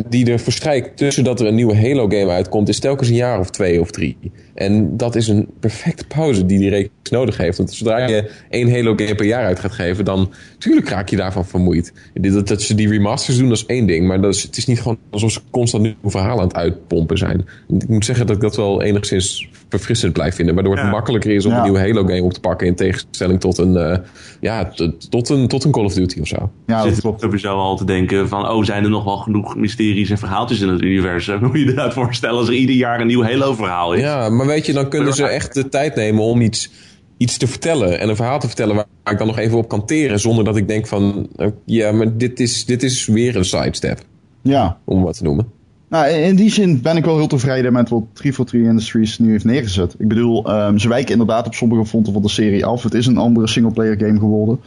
die 0.10 0.32
er 0.32 0.40
verstrijkt 0.40 0.98
tussen 0.98 1.24
dat 1.24 1.40
er 1.40 1.48
een 1.48 1.56
nieuwe 1.56 1.76
Halo 1.76 2.10
game 2.10 2.32
uitkomt, 2.32 2.70
is 2.70 2.80
telkens 2.80 3.10
een 3.10 3.16
jaar 3.16 3.40
of 3.40 3.50
twee 3.50 3.82
of 3.82 3.92
drie. 3.92 4.18
En 4.54 4.98
dat 4.98 5.16
is 5.16 5.28
een 5.28 5.50
perfecte 5.60 6.08
pauze 6.08 6.46
die 6.46 6.60
die 6.60 6.70
reeks 6.70 6.90
nodig 7.12 7.38
heeft. 7.38 7.58
Want 7.58 7.74
zodra 7.74 8.08
je 8.08 8.32
één 8.50 8.72
Halo 8.72 8.94
game 8.96 9.16
per 9.16 9.26
jaar 9.26 9.46
uit 9.46 9.60
gaat 9.60 9.72
geven, 9.72 10.06
dan 10.06 10.32
natuurlijk 10.54 10.90
raak 10.90 11.10
je 11.10 11.16
daarvan 11.16 11.46
vermoeid. 11.46 11.94
Dat, 12.14 12.48
dat 12.48 12.62
ze 12.62 12.76
die 12.76 12.90
remasters 12.90 13.38
doen, 13.38 13.50
dat 13.50 13.58
is 13.58 13.66
één 13.66 13.88
ding. 13.88 14.08
Maar 14.08 14.22
dat 14.22 14.36
is, 14.36 14.44
het 14.44 14.58
is 14.58 14.66
niet 14.66 14.82
gewoon 14.82 14.98
alsof 15.10 15.32
ze 15.32 15.40
constant 15.50 15.84
nieuwe 15.84 16.10
verhalen 16.10 16.40
aan 16.40 16.48
het 16.48 16.56
uitpompen 16.56 17.18
zijn. 17.18 17.46
Ik 17.80 17.88
moet 17.88 18.06
zeggen 18.06 18.28
dat 18.28 18.36
ik 18.36 18.42
dat 18.42 18.56
wel 18.56 18.82
enigszins 18.82 19.50
verfrissend 19.70 20.14
blijf 20.14 20.36
vinden. 20.36 20.56
Waardoor 20.56 20.78
het 20.78 20.92
makkelijker 20.92 21.32
is 21.32 21.46
om 21.46 21.54
een 21.54 21.64
nieuwe 21.64 21.80
Halo 21.80 22.04
game 22.04 22.24
op 22.24 22.34
te 22.34 22.40
pakken. 22.40 22.68
In 22.68 22.76
tegenstelling 22.76 23.40
tot 23.40 23.58
een, 23.58 23.74
uh, 23.74 23.98
ja, 24.42 24.72
tot 25.10 25.30
een, 25.30 25.48
tot 25.48 25.64
een 25.64 25.72
Call 25.72 25.84
of 25.86 25.94
Duty 25.94 26.20
of 26.20 26.28
zo. 26.28 26.52
Ja, 26.66 26.84
dat 26.84 27.00
klopt. 27.00 27.22
sowieso 27.22 27.58
al 27.58 27.78
te 27.78 27.86
denken 27.86 28.28
van, 28.28 28.50
oh, 28.50 28.64
zijn 28.64 28.84
er 28.84 28.90
nog 28.90 29.04
wel 29.04 29.18
genoeg 29.18 29.56
mysteries 29.78 30.10
en 30.10 30.18
verhaaltjes 30.18 30.62
in 30.62 30.70
het 30.70 30.82
universum? 30.82 31.40
Moet 31.44 31.60
je 31.60 31.66
je 31.66 31.74
dat 31.74 31.94
voorstellen 31.94 32.38
als 32.38 32.48
er 32.48 32.54
ieder 32.54 32.76
jaar 32.76 33.00
een 33.00 33.08
nieuw 33.08 33.24
Halo 33.24 33.54
verhaal 33.54 33.94
is? 33.94 34.02
Ja, 34.02 34.30
maar 34.30 34.46
weet 34.46 34.66
je, 34.66 34.74
dan 34.74 34.90
kunnen 34.90 35.14
ze 35.14 35.28
echt 35.28 35.54
de 35.54 35.70
tijd 35.70 35.96
nemen 35.96 36.24
om 36.24 36.42
iets, 36.42 36.72
iets 37.18 37.38
te 37.38 37.48
vertellen. 37.48 38.00
En 38.00 38.10
een 38.10 38.16
verhaal 38.16 38.40
te 38.40 38.48
vertellen 38.48 38.76
waar 38.76 39.14
ik 39.14 39.18
dan 39.18 39.28
nog 39.28 39.38
even 39.38 39.58
op 39.58 39.68
kan 39.68 39.86
teren. 39.86 40.20
Zonder 40.20 40.44
dat 40.44 40.58
ik 40.58 40.68
denk 40.68 40.88
van, 40.88 41.30
eh, 41.36 41.48
ja, 41.66 41.92
maar 41.92 42.18
dit 42.18 42.40
is, 42.40 42.66
dit 42.66 42.84
is 42.84 43.06
weer 43.06 43.36
een 43.36 43.46
sidestep. 43.46 44.00
Ja. 44.42 44.78
Om 44.84 45.04
wat 45.04 45.18
te 45.18 45.24
noemen. 45.24 45.48
Nou, 45.90 46.08
in 46.08 46.36
die 46.36 46.52
zin 46.52 46.82
ben 46.82 46.98
ik 46.98 47.06
wel 47.06 47.18
heel 47.18 47.28
tevreden 47.28 47.74
met 47.74 47.90
wat 47.90 48.04
343 48.14 48.70
Industries 48.70 49.20
nu 49.20 49.32
heeft 49.32 49.46
neergezet. 49.46 49.96
Ik 49.98 50.08
bedoel, 50.08 50.66
um, 50.68 50.80
ze 50.80 50.88
wijken 50.88 51.12
inderdaad 51.12 51.46
op 51.46 51.54
sommige 51.54 51.86
fronten 51.86 52.14
van 52.14 52.22
de 52.22 52.30
serie 52.30 52.66
af. 52.66 52.84
Het 52.84 52.94
is 52.94 53.06
een 53.06 53.18
andere 53.18 53.48
singleplayer 53.48 53.98
game 53.98 54.20
geworden. 54.20 54.60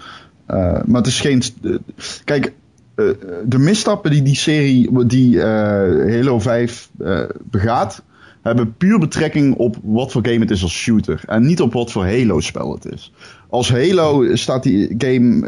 Uh, 0.50 0.56
maar 0.84 0.96
het 1.00 1.06
is 1.06 1.20
geen... 1.20 1.42
Uh, 1.62 1.76
kijk, 2.24 2.52
de 3.44 3.58
misstappen 3.58 4.10
die 4.10 4.22
die 4.22 4.36
serie, 4.36 5.06
die 5.06 5.40
Halo 5.40 6.38
5 6.38 6.90
begaat, 7.50 8.02
hebben 8.42 8.74
puur 8.76 8.98
betrekking 8.98 9.54
op 9.54 9.76
wat 9.82 10.12
voor 10.12 10.26
game 10.26 10.40
het 10.40 10.50
is 10.50 10.62
als 10.62 10.74
shooter. 10.74 11.20
En 11.26 11.46
niet 11.46 11.60
op 11.60 11.72
wat 11.72 11.92
voor 11.92 12.04
Halo-spel 12.06 12.72
het 12.72 12.92
is. 12.92 13.12
Als 13.48 13.70
Halo 13.70 14.36
staat 14.36 14.62
die 14.62 14.94
game 14.98 15.46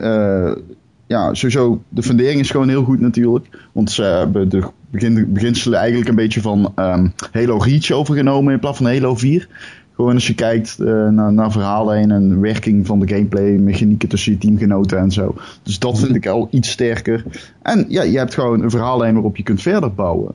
ja, 1.10 1.34
sowieso, 1.34 1.82
de 1.88 2.02
fundering 2.02 2.40
is 2.40 2.50
gewoon 2.50 2.68
heel 2.68 2.84
goed 2.84 3.00
natuurlijk. 3.00 3.46
Want 3.72 3.90
ze 3.90 4.02
hebben 4.02 4.48
de 4.48 4.62
begin, 4.90 5.32
beginselen 5.32 5.78
eigenlijk 5.78 6.08
een 6.08 6.14
beetje 6.14 6.40
van 6.40 6.72
um, 6.76 7.12
Halo 7.32 7.56
Reach 7.56 7.90
overgenomen 7.90 8.52
in 8.52 8.58
plaats 8.58 8.76
van 8.76 8.86
Halo 8.86 9.14
4. 9.14 9.48
Gewoon 9.94 10.14
als 10.14 10.26
je 10.26 10.34
kijkt 10.34 10.76
uh, 10.80 11.08
naar, 11.08 11.32
naar 11.32 11.52
verhalen 11.52 11.96
heen 11.96 12.10
en 12.10 12.40
werking 12.40 12.86
van 12.86 13.00
de 13.00 13.08
gameplay, 13.08 13.50
mechanieken 13.50 14.08
tussen 14.08 14.32
je 14.32 14.38
teamgenoten 14.38 14.98
en 14.98 15.10
zo. 15.10 15.34
Dus 15.62 15.78
dat 15.78 15.98
vind 15.98 16.14
ik 16.14 16.26
al 16.26 16.48
iets 16.50 16.70
sterker. 16.70 17.24
En 17.62 17.84
ja, 17.88 18.02
je 18.02 18.18
hebt 18.18 18.34
gewoon 18.34 18.62
een 18.62 18.70
verhaallijn 18.70 19.14
waarop 19.14 19.36
je 19.36 19.42
kunt 19.42 19.62
verder 19.62 19.94
bouwen. 19.94 20.32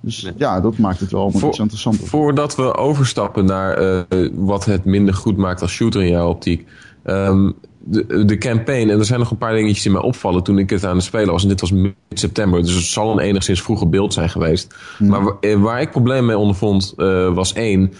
Dus 0.00 0.32
ja, 0.36 0.60
dat 0.60 0.78
maakt 0.78 1.00
het 1.00 1.10
wel 1.10 1.20
allemaal 1.22 1.48
iets 1.48 1.58
interessanter. 1.58 2.06
Voordat 2.06 2.56
we 2.56 2.74
overstappen 2.76 3.44
naar 3.44 3.82
uh, 3.82 4.28
wat 4.34 4.64
het 4.64 4.84
minder 4.84 5.14
goed 5.14 5.36
maakt 5.36 5.62
als 5.62 5.72
shooter 5.72 6.02
in 6.02 6.08
jouw 6.08 6.28
optiek. 6.28 6.66
Um, 7.04 7.54
de, 7.84 8.24
de 8.24 8.38
campaign, 8.38 8.90
en 8.90 8.98
er 8.98 9.04
zijn 9.04 9.18
nog 9.18 9.30
een 9.30 9.38
paar 9.38 9.54
dingetjes 9.54 9.82
die 9.82 9.92
mij 9.92 10.00
opvallen 10.00 10.42
toen 10.42 10.58
ik 10.58 10.70
het 10.70 10.84
aan 10.84 10.96
het 10.96 11.04
spelen 11.04 11.32
was. 11.32 11.42
En 11.42 11.48
dit 11.48 11.60
was 11.60 11.72
mid-september, 11.72 12.62
dus 12.62 12.74
het 12.74 12.84
zal 12.84 13.12
een 13.12 13.18
enigszins 13.18 13.62
vroege 13.62 13.86
beeld 13.86 14.12
zijn 14.12 14.30
geweest. 14.30 14.74
Hmm. 14.98 15.08
Maar 15.08 15.22
waar, 15.22 15.60
waar, 15.60 15.80
ik 15.80 15.90
problemen 15.90 16.26
mee 16.26 16.38
ondervond, 16.38 16.94
uh, 16.96 17.34
was 17.34 17.52
één. 17.52 17.92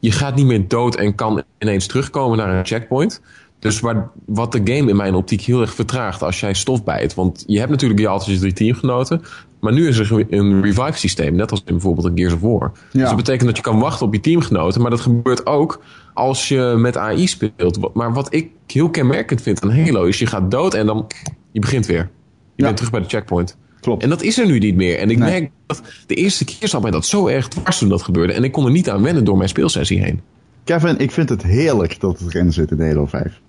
Je 0.00 0.10
gaat 0.10 0.34
niet 0.34 0.46
meer 0.46 0.68
dood 0.68 0.96
en 0.96 1.14
kan 1.14 1.42
ineens 1.58 1.86
terugkomen 1.86 2.38
naar 2.38 2.58
een 2.58 2.66
checkpoint. 2.66 3.20
Dus 3.58 3.80
waar, 3.80 4.10
wat 4.26 4.52
de 4.52 4.60
game 4.64 4.90
in 4.90 4.96
mijn 4.96 5.14
optiek 5.14 5.40
heel 5.40 5.60
erg 5.60 5.74
vertraagt 5.74 6.22
als 6.22 6.40
jij 6.40 6.54
stof 6.54 6.84
bijt. 6.84 7.14
Want 7.14 7.44
je 7.46 7.58
hebt 7.58 7.70
natuurlijk 7.70 8.00
je 8.00 8.08
altijd 8.08 8.30
je 8.30 8.38
drie 8.38 8.52
teamgenoten. 8.52 9.22
Maar 9.60 9.72
nu 9.72 9.88
is 9.88 9.98
er 9.98 10.26
een 10.30 10.62
revive 10.62 10.98
systeem, 10.98 11.34
net 11.34 11.50
als 11.50 11.62
in 11.64 11.72
bijvoorbeeld 11.72 12.06
een 12.06 12.18
Gears 12.18 12.32
of 12.32 12.40
War. 12.40 12.72
Dus 12.92 13.02
dat 13.02 13.16
betekent 13.16 13.46
dat 13.46 13.56
je 13.56 13.62
kan 13.62 13.78
wachten 13.78 14.06
op 14.06 14.14
je 14.14 14.20
teamgenoten. 14.20 14.80
Maar 14.80 14.90
dat 14.90 15.00
gebeurt 15.00 15.46
ook 15.46 15.82
als 16.14 16.48
je 16.48 16.74
met 16.76 16.96
AI 16.96 17.26
speelt. 17.26 17.94
Maar 17.94 18.12
wat 18.12 18.34
ik 18.34 18.50
heel 18.66 18.90
kenmerkend 18.90 19.42
vind 19.42 19.62
aan 19.62 19.72
Halo 19.72 20.04
is 20.04 20.18
je 20.18 20.26
gaat 20.26 20.50
dood 20.50 20.74
en 20.74 20.86
dan 20.86 21.06
je 21.52 21.60
begint 21.60 21.86
weer. 21.86 22.10
Je 22.54 22.62
bent 22.62 22.76
terug 22.76 22.90
bij 22.90 23.00
de 23.00 23.08
checkpoint. 23.08 23.56
Klopt. 23.80 24.02
En 24.02 24.08
dat 24.08 24.22
is 24.22 24.38
er 24.38 24.46
nu 24.46 24.58
niet 24.58 24.76
meer. 24.76 24.98
En 24.98 25.10
ik 25.10 25.18
merk 25.18 25.50
dat 25.66 25.82
de 26.06 26.14
eerste 26.14 26.44
keer 26.44 26.68
zat 26.68 26.82
mij 26.82 26.90
dat 26.90 27.06
zo 27.06 27.26
erg 27.26 27.48
dwars 27.48 27.78
toen 27.78 27.88
dat 27.88 28.02
gebeurde. 28.02 28.32
En 28.32 28.44
ik 28.44 28.52
kon 28.52 28.64
er 28.64 28.70
niet 28.70 28.90
aan 28.90 29.02
wennen 29.02 29.24
door 29.24 29.36
mijn 29.36 29.48
speelsessie 29.48 30.02
heen. 30.02 30.20
Kevin, 30.64 30.98
ik 30.98 31.10
vind 31.10 31.28
het 31.28 31.42
heerlijk 31.42 32.00
dat 32.00 32.18
het 32.18 32.34
erin 32.34 32.52
zit 32.52 32.70
in 32.70 32.80
Halo 32.80 33.06
5. 33.06 33.40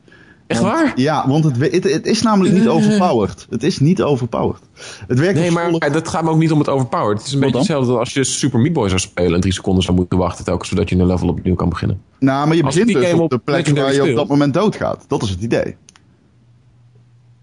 Echt 0.47 0.61
waar? 0.61 0.91
Ja, 0.95 1.27
want 1.27 1.43
het, 1.43 1.83
het, 1.83 2.05
is 2.05 2.21
namelijk 2.21 2.55
niet 2.55 2.67
overpowered. 2.67 3.47
Het 3.49 3.63
is 3.63 3.79
niet 3.79 4.01
overpowered. 4.01 4.61
Het 5.07 5.19
werkt 5.19 5.39
nee, 5.39 5.51
maar 5.51 5.91
dat 5.91 6.07
gaat 6.07 6.23
me 6.23 6.29
ook 6.29 6.37
niet 6.37 6.51
om 6.51 6.59
het 6.59 6.69
overpowered. 6.69 7.17
Het 7.17 7.27
is 7.27 7.33
een 7.33 7.39
beetje 7.39 7.57
hetzelfde 7.57 7.97
als 7.97 8.13
je 8.13 8.23
Super 8.23 8.59
Meat 8.59 8.73
Boy 8.73 8.87
zou 8.87 8.99
spelen 8.99 9.33
en 9.33 9.41
drie 9.41 9.53
seconden 9.53 9.83
zou 9.83 9.97
moeten 9.97 10.17
wachten 10.17 10.45
telkens 10.45 10.69
zodat 10.69 10.89
je 10.89 10.95
een 10.95 11.05
level 11.05 11.27
opnieuw 11.27 11.55
kan 11.55 11.69
beginnen. 11.69 12.01
Nou, 12.19 12.47
maar 12.47 12.55
je 12.55 12.63
begint 12.63 12.87
dus 12.93 13.13
op 13.13 13.29
de 13.29 13.37
plek 13.37 13.67
waar 13.67 13.93
je 13.93 14.09
op 14.09 14.15
dat 14.15 14.27
moment 14.27 14.53
doodgaat. 14.53 15.05
Dat 15.07 15.23
is 15.23 15.29
het 15.29 15.41
idee. 15.41 15.75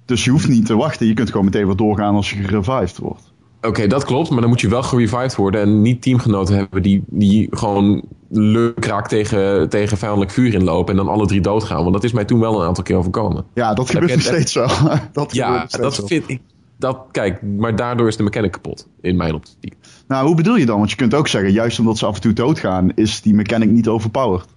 Dus 0.08 0.24
je 0.24 0.30
hoeft 0.30 0.48
niet 0.48 0.66
te 0.66 0.76
wachten. 0.76 1.06
Je 1.06 1.14
kunt 1.14 1.30
gewoon 1.30 1.44
meteen 1.44 1.66
weer 1.66 1.76
doorgaan 1.76 2.14
als 2.14 2.30
je 2.30 2.36
gerevived 2.36 2.98
wordt. 2.98 3.32
Oké, 3.60 3.86
dat 3.86 4.04
klopt, 4.04 4.30
maar 4.30 4.40
dan 4.40 4.48
moet 4.48 4.60
je 4.60 4.68
wel 4.68 4.82
gerevived 4.82 5.34
worden 5.34 5.60
en 5.60 5.82
niet 5.82 6.02
teamgenoten 6.02 6.56
hebben 6.56 6.82
die, 6.82 7.02
die 7.06 7.46
gewoon 7.50 8.02
lukraak 8.28 9.08
tegen, 9.08 9.68
tegen 9.68 9.98
vijandelijk 9.98 10.30
vuur 10.30 10.54
inlopen 10.54 10.98
en 10.98 11.04
dan 11.04 11.14
alle 11.14 11.26
drie 11.26 11.40
doodgaan. 11.40 11.80
Want 11.82 11.92
dat 11.92 12.04
is 12.04 12.12
mij 12.12 12.24
toen 12.24 12.40
wel 12.40 12.60
een 12.60 12.66
aantal 12.66 12.84
keer 12.84 12.96
overkomen. 12.96 13.44
Ja, 13.54 13.74
dat 13.74 13.88
gebeurt 13.90 14.12
nog 14.12 14.22
steeds 14.22 14.52
zo. 14.52 14.66
dat 15.12 15.34
ja, 15.34 15.66
dat 15.70 16.02
vind 16.06 16.28
ik. 16.28 16.40
Dat, 16.78 16.98
kijk, 17.10 17.42
maar 17.42 17.76
daardoor 17.76 18.08
is 18.08 18.16
de 18.16 18.22
mechanic 18.22 18.52
kapot, 18.52 18.88
in 19.00 19.16
mijn 19.16 19.34
optiek. 19.34 19.74
Nou, 20.08 20.26
hoe 20.26 20.36
bedoel 20.36 20.56
je 20.56 20.66
dan? 20.66 20.78
Want 20.78 20.90
je 20.90 20.96
kunt 20.96 21.14
ook 21.14 21.28
zeggen, 21.28 21.52
juist 21.52 21.78
omdat 21.78 21.98
ze 21.98 22.06
af 22.06 22.14
en 22.14 22.20
toe 22.20 22.32
doodgaan, 22.32 22.90
is 22.94 23.22
die 23.22 23.34
mechanic 23.34 23.70
niet 23.70 23.88
overpowered. 23.88 24.48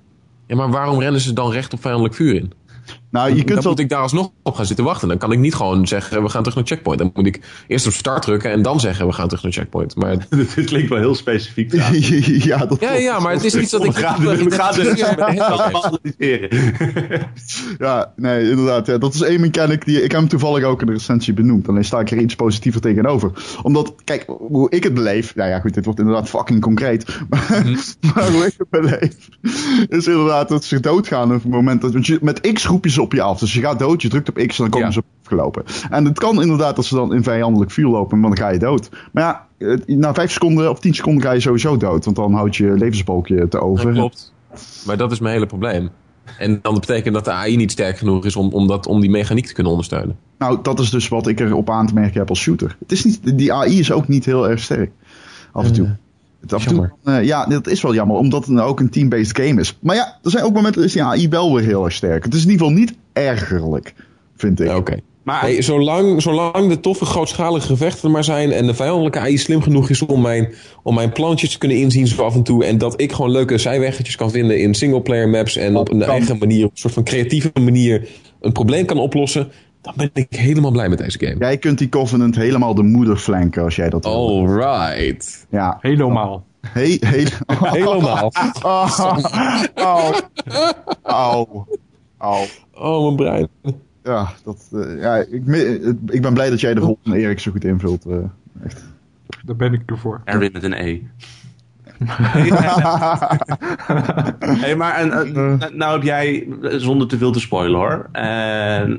Ja, 0.48 0.56
maar 0.56 0.70
waarom 0.70 1.00
rennen 1.00 1.22
ze 1.22 1.34
dan 1.34 1.52
recht 1.52 1.74
op 1.74 1.82
vijandelijk 1.82 2.14
vuur 2.14 2.36
in? 2.36 2.54
Nou, 3.12 3.36
je 3.36 3.44
kunt 3.44 3.62
dan 3.62 3.72
moet 3.72 3.80
ik 3.80 3.90
daar 3.90 4.02
alsnog 4.02 4.30
op 4.44 4.56
gaan 4.56 4.66
zitten 4.66 4.86
wachten. 4.86 5.08
Dan 5.08 5.18
kan 5.18 5.32
ik 5.32 5.40
niet 5.40 5.56
gewoon 5.56 5.88
zeggen, 5.88 6.24
we 6.24 6.30
gaan 6.30 6.42
terug 6.42 6.58
naar 6.58 6.68
checkpoint. 6.68 7.00
Dan 7.00 7.12
moet 7.14 7.26
ik 7.26 7.40
eerst 7.68 7.88
op 7.88 7.94
start 7.94 8.22
drukken 8.22 8.52
en 8.52 8.62
dan 8.62 8.80
zeggen, 8.80 9.08
we 9.08 9.14
gaan 9.14 9.28
terug 9.28 9.44
naar 9.44 9.52
checkpoint. 9.52 9.96
Maar... 9.96 10.18
Dit 10.56 10.66
klinkt 10.66 10.90
wel 10.90 10.98
heel 10.98 11.16
specifiek. 11.16 11.72
ja, 12.44 12.66
dat 12.66 12.80
ja, 12.80 12.94
ja, 12.94 13.20
maar 13.20 13.34
het 13.34 13.44
is 13.44 13.56
iets 13.56 13.72
dat 13.72 13.84
ik... 13.84 13.92
We 13.92 14.00
gaan, 14.00 14.20
we 14.20 14.52
gaan 14.52 14.76
dus 14.76 15.00
Ja, 17.78 18.14
nee, 18.16 18.50
inderdaad. 18.50 18.88
Ja, 18.88 18.98
dat 18.98 19.14
is 19.14 19.22
één 19.22 19.42
mechanic 19.42 19.86
die... 19.86 19.96
Ik 19.96 20.12
heb 20.12 20.20
hem 20.20 20.30
toevallig 20.30 20.64
ook 20.64 20.82
in 20.82 20.88
de 20.88 20.94
recensie 20.94 21.34
benoemd. 21.34 21.68
Alleen 21.68 21.86
sta 21.86 22.00
ik 22.00 22.12
er 22.12 22.18
iets 22.18 22.36
positiever 22.36 22.82
tegenover. 22.82 23.32
Omdat, 23.62 23.96
kijk, 24.04 24.26
hoe 24.28 24.70
ik 24.70 24.84
het 24.84 24.94
beleef... 24.94 25.36
Nou 25.36 25.50
ja, 25.50 25.60
goed, 25.60 25.74
dit 25.74 25.86
wordt 25.86 26.00
inderdaad 26.00 26.30
fucking 26.30 26.62
concreet. 26.62 27.06
Maar, 27.30 27.62
mm 27.66 27.80
maar 28.14 28.32
hoe 28.32 28.46
ik 28.46 28.54
het 28.58 28.70
beleef... 28.70 29.30
Is 29.90 30.08
inderdaad 30.08 30.50
dat 30.50 30.64
ze 30.64 30.80
doodgaan 30.80 31.34
op 31.34 31.42
het 31.42 31.52
moment 31.52 31.82
dat... 31.82 31.94
Want 31.94 32.08
je, 32.08 32.18
met 32.22 32.54
X 32.54 32.66
groepjes 32.66 33.00
op 33.02 33.14
je 33.14 33.22
af. 33.22 33.40
Dus 33.40 33.54
je 33.54 33.62
gaat 33.62 33.80
dood, 33.80 34.02
je 34.02 34.10
drukt 34.10 34.30
op 34.30 34.36
X 34.36 34.60
en 34.60 34.64
dan 34.64 34.70
komen 34.70 34.94
ze 34.94 35.00
op 35.00 35.06
gelopen. 35.24 35.64
En 35.90 36.06
het 36.06 36.20
kan 36.20 36.42
inderdaad 36.42 36.76
dat 36.76 36.86
ze 36.86 36.96
dan 36.96 37.14
in 37.14 37.24
vijandelijk 37.24 37.72
vuur 37.72 37.88
lopen, 37.88 38.20
maar 38.20 38.30
dan 38.30 38.40
ga 38.40 38.50
je 38.50 38.60
dood. 38.60 38.90
Maar 39.12 39.24
ja, 39.24 39.48
na 39.86 40.14
vijf 40.14 40.32
seconden 40.32 40.70
of 40.70 40.80
tien 40.80 40.96
seconden 40.96 41.24
ga 41.24 41.32
je 41.32 41.40
sowieso 41.40 41.78
dood. 41.78 42.06
Want 42.06 42.18
dan 42.18 42.34
houdt 42.34 42.56
je 42.56 42.72
levensbalkje 42.72 43.48
te 43.48 43.60
over. 43.60 43.86
Dat 43.86 43.94
klopt. 43.94 44.34
Maar 44.86 44.98
dat 44.98 45.12
is 45.12 45.20
mijn 45.20 45.34
hele 45.34 45.46
probleem. 45.46 45.90
En 46.38 46.60
dan 46.62 46.74
betekent 46.74 47.14
dat 47.14 47.26
de 47.26 47.32
AI 47.32 47.56
niet 47.56 47.72
sterk 47.72 47.98
genoeg 47.98 48.26
is 48.26 48.36
om, 48.36 48.54
om, 48.54 48.68
dat, 48.68 48.88
om 48.88 49.02
die 49.02 49.10
mechaniek 49.10 49.46
te 49.46 49.54
kunnen 49.54 49.72
ondersteunen. 49.72 50.18
Nou, 50.38 50.60
dat 50.62 50.80
is 50.80 50.90
dus 50.90 51.08
wat 51.08 51.28
ik 51.28 51.40
erop 51.40 51.70
aan 51.70 51.88
te 51.88 51.94
merken 51.94 52.20
heb 52.20 52.30
als 52.30 52.40
shooter. 52.40 52.76
Het 52.80 52.92
is 52.92 53.04
niet, 53.04 53.38
die 53.38 53.54
AI 53.54 53.80
is 53.80 53.92
ook 53.92 54.08
niet 54.08 54.26
heel 54.26 54.50
erg 54.50 54.60
sterk. 54.60 54.92
Af 55.52 55.66
en 55.66 55.74
toe. 55.74 55.86
Uh. 55.86 55.92
Het 56.42 56.54
af 56.54 56.68
en 56.68 56.76
toe, 56.76 56.92
uh, 57.04 57.24
ja, 57.24 57.46
dat 57.46 57.68
is 57.68 57.82
wel 57.82 57.94
jammer, 57.94 58.18
omdat 58.18 58.46
het 58.46 58.54
nou 58.54 58.70
ook 58.70 58.80
een 58.80 58.90
team-based 58.90 59.38
game 59.38 59.60
is. 59.60 59.78
Maar 59.82 59.96
ja, 59.96 60.20
er 60.24 60.32
zijn 60.32 60.44
ook 60.44 60.54
momenten 60.54 60.82
dat 60.82 60.90
is 60.90 60.96
die 60.96 61.04
AI 61.04 61.30
wel 61.30 61.56
weer 61.56 61.66
heel 61.66 61.86
erg 61.86 61.94
sterk. 61.94 62.24
Het 62.24 62.34
is 62.34 62.44
in 62.44 62.50
ieder 62.50 62.66
geval 62.66 62.80
niet 62.80 62.94
ergerlijk, 63.14 63.94
vind 64.36 64.60
ik. 64.60 64.72
Oké. 64.72 64.98
Maar 65.24 65.42
hey, 65.42 65.62
zolang, 65.62 66.22
zolang 66.22 66.68
de 66.68 66.80
toffe 66.80 67.06
grootschalige 67.06 67.68
gevechten 67.68 68.04
er 68.04 68.12
maar 68.12 68.24
zijn 68.24 68.52
en 68.52 68.66
de 68.66 68.74
vijandelijke 68.74 69.20
AI 69.20 69.38
slim 69.38 69.62
genoeg 69.62 69.90
is 69.90 70.02
om 70.02 70.22
mijn, 70.22 70.54
om 70.84 70.96
mijn 70.96 71.12
plantjes 71.12 71.52
te 71.52 71.58
kunnen 71.58 71.78
inzien 71.78 72.08
zo 72.08 72.24
af 72.24 72.36
en 72.36 72.44
toe 72.44 72.66
en 72.66 72.78
dat 72.78 73.02
ik 73.02 73.12
gewoon 73.12 73.32
leuke 73.32 73.58
zijweggetjes 73.58 74.16
kan 74.16 74.32
vinden 74.32 74.60
in 74.60 74.74
singleplayer 74.74 75.30
maps 75.30 75.56
en 75.56 75.76
op 75.76 75.92
een 75.92 76.04
eigen 76.04 76.38
manier, 76.38 76.66
op 76.66 76.72
een 76.72 76.78
soort 76.78 76.94
van 76.94 77.04
creatieve 77.04 77.52
manier 77.60 78.08
een 78.40 78.52
probleem 78.52 78.86
kan 78.86 78.98
oplossen, 78.98 79.52
dan 79.82 79.94
ben 79.96 80.10
ik 80.14 80.28
helemaal 80.30 80.72
blij 80.72 80.90
met 80.90 80.98
deze 80.98 81.20
game. 81.20 81.38
Jij 81.38 81.58
kunt 81.58 81.78
die 81.78 81.90
Covenant 81.90 82.36
helemaal 82.36 82.76
de 82.76 82.84
moeder 82.84 83.18
flanken 83.18 83.64
als 83.64 83.76
jij 83.76 83.90
dat 83.90 84.04
wil. 84.04 84.14
Alright. 84.14 85.48
Ja. 85.50 85.78
Helemaal. 85.82 86.46
He 86.62 86.98
he 87.00 87.26
helemaal. 87.78 88.32
Au. 88.64 90.14
Au. 91.04 91.66
Au. 92.18 92.48
Oh, 92.74 93.04
mijn 93.04 93.16
brein. 93.16 93.48
Ja, 94.04 94.32
dat, 94.44 94.70
uh, 94.72 95.02
ja 95.02 95.16
ik, 95.16 95.46
ik 96.06 96.22
ben 96.22 96.34
blij 96.34 96.50
dat 96.50 96.60
jij 96.60 96.74
de 96.74 96.80
rol 96.80 96.98
van 97.04 97.14
Erik 97.14 97.40
zo 97.40 97.52
goed 97.52 97.64
invult. 97.64 98.06
Uh, 98.06 98.18
echt. 98.64 98.84
Daar 99.46 99.56
ben 99.56 99.74
ik 99.74 99.82
ervoor. 99.86 100.22
Erwin 100.26 100.52
met 100.52 100.64
een 100.64 100.74
E. 100.74 101.02
hey, 104.62 104.76
maar 104.76 104.94
en, 104.94 105.38
uh, 105.38 105.54
nou 105.74 105.94
heb 105.94 106.04
jij, 106.04 106.48
zonder 106.62 107.08
te 107.08 107.18
veel 107.18 107.32
te 107.32 107.40
spoilen 107.40 107.80
hoor. 107.80 108.10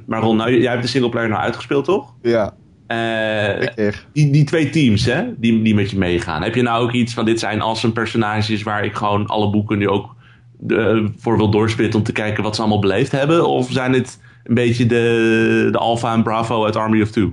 maar 0.07 0.21
Ron, 0.21 0.37
nou, 0.37 0.61
jij 0.61 0.71
hebt 0.71 0.83
de 0.83 0.89
singleplayer 0.89 1.29
nou 1.29 1.43
uitgespeeld 1.43 1.85
toch? 1.85 2.15
Ja. 2.23 2.55
Uh, 2.89 3.69
die, 4.13 4.33
die 4.33 4.45
twee 4.45 4.71
teams 4.71 5.05
hè, 5.05 5.25
die, 5.37 5.63
die 5.63 5.75
met 5.75 5.91
je 5.91 5.99
meegaan. 5.99 6.43
Heb 6.43 6.55
je 6.55 6.63
nou 6.63 6.85
ook 6.85 6.93
iets 6.93 7.15
van 7.15 7.25
dit 7.25 7.39
zijn 7.39 7.63
awesome 7.63 7.93
personages 7.93 8.63
waar 8.63 8.85
ik 8.85 8.95
gewoon 8.95 9.27
alle 9.27 9.51
boeken 9.51 9.79
nu 9.79 9.89
ook 9.89 10.15
voor 11.17 11.37
wil 11.37 11.51
doorspitten 11.51 11.99
om 11.99 12.05
te 12.05 12.13
kijken 12.13 12.43
wat 12.43 12.55
ze 12.55 12.61
allemaal 12.61 12.81
beleefd 12.81 13.13
hebben? 13.13 13.49
Of 13.49 13.71
zijn 13.71 13.93
dit 13.93 14.21
een 14.45 14.55
beetje 14.55 14.87
de, 14.87 15.69
de 15.71 15.79
Alpha 15.79 16.13
en 16.13 16.23
Bravo 16.23 16.65
uit 16.65 16.77
Army 16.77 17.03
of 17.03 17.11
Two? 17.11 17.33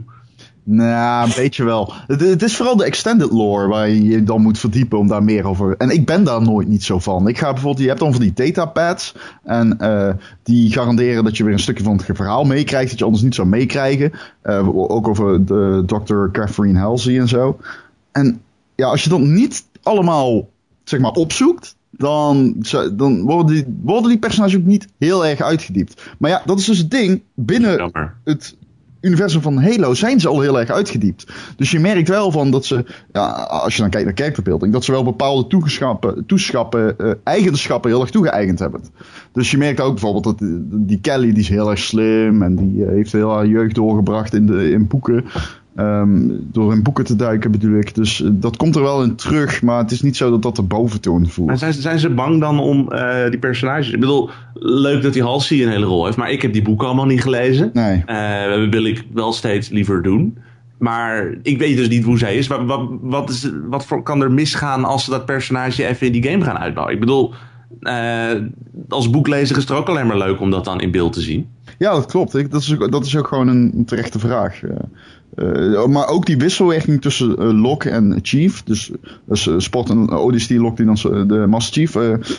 Nou, 0.72 1.28
een 1.28 1.36
beetje 1.36 1.64
wel. 1.64 1.94
Het, 2.08 2.22
het, 2.22 2.44
is 2.44 2.56
vooral 2.56 2.76
de 2.76 2.84
extended 2.84 3.32
lore 3.32 3.68
waar 3.68 3.90
je 3.90 4.04
je 4.04 4.24
dan 4.24 4.42
moet 4.42 4.60
verdiepen 4.60 4.98
om 4.98 5.08
daar 5.08 5.24
meer 5.24 5.48
over. 5.48 5.78
En 5.78 5.90
ik 5.90 6.06
ben 6.06 6.24
daar 6.24 6.42
nooit 6.42 6.68
niet 6.68 6.84
zo 6.84 7.00
van. 7.00 7.28
Ik 7.28 7.38
ga 7.38 7.52
bijvoorbeeld, 7.54 7.82
je 7.82 7.88
hebt 7.88 8.00
dan 8.00 8.12
van 8.12 8.22
die 8.22 8.34
datapads. 8.34 9.16
En 9.44 9.78
uh, 9.82 10.10
die 10.44 10.72
garanderen 10.72 11.24
dat 11.24 11.38
je 11.38 11.44
weer 11.44 11.54
een 11.54 11.60
stukje 11.60 11.84
van 11.84 11.98
het 11.98 12.06
verhaal 12.06 12.44
meekrijgt. 12.44 12.90
Dat 12.90 13.00
je 13.00 13.06
anders 13.06 13.24
niet 13.24 13.36
zou 13.36 13.48
meekrijgen. 13.48 14.12
Uh, 14.44 14.68
ook 14.76 15.08
over 15.08 15.46
de 15.46 15.84
Dr. 15.86 16.26
Catherine 16.32 16.80
Halsey 16.80 17.20
en 17.20 17.28
zo. 17.28 17.60
En 18.12 18.42
ja, 18.76 18.88
als 18.88 19.04
je 19.04 19.10
dat 19.10 19.20
niet 19.20 19.66
allemaal 19.84 20.50
zeg 20.84 21.00
maar 21.00 21.12
opzoekt. 21.12 21.78
Dan, 21.92 22.56
dan 22.94 23.22
worden, 23.22 23.56
die, 23.56 23.80
worden 23.84 24.10
die 24.10 24.20
personages 24.20 24.56
ook 24.56 24.66
niet 24.66 24.88
heel 24.98 25.26
erg 25.26 25.42
uitgediept. 25.42 26.02
Maar 26.18 26.30
ja, 26.30 26.42
dat 26.46 26.60
is 26.60 26.66
dus 26.66 26.78
het 26.78 26.92
ding. 26.92 27.22
Binnen 27.36 27.92
het 28.24 28.58
universum 29.02 29.42
van 29.42 29.62
Halo 29.62 29.94
zijn 29.94 30.20
ze 30.20 30.28
al 30.28 30.42
heel 30.42 30.60
erg 30.60 30.70
uitgediept. 30.70 31.32
Dus 31.56 31.72
je 31.72 31.80
merkt 31.80 32.08
wel 32.08 32.32
van 32.32 32.52
dat 32.52 32.66
ze, 32.66 32.86
ja, 33.12 33.30
als 33.32 33.76
je 33.76 33.82
dan 33.82 33.90
kijkt 33.90 34.06
naar 34.06 34.16
characterbeelding, 34.16 34.74
dat 34.74 34.84
ze 34.84 34.92
wel 34.92 35.04
bepaalde 35.04 35.48
toeschappen, 36.26 36.96
uh, 36.98 37.12
eigenschappen 37.24 37.92
heel 37.92 38.02
erg 38.02 38.10
toegeëigend 38.10 38.60
hebben. 38.60 38.82
Dus 39.32 39.52
je 39.52 39.58
merkt 39.58 39.80
ook 39.80 39.92
bijvoorbeeld 39.92 40.24
dat 40.24 40.50
die 40.88 41.00
Kelly, 41.02 41.32
die 41.32 41.44
is 41.44 41.50
heel 41.50 41.70
erg 41.70 41.80
slim 41.80 42.42
en 42.42 42.56
die 42.56 42.84
uh, 42.84 42.88
heeft 42.88 43.12
heel 43.12 43.34
haar 43.34 43.48
jeugd 43.48 43.76
doorgebracht 43.76 44.34
in, 44.34 44.46
de, 44.46 44.72
in 44.72 44.88
boeken. 44.88 45.26
Um, 45.78 46.48
door 46.52 46.74
in 46.74 46.84
boeken 46.84 47.06
te 47.06 47.16
duiken 47.16 47.52
bedoel 47.52 47.80
ik. 47.80 47.96
Dus 47.96 48.22
uh, 48.22 48.30
dat 48.32 48.58
komt 48.58 48.76
er 48.76 48.82
wel 48.82 49.04
in 49.04 49.16
terug, 49.16 49.62
maar 49.62 49.78
het 49.78 49.92
is 49.92 50.02
niet 50.02 50.18
zo 50.18 50.30
dat 50.30 50.42
dat 50.42 50.56
de 50.56 50.62
boventoon 50.62 51.28
voelt. 51.28 51.48
Maar 51.48 51.58
zijn, 51.58 51.74
zijn 51.74 52.00
ze 52.00 52.10
bang 52.10 52.40
dan 52.40 52.60
om 52.60 52.90
uh, 52.94 53.30
die 53.30 53.40
personages? 53.40 53.92
Ik 53.92 54.00
bedoel, 54.00 54.30
leuk 54.54 55.02
dat 55.02 55.14
die 55.14 55.24
Halsey 55.24 55.64
een 55.64 55.70
hele 55.70 55.86
rol 55.86 56.06
heeft, 56.06 56.18
maar 56.18 56.32
ik 56.32 56.42
heb 56.42 56.54
die 56.54 56.62
boeken 56.62 56.88
allemaal 56.88 57.06
niet 57.06 57.22
gelezen. 57.22 57.70
Nee. 57.74 58.04
Uh, 58.08 58.50
dat 58.50 58.70
wil 58.70 58.86
ik 58.86 59.06
wel 59.14 59.34
steeds 59.34 59.70
liever 59.70 60.02
doen. 60.02 60.38
Maar 60.78 61.38
ik 61.42 61.58
weet 61.58 61.78
dus 61.78 61.90
niet 61.90 62.04
hoe 62.04 62.18
zij 62.18 62.36
is. 62.38 62.48
Wat, 62.48 62.66
wat, 62.66 62.90
wat, 63.02 63.30
is, 63.30 63.52
wat 63.70 63.86
voor, 63.86 64.04
kan 64.04 64.22
er 64.22 64.32
misgaan 64.32 64.86
als 64.86 65.04
ze 65.04 65.10
dat 65.10 65.26
personage 65.26 65.88
even 65.88 66.08
in 66.08 66.14
die 66.14 66.24
game 66.24 66.44
gaan 66.44 66.58
uitbouwen? 66.58 66.94
Ik 66.94 67.00
bedoel, 67.00 67.34
als 68.90 69.10
boeklezer 69.10 69.58
is 69.58 69.64
het 69.64 69.72
ook 69.72 69.88
alleen 69.88 70.08
maar 70.08 70.18
leuk 70.18 70.40
om 70.42 70.52
dat 70.52 70.66
dan 70.66 70.82
in 70.82 70.92
beeld 70.92 71.14
te 71.14 71.22
zien. 71.22 71.48
Ja, 71.78 71.92
dat 71.92 72.06
klopt. 72.06 72.36
Ik, 72.36 72.52
dat, 72.52 72.62
is 72.62 72.74
ook, 72.74 72.92
dat 72.92 73.06
is 73.06 73.18
ook 73.18 73.28
gewoon 73.28 73.48
een 73.48 73.84
terechte 73.86 74.20
vraag. 74.20 74.62
Uh, 75.36 75.72
uh, 75.72 75.86
maar 75.86 76.08
ook 76.08 76.26
die 76.26 76.38
wisselwerking 76.38 77.02
tussen 77.02 77.36
uh, 77.40 77.62
Locke 77.62 77.90
en 77.90 78.20
Chief. 78.22 78.64
Dus, 78.64 78.92
dus 79.26 79.50
Spot 79.58 79.90
en 79.90 80.12
Odyssey 80.12 80.58
Locke 80.58 80.84
die 80.84 80.96
dan 80.96 81.28
de 81.28 81.46
Master 81.48 81.74
Chief 81.74 81.92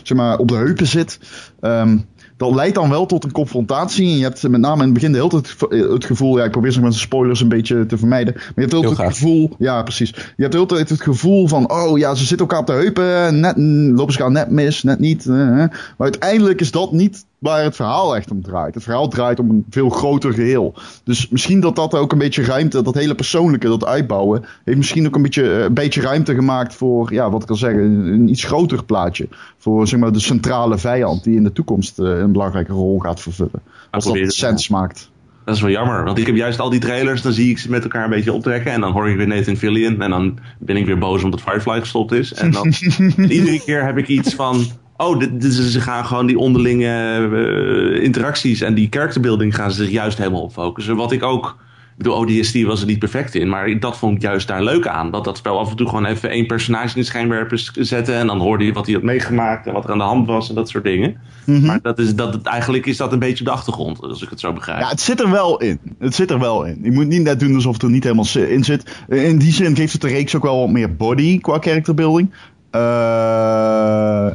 zeg 0.02 0.16
maar 0.16 0.38
op 0.38 0.48
de 0.48 0.54
heupen 0.54 0.86
zit. 0.86 1.18
Um, 1.60 2.06
dat 2.40 2.54
leidt 2.54 2.74
dan 2.74 2.90
wel 2.90 3.06
tot 3.06 3.24
een 3.24 3.32
confrontatie. 3.32 4.06
En 4.06 4.16
je 4.16 4.22
hebt 4.22 4.48
met 4.48 4.60
name 4.60 4.78
in 4.78 4.84
het 4.84 4.92
begin 4.92 5.12
de 5.12 5.18
hele 5.18 5.28
tijd 5.28 5.56
het 5.90 6.04
gevoel. 6.04 6.38
Ja, 6.38 6.44
ik 6.44 6.50
probeer 6.50 6.72
zo 6.72 6.80
met 6.80 6.94
spoilers 6.94 7.40
een 7.40 7.48
beetje 7.48 7.86
te 7.86 7.98
vermijden. 7.98 8.34
Maar 8.34 8.52
je 8.54 8.60
hebt 8.60 8.72
heel, 8.72 8.82
het 8.82 8.98
gevoel. 8.98 9.50
Ja, 9.58 9.82
precies. 9.82 10.10
Je 10.10 10.42
hebt 10.42 10.54
heel 10.54 10.66
tijd 10.66 10.88
het 10.88 11.00
gevoel 11.00 11.48
van. 11.48 11.70
Oh 11.70 11.98
ja, 11.98 12.14
ze 12.14 12.24
zitten 12.26 12.46
elkaar 12.46 12.60
op 12.60 12.66
de 12.66 12.72
heupen. 12.72 13.40
Net, 13.40 13.56
lopen 13.96 14.12
ze 14.12 14.18
elkaar 14.18 14.34
net 14.34 14.50
mis, 14.50 14.82
net 14.82 14.98
niet. 14.98 15.26
Maar 15.26 15.70
uiteindelijk 15.98 16.60
is 16.60 16.70
dat 16.70 16.92
niet 16.92 17.24
waar 17.40 17.62
het 17.62 17.76
verhaal 17.76 18.16
echt 18.16 18.30
om 18.30 18.42
draait. 18.42 18.74
Het 18.74 18.82
verhaal 18.82 19.08
draait 19.08 19.38
om 19.38 19.50
een 19.50 19.64
veel 19.70 19.88
groter 19.88 20.32
geheel. 20.32 20.74
Dus 21.04 21.28
misschien 21.28 21.60
dat 21.60 21.76
dat 21.76 21.94
ook 21.94 22.12
een 22.12 22.18
beetje 22.18 22.42
ruimte, 22.42 22.82
dat 22.82 22.94
hele 22.94 23.14
persoonlijke, 23.14 23.66
dat 23.68 23.84
uitbouwen, 23.84 24.44
heeft 24.64 24.78
misschien 24.78 25.06
ook 25.06 25.14
een 25.14 25.22
beetje, 25.22 25.44
een 25.44 25.74
beetje 25.74 26.00
ruimte 26.00 26.34
gemaakt 26.34 26.74
voor, 26.74 27.12
ja, 27.12 27.30
wat 27.30 27.42
ik 27.42 27.50
al 27.50 27.56
zeggen, 27.56 27.82
een 27.82 28.28
iets 28.28 28.44
groter 28.44 28.84
plaatje. 28.84 29.28
Voor 29.58 29.88
zeg 29.88 30.00
maar 30.00 30.12
de 30.12 30.20
centrale 30.20 30.78
vijand 30.78 31.24
die 31.24 31.36
in 31.36 31.44
de 31.44 31.52
toekomst 31.52 31.98
een 31.98 32.32
belangrijke 32.32 32.72
rol 32.72 32.98
gaat 32.98 33.20
vervullen. 33.20 33.62
Als 33.90 34.04
dat 34.04 34.32
sens 34.32 34.68
maakt. 34.68 35.10
Dat 35.44 35.54
is 35.54 35.60
wel 35.60 35.70
jammer, 35.70 36.04
want 36.04 36.18
ik 36.18 36.26
heb 36.26 36.36
juist 36.36 36.60
al 36.60 36.70
die 36.70 36.80
trailers, 36.80 37.22
dan 37.22 37.32
zie 37.32 37.50
ik 37.50 37.58
ze 37.58 37.70
met 37.70 37.82
elkaar 37.82 38.04
een 38.04 38.10
beetje 38.10 38.32
optrekken. 38.32 38.72
En 38.72 38.80
dan 38.80 38.92
hoor 38.92 39.08
ik 39.08 39.16
weer 39.16 39.26
Nathan 39.26 39.56
Fillion 39.56 40.02
en 40.02 40.10
dan 40.10 40.38
ben 40.58 40.76
ik 40.76 40.86
weer 40.86 40.98
boos 40.98 41.24
omdat 41.24 41.40
Firefly 41.40 41.80
gestopt 41.80 42.12
is. 42.12 42.34
En 42.34 42.50
dan 42.50 42.72
iedere 43.28 43.60
keer 43.64 43.84
heb 43.84 43.98
ik 43.98 44.08
iets 44.08 44.34
van, 44.34 44.64
oh, 45.00 45.18
dit, 45.18 45.40
dit, 45.40 45.52
ze 45.52 45.80
gaan 45.80 46.06
gewoon 46.06 46.26
die 46.26 46.38
onderlinge 46.38 47.18
uh, 47.32 48.02
interacties 48.02 48.60
en 48.60 48.74
die 48.74 48.86
characterbuilding 48.90 49.54
gaan 49.54 49.72
ze 49.72 49.84
zich 49.84 49.92
juist 49.92 50.18
helemaal 50.18 50.42
op 50.42 50.52
focussen. 50.52 50.96
Wat 50.96 51.12
ik 51.12 51.22
ook, 51.22 51.56
ik 51.90 51.96
bedoel, 51.96 52.16
ODST 52.16 52.62
was 52.62 52.80
er 52.80 52.86
niet 52.86 52.98
perfect 52.98 53.34
in, 53.34 53.48
maar 53.48 53.78
dat 53.78 53.98
vond 53.98 54.16
ik 54.16 54.22
juist 54.22 54.48
daar 54.48 54.62
leuk 54.62 54.86
aan. 54.86 55.10
Dat 55.10 55.24
dat 55.24 55.36
spel 55.36 55.58
af 55.58 55.70
en 55.70 55.76
toe 55.76 55.88
gewoon 55.88 56.04
even 56.04 56.30
één 56.30 56.46
personage 56.46 56.94
in 56.94 57.00
de 57.00 57.06
schijnwerpers 57.06 57.70
zetten 57.72 58.14
en 58.14 58.26
dan 58.26 58.38
hoorde 58.38 58.64
je 58.64 58.72
wat 58.72 58.86
hij 58.86 58.94
had 58.94 59.04
meegemaakt 59.04 59.66
en 59.66 59.72
wat 59.72 59.84
er 59.84 59.90
aan 59.90 59.98
de 59.98 60.04
hand 60.04 60.26
was 60.26 60.48
en 60.48 60.54
dat 60.54 60.68
soort 60.68 60.84
dingen. 60.84 61.16
Mm 61.44 61.56
-hmm. 61.56 61.66
Maar 61.66 61.80
dat 61.82 61.98
is, 61.98 62.14
dat, 62.14 62.42
eigenlijk 62.42 62.86
is 62.86 62.96
dat 62.96 63.12
een 63.12 63.18
beetje 63.18 63.40
op 63.40 63.46
de 63.46 63.56
achtergrond, 63.56 64.02
als 64.02 64.22
ik 64.22 64.30
het 64.30 64.40
zo 64.40 64.52
begrijp. 64.52 64.80
Ja, 64.80 64.88
het 64.88 65.00
zit 65.00 65.20
er 65.20 65.30
wel 65.30 65.60
in. 65.60 65.80
Het 65.98 66.14
zit 66.14 66.30
er 66.30 66.38
wel 66.38 66.64
in. 66.64 66.78
Je 66.82 66.92
moet 66.92 67.06
niet 67.06 67.22
net 67.22 67.40
doen 67.40 67.54
alsof 67.54 67.72
het 67.72 67.82
er 67.82 67.90
niet 67.90 68.04
helemaal 68.04 68.26
in 68.48 68.64
zit. 68.64 69.04
In 69.08 69.38
die 69.38 69.52
zin 69.52 69.76
geeft 69.76 69.92
het 69.92 70.00
de 70.00 70.08
reeks 70.08 70.36
ook 70.36 70.42
wel 70.42 70.60
wat 70.60 70.70
meer 70.70 70.96
body 70.96 71.40
qua 71.40 71.58
characterbuilding. 71.58 72.30
Uh, 72.72 74.26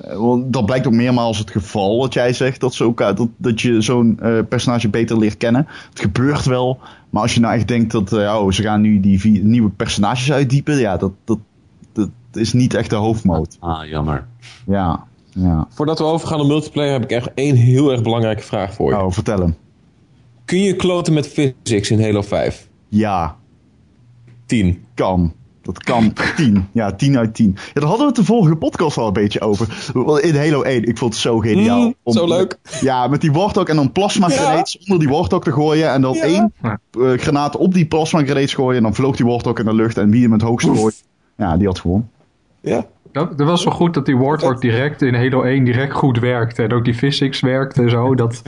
dat 0.45 0.65
blijkt 0.65 0.87
ook 0.87 0.93
meermaals 0.93 1.37
het 1.37 1.51
geval 1.51 1.97
wat 1.97 2.13
jij 2.13 2.33
zegt. 2.33 2.59
Dat, 2.59 2.73
zo, 2.73 2.93
dat, 2.95 3.27
dat 3.37 3.61
je 3.61 3.81
zo'n 3.81 4.19
uh, 4.23 4.39
personage 4.49 4.89
beter 4.89 5.17
leert 5.17 5.37
kennen. 5.37 5.67
Het 5.89 5.99
gebeurt 5.99 6.45
wel. 6.45 6.79
Maar 7.09 7.21
als 7.21 7.33
je 7.33 7.39
nou 7.39 7.53
echt 7.53 7.67
denkt 7.67 7.91
dat 7.91 8.13
uh, 8.13 8.39
oh, 8.41 8.51
ze 8.51 8.61
gaan 8.61 8.81
nu 8.81 8.99
die 8.99 9.19
vier, 9.19 9.43
nieuwe 9.43 9.69
personages 9.69 10.31
uitdiepen. 10.31 10.77
Ja, 10.77 10.97
dat, 10.97 11.11
dat, 11.23 11.39
dat 11.93 12.09
is 12.31 12.53
niet 12.53 12.73
echt 12.73 12.89
de 12.89 12.95
hoofdmoot. 12.95 13.57
Ah, 13.59 13.87
jammer. 13.87 14.27
Ja, 14.65 15.03
ja. 15.29 15.67
Voordat 15.69 15.99
we 15.99 16.05
overgaan 16.05 16.39
op 16.39 16.47
multiplayer 16.47 16.93
heb 16.93 17.03
ik 17.03 17.11
echt 17.11 17.31
één 17.33 17.55
heel 17.55 17.91
erg 17.91 18.01
belangrijke 18.01 18.43
vraag 18.43 18.73
voor 18.73 18.91
je. 18.91 19.01
Oh, 19.01 19.11
vertel 19.11 19.39
hem. 19.39 19.55
Kun 20.45 20.59
je 20.59 20.75
kloten 20.75 21.13
met 21.13 21.27
physics 21.27 21.91
in 21.91 22.01
Halo 22.01 22.21
5? 22.21 22.67
Ja. 22.87 23.35
10. 24.45 24.85
Kan. 24.93 25.33
Dat 25.65 25.83
kan 25.83 26.13
10. 26.35 26.67
Ja, 26.71 26.91
10 26.91 27.17
uit 27.17 27.35
10. 27.35 27.55
Ja, 27.55 27.61
daar 27.73 27.83
hadden 27.83 27.99
we 27.99 28.05
het 28.05 28.15
de 28.15 28.23
vorige 28.23 28.55
podcast 28.55 28.97
al 28.97 29.07
een 29.07 29.13
beetje 29.13 29.41
over. 29.41 29.91
In 30.21 30.35
Halo 30.35 30.61
1. 30.61 30.83
Ik 30.83 30.97
vond 30.97 31.13
het 31.13 31.21
zo 31.21 31.39
geniaal. 31.39 31.79
Mm, 31.79 31.95
om, 32.03 32.13
zo 32.13 32.27
leuk. 32.27 32.57
Ja, 32.81 33.07
met 33.07 33.21
die 33.21 33.31
Warthog 33.31 33.67
en 33.67 33.75
dan 33.75 33.91
plasma 33.91 34.29
grenades 34.29 34.73
ja. 34.73 34.79
onder 34.79 35.07
die 35.07 35.15
Warthog 35.15 35.43
te 35.43 35.51
gooien. 35.51 35.91
En 35.91 36.01
dan 36.01 36.13
ja. 36.13 36.21
één 36.21 36.53
uh, 36.61 37.17
granaat 37.17 37.57
op 37.57 37.73
die 37.73 37.85
plasma 37.85 38.23
grenades 38.23 38.53
gooien. 38.53 38.77
En 38.77 38.83
dan 38.83 38.95
vloog 38.95 39.15
die 39.15 39.25
Warthog 39.25 39.59
in 39.59 39.65
de 39.65 39.73
lucht. 39.73 39.97
En 39.97 40.09
wie 40.09 40.21
hem 40.21 40.31
het 40.31 40.41
hoogst 40.41 40.67
gooit, 40.67 41.03
ja, 41.37 41.57
die 41.57 41.67
had 41.67 41.79
gewonnen. 41.79 42.09
Ja. 42.61 42.85
Dat, 43.15 43.37
dat 43.37 43.47
was 43.47 43.63
wel 43.63 43.73
goed 43.73 43.93
dat 43.93 44.05
die 44.05 44.17
Warthog 44.17 44.59
direct 44.59 45.01
in 45.01 45.13
Halo 45.13 45.43
1 45.43 45.63
direct 45.63 45.93
goed 45.93 46.19
werkte. 46.19 46.63
En 46.63 46.73
ook 46.73 46.85
die 46.85 46.93
physics 46.93 47.39
werkte 47.39 47.81
en 47.81 47.89
zo. 47.89 48.15
Dat, 48.15 48.41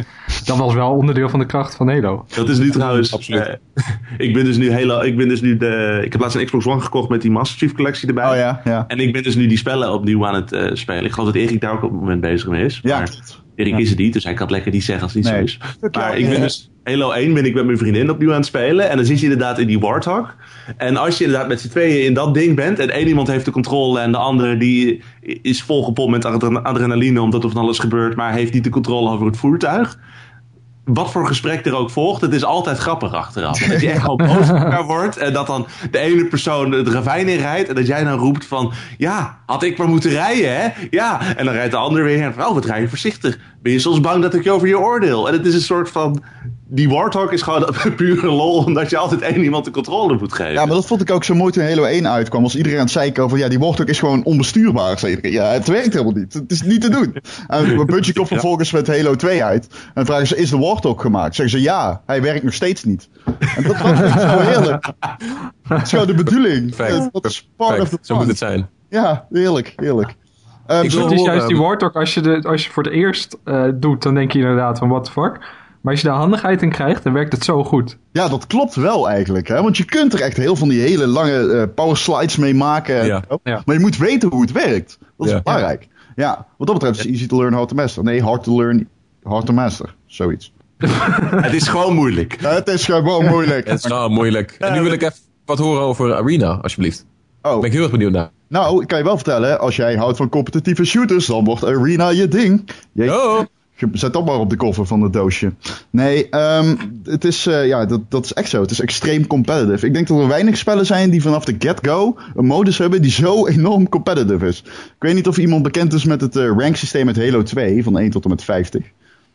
dat 0.45 0.57
was 0.57 0.73
wel 0.73 0.91
onderdeel 0.91 1.29
van 1.29 1.39
de 1.39 1.45
kracht 1.45 1.75
van 1.75 1.89
Halo. 1.89 2.25
Dat 2.35 2.49
is 2.49 2.59
nu 2.59 2.69
trouwens... 2.69 3.13
Absoluut. 3.13 3.47
Uh, 3.47 3.83
ik 4.27 4.33
ben 4.33 4.43
dus 4.43 4.57
nu 4.57 4.71
Halo... 4.71 5.01
Ik 5.01 5.17
ben 5.17 5.27
dus 5.27 5.41
nu 5.41 5.57
de... 5.57 6.01
Ik 6.03 6.11
heb 6.11 6.21
laatst 6.21 6.37
een 6.37 6.45
Xbox 6.45 6.65
One 6.65 6.81
gekocht 6.81 7.09
met 7.09 7.21
die 7.21 7.31
Master 7.31 7.57
Chief 7.57 7.73
collectie 7.73 8.07
erbij. 8.07 8.29
Oh 8.29 8.35
ja, 8.35 8.61
ja. 8.63 8.85
En 8.87 8.99
ik 8.99 9.13
ben 9.13 9.23
dus 9.23 9.35
nu 9.35 9.47
die 9.47 9.57
spellen 9.57 9.93
opnieuw 9.93 10.27
aan 10.27 10.35
het 10.35 10.51
uh, 10.51 10.69
spelen. 10.73 11.05
Ik 11.05 11.11
geloof 11.11 11.31
dat 11.31 11.41
Erik 11.41 11.61
daar 11.61 11.71
ook 11.71 11.83
op 11.83 11.91
het 11.91 11.99
moment 11.99 12.21
bezig 12.21 12.49
mee 12.49 12.65
is. 12.65 12.79
Ja. 12.83 12.97
Maar 12.97 13.09
Erik 13.57 13.73
ja. 13.73 13.79
is 13.79 13.89
het 13.89 13.97
niet, 13.97 14.13
dus 14.13 14.23
hij 14.23 14.33
kan 14.33 14.41
het 14.41 14.51
lekker 14.51 14.71
niet 14.71 14.83
zeggen 14.83 15.03
als 15.03 15.13
het 15.13 15.23
niet 15.23 15.33
nee. 15.33 15.47
zo 15.47 15.65
is. 15.79 15.89
Maar 15.91 16.17
ik 16.17 16.29
ben 16.29 16.41
dus... 16.41 16.71
Halo 16.83 17.11
1 17.11 17.33
ben 17.33 17.45
ik 17.45 17.53
met 17.53 17.65
mijn 17.65 17.77
vriendin 17.77 18.09
opnieuw 18.09 18.29
aan 18.29 18.35
het 18.35 18.45
spelen. 18.45 18.89
En 18.89 18.95
dan 18.95 19.05
zit 19.05 19.19
je 19.19 19.23
inderdaad 19.23 19.59
in 19.59 19.67
die 19.67 19.79
Warthog. 19.79 20.35
En 20.77 20.97
als 20.97 21.17
je 21.17 21.23
inderdaad 21.23 21.47
met 21.47 21.61
z'n 21.61 21.69
tweeën 21.69 22.05
in 22.05 22.13
dat 22.13 22.33
ding 22.33 22.55
bent. 22.55 22.79
En 22.79 22.89
één 22.89 23.07
iemand 23.07 23.27
heeft 23.27 23.45
de 23.45 23.51
controle 23.51 23.99
en 23.99 24.11
de 24.11 24.17
andere 24.17 24.57
die 24.57 25.01
is 25.41 25.61
volgepompt 25.61 26.11
met 26.11 26.25
adrenaline 26.63 27.21
omdat 27.21 27.43
er 27.43 27.49
van 27.49 27.61
alles 27.61 27.79
gebeurt. 27.79 28.15
Maar 28.15 28.33
heeft 28.33 28.53
niet 28.53 28.63
de 28.63 28.69
controle 28.69 29.09
over 29.09 29.25
het 29.25 29.37
voertuig. 29.37 29.99
Wat 30.87 31.11
voor 31.11 31.27
gesprek 31.27 31.65
er 31.65 31.75
ook 31.75 31.89
volgt, 31.89 32.21
het 32.21 32.33
is 32.33 32.43
altijd 32.43 32.77
grappig 32.77 33.13
achteraf. 33.13 33.59
Dat 33.59 33.81
je 33.81 33.89
echt 33.91 34.01
gewoon 34.01 34.17
boos 34.17 34.49
op 34.49 34.55
elkaar 34.55 34.85
wordt. 34.85 35.17
En 35.17 35.33
dat 35.33 35.47
dan 35.47 35.67
de 35.91 35.99
ene 35.99 36.25
persoon 36.25 36.71
het 36.71 36.87
ravijn 36.87 37.27
in 37.27 37.39
rijdt. 37.39 37.69
En 37.69 37.75
dat 37.75 37.87
jij 37.87 38.03
dan 38.03 38.19
roept 38.19 38.45
van, 38.45 38.73
ja, 38.97 39.39
had 39.45 39.63
ik 39.63 39.77
maar 39.77 39.87
moeten 39.87 40.09
rijden, 40.09 40.55
hè? 40.55 40.67
Ja. 40.89 41.35
En 41.35 41.45
dan 41.45 41.53
rijdt 41.53 41.71
de 41.71 41.77
ander 41.77 42.03
weer 42.03 42.21
en 42.21 42.33
van, 42.33 42.45
oh, 42.45 42.53
wat 42.53 42.65
rij 42.65 42.81
je 42.81 42.89
voorzichtig. 42.89 43.37
Ben 43.61 43.71
je 43.71 43.79
soms 43.79 43.99
bang 43.99 44.21
dat 44.21 44.33
ik 44.33 44.43
je 44.43 44.51
over 44.51 44.67
je 44.67 44.79
oordeel? 44.79 45.27
En 45.27 45.33
het 45.33 45.45
is 45.45 45.53
een 45.53 45.61
soort 45.61 45.89
van 45.89 46.23
die 46.69 46.89
Warthog 46.89 47.31
is 47.31 47.41
gewoon 47.41 47.73
pure 47.95 48.27
lol, 48.27 48.63
omdat 48.63 48.89
je 48.89 48.97
altijd 48.97 49.21
één 49.21 49.43
iemand 49.43 49.65
de 49.65 49.71
controle 49.71 50.17
moet 50.17 50.33
geven. 50.33 50.53
Ja, 50.53 50.65
maar 50.65 50.75
dat 50.75 50.85
vond 50.85 51.01
ik 51.01 51.11
ook 51.11 51.23
zo 51.23 51.35
mooi 51.35 51.51
toen 51.51 51.63
Halo 51.63 51.83
1 51.83 52.07
uitkwam. 52.07 52.43
Als 52.43 52.55
iedereen 52.55 52.77
aan 52.77 52.83
het 52.83 52.93
zeiken 52.93 53.23
over, 53.23 53.37
ja, 53.37 53.47
die 53.47 53.59
Warthog 53.59 53.85
is 53.85 53.99
gewoon 53.99 54.23
onbestuurbaar. 54.23 54.99
Zei 54.99 55.17
ja, 55.21 55.45
het 55.45 55.67
werkt 55.67 55.93
helemaal 55.93 56.13
niet. 56.13 56.33
Het 56.33 56.51
is 56.51 56.61
niet 56.61 56.81
te 56.81 56.89
doen. 56.89 57.15
En 57.47 57.75
Bungie 57.85 58.13
komt 58.13 58.27
vervolgens 58.27 58.71
met 58.71 58.87
Halo 58.87 59.15
2 59.15 59.43
uit. 59.43 59.67
En 59.93 60.05
vragen 60.05 60.27
ze, 60.27 60.37
is 60.37 60.49
de 60.49 60.57
Warthog 60.57 61.01
gemaakt? 61.01 61.35
Zeggen 61.35 61.59
ze, 61.59 61.63
ja, 61.63 62.01
hij 62.05 62.21
werkt 62.21 62.43
nog 62.43 62.53
steeds 62.53 62.83
niet. 62.83 63.09
En 63.55 63.63
dat 63.63 63.81
was 63.81 63.97
zo 63.97 64.39
heerlijk. 64.39 64.91
Dat 65.67 65.81
is 65.81 65.89
gewoon 65.89 66.07
de 66.07 66.13
bedoeling. 66.13 66.75
Dat 67.11 67.25
is 67.25 67.49
part 67.55 67.79
of 67.79 67.89
the 67.89 67.97
Zo 68.01 68.15
moet 68.15 68.27
het 68.27 68.37
zijn. 68.37 68.69
Ja, 68.89 69.25
heerlijk, 69.31 69.73
heerlijk. 69.75 70.15
Um, 70.67 70.83
ik 70.83 70.91
het 70.91 71.11
is 71.11 71.23
juist 71.23 71.47
die 71.47 71.57
Warthog, 71.57 71.93
als 71.93 72.13
je, 72.13 72.21
de, 72.21 72.43
als 72.43 72.65
je 72.65 72.71
voor 72.71 72.83
het 72.83 72.93
eerst 72.93 73.37
uh, 73.45 73.63
doet, 73.73 74.03
dan 74.03 74.13
denk 74.13 74.31
je 74.31 74.39
inderdaad 74.39 74.77
van, 74.77 74.89
what 74.89 75.05
the 75.05 75.11
fuck? 75.11 75.39
Maar 75.81 75.91
als 75.93 76.01
je 76.01 76.07
daar 76.07 76.17
handigheid 76.17 76.61
in 76.61 76.69
krijgt, 76.69 77.03
dan 77.03 77.13
werkt 77.13 77.31
het 77.31 77.43
zo 77.43 77.63
goed. 77.63 77.97
Ja, 78.11 78.27
dat 78.27 78.47
klopt 78.47 78.75
wel 78.75 79.09
eigenlijk. 79.09 79.47
Hè? 79.47 79.61
Want 79.61 79.77
je 79.77 79.85
kunt 79.85 80.13
er 80.13 80.21
echt 80.21 80.37
heel 80.37 80.55
van 80.55 80.69
die 80.69 80.81
hele 80.81 81.07
lange 81.07 81.43
uh, 81.43 81.63
power 81.75 81.97
slides 81.97 82.37
mee 82.37 82.55
maken. 82.55 83.05
Ja. 83.05 83.23
Ja. 83.43 83.61
Maar 83.65 83.75
je 83.75 83.81
moet 83.81 83.97
weten 83.97 84.29
hoe 84.29 84.41
het 84.41 84.51
werkt. 84.51 84.97
Dat 85.17 85.27
is 85.27 85.33
ja. 85.33 85.41
belangrijk. 85.41 85.87
Ja, 86.15 86.45
wat 86.57 86.67
dat 86.67 86.79
betreft 86.79 86.99
is 86.99 87.11
easy 87.11 87.27
to 87.27 87.37
learn, 87.37 87.53
how 87.53 87.67
to 87.67 87.75
master. 87.75 88.03
Nee, 88.03 88.21
hard 88.21 88.43
to 88.43 88.57
learn, 88.57 88.87
hard 89.23 89.45
to 89.45 89.53
master. 89.53 89.95
Zoiets. 90.05 90.53
het 91.45 91.53
is 91.53 91.67
gewoon 91.67 91.95
moeilijk. 91.95 92.35
het 92.39 92.67
is 92.67 92.85
gewoon 92.85 93.25
moeilijk. 93.25 93.67
het 93.69 93.79
is 93.79 93.85
gewoon 93.85 94.11
moeilijk. 94.11 94.51
En 94.59 94.73
nu 94.73 94.81
wil 94.81 94.91
ik 94.91 95.01
even 95.01 95.17
wat 95.45 95.57
horen 95.57 95.81
over 95.81 96.15
Arena, 96.15 96.59
alsjeblieft. 96.61 97.05
Oh. 97.41 97.55
Ben 97.55 97.63
ik 97.63 97.71
heel 97.71 97.81
erg 97.81 97.91
benieuwd 97.91 98.11
naar. 98.11 98.29
Nou, 98.47 98.81
ik 98.81 98.87
kan 98.87 98.97
je 98.97 99.03
wel 99.03 99.15
vertellen, 99.15 99.59
als 99.59 99.75
jij 99.75 99.95
houdt 99.95 100.17
van 100.17 100.29
competitieve 100.29 100.85
shooters, 100.85 101.25
dan 101.25 101.43
wordt 101.43 101.65
Arena 101.65 102.09
je 102.09 102.27
ding. 102.27 102.69
Jeetje. 102.91 103.15
Oh. 103.15 103.39
Zet 103.91 104.13
dat 104.13 104.25
maar 104.25 104.39
op 104.39 104.49
de 104.49 104.55
koffer 104.55 104.85
van 104.85 105.01
het 105.01 105.13
doosje. 105.13 105.53
Nee, 105.89 106.35
um, 106.35 106.77
het 107.03 107.25
is, 107.25 107.47
uh, 107.47 107.67
ja, 107.67 107.85
dat, 107.85 108.01
dat 108.09 108.25
is 108.25 108.33
echt 108.33 108.49
zo. 108.49 108.61
Het 108.61 108.71
is 108.71 108.79
extreem 108.79 109.27
competitive. 109.27 109.85
Ik 109.85 109.93
denk 109.93 110.07
dat 110.07 110.19
er 110.19 110.27
weinig 110.27 110.57
spellen 110.57 110.85
zijn 110.85 111.09
die 111.09 111.21
vanaf 111.21 111.45
de 111.45 111.55
get-go 111.59 112.17
een 112.35 112.45
modus 112.45 112.77
hebben 112.77 113.01
die 113.01 113.11
zo 113.11 113.47
enorm 113.47 113.89
competitive 113.89 114.47
is. 114.47 114.63
Ik 114.65 114.95
weet 114.99 115.15
niet 115.15 115.27
of 115.27 115.37
iemand 115.37 115.63
bekend 115.63 115.93
is 115.93 116.05
met 116.05 116.21
het 116.21 116.35
uh, 116.35 116.51
rank 116.57 116.75
systeem 116.75 117.05
met 117.05 117.17
Halo 117.17 117.43
2 117.43 117.83
van 117.83 117.97
1 117.97 118.09
tot 118.09 118.23
en 118.23 118.29
met 118.29 118.43
50. 118.43 118.83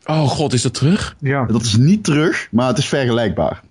Oh 0.05 0.27
god, 0.29 0.53
is 0.53 0.61
dat 0.61 0.73
terug? 0.73 1.15
Ja. 1.19 1.45
Dat 1.45 1.61
is 1.61 1.75
niet 1.75 2.03
terug, 2.03 2.47
maar 2.51 2.67
het 2.67 2.77
is 2.77 2.87
vergelijkbaar. 2.87 3.61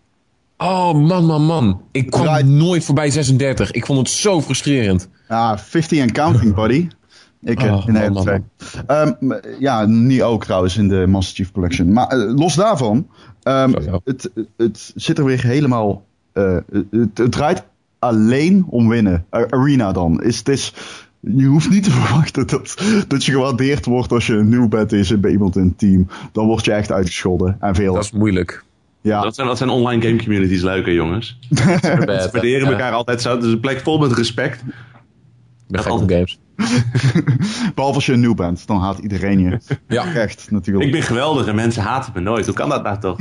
Oh 0.56 0.94
man, 0.94 1.24
man, 1.24 1.44
man. 1.44 1.80
Ik 1.90 2.10
kwam 2.10 2.56
nooit 2.56 2.84
voorbij 2.84 3.10
36. 3.10 3.70
Ik 3.70 3.86
vond 3.86 3.98
het 3.98 4.08
zo 4.08 4.42
frustrerend. 4.42 5.08
Ja, 5.28 5.58
50 5.58 6.00
and 6.00 6.12
counting, 6.12 6.54
buddy. 6.54 6.88
Ik 7.42 7.60
oh, 7.60 7.84
in 7.86 7.94
Halo 7.94 8.22
2. 8.22 8.40
Um, 8.88 9.40
ja, 9.58 9.84
niet 9.84 10.22
ook 10.22 10.44
trouwens 10.44 10.76
in 10.76 10.88
de 10.88 11.06
Master 11.06 11.34
Chief 11.34 11.52
Collection. 11.52 11.92
Maar 11.92 12.16
uh, 12.16 12.34
los 12.34 12.54
daarvan, 12.54 12.96
um, 13.42 13.70
Sorry, 13.70 13.84
ja. 13.84 14.00
het, 14.04 14.30
het 14.56 14.92
zit 14.94 15.18
er 15.18 15.24
weer 15.24 15.42
helemaal 15.42 16.04
het, 16.32 16.64
het, 17.14 17.32
draait 17.32 17.64
alleen 17.98 18.64
om 18.68 18.88
winnen. 18.88 19.26
Arena 19.30 19.92
dan. 19.92 20.22
Is, 20.22 20.38
het 20.38 20.48
is, 20.48 20.74
je 21.20 21.44
hoeft 21.44 21.70
niet 21.70 21.84
te 21.84 21.90
verwachten 22.00 22.46
dat, 22.46 22.82
dat 23.08 23.24
je 23.24 23.32
gewaardeerd 23.32 23.84
wordt 23.84 24.12
als 24.12 24.26
je 24.26 24.34
een 24.34 24.48
nieuw 24.48 24.68
bed 24.68 24.92
is 24.92 25.20
bij 25.20 25.30
iemand 25.30 25.56
in 25.56 25.64
het 25.64 25.78
team. 25.78 26.06
Dan 26.32 26.46
word 26.46 26.64
je 26.64 26.72
echt 26.72 26.92
uitgescholden. 26.92 27.56
En 27.60 27.74
veel. 27.74 27.94
Dat 27.94 28.04
is 28.04 28.12
moeilijk. 28.12 28.64
Ja. 29.00 29.22
Dat, 29.22 29.34
zijn, 29.34 29.46
dat 29.46 29.58
zijn 29.58 29.70
online 29.70 30.02
game 30.02 30.18
communities 30.18 30.62
leuke 30.62 30.92
jongens. 30.92 31.38
Ze 31.50 32.28
waarderen 32.32 32.68
elkaar 32.68 32.92
altijd 32.92 33.22
zo. 33.22 33.34
Het 33.34 33.44
is 33.44 33.52
een 33.52 33.60
plek 33.60 33.80
vol 33.80 33.98
met 33.98 34.12
respect. 34.12 34.60
Ik 34.60 35.82
ben 35.82 35.82
games. 35.82 36.38
Behalve 37.74 37.96
als 37.96 38.06
je 38.06 38.12
een 38.12 38.20
nieuw 38.20 38.34
bent, 38.34 38.66
dan 38.66 38.80
haat 38.80 38.98
iedereen 38.98 39.40
je. 39.40 39.58
Ja. 39.88 40.14
Echt, 40.14 40.50
natuurlijk. 40.50 40.86
Ik 40.86 40.92
ben 40.92 41.02
geweldig 41.02 41.46
en 41.46 41.54
mensen 41.54 41.82
haten 41.82 42.12
me 42.14 42.20
nooit. 42.20 42.46
Hoe 42.46 42.54
kan 42.54 42.68
dat 42.68 42.82
nou 42.82 42.98
toch? 42.98 43.18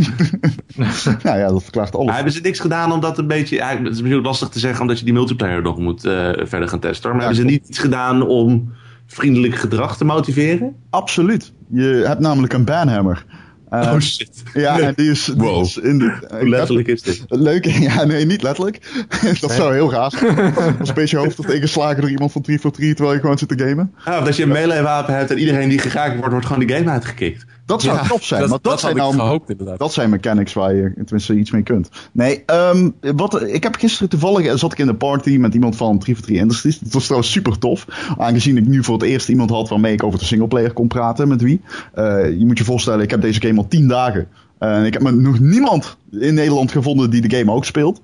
nou 1.24 1.38
ja, 1.40 1.48
dat 1.48 1.64
verklaart 1.64 1.94
alles. 1.94 2.06
Maar 2.06 2.16
hebben 2.16 2.34
ze 2.34 2.42
niks 2.42 2.60
gedaan 2.60 2.92
omdat 2.92 3.18
een 3.18 3.28
beetje... 3.28 3.56
Ja, 3.56 3.68
het 3.70 3.94
is 3.94 4.02
misschien 4.02 4.22
lastig 4.22 4.50
te 4.50 4.60
zeggen 4.60 4.82
omdat 4.82 5.00
je 5.00 5.06
die 5.06 5.14
multiplayer 5.14 5.62
nog 5.62 5.78
moet 5.78 6.06
uh, 6.06 6.12
verder 6.36 6.68
gaan 6.68 6.80
testen. 6.80 7.10
Maar 7.10 7.20
hebben 7.20 7.38
ze 7.38 7.44
niet 7.44 7.68
iets 7.68 7.80
gedaan 7.80 8.28
om 8.28 8.74
vriendelijk 9.06 9.56
gedrag 9.56 9.98
te 9.98 10.06
motiveren? 10.06 10.76
Absoluut. 10.90 11.54
Je 11.70 12.04
hebt 12.06 12.20
namelijk 12.20 12.54
een 12.54 12.66
banhammer. 12.66 13.26
Uh, 13.74 13.92
oh 13.94 14.00
shit. 14.00 14.44
Ja, 14.54 14.80
en 14.80 14.94
die 14.96 15.12
is. 15.12 15.28
wow. 15.28 15.64
is 15.64 15.78
in 15.78 15.98
de, 15.98 16.28
Hoe 16.40 16.50
letterlijk 16.50 16.88
is 16.88 17.02
dit? 17.02 17.24
Leuk, 17.28 17.66
ja, 17.90 18.04
nee, 18.04 18.26
niet 18.26 18.42
letterlijk. 18.42 19.06
dat 19.42 19.52
zou 19.52 19.74
heel 19.74 19.88
gaaf 19.88 20.14
zijn. 20.18 20.56
Als 20.80 20.90
een 20.90 20.96
beetje 20.96 21.18
hoofd 21.18 21.36
wordt 21.36 21.52
ingeslagen 21.52 22.02
door 22.02 22.10
iemand 22.10 22.32
van 22.32 22.42
3 22.42 22.60
voor 22.60 22.72
3 22.72 22.94
terwijl 22.94 23.16
je 23.16 23.22
gewoon 23.22 23.38
zit 23.38 23.58
te 23.58 23.64
gamen. 23.66 23.94
Ah, 24.04 24.18
of 24.18 24.24
dat 24.24 24.36
je 24.36 24.44
een 24.44 24.50
melee 24.50 24.82
wapen 24.82 25.16
hebt 25.16 25.32
en 25.32 25.40
iedereen 25.40 25.70
die 25.70 25.80
geraakt 25.80 26.16
wordt, 26.16 26.32
wordt 26.32 26.46
gewoon 26.46 26.66
die 26.66 26.76
game 26.76 26.90
uitgekikt. 26.90 27.46
Dat 27.72 27.82
zou 27.82 27.98
ja, 27.98 28.08
top 28.08 28.24
zijn. 28.24 28.40
Dat, 28.40 28.50
maar 28.50 28.60
dat, 28.62 28.72
dat 28.72 28.80
zijn 28.80 28.96
nou, 28.96 29.14
gehoopt. 29.14 29.80
Dat 29.80 29.94
zijn 29.94 30.10
mechanics 30.10 30.54
waar 30.54 30.76
je 30.76 30.94
tenminste 30.94 31.36
iets 31.36 31.52
mee 31.52 31.64
kunt. 31.64 31.90
Nee, 32.12 32.44
um, 32.74 32.96
wat, 33.16 33.42
ik 33.42 33.64
heb 33.64 33.76
gisteren 33.76 34.10
toevallig 34.10 34.60
zat 34.60 34.72
ik 34.72 34.80
in 34.80 34.88
een 34.88 34.98
party 34.98 35.38
met 35.38 35.54
iemand 35.54 35.76
van 35.76 36.00
3 36.00 36.16
for 36.16 36.24
3 36.24 36.38
Industries. 36.38 36.80
Dat 36.80 36.94
was 36.94 37.04
trouwens 37.04 37.32
super 37.32 37.58
tof. 37.58 37.86
Aangezien 38.18 38.58
ik 38.58 38.68
nu 38.68 38.84
voor 38.84 38.94
het 38.94 39.04
eerst 39.04 39.30
iemand 39.30 39.50
had 39.50 39.70
waarmee 39.70 39.94
ik 39.94 40.04
over 40.04 40.20
de 40.20 40.26
singleplayer 40.26 40.74
kon 40.74 40.88
praten. 40.88 41.28
Met 41.28 41.42
wie. 41.42 41.62
Uh, 41.96 42.04
je 42.40 42.46
moet 42.46 42.58
je 42.58 42.64
voorstellen, 42.64 43.02
ik 43.02 43.10
heb 43.10 43.22
deze 43.22 43.42
game 43.42 43.58
al 43.58 43.68
10 43.68 43.88
dagen. 43.88 44.28
En 44.58 44.80
uh, 44.80 44.86
ik 44.86 44.94
heb 44.94 45.02
nog 45.12 45.40
niemand 45.40 45.98
in 46.12 46.34
Nederland 46.34 46.72
gevonden 46.72 47.10
die 47.10 47.28
de 47.28 47.38
game 47.38 47.52
ook 47.52 47.66
speelt. 47.66 48.02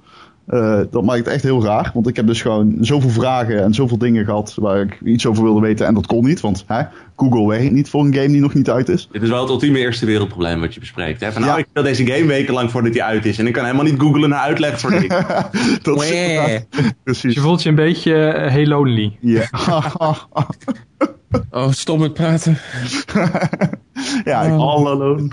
Uh, 0.50 0.80
dat 0.92 1.04
maakt 1.04 1.20
het 1.20 1.28
echt 1.28 1.44
heel 1.44 1.64
raar. 1.64 1.92
Want 1.94 2.08
ik 2.08 2.16
heb 2.16 2.28
dus 2.28 2.42
gewoon 2.42 2.78
zoveel 2.82 3.10
vragen 3.10 3.64
en 3.64 3.74
zoveel 3.74 3.98
dingen 3.98 4.26
gehad 4.26 4.54
waar 4.60 4.82
ik 4.82 5.00
iets 5.06 5.26
over 5.26 5.44
wilde 5.44 5.62
weten. 5.62 5.86
En 5.86 5.94
dat 5.94 6.08
kon 6.08 6.26
niet. 6.26 6.40
Want 6.40 6.64
hè, 6.68 6.84
Google 7.16 7.48
werkt 7.48 7.72
niet 7.72 7.90
voor 7.90 8.06
een 8.06 8.14
game 8.14 8.28
die 8.28 8.42
nog 8.42 8.54
niet 8.54 8.70
uit 8.70 8.90
is. 8.90 9.08
Dit 9.12 9.22
is 9.22 9.30
wel 9.30 9.42
het 9.42 9.50
ultieme 9.50 9.80
eerste 9.80 10.06
wereldprobleem 10.06 10.60
wat 10.60 10.74
je 10.74 10.80
bespreekt. 10.80 11.22
Hè? 11.22 11.32
Van 11.32 11.42
nou, 11.42 11.60
ik 11.60 11.66
wil 11.74 11.84
deze 11.84 12.06
game 12.06 12.26
wekenlang 12.26 12.72
voordat 12.72 12.94
die 12.94 13.04
uit 13.04 13.26
is. 13.26 13.40
En 13.40 13.48
ik 13.48 13.54
kan 13.54 13.64
helemaal 13.64 13.86
niet 13.86 14.00
googlen 14.00 14.30
naar 14.30 14.40
uitleg 14.40 14.80
voor 14.80 14.92
dit. 14.92 15.10
dat 15.84 16.04
is 16.04 16.62
Precies. 17.04 17.34
Je 17.34 17.40
voelt 17.40 17.64
je 17.64 17.70
een 17.70 17.76
beetje 17.76 18.14
uh, 18.14 18.52
heel 18.52 18.66
lonely. 18.66 19.18
Ja. 19.20 19.48
oh, 21.52 21.72
stop 21.72 22.00
met 22.00 22.14
praten. 22.14 22.58
ja, 24.24 24.42
ik 24.42 24.52
all 24.52 24.88
alone. 24.88 25.30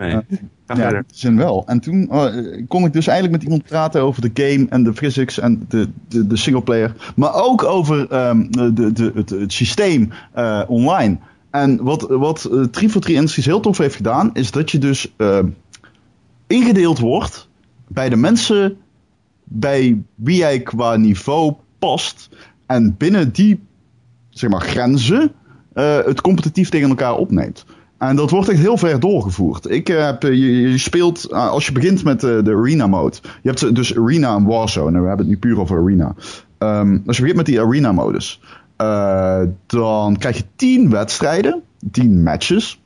Nee. 0.00 0.20
Ja, 0.66 0.90
dat 0.90 1.04
is 1.14 1.22
wel. 1.22 1.62
En 1.66 1.80
toen 1.80 2.08
uh, 2.12 2.62
kon 2.68 2.84
ik 2.84 2.92
dus 2.92 3.06
eigenlijk 3.06 3.36
met 3.36 3.42
iemand 3.42 3.68
praten 3.68 4.02
over 4.02 4.22
de 4.22 4.42
game 4.42 4.66
en 4.68 4.82
de 4.82 4.94
physics 4.94 5.38
en 5.38 5.64
de, 5.68 5.88
de, 6.08 6.26
de 6.26 6.36
singleplayer. 6.36 6.94
Maar 7.16 7.34
ook 7.34 7.64
over 7.64 8.26
um, 8.28 8.50
de, 8.50 8.92
de, 8.92 9.12
het, 9.14 9.30
het 9.30 9.52
systeem 9.52 10.10
uh, 10.36 10.62
online. 10.66 11.18
En 11.50 11.82
wat, 11.82 12.06
wat 12.08 12.48
uh, 12.52 12.64
3 12.64 12.88
for 12.88 13.00
3 13.00 13.14
Industries 13.14 13.46
heel 13.46 13.60
tof 13.60 13.78
heeft 13.78 13.94
gedaan, 13.94 14.30
is 14.32 14.50
dat 14.50 14.70
je 14.70 14.78
dus 14.78 15.14
uh, 15.16 15.38
ingedeeld 16.46 16.98
wordt 16.98 17.48
bij 17.88 18.08
de 18.08 18.16
mensen 18.16 18.76
bij 19.44 20.02
wie 20.14 20.36
jij 20.36 20.60
qua 20.60 20.96
niveau 20.96 21.54
past. 21.78 22.28
En 22.66 22.94
binnen 22.98 23.32
die 23.32 23.60
zeg 24.28 24.50
maar, 24.50 24.60
grenzen 24.60 25.32
het 26.04 26.20
competitief 26.20 26.68
tegen 26.68 26.88
elkaar 26.88 27.16
opneemt. 27.16 27.64
En 28.00 28.16
dat 28.16 28.30
wordt 28.30 28.48
echt 28.48 28.58
heel 28.58 28.76
ver 28.76 29.00
doorgevoerd. 29.00 29.70
Ik 29.70 29.88
eh, 29.88 30.04
heb, 30.04 30.24
eh, 30.24 30.30
je, 30.30 30.60
je 30.70 30.78
speelt, 30.78 31.26
uh, 31.30 31.48
als 31.48 31.66
je 31.66 31.72
begint 31.72 32.04
met 32.04 32.20
de, 32.20 32.42
arena 32.46 32.86
mode. 32.86 33.16
Je 33.42 33.48
hebt 33.48 33.74
dus 33.74 33.96
arena 33.96 34.36
en 34.36 34.44
warzone. 34.44 35.00
we 35.00 35.06
hebben 35.06 35.26
het 35.26 35.28
nu 35.28 35.38
puur 35.38 35.60
over 35.60 35.78
arena. 35.78 36.14
Um, 36.58 37.02
als 37.06 37.16
je 37.16 37.22
begint 37.22 37.36
met 37.36 37.46
die 37.46 37.60
arena 37.60 37.92
modus. 37.92 38.40
Dan 39.66 40.16
krijg 40.18 40.36
je 40.36 40.44
10 40.56 40.90
wedstrijden. 40.90 41.62
10 41.90 42.22
matches. 42.22 42.79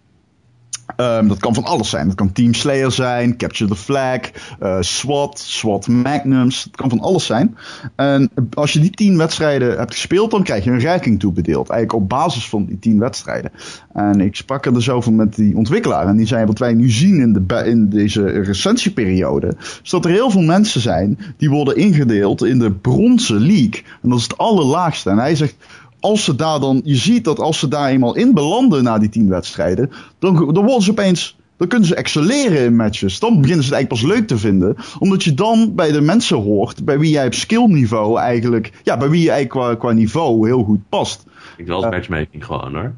Um, 0.97 1.29
dat 1.29 1.39
kan 1.39 1.55
van 1.55 1.65
alles 1.65 1.91
zijn. 1.91 2.07
Dat 2.07 2.17
kan 2.17 2.33
Team 2.33 2.55
Slayer 2.55 2.93
zijn, 2.93 3.37
Capture 3.37 3.71
the 3.71 3.77
Flag, 3.77 4.21
uh, 4.63 4.77
SWAT, 4.81 5.39
SWAT 5.39 5.89
Magnums. 5.89 6.65
Het 6.65 6.77
kan 6.77 6.89
van 6.89 7.01
alles 7.01 7.27
zijn. 7.27 7.57
En 7.97 8.31
als 8.55 8.73
je 8.73 8.81
die 8.81 8.91
tien 8.91 9.17
wedstrijden 9.17 9.79
hebt 9.79 9.93
gespeeld, 9.93 10.31
dan 10.31 10.43
krijg 10.43 10.65
je 10.65 10.71
een 10.71 10.83
ranking 10.83 11.21
toebedeeld. 11.21 11.71
Eigenlijk 11.71 12.03
op 12.03 12.09
basis 12.09 12.49
van 12.49 12.65
die 12.65 12.79
tien 12.79 12.99
wedstrijden. 12.99 13.51
En 13.93 14.21
ik 14.21 14.37
sprak 14.37 14.67
er 14.67 14.75
dus 14.75 14.91
over 14.91 15.13
met 15.13 15.35
die 15.35 15.57
ontwikkelaar. 15.57 16.07
En 16.07 16.17
die 16.17 16.27
zei, 16.27 16.47
wat 16.47 16.59
wij 16.59 16.75
nu 16.75 16.91
zien 16.91 17.21
in, 17.21 17.33
de, 17.33 17.65
in 17.65 17.89
deze 17.89 18.25
recentieperiode, 18.25 19.57
is 19.83 19.91
dat 19.91 20.05
er 20.05 20.11
heel 20.11 20.31
veel 20.31 20.43
mensen 20.43 20.81
zijn 20.81 21.19
die 21.37 21.51
worden 21.51 21.77
ingedeeld 21.77 22.45
in 22.45 22.59
de 22.59 22.73
bronzen 22.73 23.41
league. 23.41 23.83
En 24.03 24.09
dat 24.09 24.19
is 24.19 24.25
het 24.25 24.39
allerlaagste. 24.39 25.11
En 25.11 25.19
hij 25.19 25.37
zegt, 25.37 25.57
als 26.05 26.25
ze 26.25 26.35
daar 26.35 26.61
dan, 26.61 26.81
je 26.85 26.95
ziet 26.95 27.25
dat 27.25 27.39
als 27.39 27.59
ze 27.59 27.69
daar 27.69 27.89
eenmaal 27.89 28.15
in 28.15 28.35
belanden 28.35 28.83
na 28.83 28.99
die 28.99 29.09
tien 29.09 29.29
wedstrijden, 29.29 29.91
dan, 30.19 30.35
dan 30.35 30.65
worden 30.65 30.83
ze 30.83 30.91
opeens, 30.91 31.37
dan 31.57 31.69
kunnen 31.69 31.89
ze 31.89 31.95
excelleren 31.95 32.65
in 32.65 32.77
matches. 32.77 33.19
Dan 33.19 33.41
beginnen 33.41 33.65
ze 33.65 33.75
het 33.75 33.79
eigenlijk 33.79 33.89
pas 34.03 34.19
leuk 34.19 34.29
te 34.29 34.39
vinden, 34.39 34.77
omdat 34.99 35.25
je 35.25 35.35
dan 35.35 35.75
bij 35.75 35.93
de 35.93 36.01
mensen 36.01 36.37
hoort, 36.37 36.85
bij 36.85 36.99
wie 36.99 37.11
jij 37.11 37.27
op 37.27 37.35
skillniveau 37.35 38.19
eigenlijk, 38.19 38.73
ja, 38.83 38.97
bij 38.97 39.09
wie 39.09 39.23
je 39.23 39.31
eigenlijk 39.31 39.67
qua, 39.67 39.75
qua 39.75 39.93
niveau 39.93 40.47
heel 40.47 40.63
goed 40.63 40.89
past. 40.89 41.25
Ik 41.57 41.67
wel 41.67 41.77
als 41.77 41.85
uh, 41.85 41.91
matchmaking 41.91 42.45
gewoon 42.45 42.75
hoor. 42.75 42.95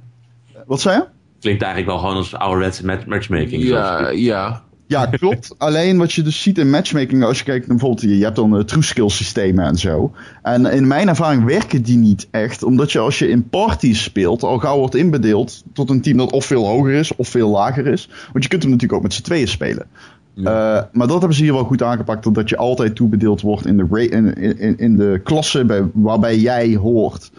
Wat 0.66 0.80
zei 0.80 0.96
je? 0.96 1.04
Klinkt 1.40 1.62
eigenlijk 1.62 1.92
wel 1.92 2.00
gewoon 2.00 2.16
als 2.16 2.34
ouderwetse 2.34 2.84
matchmaking. 3.06 3.62
Ja, 3.62 4.08
ja. 4.08 4.62
Ja, 4.86 5.06
klopt. 5.06 5.54
Alleen 5.58 5.98
wat 5.98 6.12
je 6.12 6.22
dus 6.22 6.42
ziet 6.42 6.58
in 6.58 6.70
matchmaking, 6.70 7.24
als 7.24 7.38
je 7.38 7.44
kijkt 7.44 7.66
bijvoorbeeld, 7.66 8.00
je 8.00 8.24
hebt 8.24 8.36
dan 8.36 8.56
uh, 8.56 8.62
true 8.62 8.82
skill 8.82 9.08
systemen 9.08 9.64
en 9.64 9.76
zo. 9.76 10.12
En 10.42 10.66
in 10.66 10.86
mijn 10.86 11.08
ervaring 11.08 11.44
werken 11.44 11.82
die 11.82 11.96
niet 11.96 12.28
echt, 12.30 12.62
omdat 12.62 12.92
je 12.92 12.98
als 12.98 13.18
je 13.18 13.28
in 13.28 13.48
parties 13.48 14.02
speelt, 14.02 14.42
al 14.42 14.58
gauw 14.58 14.78
wordt 14.78 14.94
inbedeeld 14.94 15.64
tot 15.72 15.90
een 15.90 16.00
team 16.00 16.16
dat 16.16 16.32
of 16.32 16.44
veel 16.44 16.66
hoger 16.66 16.92
is 16.92 17.16
of 17.16 17.28
veel 17.28 17.50
lager 17.50 17.86
is. 17.86 18.08
Want 18.32 18.44
je 18.44 18.50
kunt 18.50 18.62
hem 18.62 18.70
natuurlijk 18.70 18.98
ook 18.98 19.06
met 19.06 19.14
z'n 19.14 19.22
tweeën 19.22 19.48
spelen. 19.48 19.86
Ja. 20.34 20.76
Uh, 20.76 20.82
maar 20.92 21.06
dat 21.06 21.18
hebben 21.18 21.36
ze 21.36 21.42
hier 21.42 21.52
wel 21.52 21.64
goed 21.64 21.82
aangepakt, 21.82 22.34
dat 22.34 22.48
je 22.48 22.56
altijd 22.56 22.94
toebedeeld 22.94 23.40
wordt 23.40 23.66
in 23.66 23.76
de, 23.76 24.08
in, 24.08 24.34
in, 24.34 24.78
in 24.78 24.96
de 24.96 25.20
klasse 25.24 25.64
bij, 25.64 25.84
waarbij 25.92 26.38
jij 26.38 26.74
hoort. 26.74 27.30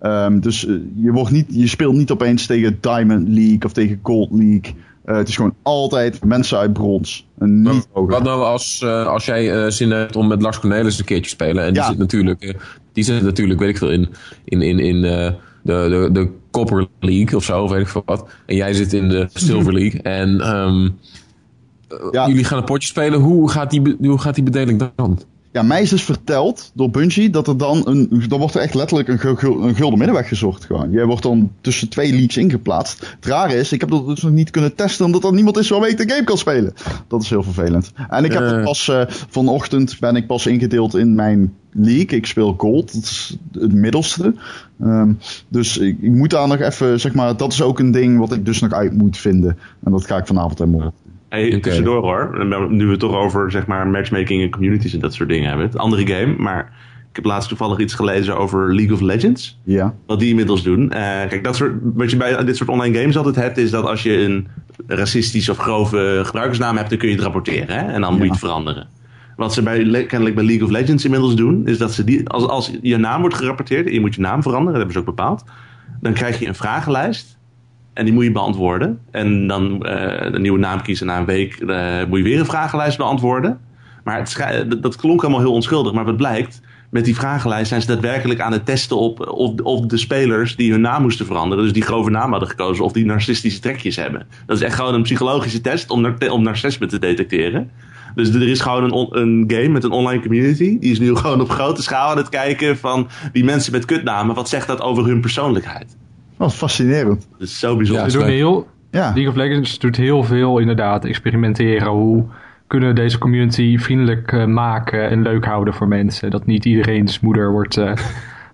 Um, 0.00 0.40
dus 0.40 0.64
uh, 0.66 0.80
je, 0.94 1.12
wordt 1.12 1.30
niet, 1.30 1.46
je 1.48 1.66
speelt 1.66 1.94
niet 1.94 2.10
opeens 2.10 2.46
tegen 2.46 2.78
Diamond 2.80 3.28
League 3.28 3.64
of 3.64 3.72
tegen 3.72 3.98
Gold 4.02 4.30
League. 4.32 4.74
Uh, 5.06 5.16
het 5.16 5.28
is 5.28 5.36
gewoon 5.36 5.54
altijd 5.62 6.24
mensen 6.24 6.58
uit 6.58 6.72
brons. 6.72 7.26
En 7.38 7.62
niet 7.62 7.88
wat, 7.92 8.10
wat 8.10 8.22
nou 8.22 8.42
als, 8.42 8.80
uh, 8.84 9.06
als 9.06 9.24
jij 9.24 9.64
uh, 9.64 9.70
zin 9.70 9.90
hebt 9.90 10.16
om 10.16 10.26
met 10.26 10.42
Lars 10.42 10.60
Cornelis 10.60 10.98
een 10.98 11.04
keertje 11.04 11.24
te 11.24 11.28
spelen. 11.28 11.64
En 11.64 11.74
die 11.74 11.82
zit 11.82 11.98
natuurlijk, 11.98 12.56
die 12.92 13.04
zit 13.04 13.22
natuurlijk, 13.22 13.60
weet 13.60 13.68
ik 13.68 13.78
veel, 13.78 13.90
in, 13.90 14.08
in, 14.44 14.62
in, 14.62 14.78
in 14.78 15.02
de, 15.02 15.34
de, 15.62 16.08
de 16.12 16.28
Copper 16.50 16.86
League 17.00 17.36
of 17.36 17.44
zo, 17.44 17.68
weet 17.68 17.80
ik 17.80 17.88
veel 17.88 18.02
wat. 18.06 18.28
En 18.46 18.56
jij 18.56 18.72
zit 18.72 18.92
in 18.92 19.08
de 19.08 19.28
Silver 19.34 19.72
League. 19.72 20.02
En 20.02 20.56
um, 20.56 20.98
ja. 22.10 22.28
jullie 22.28 22.44
gaan 22.44 22.58
een 22.58 22.64
potje 22.64 22.88
spelen. 22.88 23.20
Hoe 23.20 23.50
gaat 23.50 23.70
die, 23.70 23.96
hoe 24.00 24.18
gaat 24.18 24.34
die 24.34 24.44
bedeling 24.44 24.90
dan? 24.96 25.20
Ja, 25.52 25.62
mij 25.62 25.82
is 25.82 25.90
dus 25.90 26.02
verteld 26.02 26.70
door 26.74 26.90
Bungie 26.90 27.30
dat 27.30 27.48
er 27.48 27.56
dan 27.56 27.82
een. 27.84 28.24
Dan 28.28 28.38
wordt 28.38 28.54
er 28.54 28.60
echt 28.60 28.74
letterlijk 28.74 29.08
een, 29.08 29.20
een 29.66 29.74
gulden 29.74 29.98
middenweg 29.98 30.28
gezocht. 30.28 30.64
Gewoon. 30.64 30.90
Jij 30.90 31.04
wordt 31.04 31.22
dan 31.22 31.52
tussen 31.60 31.88
twee 31.88 32.10
leagues 32.10 32.36
ingeplaatst. 32.36 33.00
Het 33.00 33.26
rare 33.26 33.54
is, 33.54 33.72
ik 33.72 33.80
heb 33.80 33.90
dat 33.90 34.06
dus 34.06 34.22
nog 34.22 34.32
niet 34.32 34.50
kunnen 34.50 34.74
testen 34.74 35.04
omdat 35.04 35.24
er 35.24 35.32
niemand 35.32 35.56
is 35.56 35.68
waarmee 35.68 35.90
ik 35.90 35.96
de 35.96 36.08
game 36.08 36.24
kan 36.24 36.38
spelen. 36.38 36.74
Dat 37.08 37.22
is 37.22 37.30
heel 37.30 37.42
vervelend. 37.42 37.92
En 38.08 38.24
ik 38.24 38.32
heb 38.32 38.42
uh. 38.42 38.64
pas 38.64 38.88
uh, 38.88 39.02
vanochtend 39.08 39.98
ben 40.00 40.16
ik 40.16 40.26
pas 40.26 40.46
ingedeeld 40.46 40.94
in 40.94 41.14
mijn 41.14 41.54
league. 41.72 42.18
Ik 42.18 42.26
speel 42.26 42.54
gold, 42.56 42.92
dat 42.92 43.02
is 43.02 43.36
het 43.52 43.72
middelste. 43.72 44.34
Um, 44.82 45.18
dus 45.48 45.78
ik, 45.78 45.96
ik, 46.00 46.10
moet 46.10 46.30
daar 46.30 46.48
nog 46.48 46.60
even, 46.60 47.00
zeg 47.00 47.14
maar, 47.14 47.36
dat 47.36 47.52
is 47.52 47.62
ook 47.62 47.78
een 47.78 47.90
ding 47.90 48.18
wat 48.18 48.32
ik 48.32 48.44
dus 48.44 48.60
nog 48.60 48.72
uit 48.72 48.92
moet 48.92 49.16
vinden. 49.16 49.58
En 49.84 49.92
dat 49.92 50.06
ga 50.06 50.16
ik 50.16 50.26
vanavond 50.26 50.58
helemaal 50.58 50.92
Hey, 51.32 51.46
okay. 51.46 51.60
tussendoor 51.60 52.02
hoor, 52.02 52.46
nu 52.70 52.84
we 52.84 52.90
het 52.90 53.00
toch 53.00 53.14
over 53.14 53.50
zeg 53.50 53.66
maar, 53.66 53.86
matchmaking 53.86 54.42
en 54.42 54.50
communities 54.50 54.94
en 54.94 55.00
dat 55.00 55.14
soort 55.14 55.28
dingen 55.28 55.48
hebben. 55.48 55.66
Het 55.66 55.78
andere 55.78 56.06
game, 56.06 56.34
maar 56.38 56.72
ik 57.08 57.16
heb 57.16 57.24
laatst 57.24 57.48
toevallig 57.48 57.78
iets 57.78 57.94
gelezen 57.94 58.36
over 58.36 58.74
League 58.74 58.94
of 58.94 59.00
Legends. 59.00 59.58
Ja. 59.64 59.94
Wat 60.06 60.18
die 60.18 60.28
inmiddels 60.28 60.62
doen. 60.62 60.82
Uh, 60.82 60.90
kijk, 60.90 61.44
dat 61.44 61.56
soort, 61.56 61.72
wat 61.82 62.10
je 62.10 62.16
bij 62.16 62.44
dit 62.44 62.56
soort 62.56 62.68
online 62.68 62.98
games 62.98 63.16
altijd 63.16 63.36
hebt, 63.36 63.58
is 63.58 63.70
dat 63.70 63.84
als 63.84 64.02
je 64.02 64.18
een 64.18 64.48
racistisch 64.86 65.48
of 65.48 65.56
grove 65.58 66.20
gebruikersnaam 66.24 66.76
hebt, 66.76 66.88
dan 66.88 66.98
kun 66.98 67.08
je 67.08 67.14
het 67.14 67.24
rapporteren. 67.24 67.78
Hè? 67.78 67.92
En 67.92 68.00
dan 68.00 68.10
ja. 68.10 68.16
moet 68.16 68.24
je 68.24 68.30
het 68.30 68.38
veranderen. 68.38 68.88
Wat 69.36 69.52
ze 69.52 69.62
bij, 69.62 70.06
kennelijk 70.06 70.34
bij 70.34 70.44
League 70.44 70.64
of 70.64 70.70
Legends 70.70 71.04
inmiddels 71.04 71.34
doen, 71.34 71.66
is 71.66 71.78
dat 71.78 71.92
ze 71.92 72.04
die, 72.04 72.28
als, 72.28 72.46
als 72.46 72.72
je 72.82 72.96
naam 72.96 73.20
wordt 73.20 73.36
gerapporteerd 73.36 73.86
en 73.86 73.92
je 73.92 74.00
moet 74.00 74.14
je 74.14 74.20
naam 74.20 74.42
veranderen, 74.42 74.72
dat 74.72 74.82
hebben 74.82 74.92
ze 74.92 74.98
ook 74.98 75.16
bepaald, 75.16 75.44
dan 76.00 76.12
krijg 76.12 76.38
je 76.38 76.46
een 76.46 76.54
vragenlijst 76.54 77.38
en 77.92 78.04
die 78.04 78.14
moet 78.14 78.24
je 78.24 78.32
beantwoorden. 78.32 78.98
En 79.10 79.46
dan 79.46 79.86
een 79.86 80.42
nieuwe 80.42 80.58
naam 80.58 80.82
kiezen 80.82 81.06
na 81.06 81.18
een 81.18 81.24
week 81.24 81.60
uh, 81.60 82.04
moet 82.08 82.18
je 82.18 82.24
weer 82.24 82.38
een 82.38 82.46
vragenlijst 82.46 82.98
beantwoorden. 82.98 83.60
Maar 84.04 84.18
het 84.18 84.82
dat 84.82 84.96
klonk 84.96 85.22
allemaal 85.22 85.40
heel 85.40 85.52
onschuldig. 85.52 85.92
Maar 85.92 86.04
wat 86.04 86.16
blijkt, 86.16 86.60
met 86.90 87.04
die 87.04 87.14
vragenlijst 87.14 87.68
zijn 87.68 87.80
ze 87.80 87.86
daadwerkelijk 87.86 88.40
aan 88.40 88.52
het 88.52 88.66
testen 88.66 88.98
op 88.98 89.28
of, 89.28 89.60
of 89.60 89.86
de 89.86 89.96
spelers 89.96 90.56
die 90.56 90.70
hun 90.70 90.80
naam 90.80 91.02
moesten 91.02 91.26
veranderen, 91.26 91.64
dus 91.64 91.72
die 91.72 91.82
grove 91.82 92.10
naam 92.10 92.30
hadden 92.30 92.48
gekozen, 92.48 92.84
of 92.84 92.92
die 92.92 93.04
narcistische 93.04 93.60
trekjes 93.60 93.96
hebben. 93.96 94.26
Dat 94.46 94.56
is 94.56 94.62
echt 94.62 94.74
gewoon 94.74 94.94
een 94.94 95.02
psychologische 95.02 95.60
test 95.60 95.90
om, 95.90 96.14
om 96.30 96.42
narcisme 96.42 96.86
te 96.86 96.98
detecteren. 96.98 97.70
Dus 98.14 98.28
er 98.28 98.48
is 98.48 98.60
gewoon 98.60 98.84
een, 98.84 99.20
een, 99.20 99.44
game 99.46 99.68
met 99.68 99.84
een 99.84 99.90
online 99.90 100.22
community. 100.22 100.78
Die 100.78 100.90
is 100.90 100.98
nu 100.98 101.16
gewoon 101.16 101.40
op 101.40 101.50
grote 101.50 101.82
schaal 101.82 102.10
aan 102.10 102.16
het 102.16 102.28
kijken 102.28 102.76
van 102.78 103.08
die 103.32 103.44
mensen 103.44 103.72
met 103.72 103.84
kutnamen. 103.84 104.34
Wat 104.34 104.48
zegt 104.48 104.66
dat 104.66 104.80
over 104.80 105.06
hun 105.06 105.20
persoonlijkheid? 105.20 105.96
Wat 106.42 106.54
fascinerend. 106.54 107.26
Dat 107.38 107.48
is 107.48 107.58
zo 107.58 107.76
bijzonder. 107.76 108.20
Ja, 108.20 108.26
heel, 108.26 108.66
ja. 108.90 109.04
League 109.14 109.28
of 109.28 109.34
Legends 109.34 109.78
doet 109.78 109.96
heel 109.96 110.22
veel 110.22 110.58
inderdaad 110.58 111.04
experimenteren. 111.04 111.88
Hoe 111.88 112.24
kunnen 112.66 112.94
deze 112.94 113.18
community 113.18 113.78
vriendelijk 113.78 114.32
uh, 114.32 114.46
maken 114.46 115.08
en 115.10 115.22
leuk 115.22 115.44
houden 115.44 115.74
voor 115.74 115.88
mensen. 115.88 116.30
Dat 116.30 116.46
niet 116.46 116.64
iedereen's 116.64 117.20
moeder 117.20 117.52
wordt 117.52 117.76
uh, 117.76 117.92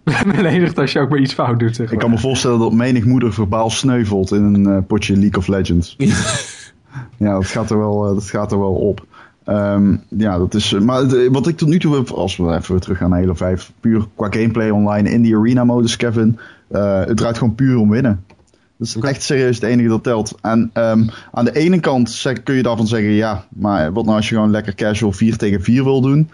beledigd 0.36 0.78
als 0.78 0.92
je 0.92 1.00
ook 1.00 1.08
maar 1.08 1.18
iets 1.18 1.34
fout 1.34 1.58
doet. 1.58 1.78
Ik 1.78 1.98
kan 1.98 2.10
me 2.10 2.18
voorstellen 2.18 2.58
dat 2.58 2.72
menig 2.72 3.04
moeder 3.04 3.32
verbaal 3.32 3.70
sneuvelt 3.70 4.32
in 4.32 4.42
een 4.42 4.68
uh, 4.68 4.78
potje 4.86 5.16
League 5.16 5.38
of 5.38 5.46
Legends. 5.46 5.94
ja, 7.16 7.32
dat 7.38 7.46
gaat 7.46 7.70
er 7.70 7.78
wel, 7.78 8.14
dat 8.14 8.30
gaat 8.30 8.52
er 8.52 8.58
wel 8.58 8.74
op. 8.74 9.06
Um, 9.46 10.02
ja, 10.08 10.38
dat 10.38 10.54
is. 10.54 10.72
Maar 10.72 11.30
wat 11.30 11.46
ik 11.46 11.56
tot 11.56 11.68
nu 11.68 11.78
toe 11.78 11.94
heb, 11.94 12.10
als 12.10 12.36
we 12.36 12.54
even 12.54 12.80
terug 12.80 12.98
gaan 12.98 13.10
naar 13.10 13.20
Halo 13.20 13.34
5, 13.34 13.72
puur 13.80 14.06
qua 14.16 14.26
gameplay 14.30 14.70
online 14.70 15.10
in 15.10 15.22
die 15.22 15.36
arena 15.36 15.64
modus, 15.64 15.96
Kevin. 15.96 16.38
Het 16.68 17.16
draait 17.16 17.38
gewoon 17.38 17.54
puur 17.54 17.76
om 17.76 17.90
winnen. 17.90 18.24
Dat 18.78 18.86
is 18.86 18.96
echt 18.96 19.22
serieus 19.22 19.54
het 19.54 19.64
enige 19.64 19.88
dat 19.88 20.02
telt. 20.02 20.34
En 20.42 20.70
um, 20.74 21.10
aan 21.32 21.44
de 21.44 21.56
ene 21.56 21.80
kant 21.80 22.26
kun 22.44 22.54
je 22.54 22.62
daarvan 22.62 22.86
zeggen, 22.86 23.10
ja, 23.10 23.46
maar 23.48 23.92
wat 23.92 24.04
nou 24.04 24.16
als 24.16 24.28
je 24.28 24.34
gewoon 24.34 24.50
lekker 24.50 24.74
casual 24.74 25.12
4 25.12 25.36
tegen 25.36 25.62
4 25.62 25.84
wil 25.84 26.00
doen? 26.00 26.30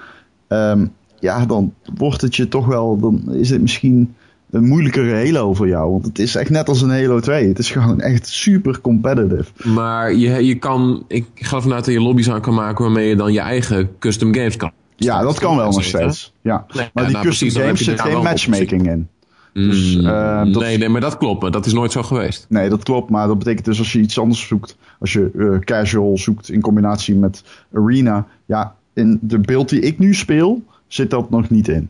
Um, 0.48 0.92
ja, 1.20 1.46
dan 1.46 1.74
wordt 1.94 2.20
het 2.20 2.36
je 2.36 2.48
toch 2.48 2.66
wel, 2.66 2.98
dan 2.98 3.34
is 3.34 3.50
het 3.50 3.60
misschien 3.60 4.14
een 4.50 4.64
moeilijkere 4.64 5.14
Halo 5.14 5.54
voor 5.54 5.68
jou. 5.68 5.90
Want 5.90 6.04
het 6.04 6.18
is 6.18 6.34
echt 6.34 6.50
net 6.50 6.68
als 6.68 6.82
een 6.82 6.90
Halo 6.90 7.20
2. 7.20 7.48
Het 7.48 7.58
is 7.58 7.70
gewoon 7.70 8.00
echt 8.00 8.26
super 8.28 8.80
competitive. 8.80 9.68
Maar 9.68 10.14
je, 10.14 10.44
je 10.46 10.58
kan, 10.58 11.04
ik 11.08 11.26
ga 11.34 11.56
ervan 11.56 11.72
uit 11.72 11.84
dat 11.84 11.94
je 11.94 12.00
lobby's 12.00 12.30
aan 12.30 12.40
kan 12.40 12.54
maken 12.54 12.84
waarmee 12.84 13.08
je 13.08 13.16
dan 13.16 13.32
je 13.32 13.40
eigen 13.40 13.98
custom 13.98 14.34
games 14.34 14.56
kan. 14.56 14.72
Ja, 14.96 15.22
dat 15.22 15.38
kan 15.38 15.56
wel 15.56 15.70
nog 15.70 15.84
steeds. 15.84 16.32
Ja. 16.42 16.66
maar 16.92 17.04
die 17.04 17.12
nou, 17.12 17.26
custom 17.26 17.50
games 17.50 17.84
zit 17.84 18.00
geen 18.00 18.22
matchmaking 18.22 18.90
in. 18.90 19.08
Dus, 19.54 19.94
uh, 19.94 20.42
nee, 20.42 20.78
nee, 20.78 20.88
maar 20.88 21.00
dat 21.00 21.18
klopt. 21.18 21.52
Dat 21.52 21.66
is 21.66 21.72
nooit 21.72 21.92
zo 21.92 22.02
geweest. 22.02 22.46
Nee, 22.48 22.68
dat 22.68 22.82
klopt. 22.82 23.10
Maar 23.10 23.26
dat 23.26 23.38
betekent 23.38 23.64
dus 23.64 23.78
als 23.78 23.92
je 23.92 23.98
iets 23.98 24.18
anders 24.18 24.46
zoekt. 24.46 24.76
Als 25.00 25.12
je 25.12 25.30
uh, 25.34 25.58
casual 25.58 26.18
zoekt 26.18 26.50
in 26.50 26.60
combinatie 26.60 27.14
met 27.14 27.44
arena. 27.74 28.26
Ja, 28.46 28.74
in 28.92 29.18
de 29.22 29.38
beeld 29.38 29.68
die 29.68 29.80
ik 29.80 29.98
nu 29.98 30.14
speel, 30.14 30.62
zit 30.86 31.10
dat 31.10 31.30
nog 31.30 31.50
niet 31.50 31.68
in. 31.68 31.88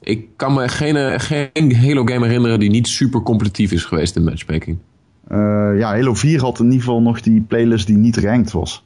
Ik 0.00 0.28
kan 0.36 0.54
me 0.54 0.68
geen, 0.68 1.20
geen 1.20 1.76
Halo 1.76 2.04
game 2.04 2.26
herinneren 2.26 2.60
die 2.60 2.70
niet 2.70 2.88
super 2.88 3.22
competitief 3.22 3.72
is 3.72 3.84
geweest 3.84 4.16
in 4.16 4.24
matchmaking. 4.24 4.78
Uh, 5.28 5.38
ja, 5.78 5.88
Halo 5.88 6.14
4 6.14 6.40
had 6.40 6.58
in 6.58 6.64
ieder 6.64 6.80
geval 6.80 7.02
nog 7.02 7.20
die 7.20 7.40
playlist 7.40 7.86
die 7.86 7.96
niet 7.96 8.16
ranked 8.16 8.52
was. 8.52 8.84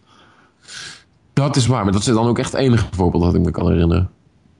Dat 1.32 1.56
is 1.56 1.66
waar, 1.66 1.84
maar 1.84 1.92
dat 1.92 2.00
is 2.00 2.06
dan 2.06 2.26
ook 2.26 2.38
echt 2.38 2.52
het 2.52 2.60
enige 2.60 2.86
voorbeeld 2.90 3.22
dat 3.22 3.34
ik 3.34 3.40
me 3.40 3.50
kan 3.50 3.70
herinneren. 3.70 4.10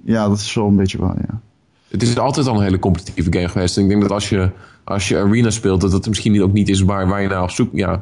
Ja, 0.05 0.29
dat 0.29 0.39
is 0.39 0.55
wel 0.55 0.67
een 0.67 0.77
beetje 0.77 0.99
waar, 0.99 1.17
ja 1.29 1.41
het 1.89 2.03
is 2.03 2.19
altijd 2.19 2.47
al 2.47 2.57
een 2.57 2.63
hele 2.63 2.79
competitieve 2.79 3.33
game 3.33 3.49
geweest. 3.49 3.77
En 3.77 3.83
ik 3.83 3.89
denk 3.89 4.03
dat 4.03 4.11
als 4.11 4.29
je, 4.29 4.51
als 4.85 5.09
je 5.09 5.19
Arena 5.19 5.51
speelt, 5.51 5.81
dat 5.81 5.93
het 5.93 6.09
misschien 6.09 6.43
ook 6.43 6.53
niet 6.53 6.69
is 6.69 6.81
waar, 6.81 7.09
waar 7.09 7.23
je 7.23 7.29
naar 7.29 7.43
op 7.43 7.51
zoek... 7.51 7.69
Ja, 7.73 8.01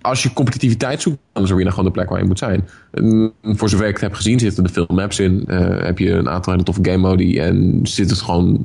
als 0.00 0.22
je 0.22 0.32
competitiviteit 0.32 1.02
zoekt, 1.02 1.18
dan 1.32 1.42
is 1.42 1.52
Arena 1.52 1.70
gewoon 1.70 1.84
de 1.84 1.90
plek 1.90 2.08
waar 2.08 2.18
je 2.18 2.24
moet 2.24 2.38
zijn. 2.38 2.68
En 2.90 3.32
voor 3.42 3.68
zover 3.68 3.86
ik 3.86 3.92
het 3.92 4.02
heb 4.02 4.14
gezien, 4.14 4.38
zitten 4.38 4.64
er 4.64 4.70
veel 4.70 4.86
maps 4.88 5.18
in. 5.18 5.44
Uh, 5.46 5.82
heb 5.82 5.98
je 5.98 6.10
een 6.10 6.28
aantal 6.28 6.52
hele 6.52 6.64
toffe 6.64 6.84
game 6.84 7.08
modi 7.08 7.38
en 7.38 7.80
zit 7.82 8.10
het 8.10 8.20
gewoon 8.20 8.60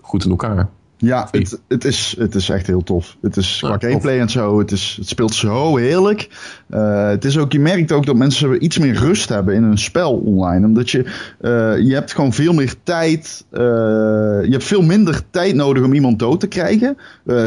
goed 0.00 0.24
in 0.24 0.30
elkaar. 0.30 0.68
Ja, 1.04 1.28
het, 1.30 1.60
het, 1.68 1.84
is, 1.84 2.14
het 2.18 2.34
is 2.34 2.48
echt 2.48 2.66
heel 2.66 2.82
tof. 2.82 3.16
Het 3.22 3.36
is 3.36 3.58
qua 3.60 3.76
gameplay 3.78 4.20
en 4.20 4.28
zo, 4.28 4.58
het, 4.58 4.70
is, 4.70 4.96
het 4.98 5.08
speelt 5.08 5.34
zo 5.34 5.76
heerlijk. 5.76 6.28
Uh, 6.70 7.08
het 7.08 7.24
is 7.24 7.38
ook, 7.38 7.52
je 7.52 7.60
merkt 7.60 7.92
ook 7.92 8.06
dat 8.06 8.16
mensen 8.16 8.64
iets 8.64 8.78
meer 8.78 8.94
rust 8.94 9.28
hebben 9.28 9.54
in 9.54 9.62
een 9.62 9.78
spel 9.78 10.12
online. 10.12 10.66
Omdat 10.66 10.90
je, 10.90 11.04
uh, 11.40 11.86
je 11.86 11.94
hebt 11.94 12.12
gewoon 12.12 12.32
veel 12.32 12.52
meer 12.52 12.74
tijd. 12.82 13.44
Uh, 13.52 13.60
je 13.60 14.50
hebt 14.50 14.64
veel 14.64 14.82
minder 14.82 15.20
tijd 15.30 15.54
nodig 15.54 15.82
om 15.82 15.92
iemand 15.92 16.18
dood 16.18 16.40
te 16.40 16.46
krijgen. 16.46 16.96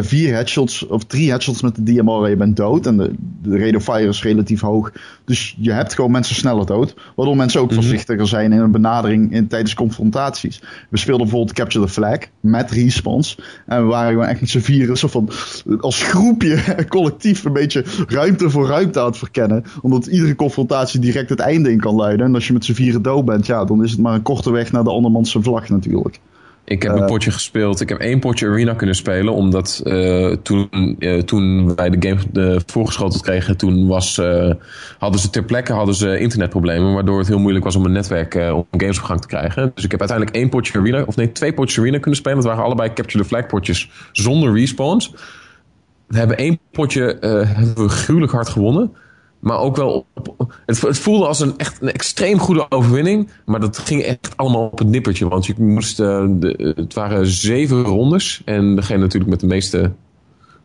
vier 0.02 0.34
headshots 0.34 0.88
of 0.88 1.06
drie 1.06 1.30
headshots 1.30 1.62
met 1.62 1.76
de 1.76 1.84
DMR 1.84 2.24
en 2.24 2.30
je 2.30 2.36
bent 2.36 2.56
dood. 2.56 2.86
En 2.86 2.98
de, 2.98 3.12
de 3.42 3.58
rate 3.58 3.76
of 3.76 3.84
fire 3.84 4.08
is 4.08 4.24
relatief 4.24 4.62
hoog. 4.62 4.92
Dus 5.26 5.56
je 5.60 5.72
hebt 5.72 5.96
gewoon 5.96 6.12
mensen 6.12 6.36
sneller 6.36 6.66
dood. 6.66 6.96
Waardoor 7.16 7.36
mensen 7.36 7.62
ook 7.62 7.70
mm 7.70 7.76
voorzichtiger 7.78 8.28
zijn 8.28 8.52
in 8.52 8.60
een 8.60 8.72
benadering 8.72 9.34
in, 9.34 9.48
tijdens 9.48 9.74
confrontaties. 9.74 10.62
We 10.90 10.98
speelden 10.98 11.26
bijvoorbeeld 11.26 11.56
Capture 11.56 11.86
the 11.86 11.92
Flag 11.92 12.18
met 12.40 12.72
respawns. 12.72 13.38
En 13.66 13.82
we 13.82 13.88
waren 13.88 14.12
gewoon 14.12 14.28
echt 14.28 14.40
met 14.42 14.50
z'n 14.50 14.60
vieren, 14.60 14.98
van, 14.98 15.30
als 15.80 16.04
groepje, 16.04 16.64
collectief, 16.90 17.46
een 17.46 17.54
beetje 17.54 17.86
ruimte 18.08 18.50
voor 18.50 18.68
ruimte 18.68 19.00
aan 19.00 19.06
het 19.06 19.18
verkennen. 19.18 19.64
Omdat 19.82 20.06
iedere 20.06 20.36
confrontatie 20.36 21.00
direct 21.00 21.30
het 21.30 21.40
einde 21.40 21.72
in 21.72 21.80
kan 21.80 21.96
leiden. 21.96 22.26
En 22.26 22.34
als 22.34 22.48
je 22.48 22.54
met 22.54 22.66
z'n 22.66 22.74
vieren 22.74 23.02
dood 23.02 23.26
bent, 23.26 23.46
ja, 23.46 23.66
dan 23.66 23.84
is 23.84 23.92
het 23.92 24.00
maar 24.00 24.14
een 24.14 24.22
korte 24.22 24.52
weg 24.52 24.72
naar 24.72 24.84
de 24.84 24.90
andermans 24.90 25.38
vlag 25.40 25.70
natuurlijk. 25.70 26.20
Ik 26.68 26.84
heb 26.84 26.92
een 26.92 27.02
eh, 27.02 27.06
potje 27.06 27.32
gespeeld. 27.32 27.82
Ik 27.82 27.90
heb 27.90 28.00
één 28.00 28.20
potje 28.20 28.48
Arena 28.48 28.74
kunnen 28.74 28.96
spelen. 28.96 29.34
Omdat 29.34 29.82
uh, 29.84 30.34
toen, 30.34 30.70
uh, 31.00 31.22
toen 31.22 31.76
wij 31.76 31.90
de 31.90 32.08
game 32.08 32.22
de 32.32 32.62
voorgeschoteld 32.66 33.22
kregen, 33.22 33.58
toen 33.58 33.88
was, 33.88 34.22
hadden 34.98 35.20
ze 35.20 35.30
ter 35.30 35.44
plekke 35.44 35.74
hadden 35.74 35.96
ze 35.96 36.20
internetproblemen. 36.20 36.94
Waardoor 36.94 37.20
het 37.20 37.28
heel 37.28 37.40
moeilijk 37.40 37.66
was 37.66 37.76
om 37.76 37.86
een 37.86 37.92
netwerk 37.92 38.36
om 38.36 38.66
games 38.72 38.98
op 38.98 39.04
gang 39.04 39.22
te 39.22 39.28
krijgen. 39.28 39.72
Dus 39.76 39.84
ik 39.84 39.92
heb 39.92 40.00
uiteindelijk 40.00 40.38
één 40.38 40.50
potje 40.50 40.80
Arena, 40.80 41.04
of 41.04 41.16
nee, 41.16 41.32
twee 41.32 41.54
potjes 41.54 41.80
Arena 41.80 42.00
kunnen 42.00 42.20
spelen. 42.20 42.38
Dat 42.38 42.48
waren 42.48 42.64
allebei 42.64 42.94
Capture 42.94 43.24
the 43.24 43.30
Flag 43.30 43.46
potjes 43.46 43.90
zonder 44.12 44.54
respawns. 44.54 45.14
We 46.08 46.18
hebben 46.18 46.38
één 46.38 46.60
potje 46.72 47.18
hebben 47.20 47.76
we 47.76 47.90
gruwelijk 47.90 48.32
hard 48.32 48.50
gewonnen. 48.50 48.92
Maar 49.40 49.60
ook 49.60 49.76
wel. 49.76 50.06
Op, 50.14 50.54
het, 50.66 50.82
het, 50.82 51.00
voelde 51.00 51.28
als 51.28 51.40
een 51.40 51.58
echt 51.58 51.82
een 51.82 51.92
extreem 51.92 52.40
goede 52.40 52.66
overwinning. 52.70 53.30
Maar 53.46 53.60
dat 53.60 53.78
ging 53.78 54.02
echt 54.02 54.34
allemaal 54.36 54.66
op 54.66 54.80
het 54.80 54.88
nippertje. 54.88 55.28
Want 55.28 55.46
je 55.46 55.54
moest. 55.58 56.00
Uh, 56.00 56.26
de, 56.30 56.74
het 56.76 56.94
waren 56.94 57.28
zeven 57.28 57.84
rondes. 57.84 58.42
En 58.46 58.76
degene 58.76 59.00
natuurlijk 59.00 59.32
met 59.32 59.40
de 59.40 59.48
meeste 59.48 59.92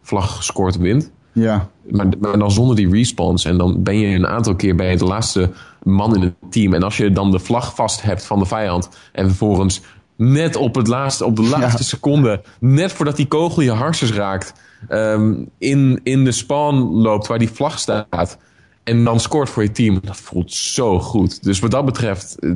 vlag 0.02 0.36
gescoord 0.36 0.76
wint. 0.76 1.10
Ja. 1.32 1.68
Maar, 1.90 2.06
maar, 2.20 2.38
dan 2.38 2.50
zonder 2.50 2.76
die 2.76 2.90
respawns. 2.90 3.44
En 3.44 3.58
dan 3.58 3.82
ben 3.82 3.98
je 3.98 4.16
een 4.16 4.26
aantal 4.26 4.56
keer 4.56 4.76
bij 4.76 4.96
de 4.96 5.04
laatste 5.04 5.50
man 5.82 6.14
in 6.14 6.22
het 6.22 6.34
team. 6.50 6.74
En 6.74 6.82
als 6.82 6.96
je 6.96 7.12
dan 7.12 7.30
de 7.30 7.38
vlag 7.38 7.74
vast 7.74 8.02
hebt 8.02 8.24
van 8.24 8.38
de 8.38 8.46
vijand. 8.46 8.88
En 9.12 9.26
vervolgens 9.26 9.80
net 10.16 10.56
op, 10.56 10.74
het 10.74 10.86
laatste, 10.86 11.24
op 11.24 11.36
de 11.36 11.42
laatste 11.42 11.84
seconde. 11.84 12.42
Net 12.60 12.92
voordat 12.92 13.16
die 13.16 13.26
kogel 13.26 13.62
je 13.62 13.70
harses 13.70 14.12
raakt. 14.12 14.52
Um, 14.90 15.48
in, 15.58 16.00
in 16.02 16.24
de 16.24 16.32
spawn 16.32 16.76
loopt 16.76 17.26
waar 17.26 17.38
die 17.38 17.50
vlag 17.50 17.78
staat 17.78 18.38
en 18.84 19.04
dan 19.04 19.20
scoort 19.20 19.48
voor 19.48 19.62
je 19.62 19.70
team. 19.70 19.98
Dat 20.02 20.16
voelt 20.16 20.52
zo 20.52 21.00
goed. 21.00 21.42
Dus 21.42 21.58
wat 21.58 21.70
dat 21.70 21.84
betreft, 21.84 22.38
eh, 22.38 22.50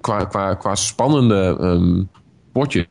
qua, 0.00 0.24
qua, 0.24 0.54
qua 0.54 0.74
spannende 0.74 1.58
um, 1.60 2.08
potjes, 2.52 2.86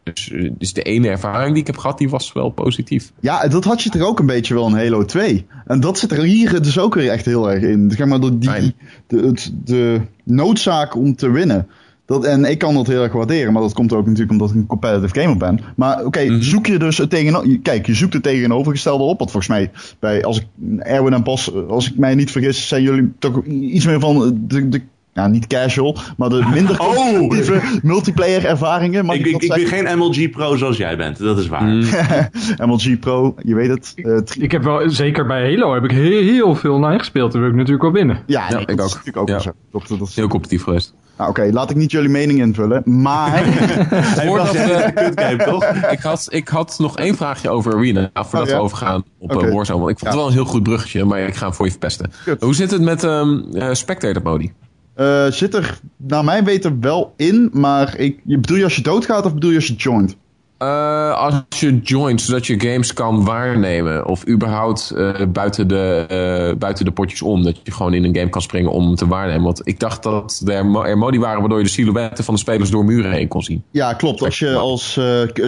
is 0.58 0.74
de 0.74 0.82
ene 0.82 1.10
ervaring 1.10 1.52
die 1.52 1.62
ik 1.62 1.68
heb 1.68 1.78
gehad, 1.78 1.98
die 1.98 2.10
was 2.10 2.34
wel 2.34 2.50
positief. 2.50 3.12
Ja, 3.20 3.48
dat 3.48 3.64
had 3.64 3.82
je 3.82 3.90
er 3.90 4.06
ook 4.06 4.20
een 4.20 4.26
beetje 4.26 4.54
wel 4.54 4.68
in 4.68 4.76
Halo 4.76 5.06
2. 5.06 5.46
En 5.66 5.80
dat 5.80 5.98
zit 5.98 6.12
er 6.12 6.24
hier 6.24 6.62
dus 6.62 6.80
ook 6.80 6.96
weer 6.96 7.10
echt 7.10 7.26
heel 7.26 7.52
erg 7.52 7.64
in. 7.64 7.92
Zeg 7.92 8.08
maar, 8.08 8.20
die, 8.20 8.40
de, 8.40 8.74
de, 9.08 9.34
de 9.64 10.02
noodzaak 10.24 10.96
om 10.96 11.16
te 11.16 11.30
winnen. 11.30 11.68
Dat, 12.06 12.26
en 12.26 12.46
ik 12.46 12.58
kan 12.58 12.74
dat 12.74 12.88
heel 12.88 13.04
erg 13.04 13.14
waarderen, 13.14 13.54
maar 13.54 13.62
dat 13.62 13.74
komt 13.74 13.94
ook 13.94 14.06
natuurlijk 14.06 14.32
omdat 14.32 14.50
ik 14.50 14.56
een 14.56 14.66
competitive 14.66 15.20
gamer 15.20 15.38
ben. 15.38 15.60
Maar 15.76 16.06
oké, 16.06 16.24
mhm. 16.24 16.42
zoek 16.42 16.66
je 16.66 16.80
dus 16.80 16.98
het 16.98 17.10
tegenover. 17.10 17.60
Kijk, 17.60 17.86
je 17.86 17.94
zoekt 17.94 18.14
het 18.14 18.24
tegenovergestelde 18.24 19.04
op. 19.04 19.18
Want 19.18 19.32
volgens 19.32 19.52
mij, 19.52 19.72
bij, 20.00 20.24
als 20.24 20.40
ik 20.40 20.46
Erwin 20.80 21.14
en 21.14 21.24
Bas, 21.24 21.54
als 21.68 21.92
ik 21.92 21.98
mij 21.98 22.16
niet 22.16 22.32
vergis, 22.32 22.68
zijn 22.68 22.84
jullie 22.84 23.12
toch 23.20 23.44
iets 23.46 23.86
meer 23.86 24.00
van 24.00 24.42
de, 24.48 24.70
de 24.70 24.82
ja, 25.14 25.28
niet 25.28 25.48
casual, 25.48 25.98
maar 26.18 26.30
de 26.30 26.46
minder 26.54 26.80
oh! 26.82 27.18
competitieve 27.18 27.54
oh. 27.54 27.84
multiplayer 27.84 28.46
ervaringen. 28.46 29.06
ik, 29.06 29.26
ik, 29.26 29.42
ik 29.42 29.54
ben 29.54 29.68
geen 29.68 29.98
MLG 29.98 30.30
Pro 30.30 30.56
zoals 30.56 30.78
jij 30.78 30.98
bent, 30.98 31.18
dat 31.18 31.38
is 31.38 31.48
waar. 31.48 31.64
MLG. 32.68 33.00
Pro, 33.00 33.36
je 33.44 33.56
weet 33.56 33.70
het. 33.70 33.94
Uh, 33.96 34.20
ik 34.38 34.52
heb 34.52 34.64
wel, 34.64 34.90
zeker 34.90 35.26
bij 35.26 35.50
Halo 35.50 35.74
heb 35.74 35.84
ik 35.84 35.92
heel, 35.92 36.22
heel 36.22 36.56
veel 36.56 36.74
online 36.74 37.00
gespeeld. 37.00 37.32
Daar 37.32 37.42
wil 37.42 37.50
ik 37.50 37.56
natuurlijk 37.56 37.84
wel 37.84 37.92
winnen. 37.92 38.20
Ja, 38.26 38.50
nee, 38.50 38.66
ik 38.66 38.82
ook. 38.82 38.88
Is 38.88 38.94
natuurlijk 38.94 39.18
ook 39.18 39.28
ja. 39.28 39.40
zo. 39.40 39.52
Dat, 39.72 39.88
dat, 39.88 40.08
is 40.08 40.16
heel 40.16 40.28
competitief 40.28 40.64
geweest. 40.64 40.94
Nou, 41.18 41.30
Oké, 41.30 41.50
laat 41.52 41.70
ik 41.70 41.76
niet 41.76 41.92
jullie 41.92 42.10
mening 42.10 42.40
invullen, 42.40 42.82
maar... 42.86 43.44
voordat 44.26 44.52
we... 44.52 45.44
toch? 45.46 45.66
Ik 45.66 46.00
had, 46.00 46.28
ik 46.30 46.48
had 46.48 46.76
nog 46.80 46.98
één 46.98 47.16
vraagje 47.16 47.50
over 47.50 47.74
Arena, 47.74 48.10
voordat 48.14 48.50
oh, 48.50 48.56
we 48.56 48.62
overgaan 48.62 49.04
op 49.18 49.36
okay. 49.36 49.48
Uh, 49.48 49.56
Warzone. 49.56 49.80
Want 49.80 49.92
ik 49.92 50.00
vond 50.00 50.12
het 50.12 50.20
wel 50.20 50.28
een 50.28 50.34
heel 50.34 50.46
goed 50.46 50.64
bruggetje, 50.64 51.06
maar 51.06 51.20
ik 51.20 51.36
ga 51.36 51.46
hem 51.46 51.54
voor 51.54 51.66
je 51.66 51.72
verpesten. 51.72 52.12
Hoe 52.40 52.56
zit 52.56 52.72
het 52.72 52.82
met 52.82 53.04
um, 53.04 53.46
uh, 53.54 53.74
Spectator 53.74 54.24
Modi? 54.24 54.52
Uh, 54.96 55.26
zit 55.28 55.54
er, 55.54 55.80
naar 55.98 56.24
mijn 56.24 56.44
weten, 56.44 56.82
wel 56.82 57.14
in, 57.18 57.50
maar 57.54 57.98
ik, 57.98 58.20
je, 58.24 58.40
bedoel 58.40 58.58
je 58.58 58.64
als 58.64 58.76
je 58.76 58.82
doodgaat 58.82 59.26
of 59.26 59.34
bedoel 59.34 59.50
je 59.50 59.56
als 59.56 59.68
je 59.68 59.76
joint? 59.76 60.16
Uh, 60.64 61.14
als 61.18 61.60
je 61.60 61.80
joint, 61.80 62.22
zodat 62.22 62.48
je 62.48 62.60
games 62.60 62.94
kan 62.94 63.26
waarnemen. 63.26 64.08
Of 64.08 64.28
überhaupt 64.28 64.94
uh, 64.96 65.14
buiten, 65.28 65.68
de, 65.68 66.06
uh, 66.52 66.58
buiten 66.58 66.86
de 66.86 66.92
potjes 66.92 67.22
om. 67.22 67.44
Dat 67.44 67.60
je 67.64 67.72
gewoon 67.72 67.94
in 67.94 68.04
een 68.04 68.16
game 68.16 68.30
kan 68.30 68.42
springen 68.42 68.72
om 68.72 68.96
te 68.96 69.08
waarnemen. 69.08 69.44
Want 69.44 69.62
ik 69.64 69.80
dacht 69.80 70.04
dat 70.04 70.42
er, 70.46 70.86
er 70.86 70.98
modi 70.98 71.20
waren 71.20 71.40
waardoor 71.40 71.58
je 71.58 71.64
de 71.64 71.70
silhouetten 71.70 72.24
van 72.24 72.34
de 72.34 72.40
spelers 72.40 72.70
door 72.70 72.86
muren 72.86 73.12
heen 73.12 73.28
kon 73.28 73.44
zien. 73.44 73.64
Ja, 73.72 73.94
klopt. 73.94 74.22
Als 74.22 74.40
je 74.40 74.56
als, 74.56 74.98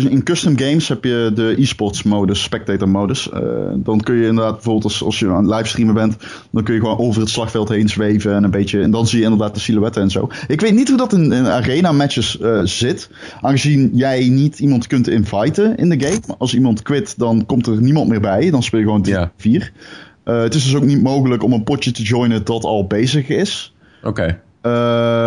in 0.10 0.24
custom 0.24 0.58
games 0.58 0.88
heb 0.88 1.04
je 1.04 1.32
de 1.36 1.56
e-sports 1.58 2.04
modus, 2.04 2.44
spectator 2.44 2.90
modus. 2.90 3.30
dan 3.76 4.00
kun 4.00 4.16
je 4.16 4.28
inderdaad 4.28 4.54
bijvoorbeeld 4.54 4.84
als, 4.84 5.04
als 5.04 5.20
je 5.20 5.28
aan 5.28 5.48
het 5.48 5.56
livestreamen 5.56 5.94
bent. 5.94 6.16
Dan 6.52 6.64
kun 6.64 6.74
je 6.74 6.80
gewoon 6.80 6.98
over 6.98 7.22
het 7.22 7.30
slagveld 7.30 7.70
heen 7.70 7.90
zweven. 7.90 8.36
En, 8.36 8.44
een 8.44 8.52
beetje, 8.52 8.82
en 8.82 8.92
dan 8.92 9.08
zie 9.08 9.18
je 9.18 9.24
inderdaad 9.24 9.54
de 9.54 9.60
silhouetten 9.60 10.02
en 10.02 10.12
zo. 10.12 10.30
Ik 10.48 10.62
weet 10.62 10.74
niet 10.74 10.88
hoe 10.88 10.98
dat 10.98 11.14
in, 11.14 11.32
in 11.32 11.48
arena 11.48 11.92
matches 11.92 12.40
zit. 12.64 13.10
Aangezien 13.42 13.90
jij 13.94 14.30
niet 14.30 14.60
iemand 14.60 14.88
kunt 14.88 15.05
inviten 15.08 15.78
in 15.78 15.90
de 15.90 16.06
game. 16.06 16.38
Als 16.38 16.54
iemand 16.54 16.82
quit, 16.82 17.18
dan 17.18 17.46
komt 17.46 17.68
er 17.68 17.82
niemand 17.82 18.10
meer 18.10 18.22
bij. 18.22 18.50
Dan 18.50 18.64
speel 18.64 18.80
je 18.80 18.86
gewoon 18.86 19.02
3 19.02 19.18
4. 19.38 19.72
Uh, 20.26 20.42
het 20.42 20.54
is 20.54 20.64
dus 20.64 20.76
ook 20.76 20.84
niet 20.84 21.02
mogelijk 21.02 21.44
om 21.44 21.54
een 21.54 21.64
potje 21.64 21.92
te 21.92 22.04
joinen 22.04 22.46
dat 22.46 22.64
al 22.64 22.88
bezig 22.88 23.28
is. 23.28 23.76
Oké. 24.04 24.10
Okay. 24.10 24.40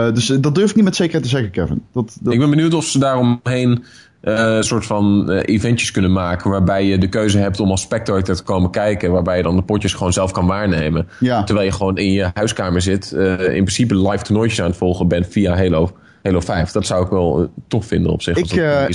Uh, 0.09 0.15
dus 0.15 0.27
dat 0.27 0.55
durf 0.55 0.71
ik 0.71 0.77
niet 0.77 0.85
met 0.85 0.97
zekerheid 0.97 1.25
te 1.25 1.31
zeggen, 1.31 1.51
Kevin. 1.51 1.83
Dat, 1.93 2.17
dat... 2.21 2.33
Ik 2.33 2.39
ben 2.39 2.51
benieuwd 2.51 2.75
of 2.75 2.85
ze 2.85 2.99
daaromheen 2.99 3.85
uh, 4.23 4.35
een 4.57 4.65
soort 4.65 4.87
van 4.87 5.31
eventjes 5.31 5.91
kunnen 5.91 6.13
maken. 6.13 6.51
Waarbij 6.51 6.85
je 6.85 6.99
de 6.99 7.09
keuze 7.09 7.39
hebt 7.39 7.61
om 7.61 7.71
als 7.71 7.81
spectator 7.81 8.37
te 8.37 8.43
komen 8.43 8.71
kijken. 8.71 9.13
Waarbij 9.13 9.37
je 9.37 9.43
dan 9.43 9.57
de 9.57 9.63
potjes 9.63 9.95
gewoon 9.95 10.13
zelf 10.13 10.33
kan 10.33 10.47
waarnemen. 10.47 11.09
Ja. 11.21 11.45
Terwijl 11.45 11.67
je 11.67 11.73
gewoon 11.73 11.97
in 11.99 12.13
je 12.13 12.31
huiskamer 12.35 12.83
zit. 12.83 13.13
In 13.39 13.65
principe 13.65 14.09
live 14.09 14.25
toernooitjes 14.25 14.61
aan 14.61 14.69
het 14.69 14.77
volgen 14.77 15.09
bent 15.09 15.27
via 15.27 15.57
Halo. 15.57 15.91
Halo 16.23 16.41
5. 16.41 16.71
Dat 16.71 16.87
zou 16.87 17.05
ik 17.05 17.11
wel 17.11 17.43
uh, 17.43 17.49
tof 17.69 17.87
vinden 17.87 18.13
op 18.13 18.23
zich. 18.23 18.37
Ik, 18.37 18.53
uh, 18.53 18.89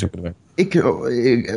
ik, 0.56 0.74
uh, 0.74 0.84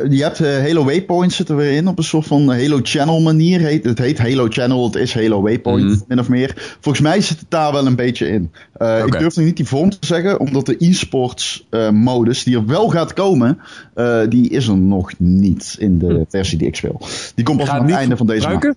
je 0.09 0.23
hebt 0.23 0.39
Halo 0.39 0.85
Waypoint 0.85 1.33
zitten 1.33 1.55
weer 1.55 1.71
in 1.71 1.87
op 1.87 1.97
een 1.97 2.03
soort 2.03 2.25
van 2.25 2.49
Halo 2.49 2.79
Channel 2.83 3.21
manier. 3.21 3.59
Heet, 3.59 3.85
het 3.85 3.97
heet 3.97 4.17
Halo 4.17 4.47
Channel, 4.49 4.85
het 4.85 4.95
is 4.95 5.13
Halo 5.13 5.41
Waypoint, 5.41 5.83
mm. 5.83 6.03
min 6.07 6.19
of 6.19 6.29
meer. 6.29 6.77
Volgens 6.79 7.03
mij 7.03 7.21
zit 7.21 7.39
het 7.39 7.49
daar 7.49 7.71
wel 7.71 7.85
een 7.85 7.95
beetje 7.95 8.27
in. 8.27 8.51
Okay. 8.73 9.05
Ik 9.05 9.19
durf 9.19 9.35
nog 9.35 9.45
niet 9.45 9.57
die 9.57 9.67
vorm 9.67 9.89
te 9.89 9.97
zeggen, 9.99 10.39
omdat 10.39 10.65
de 10.65 10.75
e-sports 10.79 11.67
modus 11.91 12.43
die 12.43 12.55
er 12.55 12.65
wel 12.65 12.89
gaat 12.89 13.13
komen, 13.13 13.59
die 14.29 14.49
is 14.49 14.67
er 14.67 14.77
nog 14.77 15.11
niet 15.17 15.75
in 15.79 15.97
de 15.97 16.13
mm. 16.13 16.25
versie 16.29 16.57
die 16.57 16.67
ik 16.67 16.75
speel. 16.75 17.01
Die 17.35 17.45
komt 17.45 17.57
pas 17.57 17.69
aan 17.69 17.85
het 17.85 17.95
einde 17.95 18.17
van 18.17 18.27
deze 18.27 18.47
maand. 18.47 18.63
Ik 18.63 18.73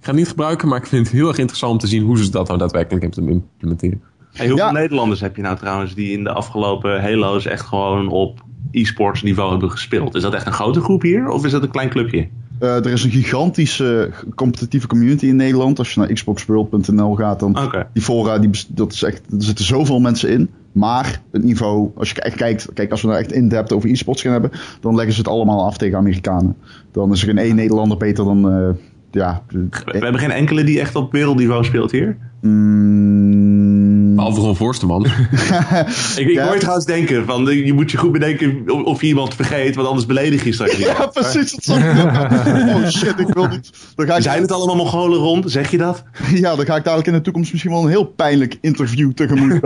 ga 0.00 0.10
het 0.10 0.20
niet 0.20 0.28
gebruiken, 0.28 0.68
maar 0.68 0.78
ik 0.78 0.86
vind 0.86 1.06
het 1.06 1.16
heel 1.16 1.28
erg 1.28 1.38
interessant 1.38 1.72
om 1.72 1.78
te 1.78 1.86
zien 1.86 2.02
hoe 2.02 2.18
ze 2.18 2.30
dat 2.30 2.46
nou 2.46 2.58
daadwerkelijk 2.58 3.04
implementeren. 3.04 4.02
Hey, 4.36 4.48
hoeveel 4.48 4.72
Nederlanders 4.72 5.20
heb 5.20 5.36
je 5.36 5.42
nou 5.42 5.56
trouwens 5.56 5.94
die 5.94 6.12
in 6.12 6.24
de 6.24 6.32
afgelopen 6.32 7.02
Halo's 7.02 7.46
echt 7.46 7.66
gewoon 7.66 8.08
op 8.08 8.44
e-sports 8.70 9.22
niveau 9.22 9.50
hebben 9.50 9.70
gespeeld? 9.70 10.14
Is 10.14 10.22
dat 10.22 10.34
echt 10.34 10.46
een 10.46 10.52
grote 10.52 10.80
groep 10.80 11.02
hier 11.02 11.28
of 11.28 11.44
is 11.44 11.50
dat 11.50 11.62
een 11.62 11.70
klein 11.70 11.88
clubje? 11.88 12.28
Uh, 12.60 12.76
er 12.76 12.86
is 12.86 13.04
een 13.04 13.10
gigantische 13.10 14.10
competitieve 14.34 14.86
community 14.86 15.26
in 15.26 15.36
Nederland. 15.36 15.78
Als 15.78 15.94
je 15.94 16.00
naar 16.00 16.12
xboxworld.nl 16.12 17.14
gaat, 17.14 17.40
dan 17.40 17.64
okay. 17.64 17.86
die 17.92 18.02
fora, 18.02 18.38
die, 18.38 18.50
dat 18.68 18.92
is 18.92 19.02
echt, 19.02 19.18
er 19.18 19.42
zitten 19.42 19.64
zoveel 19.64 20.00
mensen 20.00 20.30
in. 20.30 20.50
Maar 20.72 21.20
het 21.30 21.42
niveau, 21.42 21.90
als 21.96 22.10
je 22.10 22.20
echt 22.20 22.36
kijkt, 22.36 22.68
kijk, 22.74 22.90
als 22.90 23.02
we 23.02 23.08
nou 23.08 23.20
echt 23.20 23.32
in-depth 23.32 23.72
over 23.72 23.90
e-sports 23.90 24.22
gaan 24.22 24.32
hebben, 24.32 24.50
dan 24.80 24.94
leggen 24.94 25.14
ze 25.14 25.18
het 25.18 25.28
allemaal 25.28 25.64
af 25.64 25.76
tegen 25.76 25.98
Amerikanen. 25.98 26.56
Dan 26.92 27.12
is 27.12 27.20
er 27.20 27.28
geen 27.28 27.38
één 27.38 27.56
Nederlander 27.56 27.96
beter 27.96 28.24
dan, 28.24 28.52
uh, 28.52 28.68
ja. 29.10 29.42
We 29.48 29.98
hebben 29.98 30.20
geen 30.20 30.30
enkele 30.30 30.64
die 30.64 30.80
echt 30.80 30.96
op 30.96 31.12
wereldniveau 31.12 31.64
speelt 31.64 31.90
hier? 31.90 32.16
Mm. 32.40 34.14
Behalve 34.16 34.40
gewoon 34.40 34.56
voorste 34.56 34.86
man. 34.86 35.04
ik, 36.16 36.28
ik 36.28 36.38
hoor 36.38 36.52
je 36.52 36.58
trouwens 36.58 36.86
denken, 36.86 37.24
van, 37.24 37.44
je 37.44 37.72
moet 37.72 37.90
je 37.90 37.96
goed 37.96 38.12
bedenken 38.12 38.70
of 38.84 39.00
je 39.00 39.06
iemand 39.06 39.34
vergeet, 39.34 39.74
want 39.74 39.88
anders 39.88 40.06
beledig 40.06 40.44
je 40.44 40.52
straks 40.52 40.76
Ja, 40.76 41.06
precies. 41.06 41.54
Dat 41.54 41.76
oh 42.74 42.86
shit, 42.86 43.18
ik 43.18 43.28
wil 43.28 43.46
niet. 43.46 43.70
Dan 43.94 44.06
ga 44.06 44.16
ik... 44.16 44.22
Zijn 44.22 44.42
het 44.42 44.52
allemaal 44.52 44.76
Mongolen 44.76 45.18
rond? 45.18 45.50
Zeg 45.50 45.70
je 45.70 45.78
dat? 45.78 46.02
Ja, 46.34 46.56
dan 46.56 46.64
ga 46.66 46.76
ik 46.76 46.84
dadelijk 46.84 47.08
in 47.08 47.14
de 47.14 47.20
toekomst 47.20 47.52
misschien 47.52 47.72
wel 47.72 47.82
een 47.82 47.88
heel 47.88 48.04
pijnlijk 48.04 48.58
interview 48.60 49.12
tegemoet. 49.12 49.60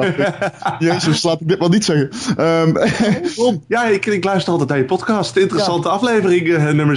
Jezus, 0.78 1.22
laat 1.22 1.40
ik 1.40 1.48
dit 1.48 1.58
wel 1.58 1.68
niet 1.68 1.84
zeggen. 1.84 2.10
Um, 2.38 3.62
ja, 3.68 3.84
ik, 3.84 4.06
ik, 4.06 4.24
luister 4.24 4.52
altijd 4.52 4.68
naar 4.68 4.78
je 4.78 4.84
podcast. 4.84 5.36
Interessante 5.36 5.88
ja. 5.88 5.94
aflevering, 5.94 6.46
uh, 6.46 6.70
nummer 6.70 6.96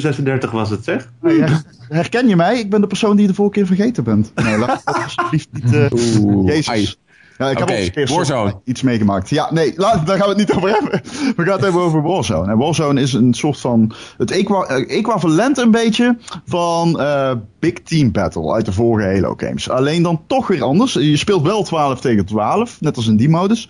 36 0.00 0.50
was 0.50 0.70
het, 0.70 0.84
zeg. 0.84 1.08
Ja, 1.22 1.62
herken 1.88 2.28
je 2.28 2.36
mij? 2.36 2.58
Ik 2.58 2.70
ben 2.70 2.80
de 2.80 2.86
persoon 2.86 3.12
die 3.12 3.20
je 3.20 3.28
de 3.28 3.34
vorige 3.34 3.54
keer 3.54 3.66
vergeten 3.66 4.04
bent. 4.04 4.32
Nee, 4.34 4.58
laat 4.58 4.82
alsjeblieft 5.02 5.48
niet... 5.52 5.72
Uh, 5.72 6.46
Jezus. 6.46 6.98
Ja, 7.38 7.50
ik 7.50 7.58
heb 7.58 7.68
okay, 7.68 8.06
al 8.06 8.16
Warzone. 8.16 8.60
iets 8.64 8.82
meegemaakt. 8.82 9.30
Ja, 9.30 9.52
nee, 9.52 9.72
laat, 9.76 10.06
daar 10.06 10.18
gaan 10.18 10.28
we 10.28 10.34
het 10.34 10.48
niet 10.48 10.56
over 10.56 10.70
hebben. 10.70 11.00
We 11.36 11.42
gaan 11.44 11.52
het 11.52 11.62
hebben 11.62 11.80
over 11.80 12.02
Warzone. 12.02 12.50
En 12.50 12.58
Warzone 12.58 13.00
is 13.00 13.12
een 13.12 13.34
soort 13.34 13.60
van 13.60 13.92
het 14.16 14.30
equa 14.30 14.66
equivalent 14.66 15.58
een 15.58 15.70
beetje 15.70 16.16
van 16.46 17.00
uh, 17.00 17.32
Big 17.58 17.72
Team 17.72 18.12
Battle 18.12 18.52
uit 18.52 18.64
de 18.64 18.72
vorige 18.72 19.08
Halo 19.08 19.34
games. 19.36 19.70
Alleen 19.70 20.02
dan 20.02 20.22
toch 20.26 20.46
weer 20.46 20.62
anders. 20.62 20.92
Je 20.92 21.16
speelt 21.16 21.42
wel 21.42 21.62
12 21.62 22.00
tegen 22.00 22.24
12, 22.24 22.80
net 22.80 22.96
als 22.96 23.06
in 23.06 23.16
die 23.16 23.28
modus. 23.28 23.68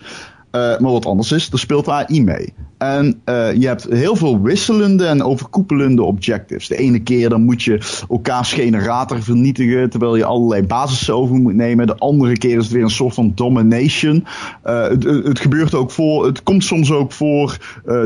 Uh, 0.51 0.77
maar 0.79 0.91
wat 0.91 1.05
anders 1.05 1.31
is, 1.31 1.49
er 1.51 1.59
speelt 1.59 1.87
AI 1.87 2.23
mee. 2.23 2.53
En 2.77 3.21
uh, 3.25 3.53
je 3.53 3.67
hebt 3.67 3.87
heel 3.89 4.15
veel 4.15 4.41
wisselende 4.41 5.05
en 5.05 5.23
overkoepelende 5.23 6.03
objectives. 6.03 6.67
De 6.67 6.77
ene 6.77 6.99
keer 6.99 7.29
dan 7.29 7.41
moet 7.41 7.63
je 7.63 8.03
elkaars 8.09 8.53
generator 8.53 9.23
vernietigen, 9.23 9.89
terwijl 9.89 10.15
je 10.15 10.25
allerlei 10.25 10.63
basissen 10.63 11.15
over 11.15 11.35
moet 11.35 11.53
nemen. 11.53 11.87
De 11.87 11.97
andere 11.97 12.37
keer 12.37 12.57
is 12.57 12.63
het 12.63 12.73
weer 12.73 12.83
een 12.83 12.89
soort 12.89 13.13
van 13.13 13.31
domination. 13.35 14.25
Uh, 14.65 14.87
het, 14.87 15.39
gebeurt 15.39 15.73
ook 15.73 15.91
voor, 15.91 16.25
het 16.25 16.43
komt 16.43 16.63
soms 16.63 16.91
ook 16.91 17.11
voor 17.11 17.57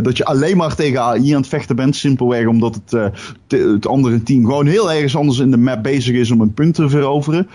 dat 0.03 0.17
je 0.17 0.25
alleen 0.25 0.57
maar 0.57 0.75
tegen 0.75 1.01
AI 1.01 1.31
aan 1.31 1.41
het 1.41 1.49
vechten 1.49 1.75
bent. 1.75 1.95
Simpelweg 1.95 2.47
omdat 2.47 2.81
het, 2.85 3.13
het 3.47 3.87
andere 3.87 4.23
team 4.23 4.45
gewoon 4.45 4.65
heel 4.65 4.91
ergens 4.91 5.15
anders 5.15 5.39
in 5.39 5.51
de 5.51 5.57
map 5.57 5.83
bezig 5.83 6.15
is 6.15 6.31
om 6.31 6.41
een 6.41 6.53
punt 6.53 6.75
te 6.75 6.89
veroveren. 6.89 7.47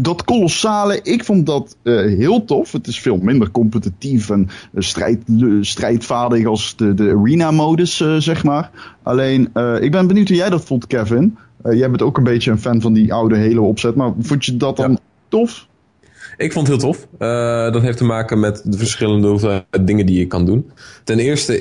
dat 0.00 0.24
kolossale, 0.24 1.00
ik 1.02 1.24
vond 1.24 1.46
dat 1.46 1.76
heel 1.82 2.44
tof. 2.44 2.72
Het 2.72 2.86
is 2.86 3.00
veel 3.00 3.16
minder 3.16 3.50
competitief 3.50 4.03
en 4.04 4.48
strijd, 4.74 5.22
strijdvaardig 5.60 6.46
als 6.46 6.76
de, 6.76 6.94
de 6.94 7.16
arena-modus, 7.18 8.00
uh, 8.00 8.16
zeg 8.16 8.44
maar. 8.44 8.70
Alleen, 9.02 9.50
uh, 9.54 9.76
ik 9.80 9.90
ben 9.90 10.06
benieuwd 10.06 10.28
hoe 10.28 10.36
jij 10.36 10.50
dat 10.50 10.64
vond, 10.64 10.86
Kevin. 10.86 11.36
Jij 11.62 11.90
bent 11.90 12.02
ook 12.02 12.16
een 12.16 12.24
beetje 12.24 12.50
een 12.50 12.58
fan 12.58 12.80
van 12.80 12.92
die 12.92 13.12
oude 13.14 13.36
hele 13.36 13.60
opzet, 13.60 13.94
maar 13.94 14.12
vond 14.20 14.44
je 14.44 14.56
dat 14.56 14.76
dan 14.76 14.90
ja. 14.90 14.98
tof? 15.28 15.66
Ik 16.36 16.52
vond 16.52 16.68
het 16.68 16.76
heel 16.76 16.92
tof. 16.92 17.06
Uh, 17.18 17.72
dat 17.72 17.82
heeft 17.82 17.98
te 17.98 18.04
maken 18.04 18.40
met 18.40 18.62
de 18.64 18.78
verschillende 18.78 19.64
dingen 19.80 20.06
die 20.06 20.18
je 20.18 20.26
kan 20.26 20.44
doen. 20.44 20.70
Ten 21.04 21.18
eerste 21.18 21.58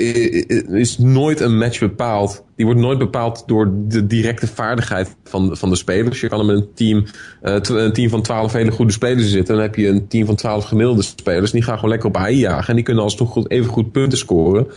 is 0.67 0.97
nooit 0.97 1.39
een 1.39 1.57
match 1.57 1.79
bepaald. 1.79 2.43
Die 2.55 2.65
wordt 2.65 2.81
nooit 2.81 2.97
bepaald 2.97 3.43
door 3.45 3.73
de 3.87 4.07
directe 4.07 4.47
vaardigheid 4.47 5.15
van, 5.23 5.57
van 5.57 5.69
de 5.69 5.75
spelers. 5.75 6.21
Je 6.21 6.27
kan 6.27 6.45
met 6.45 6.55
een 6.55 6.69
team, 6.73 7.05
uh, 7.43 7.55
een 7.61 7.93
team 7.93 8.09
van 8.09 8.21
12 8.21 8.53
hele 8.53 8.71
goede 8.71 8.91
spelers 8.91 9.31
zitten. 9.31 9.55
Dan 9.55 9.63
heb 9.63 9.75
je 9.75 9.87
een 9.87 10.07
team 10.07 10.25
van 10.25 10.35
12 10.35 10.65
gemiddelde 10.65 11.01
spelers. 11.01 11.51
Die 11.51 11.61
gaan 11.61 11.75
gewoon 11.75 11.89
lekker 11.89 12.09
op 12.09 12.17
AI 12.17 12.37
jagen. 12.37 12.69
En 12.69 12.75
die 12.75 12.83
kunnen 12.83 13.03
alsnog 13.03 13.29
goed, 13.29 13.49
even 13.49 13.71
goed 13.71 13.91
punten 13.91 14.17
scoren. 14.17 14.67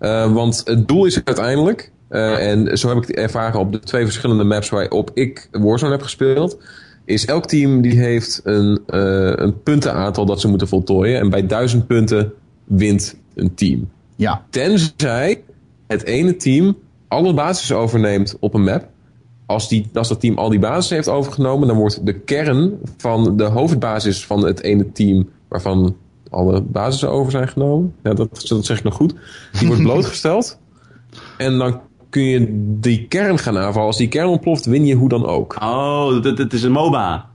Uh, 0.00 0.32
want 0.32 0.62
het 0.64 0.88
doel 0.88 1.04
is 1.04 1.20
uiteindelijk. 1.24 1.92
en 2.08 2.78
zo 2.78 2.88
heb 2.88 2.96
ik 2.96 3.06
het 3.06 3.16
ervaren 3.16 3.60
op 3.60 3.72
de 3.72 3.80
twee 3.80 4.04
verschillende 4.04 4.44
maps 4.44 4.68
waarop 4.68 5.10
ik 5.14 5.48
Warzone 5.50 5.92
heb 5.92 6.02
gespeeld 6.02 6.58
is 7.04 7.26
elk 7.26 7.46
team 7.46 7.80
die 7.80 7.98
heeft 7.98 8.40
een, 8.44 8.80
uh, 8.86 9.32
een 9.34 9.62
puntenaantal 9.62 10.26
dat 10.26 10.40
ze 10.40 10.48
moeten 10.48 10.68
voltooien. 10.68 11.20
En 11.20 11.30
bij 11.30 11.46
duizend 11.46 11.86
punten 11.86 12.32
wint 12.64 13.16
een 13.34 13.54
team. 13.54 13.90
Ja. 14.16 14.44
Tenzij 14.50 15.42
het 15.86 16.04
ene 16.04 16.36
team 16.36 16.76
alle 17.08 17.34
basis 17.34 17.72
overneemt 17.72 18.36
op 18.40 18.54
een 18.54 18.64
map. 18.64 18.88
Als, 19.46 19.68
die, 19.68 19.88
als 19.92 20.08
dat 20.08 20.20
team 20.20 20.38
al 20.38 20.48
die 20.48 20.58
basis 20.58 20.90
heeft 20.90 21.08
overgenomen, 21.08 21.68
dan 21.68 21.76
wordt 21.76 22.06
de 22.06 22.18
kern 22.18 22.78
van 22.96 23.36
de 23.36 23.44
hoofdbasis 23.44 24.26
van 24.26 24.44
het 24.44 24.62
ene 24.62 24.92
team, 24.92 25.28
waarvan 25.48 25.96
alle 26.30 26.60
basissen 26.60 27.10
over 27.10 27.30
zijn 27.30 27.48
genomen, 27.48 27.94
ja, 28.02 28.14
dat, 28.14 28.44
dat 28.48 28.64
zeg 28.64 28.78
ik 28.78 28.84
nog 28.84 28.94
goed, 28.94 29.14
die 29.58 29.66
wordt 29.66 29.82
blootgesteld. 29.90 30.58
En 31.38 31.58
dan 31.58 31.80
kun 32.14 32.24
je 32.24 32.46
die 32.80 33.06
kern 33.08 33.38
gaan 33.38 33.58
aanvallen. 33.58 33.86
Als 33.86 33.96
die 33.96 34.08
kern 34.08 34.28
ontploft, 34.28 34.64
win 34.64 34.86
je 34.86 34.94
hoe 34.94 35.08
dan 35.08 35.26
ook. 35.26 35.56
Oh, 35.62 36.24
het 36.24 36.52
is 36.52 36.62
een 36.62 36.72
MOBA. 36.72 37.28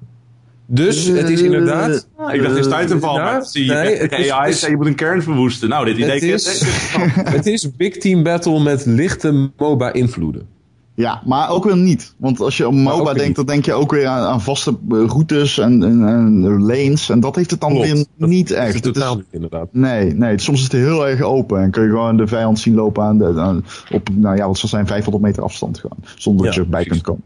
Dus 0.66 1.06
het 1.06 1.30
is 1.30 1.42
inderdaad. 1.42 2.08
Uh, 2.20 2.34
ik 2.34 2.42
dacht, 2.42 2.56
het 2.56 2.66
is 2.66 2.78
Titanfall. 2.78 3.16
Ja, 3.16 3.44
zie 3.44 3.72
nee, 3.72 3.96
het 3.96 4.12
is, 4.12 4.30
AI 4.30 4.50
is, 4.50 4.62
je 4.62 4.76
moet 4.78 4.86
een 4.86 4.96
kern 4.96 5.24
verwoesten. 5.24 5.70
Nou, 5.70 5.86
dit 5.86 5.98
idee 5.98 6.12
het 6.12 6.24
is, 6.24 6.64
het 7.36 7.46
is 7.46 7.76
Big 7.76 7.98
Team 7.98 8.24
Battle 8.24 8.60
met 8.60 8.86
lichte 8.86 9.50
MOBA-invloeden. 9.58 10.48
Ja, 11.00 11.22
maar 11.26 11.50
ook 11.50 11.64
weer 11.64 11.78
niet. 11.78 12.14
Want 12.18 12.40
als 12.40 12.58
je 12.58 12.68
om 12.68 12.78
MOBA 12.78 13.14
denkt, 13.14 13.36
dan 13.36 13.46
denk 13.46 13.66
je 13.66 13.74
ook 13.74 13.92
weer 13.92 14.08
aan, 14.08 14.28
aan 14.28 14.42
vaste 14.42 14.70
eh, 14.90 14.98
routes 15.06 15.58
en, 15.58 15.84
en, 15.84 16.08
en, 16.08 16.62
lanes. 16.62 17.10
En 17.10 17.20
dat 17.20 17.36
heeft 17.36 17.52
het 17.52 17.62
dan 17.62 17.70
Klopt. 17.70 17.88
weer 17.88 18.06
niet 18.16 18.52
echt. 18.52 18.74
Het 18.74 18.86
is 18.86 18.92
totaal 18.94 19.16
niet, 19.16 19.26
inderdaad. 19.30 19.68
Nee, 19.72 20.14
nee, 20.14 20.40
soms 20.40 20.58
is 20.58 20.64
het 20.64 20.72
heel 20.72 21.08
erg 21.08 21.22
open. 21.22 21.62
En 21.62 21.72
kun 21.72 21.84
je 21.84 21.90
gewoon 21.90 22.18
de 22.18 22.28
vijand 22.28 22.60
zien 22.60 22.76
lopen 22.76 23.04
aan 23.04 23.18
de, 23.18 23.40
aan, 23.40 23.66
op, 23.92 24.10
nou 24.14 24.36
ja, 24.36 24.48
wat 24.48 24.58
zal 24.58 24.70
zijn, 24.70 24.88
500 24.88 25.24
meter 25.24 25.44
afstand 25.44 25.80
gewoon. 25.80 25.98
Zonder 26.16 26.46
dat 26.46 26.56
je 26.56 26.62
erbij 26.62 26.86
kunt 26.86 27.02
komen. 27.02 27.24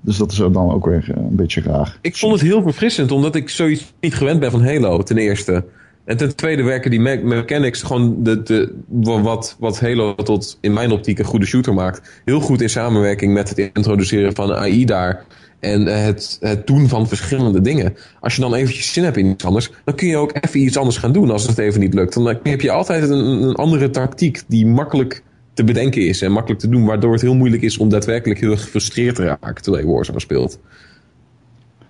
Dus 0.00 0.16
dat 0.16 0.32
is 0.32 0.36
dan 0.36 0.70
ook 0.70 0.86
weer 0.86 1.10
eh, 1.10 1.16
een 1.16 1.36
beetje 1.36 1.60
raar. 1.60 1.98
Ik 2.00 2.16
vond 2.16 2.32
het 2.32 2.42
heel 2.42 2.62
verfrissend, 2.62 3.12
omdat 3.12 3.34
ik 3.34 3.48
zoiets 3.48 3.92
niet 4.00 4.14
gewend 4.14 4.40
ben 4.40 4.50
van 4.50 4.64
Halo, 4.64 5.02
ten 5.02 5.18
eerste. 5.18 5.64
En 6.04 6.16
ten 6.16 6.36
tweede 6.36 6.62
werken 6.62 6.90
die 6.90 7.00
mechanics 7.00 7.82
gewoon 7.82 8.22
de, 8.22 8.42
de, 8.42 8.74
wat, 8.88 9.56
wat 9.58 9.80
Halo 9.80 10.14
tot 10.14 10.58
in 10.60 10.72
mijn 10.72 10.90
optiek 10.90 11.18
een 11.18 11.24
goede 11.24 11.46
shooter 11.46 11.74
maakt. 11.74 12.22
Heel 12.24 12.40
goed 12.40 12.60
in 12.60 12.70
samenwerking 12.70 13.32
met 13.32 13.48
het 13.48 13.58
introduceren 13.58 14.34
van 14.34 14.52
AI 14.54 14.84
daar. 14.84 15.24
En 15.60 15.86
het, 15.86 16.36
het 16.40 16.66
doen 16.66 16.88
van 16.88 17.08
verschillende 17.08 17.60
dingen. 17.60 17.96
Als 18.20 18.34
je 18.34 18.40
dan 18.40 18.54
eventjes 18.54 18.92
zin 18.92 19.04
hebt 19.04 19.16
in 19.16 19.26
iets 19.26 19.44
anders, 19.44 19.70
dan 19.84 19.94
kun 19.94 20.08
je 20.08 20.16
ook 20.16 20.32
even 20.40 20.60
iets 20.60 20.76
anders 20.76 20.96
gaan 20.96 21.12
doen 21.12 21.30
als 21.30 21.46
het 21.46 21.58
even 21.58 21.80
niet 21.80 21.94
lukt. 21.94 22.14
Dan 22.14 22.38
heb 22.42 22.60
je 22.60 22.70
altijd 22.70 23.10
een, 23.10 23.42
een 23.42 23.54
andere 23.54 23.90
tactiek 23.90 24.42
die 24.46 24.66
makkelijk 24.66 25.22
te 25.54 25.64
bedenken 25.64 26.06
is 26.06 26.22
en 26.22 26.32
makkelijk 26.32 26.60
te 26.60 26.68
doen, 26.68 26.84
waardoor 26.84 27.12
het 27.12 27.22
heel 27.22 27.34
moeilijk 27.34 27.62
is 27.62 27.78
om 27.78 27.88
daadwerkelijk 27.88 28.40
heel 28.40 28.56
gefrustreerd 28.56 29.14
te 29.14 29.24
raken 29.24 29.62
terwijl 29.62 29.84
je 29.84 29.92
Warzone 29.92 30.20
speelt. 30.20 30.58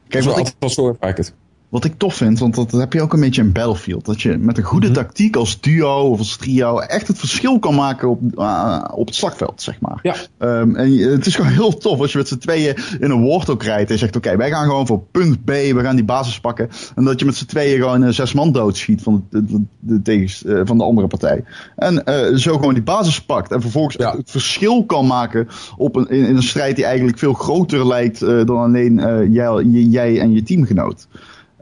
Kijk, 0.08 0.24
wat 0.24 0.38
ik, 0.38 0.70
zo 0.70 0.88
ervaar 0.88 1.10
ik 1.10 1.16
het. 1.16 1.34
Wat 1.70 1.84
ik 1.84 1.94
tof 1.96 2.14
vind, 2.14 2.38
want 2.38 2.54
dat 2.54 2.72
heb 2.72 2.92
je 2.92 3.02
ook 3.02 3.12
een 3.12 3.20
beetje 3.20 3.42
in 3.42 3.52
Battlefield. 3.52 4.04
Dat 4.04 4.22
je 4.22 4.38
met 4.38 4.58
een 4.58 4.64
goede 4.64 4.86
mhm. 4.86 4.94
tactiek 4.96 5.36
als 5.36 5.60
duo 5.60 6.10
of 6.10 6.18
als 6.18 6.36
trio 6.36 6.78
echt 6.78 7.08
het 7.08 7.18
verschil 7.18 7.58
kan 7.58 7.74
maken 7.74 8.08
op, 8.08 8.20
uh, 8.34 8.84
op 8.94 9.06
het 9.06 9.14
slagveld, 9.14 9.62
zeg 9.62 9.80
maar. 9.80 9.98
Ja. 10.02 10.14
Um, 10.38 10.76
en 10.76 10.98
het 10.98 11.26
is 11.26 11.36
gewoon 11.36 11.50
heel 11.52 11.76
tof 11.78 12.00
als 12.00 12.12
je 12.12 12.18
met 12.18 12.28
z'n 12.28 12.38
tweeën 12.38 12.76
in 13.00 13.10
een 13.10 13.26
Warthog 13.26 13.62
rijdt 13.62 13.90
en 13.90 13.98
zegt: 13.98 14.16
Oké, 14.16 14.36
wij 14.36 14.50
gaan 14.50 14.64
gewoon 14.64 14.86
voor 14.86 15.02
punt 15.10 15.44
B, 15.44 15.48
we 15.48 15.80
gaan 15.80 15.96
die 15.96 16.04
basis 16.04 16.40
pakken. 16.40 16.68
En 16.94 17.04
dat 17.04 17.18
je 17.18 17.24
met 17.24 17.36
z'n 17.36 17.46
tweeën 17.46 17.78
gewoon 17.78 18.02
een 18.02 18.14
zes 18.14 18.32
man 18.32 18.52
doodschiet 18.52 19.02
van 19.02 19.26
de, 19.30 19.44
de, 19.44 19.62
de, 19.78 20.02
tegens, 20.02 20.42
uh, 20.42 20.60
van 20.64 20.78
de 20.78 20.84
andere 20.84 21.06
partij. 21.06 21.44
En 21.76 22.02
uh, 22.08 22.36
zo 22.36 22.54
gewoon 22.54 22.74
die 22.74 22.82
basis 22.82 23.22
pakt 23.22 23.52
en 23.52 23.60
vervolgens 23.60 23.96
ja. 23.96 24.16
het 24.16 24.30
verschil 24.30 24.84
kan 24.84 25.06
maken 25.06 25.48
op 25.76 25.96
een, 25.96 26.08
in, 26.08 26.24
in, 26.24 26.36
een 26.36 26.42
strijd 26.42 26.76
die 26.76 26.84
eigenlijk 26.84 27.18
veel 27.18 27.32
groter 27.32 27.86
lijkt 27.86 28.20
dan 28.20 28.56
alleen 28.56 28.94
jij, 29.32 29.62
jij 29.64 30.20
en 30.20 30.32
je 30.32 30.42
teamgenoot. 30.42 31.06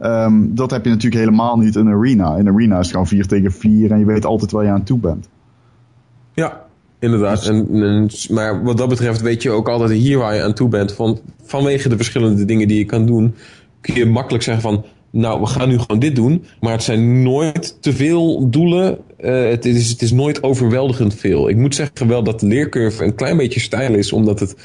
Um, 0.03 0.55
dat 0.55 0.71
heb 0.71 0.85
je 0.85 0.91
natuurlijk 0.91 1.23
helemaal 1.23 1.57
niet 1.57 1.77
in 1.77 1.89
Arena. 1.89 2.37
In 2.37 2.49
Arena 2.49 2.75
is 2.75 2.83
het 2.83 2.91
gewoon 2.91 3.07
4 3.07 3.27
tegen 3.27 3.53
4 3.53 3.91
en 3.91 3.99
je 3.99 4.05
weet 4.05 4.25
altijd 4.25 4.51
waar 4.51 4.65
je 4.65 4.71
aan 4.71 4.85
toe 4.85 4.99
bent. 4.99 5.29
Ja, 6.35 6.65
inderdaad. 6.99 7.39
Dus- 7.39 7.49
en, 7.49 7.69
en, 7.71 8.11
maar 8.35 8.63
wat 8.63 8.77
dat 8.77 8.89
betreft 8.89 9.21
weet 9.21 9.43
je 9.43 9.51
ook 9.51 9.69
altijd 9.69 9.91
hier 9.91 10.19
waar 10.19 10.35
je 10.35 10.43
aan 10.43 10.55
toe 10.55 10.69
bent. 10.69 10.93
Van, 10.93 11.19
vanwege 11.43 11.89
de 11.89 11.97
verschillende 11.97 12.45
dingen 12.45 12.69
die 12.69 12.79
je 12.79 12.85
kan 12.85 13.07
doen, 13.07 13.35
kun 13.81 13.95
je 13.95 14.07
makkelijk 14.07 14.45
zeggen 14.45 14.63
van... 14.63 14.85
Nou, 15.11 15.41
we 15.41 15.47
gaan 15.47 15.69
nu 15.69 15.79
gewoon 15.79 15.99
dit 15.99 16.17
doen. 16.17 16.45
Maar 16.61 16.73
het 16.73 16.83
zijn 16.83 17.23
nooit 17.23 17.83
te 17.83 17.93
veel 17.93 18.51
doelen. 18.51 18.99
Uh, 19.21 19.49
het, 19.49 19.65
is, 19.65 19.91
het 19.91 20.03
is 20.03 20.13
nooit 20.13 20.43
overweldigend 20.43 21.15
veel. 21.15 21.49
Ik 21.49 21.57
moet 21.57 21.75
zeggen 21.75 22.09
wel 22.09 22.23
dat 22.23 22.41
de 22.41 22.47
leercurve 22.47 23.05
een 23.05 23.15
klein 23.15 23.37
beetje 23.37 23.61
stijl 23.61 23.95
is. 23.95 24.13
Omdat 24.13 24.41
het 24.41 24.57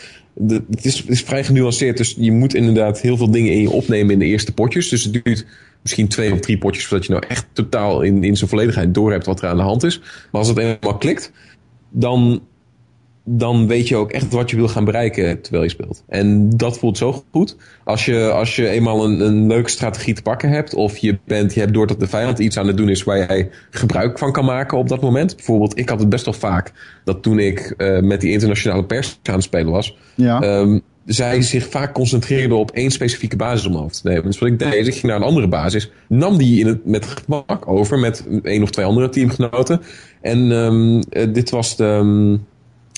het, 0.48 0.86
is, 0.86 1.04
is 1.04 1.22
vrij 1.22 1.44
genuanceerd. 1.44 1.98
Dus 1.98 2.16
je 2.18 2.32
moet 2.32 2.54
inderdaad 2.54 3.02
heel 3.02 3.18
veel 3.18 3.32
dingen 3.32 3.52
in 3.52 3.62
je 3.62 3.70
opnemen 3.70 4.14
in 4.14 4.20
de 4.20 4.26
eerste 4.26 4.54
potjes. 4.54 4.90
Dus 4.90 5.04
het 5.04 5.14
duurt 5.24 5.46
misschien 5.82 6.08
twee 6.08 6.32
of 6.32 6.40
drie 6.40 6.58
potjes 6.58 6.86
voordat 6.86 7.08
je 7.08 7.14
nou 7.14 7.26
echt 7.28 7.46
totaal 7.54 8.02
in, 8.02 8.24
in 8.24 8.38
zijn 8.38 8.50
volledigheid 8.50 8.94
doorhebt 8.94 9.26
wat 9.26 9.42
er 9.42 9.50
aan 9.50 9.58
de 9.58 9.64
hand 9.64 9.84
is. 9.84 10.00
Maar 10.00 10.42
als 10.42 10.48
het 10.48 10.58
eenmaal 10.58 10.98
klikt, 10.98 11.32
dan 11.90 12.42
dan 13.26 13.68
weet 13.68 13.88
je 13.88 13.96
ook 13.96 14.12
echt 14.12 14.34
wat 14.34 14.50
je 14.50 14.56
wil 14.56 14.68
gaan 14.68 14.86
bereiken 14.86 15.42
terwijl 15.42 15.64
je 15.64 15.70
speelt. 15.70 16.04
En 16.08 16.50
dat 16.50 16.78
voelt 16.78 16.98
zo 16.98 17.24
goed. 17.32 17.56
Als 17.84 18.06
je, 18.06 18.32
als 18.32 18.56
je 18.56 18.70
eenmaal 18.70 19.06
een, 19.06 19.20
een 19.20 19.48
leuke 19.48 19.70
strategie 19.70 20.14
te 20.14 20.22
pakken 20.22 20.50
hebt, 20.50 20.74
of 20.74 20.98
je, 20.98 21.20
bent, 21.26 21.54
je 21.54 21.60
hebt 21.60 21.74
door 21.74 21.88
dat 21.88 22.00
de 22.00 22.08
vijand 22.08 22.40
iets 22.40 22.58
aan 22.58 22.68
het 22.68 22.78
doen 22.78 22.90
is 22.90 23.04
waar 23.04 23.18
jij 23.18 23.50
gebruik 23.70 24.18
van 24.18 24.32
kan 24.32 24.46
maken 24.46 24.78
op 24.78 24.88
dat 24.88 25.02
moment. 25.02 25.36
Bijvoorbeeld, 25.36 25.78
ik 25.78 25.90
had 25.90 26.00
het 26.00 26.10
best 26.10 26.26
wel 26.26 26.34
vaak 26.34 26.72
dat 27.04 27.24
toen 27.24 27.40
ik 27.40 27.74
uh, 27.78 28.00
met 28.00 28.22
die 28.22 28.32
internationale 28.32 28.86
pers 28.86 29.20
aan 29.24 29.34
het 29.34 29.44
spelen 29.44 29.72
was, 29.72 29.98
ja. 30.16 30.60
um, 30.60 30.82
zij 31.06 31.42
zich 31.42 31.70
vaak 31.70 31.94
concentreerden 31.94 32.58
op 32.58 32.72
één 32.72 32.92
specifieke 32.92 33.36
basis 33.36 33.66
om 33.66 33.88
te 33.88 34.00
nemen. 34.04 34.24
Dus 34.24 34.40
wat 34.40 34.50
ik 34.50 34.60
deed, 34.60 34.88
ik 34.88 34.94
ging 34.94 35.04
naar 35.04 35.16
een 35.16 35.28
andere 35.28 35.48
basis, 35.48 35.92
nam 36.08 36.38
die 36.38 36.60
in 36.60 36.68
het, 36.68 36.86
met 36.86 37.06
gemak 37.06 37.68
over 37.68 38.00
met 38.00 38.28
één 38.44 38.64
of 38.64 38.70
twee 38.70 38.86
andere 38.86 39.10
teamgenoten. 39.10 39.82
En 40.22 40.52
um, 40.52 41.02
dit 41.34 41.50
was 41.50 41.76
de... 41.76 41.84
Um, 41.84 42.46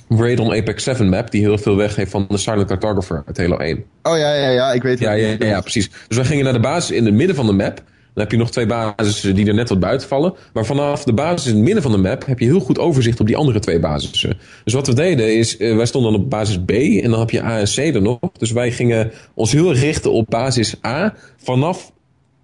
Raid 0.09 0.39
Apex 0.39 0.83
7 0.83 1.09
map, 1.09 1.31
die 1.31 1.41
heel 1.41 1.57
veel 1.57 1.75
weg 1.75 1.95
heeft 1.95 2.11
van 2.11 2.25
de 2.29 2.37
Silent 2.37 2.67
Cartographer 2.67 3.23
uit 3.25 3.37
Halo 3.37 3.57
1. 3.57 3.83
Oh 4.03 4.17
ja, 4.17 4.33
ja, 4.33 4.49
ja, 4.49 4.71
ik 4.71 4.83
weet 4.83 4.91
het. 4.91 5.01
Ja, 5.01 5.11
ja, 5.11 5.35
ja, 5.39 5.45
ja, 5.45 5.61
precies. 5.61 5.89
Dus 6.07 6.17
wij 6.17 6.25
gingen 6.25 6.43
naar 6.43 6.53
de 6.53 6.59
basis 6.59 6.97
in 6.97 7.05
het 7.05 7.13
midden 7.13 7.35
van 7.35 7.45
de 7.45 7.53
map. 7.53 7.83
Dan 8.13 8.23
heb 8.23 8.31
je 8.31 8.37
nog 8.37 8.51
twee 8.51 8.65
basissen 8.65 9.35
die 9.35 9.47
er 9.47 9.53
net 9.53 9.69
wat 9.69 9.79
buiten 9.79 10.07
vallen. 10.07 10.33
Maar 10.53 10.65
vanaf 10.65 11.03
de 11.03 11.13
basis 11.13 11.47
in 11.47 11.55
het 11.55 11.63
midden 11.63 11.83
van 11.83 11.91
de 11.91 11.97
map 11.97 12.25
heb 12.25 12.39
je 12.39 12.45
heel 12.45 12.59
goed 12.59 12.79
overzicht 12.79 13.19
op 13.19 13.27
die 13.27 13.37
andere 13.37 13.59
twee 13.59 13.79
basissen. 13.79 14.37
Dus 14.63 14.73
wat 14.73 14.87
we 14.87 14.93
deden 14.93 15.37
is, 15.37 15.59
uh, 15.59 15.75
wij 15.75 15.85
stonden 15.85 16.11
dan 16.11 16.21
op 16.21 16.29
basis 16.29 16.59
B 16.65 16.71
en 16.71 17.09
dan 17.09 17.19
heb 17.19 17.29
je 17.29 17.43
A 17.43 17.59
en 17.59 17.65
C 17.65 17.77
er 17.77 18.01
nog. 18.01 18.19
Dus 18.37 18.51
wij 18.51 18.71
gingen 18.71 19.11
ons 19.33 19.51
heel 19.51 19.73
richten 19.73 20.11
op 20.11 20.29
basis 20.29 20.75
A 20.85 21.13
vanaf, 21.37 21.91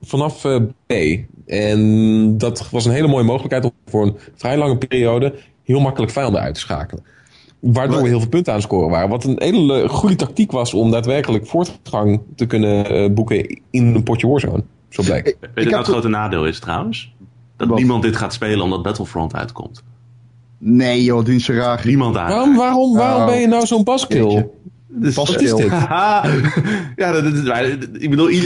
vanaf 0.02 0.44
uh, 0.44 0.56
B. 0.88 0.94
En 1.46 2.38
dat 2.38 2.70
was 2.72 2.86
een 2.86 2.92
hele 2.92 3.08
mooie 3.08 3.24
mogelijkheid 3.24 3.64
om 3.64 3.72
voor 3.86 4.06
een 4.06 4.18
vrij 4.36 4.58
lange 4.58 4.78
periode 4.78 5.34
heel 5.64 5.80
makkelijk 5.80 6.12
vijanden 6.12 6.42
uit 6.42 6.54
te 6.54 6.60
schakelen. 6.60 7.04
Waardoor 7.62 8.02
we 8.02 8.08
heel 8.08 8.20
veel 8.20 8.30
punten 8.30 8.54
aan 8.54 8.60
het 8.60 8.68
scoren 8.68 8.90
waren. 8.90 9.10
Wat 9.10 9.24
een 9.24 9.36
hele 9.38 9.90
goede 9.90 10.16
tactiek 10.16 10.52
was 10.52 10.74
om 10.74 10.92
daadwerkelijk 10.92 11.48
voortgang 11.48 12.22
te 12.36 12.46
kunnen 12.46 12.94
uh, 12.94 13.14
boeken 13.14 13.62
in 13.70 13.96
een 13.96 14.04
potje 14.04 14.28
Warzone. 14.28 14.64
Zo 14.90 15.04
blijkt. 15.04 15.26
Weet 15.26 15.40
je 15.42 15.50
wat 15.56 15.64
nou 15.64 15.78
het 15.78 15.88
grote 15.88 16.08
nadeel 16.08 16.46
is 16.46 16.60
trouwens? 16.60 17.14
Dat 17.58 17.76
niemand 17.76 18.04
dit 18.04 18.16
gaat 18.16 18.34
spelen 18.34 18.62
omdat 18.62 18.84
Battlefront 18.84 19.36
uitkomt. 19.36 19.84
Nee 20.58 21.04
joh, 21.04 21.26
doen 21.26 21.40
ze 21.40 21.54
graag. 21.54 21.86
Niemand 21.86 22.18
aan. 22.18 22.30
Waarom, 22.30 22.56
waarom, 22.56 22.96
waarom 22.96 23.22
oh. 23.22 23.28
ben 23.28 23.40
je 23.40 23.48
nou 23.48 23.66
zo'n 23.66 23.84
baskill? 23.84 24.50
Dus, 24.94 25.16
Wat 25.16 25.42
is 25.42 25.56
dit? 25.56 25.70
ja, 26.96 27.12
dat, 27.12 27.46
dat, 27.46 27.66
ik 27.92 28.10
bedoel, 28.10 28.30
ik, 28.30 28.44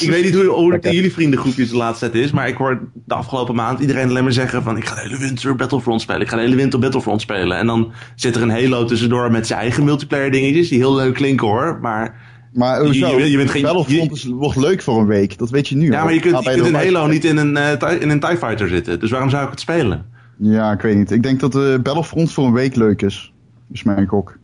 ik, 0.00 0.10
weet 0.10 0.24
niet 0.24 0.34
hoe, 0.34 0.44
hoe 0.44 0.72
het 0.72 0.84
in 0.84 0.92
jullie 0.92 1.12
vriendengroepjes 1.12 1.70
de 1.70 1.76
laatste 1.76 2.10
tijd 2.10 2.24
is, 2.24 2.30
maar 2.30 2.48
ik 2.48 2.56
hoor 2.56 2.88
de 3.04 3.14
afgelopen 3.14 3.54
maand 3.54 3.80
iedereen 3.80 4.08
alleen 4.08 4.22
maar 4.22 4.32
zeggen 4.32 4.62
van 4.62 4.76
ik 4.76 4.84
ga 4.84 4.94
de 4.94 5.00
hele 5.00 5.18
winter 5.18 5.56
Battlefront 5.56 6.00
spelen, 6.00 6.20
ik 6.20 6.28
ga 6.28 6.36
de 6.36 6.42
hele 6.42 6.56
winter 6.56 6.78
Battlefront 6.78 7.20
spelen. 7.20 7.58
En 7.58 7.66
dan 7.66 7.92
zit 8.14 8.36
er 8.36 8.42
een 8.42 8.50
Halo 8.50 8.84
tussendoor 8.84 9.30
met 9.30 9.46
zijn 9.46 9.60
eigen 9.60 9.84
multiplayer 9.84 10.30
dingetjes, 10.30 10.68
die 10.68 10.78
heel 10.78 10.94
leuk 10.94 11.14
klinken 11.14 11.46
hoor, 11.46 11.78
maar... 11.82 12.34
Maar 12.52 12.80
hoezo? 12.80 13.18
Je, 13.18 13.30
je, 13.30 13.36
bent 13.36 13.50
geen, 13.50 13.62
Battlefront 13.62 14.22
je, 14.22 14.34
wordt 14.34 14.56
leuk 14.56 14.82
voor 14.82 15.00
een 15.00 15.06
week, 15.06 15.38
dat 15.38 15.50
weet 15.50 15.68
je 15.68 15.76
nu 15.76 15.90
Ja, 15.90 16.04
maar 16.04 16.14
je 16.14 16.20
kunt, 16.20 16.44
je 16.44 16.50
kunt 16.50 16.66
in 16.66 16.74
Halo 16.74 17.06
niet 17.06 17.24
in 17.24 17.36
een, 17.36 17.56
uh, 17.56 18.00
in 18.00 18.10
een 18.10 18.20
TIE 18.20 18.36
Fighter 18.36 18.68
zitten, 18.68 19.00
dus 19.00 19.10
waarom 19.10 19.30
zou 19.30 19.44
ik 19.44 19.50
het 19.50 19.60
spelen? 19.60 20.04
Ja, 20.38 20.72
ik 20.72 20.80
weet 20.80 20.96
niet. 20.96 21.10
Ik 21.10 21.22
denk 21.22 21.40
dat 21.40 21.52
de 21.52 21.80
Battlefront 21.82 22.32
voor 22.32 22.46
een 22.46 22.52
week 22.52 22.76
leuk 22.76 23.02
is. 23.02 23.32
Is 23.72 23.82
mijn 23.82 24.06
kok. 24.06 24.38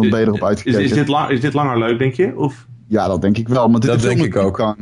Dan 0.00 0.10
ben 0.10 0.20
je 0.20 0.26
erop 0.26 0.44
uitgekeken. 0.44 0.80
Is, 0.80 0.90
is, 0.90 0.96
dit 0.96 1.16
is 1.28 1.40
dit 1.40 1.54
langer 1.54 1.78
leuk, 1.78 1.98
denk 1.98 2.14
je? 2.14 2.32
Of? 2.36 2.66
Ja, 2.86 3.06
dat 3.06 3.20
denk 3.20 3.38
ik 3.38 3.48
wel. 3.48 3.68
Maar 3.68 3.80
dit 3.80 3.90
dat 3.90 4.00
denk 4.00 4.20
ik 4.20 4.36
ook. 4.36 4.76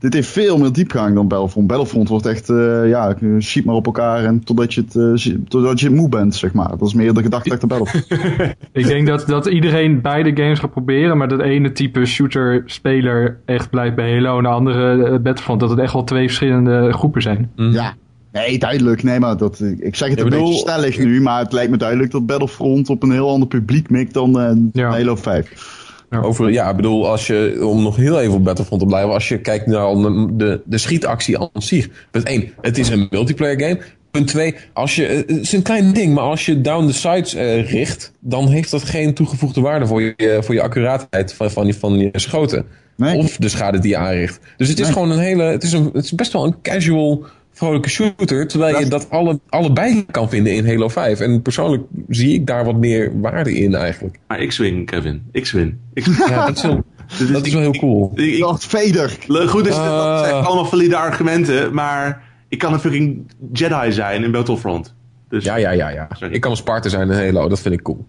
Dit 0.00 0.14
heeft 0.14 0.28
veel 0.28 0.58
meer 0.58 0.72
diepgang 0.72 1.14
dan 1.14 1.28
Battlefront. 1.28 1.66
Battlefront 1.66 2.08
wordt 2.08 2.26
echt, 2.26 2.48
uh, 2.48 2.88
ja, 2.88 3.16
schiet 3.38 3.64
maar 3.64 3.74
op 3.74 3.86
elkaar 3.86 4.24
en 4.24 4.44
totdat 4.44 4.74
je, 4.74 4.80
het, 4.80 4.94
uh, 4.94 5.36
totdat 5.48 5.80
je 5.80 5.90
moe 5.90 6.08
bent, 6.08 6.34
zeg 6.34 6.52
maar. 6.52 6.68
Dat 6.68 6.88
is 6.88 6.94
meer 6.94 7.14
de 7.14 7.22
gedachte 7.22 7.52
achter 7.52 7.68
Battlefront. 7.68 8.06
ik 8.72 8.86
denk 8.86 9.06
dat, 9.06 9.26
dat 9.26 9.46
iedereen 9.46 10.00
beide 10.00 10.42
games 10.42 10.58
gaat 10.58 10.70
proberen, 10.70 11.16
maar 11.16 11.28
dat 11.28 11.40
ene 11.40 11.72
type 11.72 12.04
shooter-speler 12.04 13.40
echt 13.44 13.70
blijft 13.70 13.96
bij 13.96 14.12
Halo 14.12 14.36
en 14.36 14.42
de 14.42 14.48
andere 14.48 14.96
uh, 14.96 15.18
Battlefront. 15.18 15.60
Dat 15.60 15.70
het 15.70 15.78
echt 15.78 15.92
wel 15.92 16.04
twee 16.04 16.26
verschillende 16.26 16.92
groepen 16.92 17.22
zijn. 17.22 17.50
Mm. 17.56 17.72
Ja, 17.72 17.94
Nee, 18.32 18.58
duidelijk. 18.58 19.02
Nee, 19.02 19.20
maar 19.20 19.36
dat, 19.36 19.60
ik 19.78 19.96
zeg 19.96 20.08
het 20.08 20.20
een 20.20 20.28
beetje 20.28 20.54
stellig 20.54 20.98
nu, 20.98 21.20
maar 21.20 21.38
het 21.38 21.52
lijkt 21.52 21.70
me 21.70 21.76
duidelijk 21.76 22.10
dat 22.10 22.26
Battlefront 22.26 22.88
op 22.88 23.02
een 23.02 23.12
heel 23.12 23.28
ander 23.28 23.48
publiek 23.48 23.90
mikt 23.90 24.14
dan 24.14 24.40
uh, 24.40 24.50
ja. 24.72 24.90
Halo 24.90 25.16
5. 25.16 25.78
Ja. 26.10 26.20
Over, 26.20 26.50
ja, 26.50 26.70
ik 26.70 26.76
bedoel, 26.76 27.08
als 27.08 27.26
je, 27.26 27.58
om 27.66 27.82
nog 27.82 27.96
heel 27.96 28.20
even 28.20 28.34
op 28.34 28.44
Battlefront 28.44 28.80
te 28.80 28.86
blijven, 28.86 29.12
als 29.12 29.28
je 29.28 29.40
kijkt 29.40 29.66
naar 29.66 29.94
de, 30.36 30.60
de 30.64 30.78
schietactie 30.78 31.38
aan 31.38 31.48
zich. 31.52 31.88
Punt 32.10 32.24
1, 32.24 32.52
het 32.60 32.78
is 32.78 32.88
een 32.88 33.06
multiplayer 33.10 33.60
game. 33.60 33.80
Punt 34.10 34.26
2, 34.26 34.54
als 34.72 34.96
je, 34.96 35.02
het 35.02 35.30
is 35.30 35.52
een 35.52 35.62
klein 35.62 35.92
ding, 35.92 36.14
maar 36.14 36.24
als 36.24 36.46
je 36.46 36.60
down 36.60 36.86
the 36.86 36.92
sides 36.92 37.34
uh, 37.34 37.70
richt, 37.70 38.12
dan 38.20 38.48
heeft 38.48 38.70
dat 38.70 38.82
geen 38.82 39.14
toegevoegde 39.14 39.60
waarde 39.60 39.86
voor 39.86 40.02
je, 40.02 40.38
voor 40.40 40.54
je 40.54 40.62
accuraatheid 40.62 41.34
van, 41.34 41.50
van, 41.50 41.66
je, 41.66 41.74
van 41.74 41.98
je 41.98 42.10
schoten. 42.12 42.66
Nee. 42.96 43.16
Of 43.16 43.36
de 43.36 43.48
schade 43.48 43.78
die 43.78 43.90
je 43.90 43.96
aanricht. 43.96 44.40
Dus 44.56 44.68
het 44.68 44.80
is 44.80 44.88
gewoon 44.88 45.10
een 45.10 45.18
hele, 45.18 45.42
het 45.42 45.62
is, 45.62 45.72
een, 45.72 45.90
het 45.92 46.04
is 46.04 46.14
best 46.14 46.32
wel 46.32 46.44
een 46.44 46.60
casual 46.62 47.24
vrolijke 47.60 47.88
shooter. 47.88 48.46
Terwijl 48.46 48.78
je 48.78 48.88
dat 48.88 49.10
alle, 49.10 49.40
allebei 49.48 50.06
kan 50.10 50.28
vinden 50.28 50.54
in 50.54 50.66
Halo 50.66 50.88
5. 50.88 51.20
En 51.20 51.42
persoonlijk 51.42 51.82
zie 52.08 52.34
ik 52.34 52.46
daar 52.46 52.64
wat 52.64 52.76
meer 52.76 53.20
waarde 53.20 53.54
in 53.54 53.74
eigenlijk. 53.74 54.18
Maar 54.26 54.40
ik 54.40 54.52
swing, 54.52 54.86
Kevin. 54.86 55.22
Ik 55.32 55.46
swing. 55.46 55.74
Ik 55.94 56.06
Ja, 56.28 56.46
dat 56.46 56.56
is 56.56 56.62
wel, 56.62 56.84
dat 57.32 57.46
is 57.46 57.52
wel 57.52 57.62
heel 57.62 57.78
cool. 57.78 58.12
Ik, 58.14 58.34
ik, 58.34 58.44
Vader. 58.58 59.16
Goed 59.48 59.66
is, 59.66 59.74
uh, 59.74 60.14
dat 60.14 60.24
zijn 60.24 60.44
allemaal 60.44 60.64
valide 60.64 60.96
argumenten. 60.96 61.74
Maar 61.74 62.22
ik 62.48 62.58
kan 62.58 62.72
een 62.72 62.80
fucking 62.80 63.32
Jedi 63.52 63.92
zijn 63.92 64.24
in 64.24 64.30
Battlefront. 64.30 64.94
Dus, 65.28 65.44
ja, 65.44 65.56
ja, 65.56 65.70
ja. 65.70 65.88
ja. 65.88 66.08
Ik 66.30 66.40
kan 66.40 66.50
een 66.50 66.56
Spartan 66.56 66.90
zijn 66.90 67.10
in 67.10 67.16
Halo. 67.16 67.48
Dat 67.48 67.60
vind 67.60 67.74
ik 67.74 67.82
cool. 67.82 68.06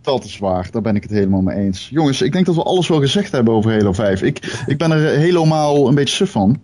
Dat 0.00 0.24
is 0.24 0.38
waar, 0.38 0.68
daar 0.70 0.82
ben 0.82 0.96
ik 0.96 1.02
het 1.02 1.12
helemaal 1.12 1.40
mee 1.40 1.56
eens. 1.56 1.88
Jongens, 1.90 2.22
ik 2.22 2.32
denk 2.32 2.46
dat 2.46 2.54
we 2.54 2.62
alles 2.62 2.88
wel 2.88 3.00
gezegd 3.00 3.32
hebben 3.32 3.54
over 3.54 3.72
Halo 3.72 3.92
5. 3.92 4.22
Ik, 4.22 4.64
ik 4.66 4.78
ben 4.78 4.90
er 4.90 5.18
helemaal 5.18 5.88
een 5.88 5.94
beetje 5.94 6.14
suf 6.14 6.30
van. 6.30 6.60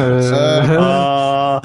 Uh, 0.00 1.60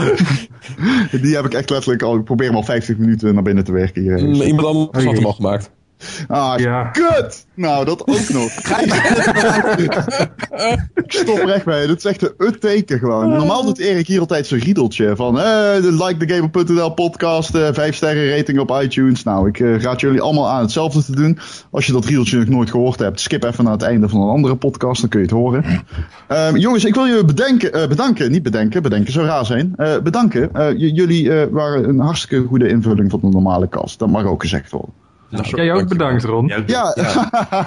die 1.22 1.36
heb 1.36 1.46
ik 1.46 1.54
echt 1.54 1.70
letterlijk 1.70 2.02
al. 2.02 2.16
Ik 2.16 2.24
probeer 2.24 2.48
hem 2.48 2.56
al 2.56 2.64
50 2.64 2.98
minuten 2.98 3.34
naar 3.34 3.44
binnen 3.44 3.64
te 3.64 3.72
werken. 3.72 4.02
Hier. 4.02 4.18
Iemand 4.18 4.68
anders 4.68 5.06
had 5.06 5.16
hem 5.16 5.26
al 5.26 5.34
gemaakt. 5.34 5.72
Ah, 6.28 6.60
ja. 6.60 6.84
kut! 6.84 7.46
Nou, 7.56 7.86
dat 7.86 8.08
ook 8.08 8.30
nog. 8.30 8.52
ik 11.04 11.12
stop 11.12 11.38
er 11.38 11.50
echt 11.50 11.66
mee. 11.66 11.88
Dat 11.88 11.98
is 11.98 12.06
echt 12.06 12.34
een 12.38 12.60
teken 12.60 13.00
gewoon. 13.00 13.30
Normaal 13.30 13.66
doet 13.66 13.80
Erik 13.80 14.08
hier 14.08 14.20
altijd 14.20 14.48
zo'n 14.48 14.60
riedeltje 14.60 15.16
van... 15.16 15.40
Eh, 15.40 15.74
like 15.82 16.26
the 16.26 16.34
Gamer.nl 16.34 16.90
podcast, 16.90 17.56
uh, 17.56 17.68
5 17.72 17.96
sterren 17.96 18.38
rating 18.38 18.60
op 18.60 18.82
iTunes. 18.82 19.24
Nou, 19.24 19.48
ik 19.48 19.60
uh, 19.60 19.82
raad 19.82 20.00
jullie 20.00 20.22
allemaal 20.22 20.50
aan 20.50 20.62
hetzelfde 20.62 21.04
te 21.04 21.16
doen. 21.16 21.40
Als 21.72 21.86
je 21.86 21.92
dat 21.92 22.06
riedeltje 22.06 22.38
nog 22.38 22.48
nooit 22.48 22.70
gehoord 22.70 23.00
hebt, 23.00 23.20
skip 23.20 23.44
even 23.44 23.64
naar 23.64 23.74
het 23.74 23.82
einde 23.82 24.10
van 24.10 24.22
een 24.22 24.30
andere 24.30 24.56
podcast. 24.56 25.02
Dan 25.02 25.10
kun 25.10 25.20
je 25.20 25.26
het 25.26 25.36
horen. 25.36 25.66
Um, 26.30 26.58
jongens, 26.58 26.86
ik 26.86 26.96
wil 26.96 27.08
jullie 27.08 27.26
bedenken, 27.26 27.78
uh, 27.78 27.88
bedanken. 27.88 28.32
Niet 28.32 28.44
bedenken, 28.44 28.82
bedenken 28.82 29.14
zou 29.14 29.26
raar 29.26 29.46
zijn. 29.46 29.76
bedanken. 30.04 30.50
jullie 30.78 31.32
waren 31.52 31.90
een 31.90 32.00
hartstikke 32.00 32.48
goede 32.48 32.68
invulling 32.68 33.12
van 33.12 33.20
de 33.22 33.30
normale 33.30 33.70
cast. 33.70 34.00
Dat 34.00 34.10
mag 34.10 34.26
ook 34.26 34.42
gezegd 34.42 34.72
worden. 34.72 35.08
Nou, 35.30 35.56
Jij 35.56 35.74
ook 35.74 35.88
bedankt, 35.88 36.24
Ron. 36.24 36.48
Ja. 36.48 36.64
ja. 36.66 36.96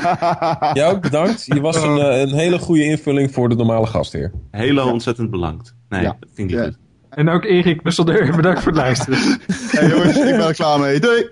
Jij 0.75 0.89
ook 0.89 1.01
bedankt. 1.01 1.45
Je 1.47 1.61
was 1.61 1.83
een, 1.83 1.99
eh, 1.99 2.21
een, 2.21 2.35
hele 2.35 2.59
goede 2.59 2.85
invulling 2.85 3.33
voor 3.33 3.49
de 3.49 3.55
normale 3.55 3.87
gastheer. 3.87 4.33
Heel 4.51 4.91
ontzettend 4.91 5.31
bedankt. 5.31 5.75
Nee, 5.89 6.03
dat 6.03 6.17
vind 6.35 6.51
ik 6.51 6.59
goed. 6.59 6.79
En 7.11 7.29
ook 7.29 7.45
Erik 7.45 7.83
bedankt 7.83 8.61
voor 8.61 8.73
het 8.73 8.81
luisteren. 8.81 9.19
hey 9.71 9.89
jongens, 9.89 10.17
ik 10.17 10.25
ben 10.25 10.47
er 10.49 10.55
klaar 10.55 10.81
mee. 10.81 11.01
Doei! 11.01 11.29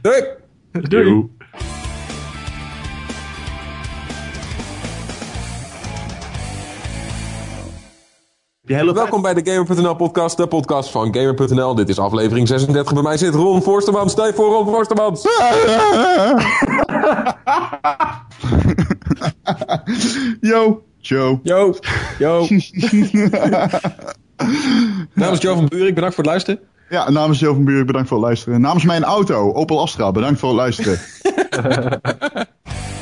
Doei! 0.00 0.22
Doei! 0.72 1.28
Welkom 8.68 9.22
bij 9.22 9.34
de 9.34 9.50
Gamer.nl 9.52 9.94
podcast, 9.94 10.36
de 10.36 10.46
podcast 10.46 10.90
van 10.90 11.14
Gamer.nl. 11.14 11.74
Dit 11.74 11.88
is 11.88 11.98
aflevering 11.98 12.48
36. 12.48 12.92
Bij 12.92 13.02
mij 13.02 13.16
zit 13.16 13.34
Ron 13.34 13.62
Voorstermans. 13.62 14.12
Stijf 14.12 14.34
voor 14.34 14.52
Ron 14.52 14.66
Voorstermans. 14.66 15.22
Yo. 20.50 20.82
Joe. 20.98 21.40
Yo. 21.42 21.74
Yo. 22.18 22.46
namens 25.14 25.40
Joe 25.40 25.54
van 25.54 25.68
Buurik, 25.68 25.94
bedankt 25.94 26.14
voor 26.14 26.24
het 26.24 26.32
luisteren. 26.32 26.60
Ja, 26.88 27.10
namens 27.10 27.38
Joe 27.38 27.54
van 27.54 27.64
Buurik, 27.64 27.86
bedankt 27.86 28.08
voor 28.08 28.16
het 28.16 28.26
luisteren. 28.26 28.60
Namens 28.60 28.84
mijn 28.84 29.04
auto, 29.04 29.52
Opel 29.52 29.80
Astra, 29.80 30.12
bedankt 30.12 30.40
voor 30.40 30.48
het 30.48 30.58
luisteren. 30.58 30.98